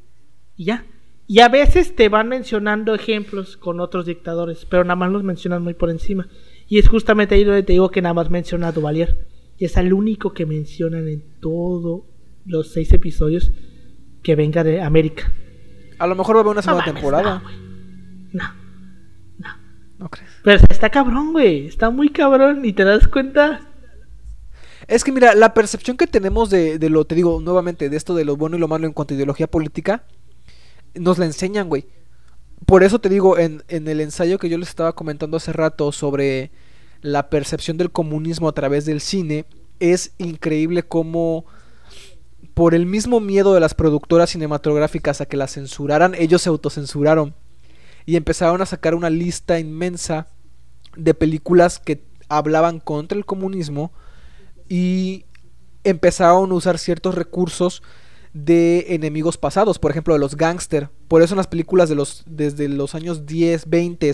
Y 0.57 0.65
ya. 0.67 0.85
Y 1.27 1.41
a 1.41 1.49
veces 1.49 1.95
te 1.95 2.09
van 2.09 2.29
mencionando 2.29 2.93
ejemplos 2.95 3.57
con 3.57 3.79
otros 3.81 4.05
dictadores, 4.07 4.65
pero 4.67 4.83
nada 4.85 4.97
más 4.97 5.13
los 5.13 5.23
mencionan 5.23 5.63
muy 5.63 5.75
por 5.75 5.89
encima. 5.91 6.27
Y 6.69 6.79
es 6.79 6.89
justamente 6.89 7.37
ahí 7.37 7.45
donde 7.45 7.63
te 7.63 7.73
digo 7.73 7.91
que 7.91 8.03
nada 8.03 8.15
más 8.15 8.31
menciona 8.31 8.69
a 8.69 8.73
Duvalier. 8.73 9.27
Y 9.57 9.65
es 9.67 9.77
el 9.77 9.93
único 9.93 10.33
que 10.35 10.45
mencionan 10.47 11.07
en 11.09 11.23
todos 11.41 12.03
los 12.47 12.73
seis 12.73 12.93
episodios 12.93 13.53
que 14.25 14.35
venga 14.35 14.65
de 14.65 14.83
América. 14.83 15.33
A 15.99 16.07
lo 16.09 16.17
mejor 16.17 16.35
va 16.37 16.41
a 16.41 16.43
haber 16.43 16.53
una 16.53 16.63
segunda 16.63 16.85
temporada. 16.85 17.43
No. 18.33 18.60
¿No 20.01 20.09
crees? 20.09 20.31
Pero 20.43 20.65
está 20.71 20.89
cabrón, 20.89 21.33
güey. 21.33 21.67
Está 21.67 21.91
muy 21.91 22.09
cabrón. 22.09 22.65
Y 22.65 22.73
te 22.73 22.85
das 22.85 23.07
cuenta. 23.07 23.61
Es 24.89 25.05
que 25.05 25.13
mira, 25.13 25.35
la 25.35 25.53
percepción 25.53 25.99
que 25.99 26.07
tenemos 26.07 26.49
de, 26.49 26.79
de 26.79 26.89
lo, 26.89 27.05
te 27.05 27.15
digo 27.15 27.39
nuevamente, 27.41 27.91
de 27.91 27.97
esto 27.99 28.15
de 28.15 28.25
lo 28.25 28.37
bueno 28.37 28.57
y 28.57 28.61
lo 28.61 28.67
malo 28.67 28.87
en 28.87 28.95
cuanto 28.95 29.13
a 29.13 29.17
ideología 29.17 29.47
política, 29.47 30.05
nos 30.95 31.19
la 31.19 31.27
enseñan, 31.27 31.69
güey. 31.69 31.87
Por 32.65 32.83
eso 32.83 32.99
te 32.99 33.11
digo, 33.11 33.39
en, 33.39 33.63
en 33.69 33.87
el 33.89 34.01
ensayo 34.01 34.39
que 34.39 34.49
yo 34.49 34.57
les 34.57 34.71
estaba 34.71 34.95
comentando 34.95 35.37
hace 35.37 35.53
rato 35.53 35.93
sobre 35.93 36.51
la 37.03 37.29
percepción 37.29 37.77
del 37.77 37.91
comunismo 37.91 38.49
a 38.49 38.53
través 38.53 38.87
del 38.87 39.03
cine, 39.03 39.45
es 39.81 40.15
increíble 40.17 40.83
cómo 40.83 41.45
por 42.55 42.75
el 42.75 42.87
mismo 42.87 43.21
miedo 43.21 43.53
de 43.53 43.61
las 43.61 43.75
productoras 43.75 44.31
cinematográficas 44.31 45.21
a 45.21 45.27
que 45.27 45.37
la 45.37 45.47
censuraran, 45.47 46.15
ellos 46.15 46.41
se 46.43 46.49
autocensuraron 46.49 47.35
y 48.07 48.17
empezaron 48.17 48.63
a 48.63 48.67
sacar 48.67 48.95
una 48.95 49.11
lista 49.11 49.59
inmensa 49.59 50.29
de 50.97 51.15
películas 51.15 51.79
que 51.79 52.03
hablaban 52.29 52.81
contra 52.81 53.17
el 53.17 53.25
comunismo 53.25 53.93
y 54.69 55.25
empezaron 55.85 56.51
a 56.51 56.55
usar 56.55 56.79
ciertos 56.79 57.15
recursos 57.15 57.83
de 58.33 58.95
enemigos 58.95 59.37
pasados, 59.37 59.79
por 59.79 59.91
ejemplo, 59.91 60.15
de 60.15 60.21
los 60.21 60.37
gángster. 60.37 60.89
Por 61.09 61.23
eso 61.23 61.35
en 61.35 61.39
las 61.39 61.49
películas 61.49 61.89
de 61.89 61.97
los 61.97 62.23
desde 62.27 62.69
los 62.69 62.95
años 62.95 63.27
10, 63.27 63.69
20 63.69 64.13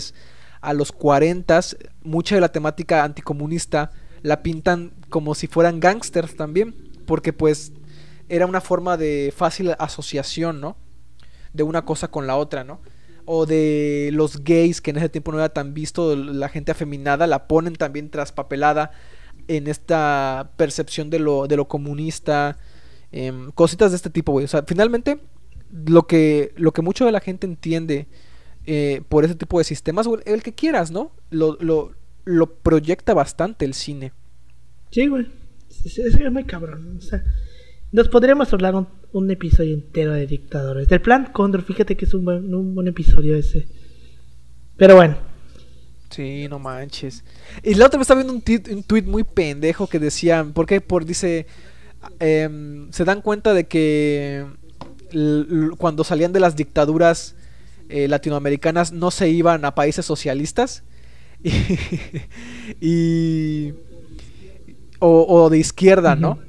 a 0.61 0.73
los 0.73 0.91
40, 0.91 1.59
mucha 2.03 2.35
de 2.35 2.41
la 2.41 2.51
temática 2.51 3.03
anticomunista 3.03 3.91
la 4.23 4.41
pintan 4.41 4.93
como 5.09 5.35
si 5.35 5.47
fueran 5.47 5.79
gángsters 5.79 6.35
también, 6.35 6.75
porque 7.05 7.33
pues 7.33 7.71
era 8.29 8.45
una 8.45 8.61
forma 8.61 8.97
de 8.97 9.33
fácil 9.35 9.75
asociación, 9.77 10.59
¿no? 10.59 10.75
De 11.53 11.63
una 11.63 11.85
cosa 11.85 12.09
con 12.09 12.27
la 12.27 12.35
otra, 12.35 12.63
¿no? 12.63 12.81
O 13.29 13.45
de 13.45 14.09
los 14.13 14.41
gays, 14.41 14.79
que 14.79 14.91
en 14.91 14.97
ese 14.97 15.09
tiempo 15.09 15.33
no 15.33 15.37
era 15.39 15.49
tan 15.49 15.73
visto, 15.73 16.15
la 16.15 16.47
gente 16.47 16.71
afeminada, 16.71 17.27
la 17.27 17.45
ponen 17.47 17.75
también 17.75 18.09
traspapelada 18.09 18.91
en 19.49 19.67
esta 19.67 20.51
percepción 20.55 21.09
de 21.09 21.19
lo, 21.19 21.45
de 21.47 21.57
lo 21.57 21.67
comunista, 21.67 22.57
em, 23.11 23.51
cositas 23.51 23.91
de 23.91 23.97
este 23.97 24.09
tipo, 24.09 24.31
güey. 24.31 24.45
O 24.45 24.47
sea, 24.47 24.63
finalmente 24.65 25.19
lo 25.85 26.07
que, 26.07 26.53
lo 26.55 26.71
que 26.71 26.81
mucho 26.81 27.05
de 27.05 27.11
la 27.11 27.19
gente 27.19 27.45
entiende 27.45 28.07
eh, 28.65 29.01
por 29.09 29.25
ese 29.25 29.35
tipo 29.35 29.57
de 29.57 29.65
sistemas, 29.65 30.07
el, 30.25 30.41
que 30.41 30.53
quieras, 30.53 30.89
¿no? 30.91 31.11
Lo, 31.29 31.57
lo, 31.59 32.55
proyecta 32.61 33.13
bastante 33.13 33.65
el 33.65 33.73
cine. 33.73 34.13
Sí, 34.91 35.07
güey. 35.07 35.27
Es- 35.69 35.97
es 35.97 36.31
muy 36.31 36.45
cabrón. 36.45 36.97
O 36.97 37.01
sea, 37.01 37.23
nos 37.91 38.07
podríamos 38.09 38.51
hablar 38.53 38.75
un, 38.75 38.87
un 39.13 39.31
episodio 39.31 39.73
entero 39.73 40.13
de 40.13 40.27
dictadores. 40.27 40.87
Del 40.87 41.01
plan 41.01 41.29
Condor, 41.31 41.63
fíjate 41.63 41.95
que 41.95 42.05
es 42.05 42.13
un 42.13 42.25
buen, 42.25 42.53
un 42.53 42.75
buen 42.75 42.87
episodio 42.87 43.35
ese. 43.35 43.67
Pero 44.75 44.95
bueno. 44.95 45.17
Sí, 46.09 46.47
no 46.49 46.59
manches. 46.59 47.23
Y 47.63 47.73
la 47.75 47.87
otra 47.87 47.97
vez 47.99 48.05
estaba 48.05 48.21
viendo 48.23 48.33
un, 48.33 48.75
un 48.77 48.83
tweet 48.83 49.03
muy 49.03 49.23
pendejo 49.23 49.87
que 49.87 49.99
decía, 49.99 50.45
porque 50.53 50.79
por 50.81 51.05
dice, 51.05 51.45
em, 52.19 52.91
se 52.91 53.03
dan 53.03 53.21
cuenta 53.21 53.53
de 53.53 53.65
que 53.65 54.45
cuando 55.77 56.03
salían 56.03 56.33
de 56.33 56.39
las 56.41 56.55
dictaduras 56.55 57.35
eh, 57.89 58.07
latinoamericanas 58.09 58.91
no 58.91 59.09
se 59.11 59.29
iban 59.29 59.63
a 59.63 59.73
países 59.73 60.05
socialistas 60.05 60.83
y, 61.43 61.51
y- 62.81 63.73
o, 64.99 65.25
o 65.27 65.49
de 65.49 65.59
izquierda, 65.59 66.15
¿no? 66.15 66.39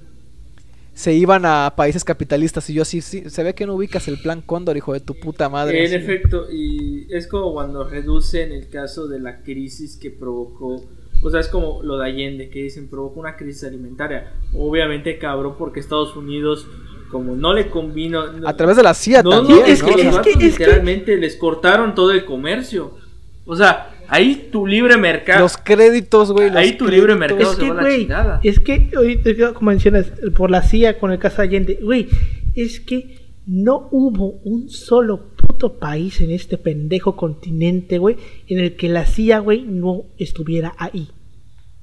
Se 0.99 1.12
iban 1.15 1.45
a 1.47 1.75
países 1.77 2.03
capitalistas 2.03 2.69
y 2.70 2.75
yo 2.75 2.85
sí, 2.85 3.01
sí, 3.03 3.31
se 3.31 3.45
ve 3.45 3.55
que 3.55 3.66
no 3.66 3.75
ubicas 3.75 4.09
el 4.09 4.20
plan 4.20 4.43
Cóndor, 4.43 4.77
hijo 4.77 4.93
de 4.95 4.99
tu 4.99 5.15
puta 5.15 5.49
madre. 5.49 5.79
En 5.79 5.87
así. 5.87 5.95
efecto, 5.95 6.51
y 6.51 7.07
es 7.15 7.29
como 7.29 7.53
cuando 7.53 7.85
reducen 7.89 8.51
el 8.51 8.69
caso 8.69 9.07
de 9.07 9.20
la 9.20 9.45
crisis 9.45 9.97
que 9.97 10.11
provocó, 10.11 10.83
o 11.23 11.31
sea, 11.31 11.39
es 11.39 11.47
como 11.47 11.85
lo 11.85 11.99
de 11.99 12.07
Allende, 12.09 12.49
que 12.51 12.65
dicen 12.65 12.89
provocó 12.89 13.20
una 13.20 13.37
crisis 13.37 13.62
alimentaria. 13.62 14.33
Obviamente, 14.53 15.19
cabrón, 15.19 15.55
porque 15.57 15.79
Estados 15.79 16.16
Unidos, 16.16 16.66
como 17.12 17.37
no 17.37 17.55
le 17.55 17.70
convino. 17.70 18.25
A 18.45 18.57
través 18.57 18.77
de 18.77 18.83
la 18.83 18.93
CIA 18.93 19.23
no, 19.23 19.31
también, 19.31 19.61
no, 19.61 19.66
es 19.66 19.81
¿no? 19.81 19.87
que, 19.87 19.93
es 19.95 19.97
que- 20.03 20.11
vatos 20.11 20.27
es 20.27 20.37
que- 20.37 20.45
literalmente 20.47 21.16
les 21.16 21.37
cortaron 21.37 21.95
todo 21.95 22.11
el 22.11 22.25
comercio. 22.25 22.99
O 23.47 23.55
sea, 23.55 23.95
ahí 24.09 24.49
tu 24.51 24.67
libre 24.67 24.97
mercado. 24.97 25.41
Los 25.41 25.57
créditos, 25.57 26.33
güey. 26.33 26.51
Ahí 26.57 26.71
los 26.71 26.79
tu 26.79 26.89
libre 26.89 27.15
mercado. 27.15 27.53
Es 27.53 27.59
que, 27.59 27.71
güey, 27.71 28.09
es 28.43 28.61
que, 28.61 28.91
ahorita, 28.97 29.55
como 29.55 29.71
mencionas, 29.71 30.13
por 30.37 30.51
la 30.51 30.63
CIA 30.63 30.99
con 30.99 31.13
el 31.13 31.19
caso 31.19 31.43
de 31.43 31.49
Allende, 31.49 31.79
güey, 31.83 32.09
es 32.55 32.81
que 32.81 33.29
no 33.47 33.89
hubo 33.93 34.41
un 34.45 34.69
solo 34.69 35.31
puto 35.35 35.79
país 35.79 36.21
en 36.21 36.31
este 36.31 36.59
pendejo 36.59 37.17
continente, 37.17 37.99
güey, 37.99 38.17
en 38.47 38.59
el 38.59 38.77
que 38.77 38.89
la 38.89 39.07
CIA, 39.07 39.39
güey, 39.39 39.63
no 39.63 40.05
estuviera 40.19 40.75
ahí. 40.77 41.09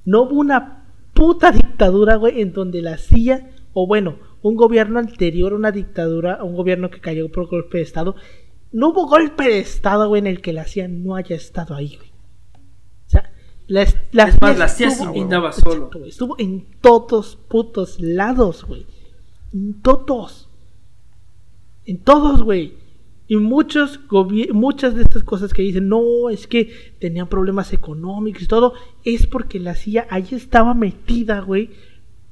No 0.04 0.22
hubo 0.22 0.36
una 0.36 0.84
puta 1.12 1.50
dictadura, 1.50 2.16
güey, 2.16 2.40
en 2.40 2.52
donde 2.52 2.82
la 2.82 2.98
CIA, 2.98 3.50
o 3.72 3.86
bueno, 3.86 4.18
un 4.42 4.54
gobierno 4.54 5.00
anterior 5.00 5.52
a 5.52 5.56
una 5.56 5.72
dictadura, 5.72 6.44
un 6.44 6.54
gobierno 6.54 6.90
que 6.90 7.00
cayó 7.00 7.28
por 7.32 7.48
golpe 7.48 7.78
de 7.78 7.84
Estado, 7.84 8.14
no 8.70 8.90
hubo 8.90 9.08
golpe 9.08 9.44
de 9.44 9.58
Estado, 9.58 10.08
güey, 10.08 10.20
en 10.20 10.28
el 10.28 10.40
que 10.40 10.52
la 10.52 10.66
CIA 10.66 10.86
no 10.86 11.16
haya 11.16 11.34
estado 11.34 11.74
ahí, 11.74 11.96
güey. 11.96 12.15
Es- 14.34 14.36
más, 14.40 14.58
la 14.58 14.68
CIA 14.68 14.88
estuvo 14.88 15.12
se 15.12 15.18
solo. 15.52 15.74
Exacto, 15.76 16.04
Estuvo 16.04 16.36
en 16.38 16.66
todos 16.80 17.36
putos 17.48 18.00
lados, 18.00 18.64
güey. 18.64 18.86
En 19.52 19.80
todos. 19.82 20.48
En 21.84 21.98
todos, 21.98 22.42
güey. 22.42 22.74
Y 23.28 23.36
muchos 23.36 23.98
muchas 24.52 24.94
de 24.94 25.02
estas 25.02 25.24
cosas 25.24 25.52
que 25.52 25.62
dicen, 25.62 25.88
no, 25.88 26.30
es 26.30 26.46
que 26.46 26.70
tenían 27.00 27.28
problemas 27.28 27.72
económicos 27.72 28.42
y 28.42 28.46
todo, 28.46 28.74
es 29.04 29.26
porque 29.26 29.58
la 29.58 29.74
CIA 29.74 30.06
ahí 30.10 30.28
estaba 30.30 30.74
metida, 30.74 31.40
güey, 31.40 31.70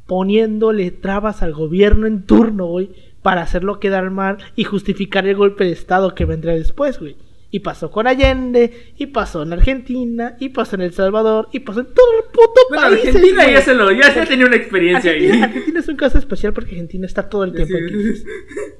poniéndole 0.06 0.90
trabas 0.92 1.42
al 1.42 1.52
gobierno 1.52 2.06
en 2.06 2.22
turno, 2.24 2.66
güey, 2.66 2.90
para 3.22 3.42
hacerlo 3.42 3.80
quedar 3.80 4.10
mal 4.10 4.38
y 4.54 4.64
justificar 4.64 5.26
el 5.26 5.34
golpe 5.36 5.64
de 5.64 5.72
Estado 5.72 6.14
que 6.14 6.26
vendría 6.26 6.54
después, 6.54 7.00
güey. 7.00 7.16
Y 7.54 7.60
pasó 7.60 7.88
con 7.88 8.08
Allende, 8.08 8.94
y 8.98 9.06
pasó 9.06 9.44
en 9.44 9.52
Argentina, 9.52 10.36
y 10.40 10.48
pasó 10.48 10.74
en 10.74 10.82
El 10.82 10.92
Salvador, 10.92 11.50
y 11.52 11.60
pasó 11.60 11.82
en 11.82 11.86
todo 11.94 12.06
el 12.18 12.24
puto 12.32 12.60
Bueno, 12.68 12.88
país. 12.88 13.06
Argentina 13.06 13.48
ya 13.48 13.60
se 13.60 13.74
lo, 13.74 13.92
ya 13.92 14.12
se 14.12 14.26
tenía 14.26 14.46
una 14.46 14.56
experiencia 14.56 15.12
Argentina, 15.12 15.34
ahí. 15.36 15.42
Argentina 15.44 15.78
es 15.78 15.86
un 15.86 15.94
caso 15.94 16.18
especial 16.18 16.52
porque 16.52 16.72
Argentina 16.72 17.06
está 17.06 17.28
todo 17.28 17.44
el 17.44 17.52
tiempo 17.52 17.76
aquí. 17.76 17.94
Sí. 17.94 18.24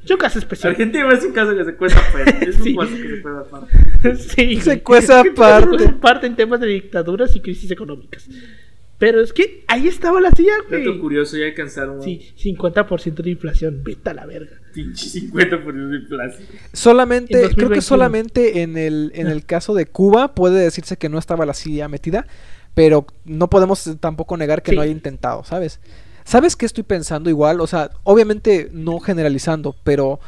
Es 0.02 0.10
un 0.10 0.16
caso 0.16 0.40
especial. 0.40 0.72
Argentina 0.72 1.08
es 1.12 1.24
un 1.24 1.32
caso 1.32 1.56
que 1.56 1.64
se 1.64 1.76
cuesta 1.76 2.00
aparte. 2.00 2.50
Es 2.50 2.58
un 2.58 2.74
caso 2.74 2.96
que 2.96 3.08
se 3.08 3.22
cuesta 3.22 3.40
aparte. 3.46 4.16
sí, 4.16 4.60
Se 4.60 4.82
cueza 4.82 5.20
aparte. 5.20 5.84
Aparte 5.84 6.26
en 6.26 6.34
temas 6.34 6.58
de 6.58 6.66
dictaduras 6.66 7.36
y 7.36 7.40
crisis 7.40 7.70
económicas. 7.70 8.28
Pero 9.04 9.20
es 9.20 9.32
que 9.34 9.64
ahí 9.68 9.86
estaba 9.86 10.18
la 10.20 10.30
Dato 10.30 10.42
güey. 10.68 10.98
curioso, 10.98 11.36
ya 11.36 11.44
alcanzaron 11.44 12.00
Sí, 12.02 12.32
50% 12.42 13.22
de 13.22 13.30
inflación. 13.30 13.82
Vete 13.84 14.08
a 14.10 14.14
la 14.14 14.24
verga. 14.24 14.60
pinche 14.72 15.08
50% 15.20 15.88
de 15.90 16.00
plástico. 16.08 16.52
Solamente, 16.72 17.34
En 17.34 17.40
creo 17.54 17.68
que 17.68 17.74
2021. 17.76 17.82
solamente 17.82 18.62
en 18.62 18.78
el, 18.78 19.12
en 19.14 19.26
el 19.26 19.44
caso 19.44 19.74
de 19.74 19.84
Cuba 19.86 20.34
puede 20.34 20.58
decirse 20.62 20.96
que 20.96 21.10
no 21.10 21.18
estaba 21.18 21.44
la 21.44 21.52
CIA 21.52 21.88
metida, 21.88 22.26
pero 22.72 23.06
no 23.26 23.50
podemos 23.50 23.88
tampoco 24.00 24.36
negar 24.38 24.62
que 24.62 24.70
Sí. 24.70 24.76
no 24.76 24.82
haya 24.82 24.92
intentado, 24.92 25.44
¿sabes? 25.44 25.80
¿Sabes 26.24 26.56
qué 26.56 26.64
estoy 26.64 26.84
pensando 26.84 27.28
igual? 27.28 27.60
O 27.60 27.66
sea, 27.66 27.90
obviamente 28.04 28.70
no 28.72 28.98
generalizando, 29.00 29.76
pero 29.84 30.18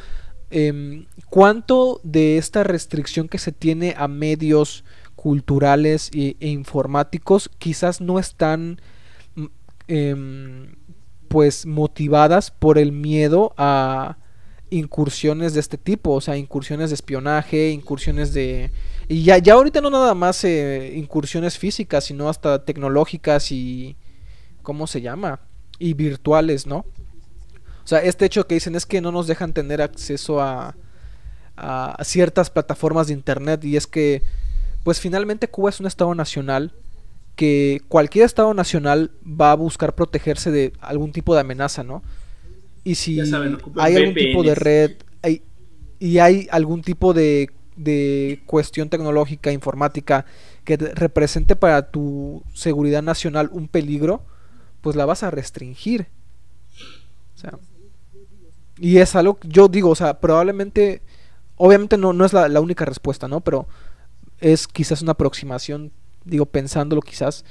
em, 0.51 1.07
¿cuánto 1.29 1.99
de 2.03 2.37
esta 2.37 2.63
restricción 2.63 3.27
que 3.27 3.39
se 3.39 3.51
tiene 3.51 3.95
a 3.97 4.07
medios 4.07 4.83
culturales 5.27 6.09
e 6.13 6.37
informáticos 6.39 7.51
quizás 7.59 7.99
no 7.99 8.17
están 8.17 8.79
mm, 9.35 9.45
em, 9.89 10.75
pues 11.27 11.65
motivadas 11.65 12.49
por 12.49 12.77
el 12.77 12.93
miedo 12.93 13.53
a 13.57 14.15
incursiones 14.69 15.53
de 15.53 15.59
este 15.59 15.77
tipo, 15.77 16.13
o 16.13 16.21
sea, 16.21 16.37
incursiones 16.37 16.91
de 16.91 16.95
espionaje, 16.95 17.71
incursiones 17.71 18.33
de... 18.33 18.71
Y 19.09 19.23
ya, 19.23 19.37
ya 19.37 19.55
ahorita 19.55 19.81
no 19.81 19.89
nada 19.89 20.13
más 20.13 20.45
eh, 20.45 20.93
incursiones 20.95 21.57
físicas, 21.57 22.05
sino 22.05 22.29
hasta 22.29 22.63
tecnológicas 22.63 23.51
y... 23.51 23.97
¿Cómo 24.61 24.87
se 24.87 25.01
llama? 25.01 25.41
Y 25.77 25.93
virtuales, 25.93 26.67
¿no? 26.67 26.85
O 27.83 27.87
sea, 27.87 27.99
este 27.99 28.23
hecho 28.23 28.47
que 28.47 28.55
dicen 28.55 28.75
es 28.75 28.85
que 28.85 29.01
no 29.01 29.11
nos 29.11 29.27
dejan 29.27 29.51
tener 29.51 29.81
acceso 29.81 30.39
a, 30.39 30.77
a 31.57 31.97
ciertas 32.05 32.49
plataformas 32.49 33.07
de 33.07 33.13
internet 33.13 33.65
y 33.65 33.75
es 33.75 33.87
que, 33.87 34.23
pues 34.87 35.01
finalmente 35.01 35.49
Cuba 35.49 35.69
es 35.69 35.81
un 35.81 35.85
estado 35.85 36.15
nacional 36.15 36.71
que 37.35 37.81
cualquier 37.89 38.23
estado 38.23 38.53
nacional 38.53 39.11
va 39.21 39.51
a 39.51 39.55
buscar 39.55 39.93
protegerse 39.93 40.49
de 40.49 40.71
algún 40.79 41.11
tipo 41.11 41.35
de 41.35 41.41
amenaza, 41.41 41.83
¿no? 41.83 42.03
Y 42.85 42.95
si 42.95 43.17
saben, 43.25 43.57
hay 43.75 43.97
algún 43.97 44.13
tipo 44.15 44.43
de 44.43 44.55
red 44.55 44.91
hay- 45.21 45.41
y 45.99 46.19
hay 46.19 46.47
algún 46.51 46.83
tipo 46.83 47.13
de, 47.13 47.49
de 47.75 48.39
cuestión 48.45 48.87
tecnológica, 48.87 49.51
informática, 49.51 50.25
que 50.63 50.77
te- 50.77 50.95
represente 50.95 51.57
para 51.57 51.91
tu 51.91 52.41
seguridad 52.53 53.03
nacional 53.03 53.49
un 53.51 53.67
peligro, 53.67 54.21
pues 54.79 54.95
la 54.95 55.05
vas 55.05 55.21
a 55.21 55.31
restringir. 55.31 56.07
O 57.35 57.39
sea, 57.39 57.59
y 58.79 58.99
es 58.99 59.17
algo, 59.17 59.37
yo 59.43 59.67
digo, 59.67 59.89
o 59.89 59.95
sea, 59.95 60.21
probablemente, 60.21 61.01
obviamente 61.57 61.97
no, 61.97 62.13
no 62.13 62.23
es 62.23 62.31
la, 62.31 62.47
la 62.47 62.61
única 62.61 62.85
respuesta, 62.85 63.27
¿no? 63.27 63.41
Pero 63.41 63.67
es 64.39 64.67
quizás 64.67 65.01
una 65.01 65.13
aproximación, 65.13 65.91
digo, 66.25 66.45
pensándolo 66.45 67.01
quizás, 67.01 67.45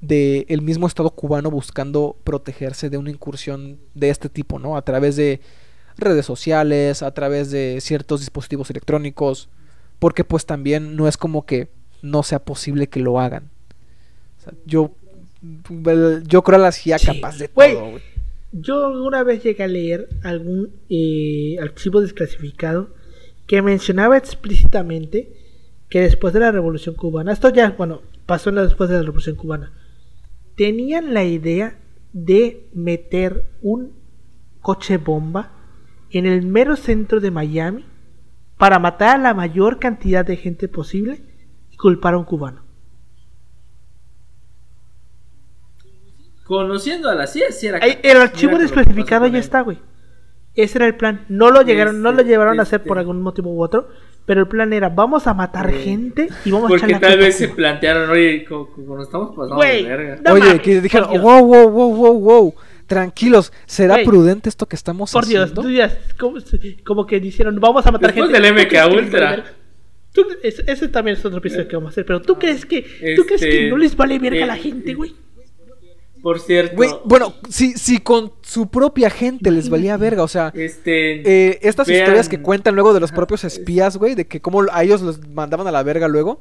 de 0.00 0.44
el 0.48 0.60
mismo 0.62 0.86
Estado 0.86 1.10
cubano 1.10 1.50
buscando 1.50 2.16
protegerse 2.24 2.90
de 2.90 2.98
una 2.98 3.10
incursión 3.10 3.78
de 3.94 4.10
este 4.10 4.28
tipo, 4.28 4.58
¿no? 4.58 4.76
A 4.76 4.82
través 4.82 5.16
de 5.16 5.40
redes 5.96 6.26
sociales, 6.26 7.02
a 7.02 7.14
través 7.14 7.50
de 7.50 7.78
ciertos 7.80 8.20
dispositivos 8.20 8.68
electrónicos, 8.70 9.48
porque 9.98 10.24
pues 10.24 10.44
también 10.44 10.96
no 10.96 11.08
es 11.08 11.16
como 11.16 11.46
que 11.46 11.68
no 12.02 12.22
sea 12.22 12.40
posible 12.40 12.88
que 12.88 13.00
lo 13.00 13.18
hagan. 13.20 13.50
O 14.38 14.42
sea, 14.44 14.52
yo, 14.66 14.94
yo 16.26 16.42
creo 16.42 16.58
a 16.58 16.62
la 16.62 16.72
CIA 16.72 16.98
Sí. 16.98 17.06
capaz 17.06 17.38
de 17.38 17.48
todo. 17.48 17.98
Yo 18.52 18.86
alguna 18.86 19.22
vez 19.24 19.42
llegué 19.42 19.64
a 19.64 19.68
leer 19.68 20.08
algún 20.22 20.70
eh, 20.88 21.56
archivo 21.60 22.00
desclasificado 22.00 22.90
que 23.46 23.62
mencionaba 23.62 24.16
explícitamente 24.16 25.32
que 25.94 26.00
después 26.00 26.34
de 26.34 26.40
la 26.40 26.50
Revolución 26.50 26.96
Cubana, 26.96 27.30
esto 27.30 27.50
ya, 27.50 27.70
bueno, 27.70 28.02
pasó 28.26 28.50
después 28.50 28.90
de 28.90 28.96
la 28.96 29.02
Revolución 29.02 29.36
Cubana, 29.36 29.70
tenían 30.56 31.14
la 31.14 31.22
idea 31.22 31.78
de 32.12 32.68
meter 32.74 33.48
un 33.62 33.92
coche 34.60 34.96
bomba 34.96 35.52
en 36.10 36.26
el 36.26 36.44
mero 36.44 36.74
centro 36.74 37.20
de 37.20 37.30
Miami 37.30 37.84
para 38.58 38.80
matar 38.80 39.14
a 39.14 39.22
la 39.22 39.34
mayor 39.34 39.78
cantidad 39.78 40.26
de 40.26 40.36
gente 40.36 40.66
posible 40.66 41.22
y 41.70 41.76
culpar 41.76 42.14
a 42.14 42.18
un 42.18 42.24
cubano. 42.24 42.64
Conociendo 46.42 47.08
a 47.08 47.14
la 47.14 47.28
CIA, 47.28 47.46
era 47.62 47.78
el 47.78 48.16
archivo 48.16 48.58
desclasificado 48.58 49.28
ya 49.28 49.38
está, 49.38 49.60
güey. 49.60 49.78
Ese 50.56 50.78
era 50.78 50.86
el 50.86 50.94
plan. 50.94 51.24
No 51.28 51.50
lo 51.50 51.62
llegaron, 51.62 52.00
no 52.02 52.12
lo 52.12 52.18
Este, 52.18 52.30
llevaron 52.30 52.58
a 52.60 52.62
hacer 52.62 52.78
este. 52.78 52.88
por 52.88 52.98
algún 52.98 53.22
motivo 53.22 53.50
u 53.52 53.62
otro, 53.62 53.88
pero 54.24 54.40
el 54.42 54.48
plan 54.48 54.72
era 54.72 54.88
vamos 54.88 55.26
a 55.26 55.34
matar 55.34 55.68
Eh, 55.70 55.82
gente 55.82 56.28
y 56.44 56.50
vamos 56.50 56.66
a 56.66 56.68
Porque 56.68 56.86
echar 56.86 57.00
la 57.02 57.08
tal 57.08 57.18
vez 57.18 57.34
a 57.34 57.38
se 57.38 57.46
Cuba". 57.46 57.56
plantearon, 57.56 58.10
oye, 58.10 58.44
como, 58.44 58.68
como 58.70 58.96
nos 58.96 59.06
estamos 59.06 59.30
pasando 59.30 59.56
Güey, 59.56 59.82
de 59.82 59.88
verga. 59.88 60.18
No 60.24 60.32
Oye, 60.32 60.44
mames, 60.44 60.60
que 60.62 60.80
dijeron, 60.80 61.08
por 61.08 61.12
Dios. 61.20 61.22
wow, 61.24 61.44
wow, 61.44 61.68
wow, 61.70 61.94
wow, 61.96 62.20
wow. 62.20 62.54
Tranquilos, 62.86 63.52
¿será 63.66 63.94
Güey. 63.94 64.06
prudente 64.06 64.48
esto 64.48 64.66
que 64.66 64.76
estamos 64.76 65.10
Por 65.12 65.26
Dios, 65.26 65.42
haciendo? 65.50 65.62
tú 65.62 65.70
ya, 65.70 65.98
como, 66.18 66.36
como 66.84 67.06
que 67.06 67.18
dijeron, 67.18 67.58
vamos 67.58 67.84
a 67.86 67.90
matar 67.92 68.12
Después 68.14 68.30
gente. 68.30 68.40
del 68.48 68.54
¿Tú 68.54 68.68
crees 68.68 68.92
MK 68.92 69.04
Ultra. 69.04 69.44
Tú- 70.12 70.26
ese, 70.44 70.62
ese 70.70 70.88
también 70.88 71.16
es 71.16 71.24
otro 71.24 71.38
episodio 71.38 71.66
que 71.66 71.74
vamos 71.74 71.88
a 71.88 71.92
hacer, 71.92 72.06
pero 72.06 72.20
¿tú 72.22 72.38
crees 72.38 72.64
que, 72.64 72.82
¿tú 73.16 73.24
crees 73.24 73.40
que 73.40 73.48
Este, 73.64 73.70
no 73.70 73.76
les 73.78 73.96
vale 73.96 74.18
verga 74.20 74.44
a 74.44 74.46
la 74.46 74.56
eh, 74.56 74.60
gente, 74.60 74.94
güey? 74.94 75.12
Por 76.24 76.40
cierto, 76.40 77.02
bueno, 77.04 77.34
si, 77.50 77.74
si 77.74 77.98
con 77.98 78.32
su 78.42 78.68
propia 78.70 79.10
gente 79.10 79.50
les 79.52 79.68
valía 79.68 79.96
verga, 79.98 80.22
o 80.22 80.28
sea, 80.28 80.50
este 80.54 81.20
eh, 81.50 81.58
estas 81.62 81.86
Vean- 81.86 82.00
historias 82.00 82.28
que 82.30 82.40
cuentan 82.40 82.74
luego 82.74 82.92
de 82.94 82.98
los 83.00 83.12
propios 83.12 83.44
espías, 83.44 83.96
güey, 83.98 84.14
de 84.16 84.26
que 84.26 84.40
cómo 84.40 84.64
a 84.72 84.82
ellos 84.82 85.02
los 85.02 85.28
mandaban 85.28 85.66
a 85.66 85.70
la 85.70 85.82
verga 85.82 86.08
luego, 86.08 86.40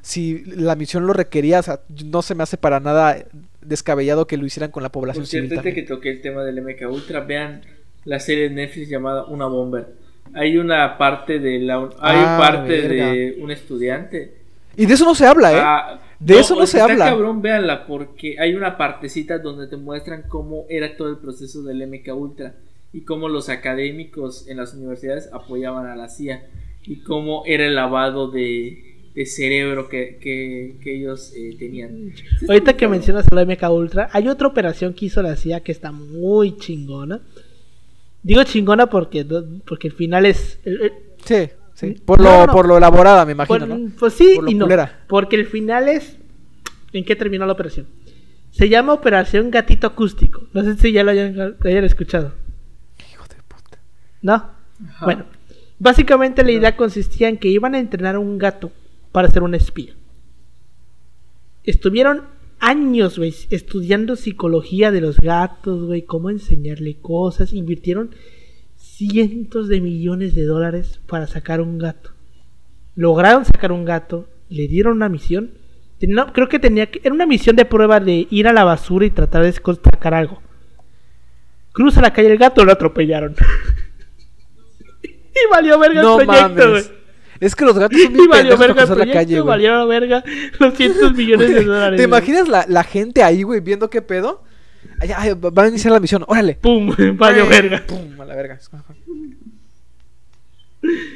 si 0.00 0.44
la 0.46 0.74
misión 0.76 1.06
lo 1.06 1.12
requería, 1.12 1.60
o 1.60 1.62
sea, 1.62 1.80
no 2.06 2.22
se 2.22 2.34
me 2.34 2.42
hace 2.42 2.56
para 2.56 2.80
nada 2.80 3.18
descabellado 3.60 4.26
que 4.26 4.38
lo 4.38 4.46
hicieran 4.46 4.70
con 4.70 4.82
la 4.82 4.88
población 4.90 5.24
Por 5.24 5.28
cierto, 5.28 5.48
civil 5.50 5.58
este 5.58 5.74
que 5.74 5.82
toqué 5.86 6.10
el 6.10 6.22
tema 6.22 6.42
del 6.42 6.62
MK 6.62 6.90
Ultra, 6.90 7.20
vean 7.20 7.60
la 8.06 8.18
serie 8.20 8.48
de 8.48 8.54
Netflix 8.54 8.88
llamada 8.88 9.26
Una 9.26 9.46
Bomber. 9.46 9.88
Hay 10.32 10.56
una 10.56 10.96
parte 10.96 11.38
de 11.38 11.58
la 11.58 11.76
hay 12.00 12.16
Ah, 12.24 12.36
parte 12.40 12.80
verga. 12.80 13.12
de 13.12 13.36
un 13.42 13.50
estudiante. 13.50 14.32
Y 14.76 14.86
de 14.86 14.94
eso 14.94 15.04
no 15.04 15.14
se 15.14 15.26
habla, 15.26 15.52
¿eh? 15.52 15.60
Ah, 15.60 15.98
De 16.20 16.38
eso 16.40 16.54
no 16.56 16.62
o 16.62 16.66
se 16.66 16.78
está 16.78 16.90
habla. 16.92 17.04
cabrón, 17.06 17.40
véanla 17.42 17.86
porque 17.86 18.36
hay 18.40 18.54
una 18.54 18.76
partecita 18.76 19.38
donde 19.38 19.66
te 19.68 19.76
muestran 19.76 20.24
cómo 20.28 20.66
era 20.68 20.96
todo 20.96 21.10
el 21.10 21.18
proceso 21.18 21.62
del 21.62 21.86
MK 21.86 22.08
Ultra 22.16 22.54
y 22.92 23.02
cómo 23.02 23.28
los 23.28 23.48
académicos 23.48 24.48
en 24.48 24.56
las 24.56 24.74
universidades 24.74 25.28
apoyaban 25.32 25.86
a 25.86 25.94
la 25.94 26.08
CIA 26.08 26.46
y 26.86 26.96
cómo 27.02 27.44
era 27.46 27.66
el 27.66 27.74
lavado 27.76 28.30
de, 28.30 28.96
de 29.14 29.26
cerebro 29.26 29.88
que, 29.88 30.18
que, 30.20 30.76
que 30.82 30.96
ellos 30.96 31.32
eh, 31.36 31.54
tenían. 31.58 32.12
Ahorita 32.48 32.76
que 32.76 32.88
mencionas 32.88 33.26
la 33.30 33.44
MK 33.44 33.70
Ultra, 33.70 34.08
hay 34.12 34.26
otra 34.26 34.48
operación 34.48 34.94
que 34.94 35.06
hizo 35.06 35.22
la 35.22 35.36
CIA 35.36 35.60
que 35.60 35.70
está 35.72 35.92
muy 35.92 36.56
chingona. 36.56 37.20
Digo 38.22 38.42
chingona 38.42 38.88
porque, 38.90 39.24
porque 39.66 39.88
el 39.88 39.94
final 39.94 40.26
es... 40.26 40.58
el- 40.64 40.80
el- 40.82 40.92
Sí, 41.24 41.48
sí. 41.78 41.96
Por 42.04 42.20
No, 42.20 42.40
lo, 42.40 42.46
no. 42.46 42.52
por 42.52 42.66
lo 42.68 42.76
elaborada, 42.78 43.24
me 43.24 43.32
imagino, 43.32 43.58
Por- 43.60 43.68
¿no? 43.68 43.90
Pues 43.98 44.12
sí 44.14 44.32
Por 44.36 44.50
y 44.50 44.54
no. 44.54 44.64
culera. 44.66 45.04
Porque 45.08 45.36
el 45.36 45.46
final 45.46 45.88
es. 45.88 46.16
¿En 46.92 47.04
qué 47.04 47.14
terminó 47.16 47.44
la 47.46 47.52
operación? 47.52 47.86
Se 48.50 48.68
llama 48.68 48.94
Operación 48.94 49.50
Gatito 49.50 49.86
Acústico. 49.86 50.42
No 50.54 50.62
sé 50.64 50.76
si 50.76 50.90
ya 50.92 51.04
lo 51.04 51.10
hayan, 51.10 51.36
lo 51.36 51.54
hayan 51.64 51.84
escuchado. 51.84 52.32
Hijo 53.12 53.24
de 53.28 53.36
puta. 53.46 53.78
¿No? 54.22 54.32
Ajá. 54.34 55.04
Bueno, 55.04 55.24
básicamente 55.78 56.42
la 56.42 56.52
idea 56.52 56.76
consistía 56.76 57.28
en 57.28 57.36
que 57.36 57.48
iban 57.48 57.74
a 57.74 57.78
entrenar 57.78 58.14
a 58.16 58.18
un 58.18 58.38
gato 58.38 58.72
para 59.12 59.28
ser 59.30 59.42
un 59.42 59.54
espía. 59.54 59.94
Estuvieron 61.64 62.22
años, 62.58 63.18
güey, 63.18 63.34
estudiando 63.50 64.16
psicología 64.16 64.90
de 64.90 65.00
los 65.02 65.18
gatos, 65.18 65.84
güey, 65.86 66.02
cómo 66.02 66.30
enseñarle 66.30 66.96
cosas. 67.00 67.52
Invirtieron 67.52 68.10
cientos 68.98 69.68
de 69.68 69.80
millones 69.80 70.34
de 70.34 70.44
dólares 70.44 71.00
para 71.06 71.28
sacar 71.28 71.60
un 71.60 71.78
gato. 71.78 72.10
Lograron 72.96 73.44
sacar 73.44 73.70
un 73.70 73.84
gato, 73.84 74.28
le 74.48 74.66
dieron 74.66 74.96
una 74.96 75.08
misión. 75.08 75.52
No, 76.00 76.32
creo 76.32 76.48
que 76.48 76.58
tenía 76.58 76.90
que. 76.90 77.00
Era 77.04 77.14
una 77.14 77.26
misión 77.26 77.54
de 77.54 77.64
prueba 77.64 78.00
de 78.00 78.26
ir 78.30 78.48
a 78.48 78.52
la 78.52 78.64
basura 78.64 79.06
y 79.06 79.10
tratar 79.10 79.44
de 79.44 79.52
sacar 79.52 80.14
algo. 80.14 80.42
Cruza 81.72 82.00
la 82.00 82.12
calle 82.12 82.32
el 82.32 82.38
gato, 82.38 82.64
lo 82.64 82.72
atropellaron. 82.72 83.36
y 85.02 85.50
valió 85.50 85.78
verga 85.78 86.02
No 86.02 86.20
el 86.20 86.26
proyecto, 86.26 86.54
güey. 86.70 86.82
mames. 86.82 86.92
Es 87.38 87.54
que 87.54 87.64
los 87.64 87.78
gatos 87.78 88.00
son 88.00 88.10
Y 88.12 88.14
bien 88.16 88.28
valió 88.28 88.56
para 88.56 88.72
el 88.72 88.76
cruzar 88.76 88.96
la 88.96 89.12
calle, 89.12 89.40
güey. 89.40 89.46
valió 89.46 89.86
verga 89.86 90.24
los 90.58 90.74
cientos 90.74 91.14
millones 91.14 91.54
de 91.54 91.64
dólares. 91.64 91.96
¿Te 91.98 92.02
imaginas 92.02 92.48
la, 92.48 92.66
la 92.68 92.82
gente 92.82 93.22
ahí, 93.22 93.44
güey, 93.44 93.60
viendo 93.60 93.88
qué 93.90 94.02
pedo? 94.02 94.42
Ay, 95.00 95.32
va 95.34 95.62
a 95.62 95.68
iniciar 95.68 95.92
la 95.92 96.00
misión, 96.00 96.24
órale. 96.26 96.54
Pum, 96.56 96.90
Ay, 97.20 97.48
verga. 97.48 97.84
Pum, 97.86 98.20
a 98.20 98.24
la 98.24 98.34
verga. 98.34 98.58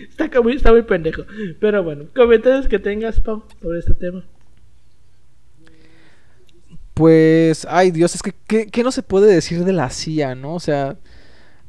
Está 0.09 0.41
muy, 0.43 0.55
está 0.55 0.73
muy 0.73 0.83
pendejo. 0.83 1.23
Pero 1.61 1.83
bueno, 1.83 2.05
comentarios 2.15 2.69
que 2.69 2.79
tengas, 2.79 3.21
Pau, 3.21 3.45
sobre 3.61 3.79
este 3.79 3.95
tema. 3.95 4.25
Pues, 6.95 7.67
ay 7.71 7.91
Dios, 7.91 8.15
es 8.15 8.23
que 8.23 8.35
¿qué, 8.47 8.67
qué 8.67 8.83
no 8.83 8.93
se 8.93 9.03
puede 9.03 9.33
decir 9.33 9.65
de 9.65 9.73
la 9.73 9.89
CIA, 9.89 10.35
no? 10.35 10.55
O 10.55 10.61
sea, 10.61 10.99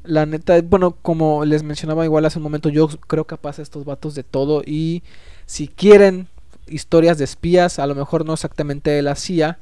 la 0.03 0.25
neta, 0.25 0.61
bueno, 0.61 0.97
como 1.01 1.45
les 1.45 1.63
mencionaba 1.63 2.03
igual 2.05 2.25
hace 2.25 2.39
un 2.39 2.43
momento, 2.43 2.69
yo 2.69 2.87
creo 2.87 3.25
capaz 3.25 3.59
estos 3.59 3.85
vatos 3.85 4.15
de 4.15 4.23
todo 4.23 4.61
y 4.65 5.01
si 5.45 5.67
quieren 5.69 6.27
historias 6.67 7.17
de 7.17 7.23
espías, 7.23 7.79
a 7.79 7.87
lo 7.87 7.95
mejor 7.95 8.25
no 8.25 8.33
exactamente 8.33 8.91
de 8.91 9.01
la 9.01 9.15
CIA, 9.15 9.59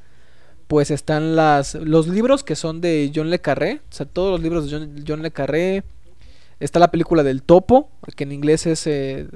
pues 0.71 0.89
están 0.89 1.35
las 1.35 1.75
los 1.75 2.07
libros 2.07 2.45
que 2.45 2.55
son 2.55 2.79
de 2.79 3.11
John 3.13 3.29
le 3.29 3.39
Carré, 3.39 3.81
o 3.89 3.93
sea, 3.93 4.05
todos 4.05 4.31
los 4.31 4.41
libros 4.41 4.71
de 4.71 5.03
John, 5.05 5.21
le 5.21 5.29
Carré. 5.29 5.83
Está 6.61 6.79
la 6.79 6.91
película 6.91 7.23
del 7.23 7.43
Topo, 7.43 7.89
que 8.15 8.23
en 8.23 8.31
inglés 8.31 8.65
es, 8.65 8.87
eh, 8.87 9.27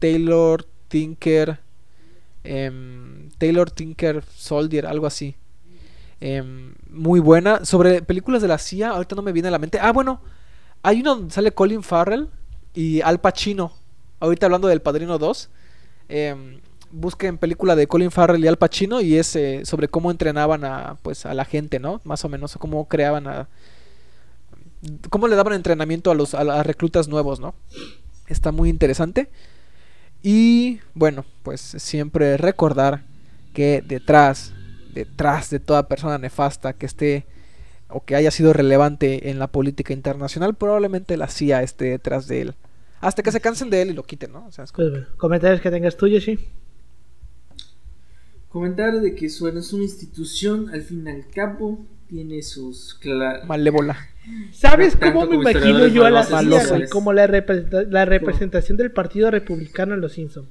Taylor 0.00 0.66
Tinker 0.88 1.60
em, 2.42 3.30
Taylor 3.38 3.70
Tinker 3.70 4.24
Soldier, 4.34 4.84
algo 4.84 5.06
así. 5.06 5.36
Em, 6.20 6.74
muy 6.88 7.20
buena. 7.20 7.64
Sobre 7.64 8.02
películas 8.02 8.42
de 8.42 8.48
la 8.48 8.58
CIA, 8.58 8.90
ahorita 8.90 9.14
no 9.14 9.22
me 9.22 9.30
viene 9.30 9.46
a 9.46 9.52
la 9.52 9.60
mente. 9.60 9.78
Ah, 9.80 9.92
bueno, 9.92 10.20
hay 10.82 11.02
uno 11.02 11.14
donde 11.14 11.32
sale 11.32 11.52
Colin 11.52 11.84
Farrell 11.84 12.26
y 12.74 13.00
Al 13.02 13.20
Pacino. 13.20 13.74
Ahorita 14.18 14.46
hablando 14.46 14.66
del 14.66 14.82
Padrino 14.82 15.18
2. 15.18 15.50
Busquen 16.90 17.38
película 17.38 17.76
de 17.76 17.86
Colin 17.86 18.10
Farrell 18.10 18.44
y 18.44 18.48
Al 18.48 18.58
Pacino 18.58 19.00
y 19.00 19.16
es 19.16 19.36
eh, 19.36 19.62
sobre 19.64 19.88
cómo 19.88 20.10
entrenaban 20.10 20.64
a 20.64 20.96
pues 21.02 21.26
a 21.26 21.34
la 21.34 21.44
gente, 21.44 21.78
¿no? 21.78 22.00
Más 22.04 22.24
o 22.24 22.28
menos 22.28 22.56
cómo 22.58 22.88
creaban 22.88 23.26
a 23.26 23.48
cómo 25.10 25.28
le 25.28 25.36
daban 25.36 25.54
entrenamiento 25.54 26.10
a 26.10 26.14
los 26.14 26.34
a, 26.34 26.40
a 26.40 26.62
reclutas 26.62 27.08
nuevos, 27.08 27.40
¿no? 27.40 27.54
Está 28.26 28.52
muy 28.52 28.68
interesante. 28.68 29.28
Y 30.22 30.80
bueno, 30.94 31.24
pues 31.42 31.60
siempre 31.60 32.36
recordar 32.36 33.02
que 33.54 33.82
detrás 33.86 34.52
detrás 34.92 35.50
de 35.50 35.60
toda 35.60 35.88
persona 35.88 36.18
nefasta 36.18 36.72
que 36.72 36.86
esté 36.86 37.26
o 37.88 38.04
que 38.04 38.16
haya 38.16 38.30
sido 38.30 38.52
relevante 38.52 39.30
en 39.30 39.38
la 39.38 39.48
política 39.48 39.92
internacional, 39.92 40.54
probablemente 40.54 41.16
la 41.16 41.28
CIA 41.28 41.62
esté 41.62 41.86
detrás 41.86 42.28
de 42.28 42.42
él. 42.42 42.54
Hasta 43.00 43.22
que 43.22 43.32
se 43.32 43.40
cansen 43.40 43.70
de 43.70 43.82
él 43.82 43.90
y 43.90 43.94
lo 43.94 44.02
quiten, 44.02 44.32
¿no? 44.32 44.46
O 44.46 44.50
Pues 44.50 45.06
comentarios 45.16 45.60
que 45.60 45.70
tengas 45.70 45.96
tú, 45.96 46.06
Yoshi. 46.06 46.38
Comentar 48.50 49.00
de 49.00 49.14
que 49.14 49.28
suena 49.30 49.60
es 49.60 49.72
una 49.72 49.84
institución, 49.84 50.68
al 50.70 50.82
fin 50.82 51.04
y 51.06 51.10
al 51.10 51.26
cabo, 51.28 51.86
tiene 52.08 52.42
sus 52.42 52.98
cla- 53.00 53.44
malévola. 53.46 53.96
¿Sabes 54.52 54.96
cómo 54.96 55.24
me 55.26 55.36
imagino 55.36 55.86
yo 55.86 56.04
a 56.04 56.10
la 56.10 56.24
CIA? 56.24 56.88
Como 56.90 57.12
la, 57.12 57.26
representa- 57.26 57.84
la 57.88 58.04
representación 58.04 58.76
del 58.76 58.90
Partido 58.90 59.30
Republicano 59.30 59.94
en 59.94 60.00
Los 60.00 60.12
Simpsons. 60.12 60.48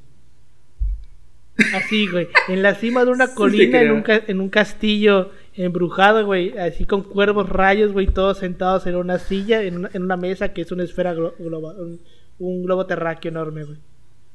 Así, 1.76 2.08
güey. 2.08 2.30
En 2.48 2.64
la 2.64 2.74
cima 2.76 3.04
de 3.04 3.12
una 3.12 3.28
Sí 3.28 3.36
colina, 3.36 3.82
en 3.82 3.92
un, 3.92 4.02
ca- 4.02 4.22
en 4.28 4.40
un 4.40 4.50
castillo 4.50 5.32
embrujado, 5.56 6.26
güey. 6.26 6.58
Así 6.58 6.86
con 6.86 7.04
cuervos, 7.04 7.50
rayos, 7.50 7.92
güey. 7.92 8.08
Todos 8.08 8.38
sentados 8.38 8.88
en 8.88 8.96
una 8.96 9.20
silla, 9.20 9.62
en 9.64 9.76
una, 9.76 9.90
en 9.94 10.04
una 10.04 10.16
mesa 10.16 10.54
que 10.54 10.62
es 10.62 10.72
una 10.72 10.84
esfera 10.86 11.14
glo- 11.14 11.34
globa- 11.38 11.76
un, 11.78 12.00
un 12.40 12.64
globo 12.64 12.86
terráqueo 12.86 13.30
enorme, 13.32 13.66
güey. 13.66 13.78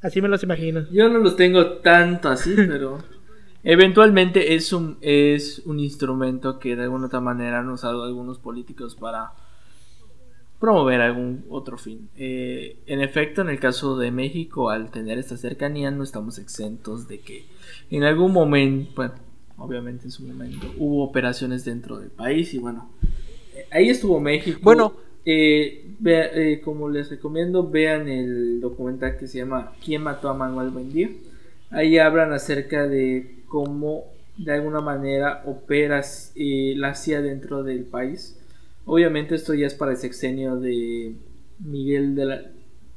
Así 0.02 0.20
me 0.20 0.28
los 0.28 0.42
imagino. 0.42 0.86
Yo 0.92 1.08
no 1.08 1.18
los 1.18 1.34
tengo 1.36 1.78
tanto 1.78 2.28
así, 2.28 2.54
pero 2.56 2.98
eventualmente 3.64 4.54
es 4.54 4.72
un 4.72 4.98
es 5.00 5.62
un 5.64 5.80
instrumento 5.80 6.58
que 6.58 6.76
de 6.76 6.82
alguna 6.84 7.06
otra 7.06 7.20
manera 7.20 7.58
han 7.60 7.68
usado 7.70 8.04
algunos 8.04 8.38
políticos 8.38 8.94
para 8.94 9.32
promover 10.60 11.00
algún 11.00 11.44
otro 11.50 11.76
fin. 11.76 12.08
Eh, 12.16 12.76
en 12.86 13.00
efecto, 13.00 13.42
en 13.42 13.48
el 13.50 13.58
caso 13.60 13.98
de 13.98 14.10
México, 14.10 14.70
al 14.70 14.90
tener 14.90 15.18
esta 15.18 15.36
cercanía, 15.36 15.90
no 15.90 16.02
estamos 16.04 16.38
exentos 16.38 17.06
de 17.08 17.20
que 17.20 17.44
en 17.90 18.02
algún 18.04 18.32
momento, 18.32 18.92
bueno, 18.96 19.14
obviamente 19.58 20.04
en 20.04 20.10
su 20.10 20.26
momento, 20.26 20.72
hubo 20.78 21.04
operaciones 21.04 21.64
dentro 21.64 21.98
del 21.98 22.10
país 22.10 22.54
y 22.54 22.58
bueno, 22.58 22.90
eh, 23.54 23.66
ahí 23.70 23.88
estuvo 23.90 24.20
México. 24.20 24.60
Bueno. 24.62 24.94
Eh, 25.26 25.86
vea- 26.00 26.30
eh, 26.34 26.60
como 26.62 26.90
les 26.90 27.08
recomiendo, 27.08 27.70
vean 27.70 28.08
el 28.08 28.60
documental 28.60 29.16
que 29.16 29.26
se 29.26 29.38
llama 29.38 29.72
¿Quién 29.82 30.02
mató 30.02 30.28
a 30.28 30.34
Manuel 30.34 30.68
Buendía? 30.68 31.08
Ahí 31.70 31.96
hablan 31.96 32.34
acerca 32.34 32.86
de 32.86 33.38
cómo 33.48 34.04
de 34.36 34.52
alguna 34.52 34.80
manera 34.80 35.42
opera 35.46 36.02
eh, 36.34 36.74
la 36.76 36.94
CIA 36.94 37.22
dentro 37.22 37.62
del 37.62 37.84
país. 37.84 38.38
Obviamente 38.84 39.34
esto 39.34 39.54
ya 39.54 39.66
es 39.66 39.74
para 39.74 39.92
el 39.92 39.96
sexenio 39.98 40.56
de 40.56 41.14
Miguel 41.60 42.14
de 42.14 42.24
la, 42.24 42.42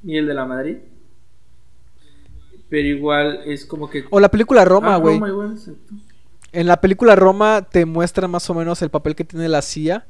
Miguel 0.03 0.27
de 0.27 0.33
la 0.33 0.45
Madrid. 0.45 0.77
Pero 2.69 2.87
igual 2.87 3.41
es 3.45 3.65
como 3.65 3.89
que... 3.89 4.03
O 4.09 4.19
la 4.19 4.29
película 4.29 4.65
Roma, 4.65 4.95
Ah, 4.95 4.97
güey. 4.97 5.19
En 6.51 6.67
la 6.67 6.81
película 6.81 7.15
Roma 7.15 7.67
te 7.69 7.85
muestra 7.85 8.27
más 8.27 8.49
o 8.49 8.53
menos 8.53 8.81
el 8.81 8.89
papel 8.89 9.15
que 9.15 9.23
tiene 9.23 9.47
la 9.47 9.61
CIA 9.61 10.05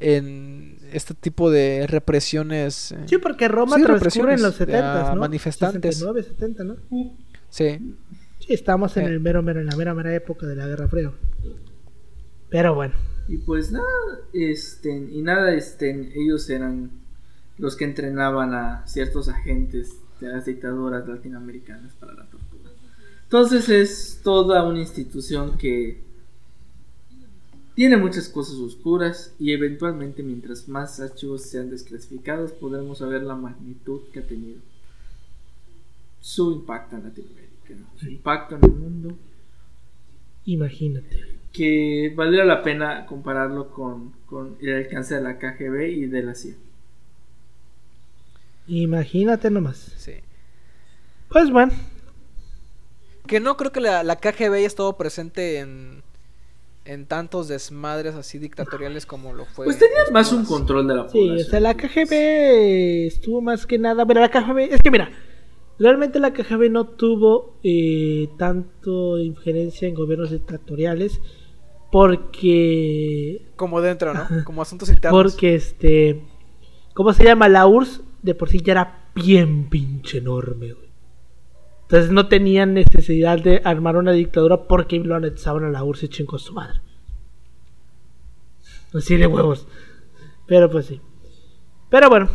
en 0.00 0.76
este 0.92 1.14
tipo 1.14 1.50
de 1.50 1.86
represiones. 1.86 2.92
eh, 2.92 2.98
Sí, 3.06 3.18
porque 3.18 3.46
Roma 3.48 3.76
Sí, 3.76 3.82
transcurre 3.84 4.34
en 4.34 4.42
los 4.42 4.54
70, 4.56 5.10
a 5.10 5.14
¿no? 5.14 5.20
manifestantes. 5.20 5.96
69, 5.98 6.22
70, 6.22 6.64
¿no? 6.64 6.76
Sí. 7.48 7.96
Estamos 8.48 8.96
en 8.96 9.04
Eh. 9.04 9.08
el 9.08 9.20
mero, 9.20 9.42
mero, 9.42 9.60
en 9.60 9.66
la 9.66 9.76
mera, 9.76 9.94
mera 9.94 10.14
época 10.14 10.46
de 10.46 10.56
la 10.56 10.66
Guerra 10.66 10.88
Fría. 10.88 11.12
Pero 12.50 12.74
bueno. 12.74 12.94
Y 13.26 13.38
pues 13.38 13.72
nada, 13.72 13.84
este, 14.32 14.90
y 14.94 15.22
nada, 15.22 15.54
este, 15.54 16.12
ellos 16.14 16.48
eran 16.50 16.90
los 17.56 17.74
que 17.76 17.84
entrenaban 17.84 18.52
a 18.52 18.86
ciertos 18.86 19.28
agentes 19.28 19.94
de 20.20 20.28
las 20.28 20.44
dictaduras 20.44 21.08
latinoamericanas 21.08 21.94
para 21.94 22.12
la 22.14 22.26
tortura. 22.26 22.70
Entonces 23.22 23.68
es 23.68 24.20
toda 24.22 24.68
una 24.68 24.80
institución 24.80 25.56
que 25.56 26.02
tiene 27.74 27.96
muchas 27.96 28.28
cosas 28.28 28.56
oscuras 28.56 29.34
y 29.38 29.52
eventualmente 29.52 30.22
mientras 30.22 30.68
más 30.68 31.00
archivos 31.00 31.42
sean 31.42 31.70
desclasificados 31.70 32.52
podremos 32.52 32.98
saber 32.98 33.22
la 33.22 33.34
magnitud 33.34 34.02
que 34.12 34.20
ha 34.20 34.26
tenido 34.26 34.60
su 36.20 36.52
impacto 36.52 36.96
en 36.96 37.04
Latinoamérica, 37.04 37.43
su 37.96 38.08
impacto 38.08 38.56
en 38.56 38.64
el 38.64 38.70
mundo. 38.72 39.18
Imagínate. 40.44 41.20
Que 41.52 42.12
valdría 42.16 42.44
la 42.44 42.62
pena 42.62 43.06
compararlo 43.06 43.70
con, 43.70 44.12
con 44.26 44.56
el 44.60 44.74
alcance 44.74 45.14
de 45.14 45.22
la 45.22 45.38
KGB 45.38 45.88
y 45.88 46.06
de 46.06 46.22
la 46.22 46.34
CIA. 46.34 46.54
Imagínate 48.66 49.50
nomás. 49.50 49.92
Sí. 49.96 50.14
Pues 51.28 51.50
bueno, 51.50 51.72
Que 53.26 53.40
no 53.40 53.56
creo 53.56 53.72
que 53.72 53.80
la, 53.80 54.02
la 54.02 54.16
KGB 54.16 54.52
haya 54.54 54.66
estado 54.66 54.96
presente 54.96 55.58
en, 55.58 56.02
en 56.84 57.06
tantos 57.06 57.48
desmadres 57.48 58.14
así 58.14 58.38
dictatoriales 58.38 59.06
como 59.06 59.32
lo 59.32 59.46
fue. 59.46 59.64
Pues 59.66 59.78
tenías 59.78 60.12
más 60.12 60.32
un 60.32 60.44
control 60.44 60.86
de 60.86 60.94
la 60.94 61.08
sí, 61.08 61.18
población. 61.18 61.46
o 61.46 61.50
sea, 61.50 61.60
la 61.60 61.74
KGB 61.74 63.06
estuvo 63.06 63.40
más 63.40 63.66
que 63.66 63.78
nada. 63.78 64.04
Pero 64.06 64.20
la 64.20 64.28
KGB, 64.30 64.58
es 64.74 64.80
que 64.82 64.90
mira, 64.90 65.10
realmente 65.78 66.20
la 66.20 66.32
KGB 66.32 66.70
no 66.70 66.86
tuvo 66.86 67.58
eh, 67.62 68.28
tanto 68.38 69.18
injerencia 69.18 69.88
en 69.88 69.94
gobiernos 69.94 70.30
dictatoriales 70.30 71.20
porque 71.94 73.46
Como 73.54 73.80
dentro, 73.80 74.12
¿no? 74.14 74.26
Como 74.44 74.62
asuntos 74.62 74.88
internos. 74.88 75.22
Porque 75.22 75.54
este. 75.54 76.24
¿Cómo 76.92 77.12
se 77.12 77.22
llama? 77.22 77.48
La 77.48 77.68
URSS 77.68 78.02
de 78.22 78.34
por 78.34 78.48
sí 78.48 78.60
ya 78.60 78.72
era 78.72 79.10
bien 79.14 79.68
pinche 79.68 80.18
enorme, 80.18 80.72
güey. 80.72 80.88
Entonces 81.82 82.10
no 82.10 82.26
tenían 82.26 82.74
necesidad 82.74 83.38
de 83.38 83.60
armar 83.62 83.96
una 83.96 84.10
dictadura 84.10 84.66
porque 84.66 84.98
lo 84.98 85.14
anexaban 85.14 85.64
a 85.64 85.70
la 85.70 85.84
URSS 85.84 86.02
y 86.02 86.08
chingó 86.08 86.38
su 86.38 86.52
madre. 86.52 86.80
Así 88.92 89.16
de 89.16 89.28
huevos. 89.28 89.68
Pero 90.46 90.68
pues 90.70 90.86
sí. 90.86 91.00
Pero 91.90 92.08
bueno, 92.08 92.28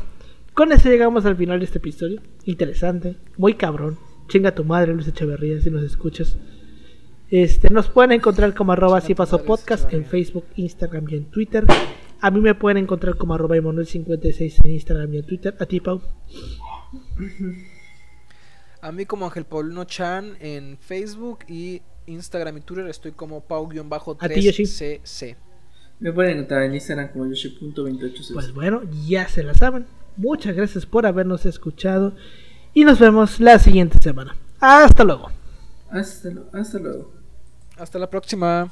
con 0.54 0.72
eso 0.72 0.88
llegamos 0.88 1.26
al 1.26 1.36
final 1.36 1.60
de 1.60 1.66
este 1.66 1.80
episodio. 1.80 2.22
Interesante, 2.50 3.16
muy 3.38 3.54
cabrón. 3.54 4.00
Chinga 4.28 4.56
tu 4.56 4.64
madre, 4.64 4.96
Luis 4.96 5.08
Echeverría, 5.08 5.62
si 5.62 5.70
nos 5.70 5.84
escuchas. 5.84 6.36
Este, 7.30 7.70
nos 7.70 7.90
pueden 7.90 8.12
encontrar 8.12 8.56
como 8.56 8.72
arroba 8.72 9.02
si 9.02 9.14
madre, 9.14 9.46
podcast 9.46 9.88
en. 9.94 10.04
Facebook, 10.04 10.46
Instagram 10.56 11.06
y 11.10 11.16
en 11.18 11.26
Twitter. 11.26 11.64
A 12.20 12.32
mí 12.32 12.42
me 12.42 12.56
pueden 12.56 12.78
encontrar 12.78 13.18
como 13.18 13.36
arroba 13.36 13.56
Emanuel56 13.56 14.66
en 14.66 14.72
Instagram 14.72 15.14
y 15.14 15.18
en 15.20 15.26
Twitter. 15.28 15.56
A 15.60 15.66
ti, 15.68 15.80
Pau. 15.80 16.02
A 18.82 18.92
mí 18.92 19.06
como 19.06 19.26
Ángel 19.26 19.46
Paulino 19.46 19.84
Chan 19.84 20.36
en 20.40 20.80
Facebook 20.80 21.42
y 21.48 21.84
Instagram 22.08 22.58
y 22.58 22.62
Twitter 22.62 22.88
estoy 22.88 23.12
como 23.12 23.42
A 23.42 24.28
ti, 24.28 24.42
Yoshi. 24.42 24.64
pau-3cc. 24.64 25.36
Me 26.00 26.12
pueden 26.12 26.32
encontrar 26.38 26.64
en 26.64 26.74
Instagram 26.74 27.10
como 27.10 27.28
yoshi.28. 27.28 28.34
Pues 28.34 28.52
bueno, 28.56 28.82
ya 29.08 29.28
se 29.28 29.44
la 29.44 29.54
saben. 29.54 29.86
Muchas 30.20 30.54
gracias 30.54 30.86
por 30.86 31.06
habernos 31.06 31.46
escuchado. 31.46 32.14
Y 32.74 32.84
nos 32.84 33.00
vemos 33.00 33.40
la 33.40 33.58
siguiente 33.58 33.98
semana. 34.02 34.36
Hasta 34.60 35.06
luego. 35.06 35.32
hasta, 35.90 36.78
luego. 36.78 37.14
Hasta 37.78 37.98
la 37.98 38.10
próxima. 38.10 38.68